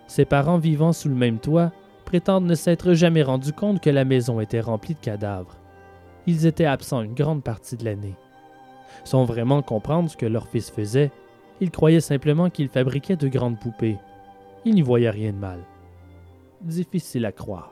Ses 0.07 0.25
parents 0.25 0.57
vivant 0.57 0.93
sous 0.93 1.09
le 1.09 1.15
même 1.15 1.39
toit 1.39 1.71
prétendent 2.03 2.45
ne 2.45 2.55
s'être 2.55 2.93
jamais 2.93 3.23
rendus 3.23 3.53
compte 3.53 3.81
que 3.81 3.89
la 3.89 4.05
maison 4.05 4.39
était 4.39 4.59
remplie 4.59 4.93
de 4.93 4.99
cadavres. 4.99 5.57
Ils 6.27 6.45
étaient 6.45 6.65
absents 6.65 7.01
une 7.01 7.13
grande 7.13 7.43
partie 7.43 7.77
de 7.77 7.85
l'année. 7.85 8.15
Sans 9.03 9.25
vraiment 9.25 9.61
comprendre 9.61 10.09
ce 10.09 10.17
que 10.17 10.25
leur 10.25 10.47
fils 10.47 10.71
faisait, 10.71 11.11
ils 11.61 11.71
croyaient 11.71 12.01
simplement 12.01 12.49
qu'il 12.49 12.69
fabriquait 12.69 13.15
de 13.15 13.27
grandes 13.27 13.59
poupées. 13.59 13.97
Ils 14.65 14.73
n'y 14.73 14.81
voyaient 14.81 15.09
rien 15.09 15.31
de 15.31 15.37
mal. 15.37 15.59
Difficile 16.61 17.25
à 17.25 17.31
croire. 17.31 17.71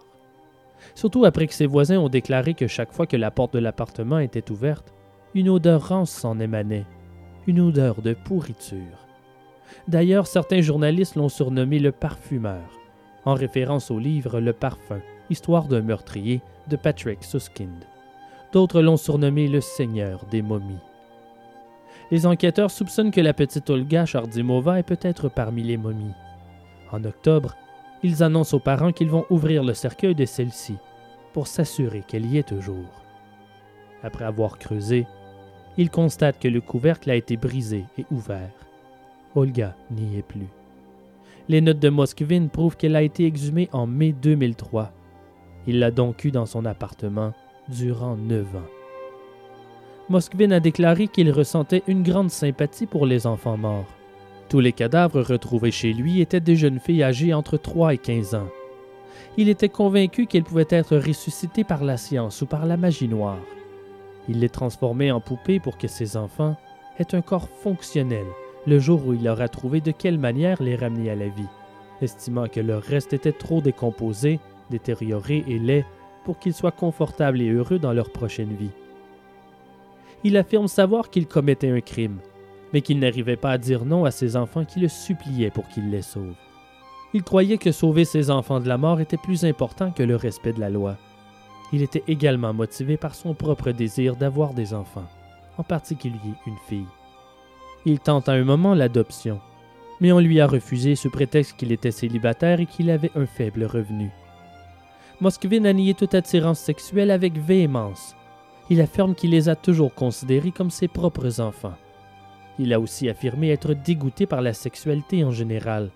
Surtout 0.96 1.26
après 1.26 1.48
que 1.48 1.54
ses 1.54 1.66
voisins 1.66 2.00
ont 2.00 2.10
déclaré 2.10 2.54
que 2.54 2.68
chaque 2.68 2.92
fois 2.92 3.08
que 3.08 3.18
la 3.18 3.32
porte 3.32 3.54
de 3.54 3.60
l'appartement 3.60 4.20
était 4.20 4.52
ouverte, 4.52 4.94
une 5.34 5.50
odeur 5.50 5.88
rance 5.88 6.12
s'en 6.12 6.40
émanait, 6.40 6.86
une 7.48 7.60
odeur 7.60 8.02
de 8.02 8.14
pourriture. 8.14 9.08
D'ailleurs, 9.88 10.28
certains 10.28 10.62
journalistes 10.62 11.16
l'ont 11.16 11.30
surnommé 11.30 11.80
le 11.80 11.92
parfumeur, 11.92 12.70
en 13.26 13.34
référence 13.34 13.90
au 13.90 13.98
livre 13.98 14.40
Le 14.40 14.54
Parfum, 14.54 15.02
histoire 15.30 15.68
d'un 15.68 15.82
meurtrier 15.82 16.42
de 16.68 16.76
Patrick 16.76 17.24
Suskind. 17.24 17.88
D'autres 18.54 18.84
l'ont 18.84 18.98
surnommé 18.98 19.48
le 19.48 19.62
Seigneur 19.62 20.26
des 20.30 20.44
momies. 20.44 20.78
Les 22.12 22.28
enquêteurs 22.28 22.70
soupçonnent 22.70 23.10
que 23.10 23.20
la 23.20 23.34
petite 23.34 23.68
Olga 23.72 24.06
Chardimova 24.06 24.78
est 24.78 24.84
peut-être 24.84 25.28
parmi 25.28 25.64
les 25.64 25.78
momies. 25.78 26.14
En 26.92 27.04
octobre, 27.04 27.56
ils 28.04 28.22
annoncent 28.22 28.56
aux 28.56 28.60
parents 28.60 28.92
qu'ils 28.92 29.10
vont 29.10 29.26
ouvrir 29.32 29.64
le 29.64 29.74
cercueil 29.74 30.14
de 30.14 30.26
celle-ci 30.26 30.76
pour 31.34 31.48
s'assurer 31.48 32.04
qu'elle 32.08 32.28
y 32.28 32.38
est 32.38 32.48
toujours. 32.48 33.02
Après 34.04 34.26
avoir 34.26 34.60
creusé, 34.60 35.08
ils 35.78 35.90
constatent 35.90 36.38
que 36.38 36.48
le 36.48 36.62
couvercle 36.62 37.10
a 37.10 37.16
été 37.16 37.38
brisé 37.38 37.86
et 37.98 38.06
ouvert. 38.12 38.54
Olga 39.34 39.76
n'y 39.90 40.16
est 40.20 40.22
plus. 40.22 40.50
Les 41.50 41.62
notes 41.62 41.80
de 41.80 41.90
Moskvin 41.90 42.50
prouvent 42.50 42.78
qu'elle 42.78 42.96
a 42.96 43.02
été 43.02 43.26
exhumée 43.26 43.70
en 43.72 43.88
mai 43.88 44.12
2003. 44.12 44.92
Il 45.66 45.80
l'a 45.80 45.90
donc 45.90 46.24
eue 46.24 46.32
dans 46.32 46.46
son 46.46 46.66
appartement 46.66 47.34
durant 47.70 48.16
neuf 48.16 48.56
ans. 48.56 48.70
Moskvin 50.10 50.52
a 50.52 50.60
déclaré 50.60 51.08
qu'il 51.08 51.32
ressentait 51.32 51.84
une 51.88 52.04
grande 52.04 52.30
sympathie 52.30 52.86
pour 52.86 53.06
les 53.06 53.26
enfants 53.26 53.58
morts. 53.58 53.88
Tous 54.50 54.60
les 54.60 54.74
cadavres 54.74 55.22
retrouvés 55.22 55.72
chez 55.72 55.94
lui 55.94 56.22
étaient 56.22 56.42
des 56.42 56.56
jeunes 56.56 56.80
filles 56.80 57.04
âgées 57.04 57.34
entre 57.34 57.58
3 57.58 57.94
et 57.94 57.98
15 57.98 58.36
ans. 58.36 58.50
Il 59.38 59.50
était 59.50 59.70
convaincu 59.70 60.28
qu'elles 60.28 60.44
pouvaient 60.44 60.68
être 60.70 60.98
ressuscitées 60.98 61.64
par 61.64 61.84
la 61.84 61.98
science 61.98 62.42
ou 62.42 62.46
par 62.46 62.66
la 62.66 62.78
magie 62.78 63.08
noire. 63.08 63.40
Il 64.30 64.40
les 64.40 64.50
transformait 64.50 65.12
en 65.12 65.22
poupées 65.22 65.60
pour 65.60 65.78
que 65.78 65.88
ses 65.88 66.18
enfants 66.18 66.56
aient 67.00 67.16
un 67.16 67.22
corps 67.22 67.50
fonctionnel 67.50 68.26
le 68.66 68.80
jour 68.80 69.06
où 69.06 69.14
il 69.14 69.28
aura 69.28 69.48
trouvé 69.48 69.82
de 69.82 69.92
quelle 69.92 70.18
manière 70.18 70.62
les 70.62 70.76
ramener 70.76 71.10
à 71.10 71.16
la 71.16 71.28
vie, 71.28 71.50
estimant 72.02 72.48
que 72.48 72.60
leur 72.60 72.82
reste 72.82 73.14
était 73.14 73.34
trop 73.34 73.62
décomposé, 73.62 74.40
détérioré 74.70 75.44
et 75.48 75.60
laid 75.60 75.86
pour 76.24 76.40
qu'ils 76.40 76.54
soient 76.54 76.72
confortables 76.72 77.42
et 77.42 77.50
heureux 77.50 77.80
dans 77.80 77.94
leur 77.94 78.12
prochaine 78.12 78.54
vie. 78.54 78.72
Il 80.24 80.38
affirme 80.38 80.68
savoir 80.68 81.10
qu'il 81.10 81.28
commettait 81.28 81.70
un 81.70 81.82
crime, 81.82 82.20
mais 82.72 82.82
qu'il 82.82 83.00
n'arrivait 83.00 83.36
pas 83.36 83.52
à 83.52 83.58
dire 83.58 83.86
non 83.86 84.06
à 84.06 84.12
ses 84.12 84.36
enfants 84.36 84.66
qui 84.66 84.80
le 84.80 84.88
suppliaient 84.88 85.52
pour 85.52 85.68
qu'il 85.68 85.90
les 85.90 86.02
sauve. 86.02 86.36
Il 87.14 87.24
croyait 87.24 87.58
que 87.58 87.72
sauver 87.72 88.06
ses 88.06 88.32
enfants 88.32 88.60
de 88.60 88.68
la 88.68 88.78
mort 88.78 89.00
était 89.00 89.18
plus 89.18 89.46
important 89.46 89.92
que 89.92 90.02
le 90.02 90.16
respect 90.16 90.54
de 90.54 90.60
la 90.60 90.70
loi. 90.70 90.98
Il 91.72 91.82
était 91.82 92.04
également 92.08 92.54
motivé 92.54 92.98
par 92.98 93.16
son 93.16 93.34
propre 93.34 93.72
désir 93.72 94.16
d'avoir 94.16 94.54
des 94.54 94.74
enfants, 94.74 95.08
en 95.58 95.64
particulier 95.64 96.18
une 96.48 96.58
fille. 96.68 96.88
Il 97.86 98.00
tente 98.00 98.30
à 98.30 98.34
un 98.34 98.44
moment 98.44 98.74
l'adoption, 98.74 99.40
mais 100.00 100.12
on 100.12 100.20
lui 100.20 100.40
a 100.40 100.48
refusé 100.48 100.96
sous 100.96 101.10
prétexte 101.10 101.58
qu'il 101.58 101.72
était 101.72 101.92
célibataire 101.92 102.60
et 102.60 102.66
qu'il 102.66 102.90
avait 102.90 103.12
un 103.16 103.26
faible 103.26 103.66
revenu. 103.66 104.10
Moskvin 105.24 105.64
a 105.64 105.72
nié 105.72 105.94
toute 105.94 106.16
attirance 106.16 106.60
sexuelle 106.60 107.10
avec 107.10 107.38
véhémence. 107.38 108.14
Il 108.70 108.82
affirme 108.82 109.16
qu'il 109.16 109.30
les 109.30 109.48
a 109.48 109.56
toujours 109.56 109.96
considérés 109.96 110.52
comme 110.52 110.70
ses 110.70 110.90
propres 110.90 111.40
enfants. 111.40 111.78
Il 112.60 112.74
a 112.74 112.80
aussi 112.82 113.08
affirmé 113.08 113.50
être 113.50 113.74
dégoûté 113.74 114.26
par 114.26 114.42
la 114.42 114.52
sexualité 114.52 115.24
en 115.24 115.32
général. 115.32 115.92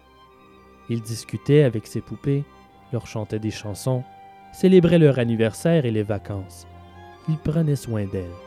Il 0.89 1.01
discutait 1.01 1.63
avec 1.63 1.87
ses 1.87 1.99
poupées, 1.99 2.45
leur 2.93 3.05
chantait 3.05 3.37
des 3.37 3.51
chansons, 3.51 4.05
célébrait 4.53 4.97
leur 4.97 5.19
anniversaire 5.19 5.85
et 5.85 5.91
les 5.91 6.03
vacances. 6.03 6.65
Il 7.27 7.37
prenait 7.37 7.75
soin 7.75 8.05
d'elles. 8.05 8.46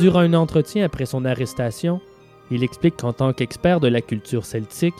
Durant 0.00 0.20
un 0.20 0.34
entretien 0.34 0.84
après 0.84 1.06
son 1.06 1.24
arrestation, 1.24 2.00
il 2.50 2.62
explique 2.62 2.96
qu'en 2.96 3.12
tant 3.12 3.32
qu'expert 3.32 3.80
de 3.80 3.88
la 3.88 4.00
culture 4.00 4.44
celtique, 4.44 4.94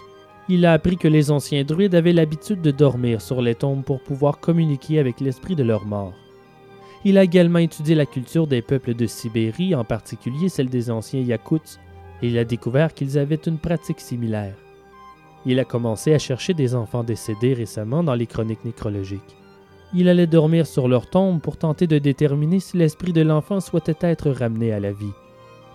il 0.49 0.65
a 0.65 0.73
appris 0.73 0.97
que 0.97 1.09
les 1.09 1.31
anciens 1.31 1.65
druides 1.65 1.95
avaient 1.95 2.12
l'habitude 2.12 2.62
de 2.62 2.71
dormir 2.71 3.21
sur 3.21 3.43
les 3.43 3.55
tombes 3.55 3.83
pour 3.83 4.01
pouvoir 4.03 4.39
communiquer 4.39 4.99
avec 4.99 5.21
l'esprit 5.21 5.57
de 5.57 5.62
leur 5.62 5.85
mort. 5.85 6.12
Il 7.05 7.19
a 7.19 7.25
également 7.25 7.59
étudié 7.59 7.95
la 7.95 8.07
culture 8.07 8.47
des 8.47 8.62
peuples 8.62 8.95
de 8.95 9.07
Sibérie, 9.07 9.75
en 9.75 9.85
particulier 9.85 10.49
celle 10.49 10.71
des 10.71 10.91
anciens 10.91 11.21
Yakuts, 11.21 11.79
et 12.23 12.29
il 12.29 12.39
a 12.39 12.45
découvert 12.45 12.95
qu'ils 12.95 13.19
avaient 13.19 13.35
une 13.35 13.59
pratique 13.59 14.01
similaire. 14.01 14.55
Il 15.45 15.59
a 15.59 15.65
commencé 15.65 16.15
à 16.15 16.19
chercher 16.19 16.55
des 16.55 16.75
enfants 16.75 17.05
décédés 17.05 17.53
récemment 17.53 18.03
dans 18.03 18.15
les 18.15 18.27
chroniques 18.27 18.65
nécrologiques. 18.65 19.37
Il 19.97 20.09
allait 20.09 20.27
dormir 20.27 20.66
sur 20.66 20.89
leur 20.89 21.09
tombe 21.09 21.41
pour 21.41 21.57
tenter 21.57 21.87
de 21.87 21.99
déterminer 21.99 22.59
si 22.59 22.77
l'esprit 22.77 23.12
de 23.12 23.21
l'enfant 23.21 23.61
souhaitait 23.61 23.97
être 24.01 24.29
ramené 24.29 24.73
à 24.73 24.81
la 24.81 24.91
vie. 24.91 25.12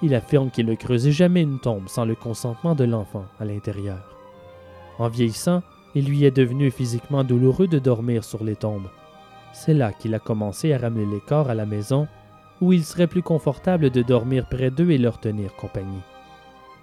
Il 0.04 0.14
affirme 0.14 0.52
qu'il 0.52 0.66
ne 0.66 0.76
creusait 0.76 1.14
jamais 1.14 1.42
une 1.42 1.60
tombe 1.60 1.88
sans 1.88 2.04
le 2.04 2.16
consentement 2.16 2.76
de 2.76 2.84
l'enfant 2.84 3.24
à 3.40 3.46
l'intérieur. 3.46 4.18
En 4.98 5.08
vieillissant, 5.08 5.64
il 5.96 6.06
lui 6.06 6.26
est 6.26 6.36
devenu 6.36 6.70
physiquement 6.70 7.24
douloureux 7.24 7.68
de 7.68 7.80
dormir 7.80 8.26
sur 8.26 8.44
les 8.44 8.58
tombes. 8.58 8.90
C'est 9.54 9.74
là 9.74 9.94
qu'il 9.94 10.14
a 10.14 10.20
commencé 10.20 10.74
à 10.74 10.80
ramener 10.80 11.06
les 11.06 11.22
corps 11.22 11.50
à 11.50 11.56
la 11.56 11.66
maison, 11.66 12.06
où 12.60 12.74
il 12.74 12.84
serait 12.84 13.08
plus 13.08 13.24
confortable 13.24 13.90
de 13.90 14.02
dormir 14.02 14.50
près 14.50 14.70
d'eux 14.70 14.92
et 14.92 14.98
leur 14.98 15.22
tenir 15.22 15.56
compagnie. 15.56 16.04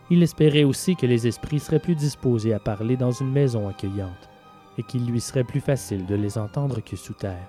Il 0.08 0.22
espérait 0.22 0.64
aussi 0.64 0.96
que 0.96 1.04
les 1.04 1.26
esprits 1.26 1.60
seraient 1.60 1.80
plus 1.80 1.96
disposés 1.96 2.54
à 2.54 2.58
parler 2.58 2.96
dans 2.96 3.12
une 3.12 3.30
maison 3.30 3.68
accueillante 3.68 4.30
et 4.78 4.82
qu'il 4.82 5.06
lui 5.06 5.20
serait 5.20 5.44
plus 5.44 5.60
facile 5.60 6.06
de 6.06 6.14
les 6.14 6.38
entendre 6.38 6.80
que 6.80 6.96
sous 6.96 7.14
terre. 7.14 7.48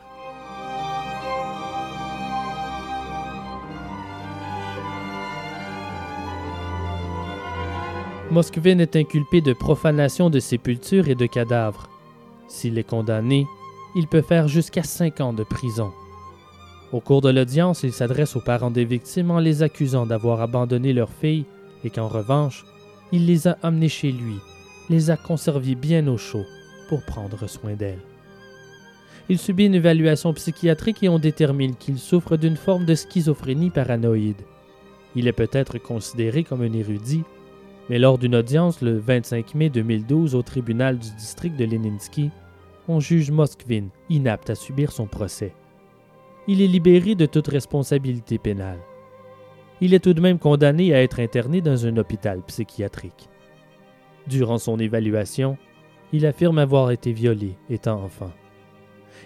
Moskvin 8.29 8.79
est 8.79 8.97
inculpé 8.97 9.39
de 9.39 9.53
profanation 9.53 10.29
de 10.29 10.39
sépultures 10.39 11.07
et 11.07 11.15
de 11.15 11.25
cadavres. 11.25 11.89
S'il 12.49 12.77
est 12.77 12.83
condamné, 12.83 13.47
il 13.95 14.07
peut 14.07 14.21
faire 14.21 14.49
jusqu'à 14.49 14.83
cinq 14.83 15.21
ans 15.21 15.31
de 15.31 15.43
prison. 15.43 15.91
Au 16.91 16.99
cours 16.99 17.21
de 17.21 17.29
l'audience, 17.29 17.83
il 17.83 17.93
s'adresse 17.93 18.35
aux 18.35 18.41
parents 18.41 18.71
des 18.71 18.85
victimes 18.85 19.31
en 19.31 19.39
les 19.39 19.63
accusant 19.63 20.05
d'avoir 20.05 20.41
abandonné 20.41 20.91
leur 20.91 21.09
fille 21.09 21.45
et 21.83 21.89
qu'en 21.89 22.07
revanche, 22.07 22.65
il 23.13 23.25
les 23.25 23.47
a 23.47 23.57
amenées 23.63 23.89
chez 23.89 24.11
lui, 24.11 24.35
les 24.89 25.09
a 25.09 25.15
conservées 25.15 25.75
bien 25.75 26.05
au 26.07 26.17
chaud 26.17 26.45
pour 26.87 27.01
prendre 27.03 27.47
soin 27.47 27.73
d'elle. 27.73 27.99
Il 29.29 29.37
subit 29.37 29.65
une 29.65 29.75
évaluation 29.75 30.33
psychiatrique 30.33 31.03
et 31.03 31.09
on 31.09 31.19
détermine 31.19 31.75
qu'il 31.75 31.99
souffre 31.99 32.37
d'une 32.37 32.55
forme 32.55 32.85
de 32.85 32.95
schizophrénie 32.95 33.69
paranoïde. 33.69 34.41
Il 35.15 35.27
est 35.27 35.33
peut-être 35.33 35.79
considéré 35.79 36.43
comme 36.43 36.61
un 36.61 36.71
érudit, 36.71 37.23
mais 37.89 37.99
lors 37.99 38.17
d'une 38.17 38.35
audience 38.35 38.81
le 38.81 38.97
25 38.97 39.55
mai 39.55 39.69
2012 39.69 40.35
au 40.35 40.41
tribunal 40.41 40.97
du 40.97 41.09
district 41.17 41.57
de 41.57 41.65
Leninsky, 41.65 42.31
on 42.87 42.99
juge 42.99 43.31
Moskvin 43.31 43.87
inapte 44.09 44.49
à 44.49 44.55
subir 44.55 44.91
son 44.91 45.07
procès. 45.07 45.53
il 46.47 46.61
est 46.61 46.67
libéré 46.67 47.15
de 47.15 47.25
toute 47.25 47.47
responsabilité 47.47 48.37
pénale. 48.37 48.79
Il 49.81 49.93
est 49.93 49.99
tout 49.99 50.13
de 50.13 50.21
même 50.21 50.39
condamné 50.39 50.93
à 50.93 51.03
être 51.03 51.19
interné 51.19 51.59
dans 51.59 51.85
un 51.85 51.97
hôpital 51.97 52.41
psychiatrique. 52.47 53.27
Durant 54.27 54.57
son 54.57 54.79
évaluation, 54.79 55.57
il 56.13 56.25
affirme 56.25 56.57
avoir 56.57 56.91
été 56.91 57.11
violé 57.11 57.57
étant 57.69 58.01
enfant. 58.03 58.31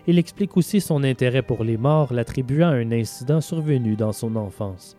Il 0.07 0.17
explique 0.17 0.57
aussi 0.57 0.81
son 0.81 1.03
intérêt 1.03 1.43
pour 1.43 1.63
les 1.63 1.77
morts, 1.77 2.13
l'attribuant 2.13 2.69
à 2.69 2.75
un 2.75 2.91
incident 2.91 3.41
survenu 3.41 3.95
dans 3.95 4.13
son 4.13 4.35
enfance. 4.35 4.97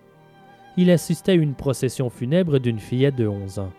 Il 0.77 0.91
assistait 0.91 1.33
à 1.33 1.37
une 1.37 1.55
procession 1.55 2.09
funèbre 2.09 2.59
d'une 2.59 2.79
fillette 2.79 3.17
de 3.17 3.27
11 3.27 3.59
ans. 3.59 3.73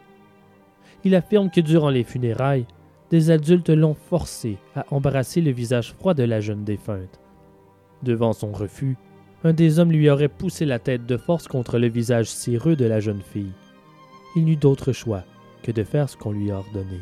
Il 1.04 1.16
affirme 1.16 1.50
que 1.50 1.62
durant 1.62 1.90
les 1.90 2.04
funérailles, 2.04 2.68
des 3.10 3.32
adultes 3.32 3.70
l'ont 3.70 3.94
forcé 3.94 4.58
à 4.76 4.86
embrasser 4.92 5.42
le 5.42 5.52
visage 5.52 5.94
froid 5.94 6.14
de 6.14 6.24
la 6.24 6.40
jeune 6.40 6.64
défunte. 6.64 7.20
Devant 8.02 8.34
son 8.34 8.52
refus, 8.52 8.98
un 9.44 9.54
des 9.54 9.80
hommes 9.80 9.92
lui 9.92 10.10
aurait 10.10 10.30
poussé 10.30 10.66
la 10.66 10.80
tête 10.80 11.06
de 11.06 11.18
force 11.18 11.48
contre 11.48 11.78
le 11.78 11.88
visage 11.88 12.28
cireux 12.28 12.76
de 12.76 12.86
la 12.86 13.00
jeune 13.00 13.22
fille. 13.22 13.52
Il 14.36 14.46
n'eut 14.46 14.56
d'autre 14.56 14.94
choix 14.94 15.24
que 15.62 15.72
de 15.72 15.84
faire 15.84 16.10
ce 16.10 16.18
qu'on 16.18 16.32
lui 16.32 16.52
a 16.52 16.58
ordonné. 16.58 17.00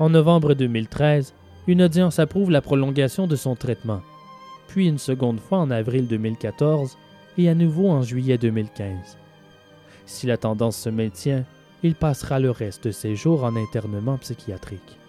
En 0.00 0.08
novembre 0.08 0.54
2013, 0.54 1.34
une 1.66 1.82
audience 1.82 2.18
approuve 2.20 2.50
la 2.50 2.62
prolongation 2.62 3.26
de 3.26 3.36
son 3.36 3.54
traitement, 3.54 4.00
puis 4.66 4.88
une 4.88 4.96
seconde 4.96 5.40
fois 5.40 5.58
en 5.58 5.70
avril 5.70 6.06
2014 6.06 6.96
et 7.36 7.50
à 7.50 7.54
nouveau 7.54 7.90
en 7.90 8.00
juillet 8.00 8.38
2015. 8.38 9.18
Si 10.06 10.26
la 10.26 10.38
tendance 10.38 10.78
se 10.78 10.88
maintient, 10.88 11.44
il 11.82 11.94
passera 11.94 12.40
le 12.40 12.50
reste 12.50 12.86
de 12.86 12.92
ses 12.92 13.14
jours 13.14 13.44
en 13.44 13.56
internement 13.56 14.16
psychiatrique. 14.16 14.99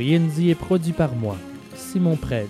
Morienzi 0.00 0.48
est 0.48 0.54
produit 0.54 0.94
par 0.94 1.14
moi, 1.14 1.36
Simon 1.74 2.16
Predge. 2.16 2.48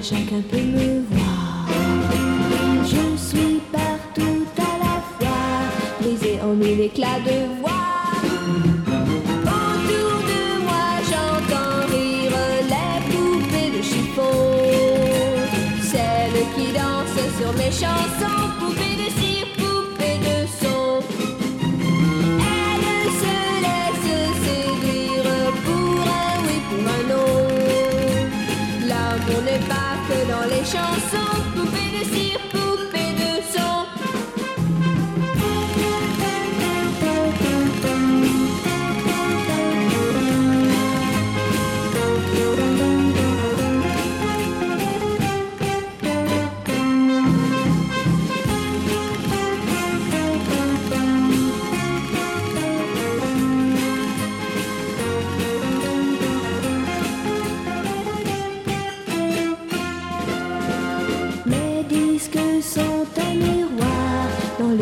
Dans 0.00 0.16
lequel 0.16 0.18
chacun 0.18 0.40
peut 0.42 0.56
me 0.56 0.99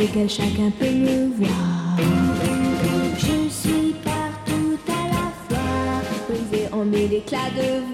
lequel 0.09 0.29
chacun 0.29 0.71
peut 0.79 0.91
me 0.91 1.35
voir. 1.35 1.97
Je 3.19 3.49
suis 3.49 3.95
partout 4.05 4.79
à 4.89 5.09
la 5.09 5.33
fois, 5.49 6.03
brisée 6.29 6.69
en 6.73 6.85
mille 6.85 7.13
éclats 7.15 7.51
de 7.57 7.88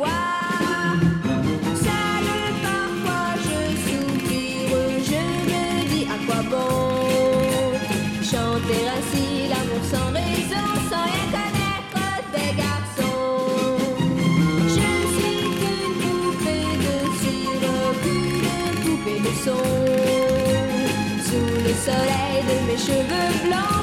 soleil 21.84 22.42
de 22.48 22.66
mes 22.66 22.78
cheveux 22.78 23.46
blancs. 23.46 23.73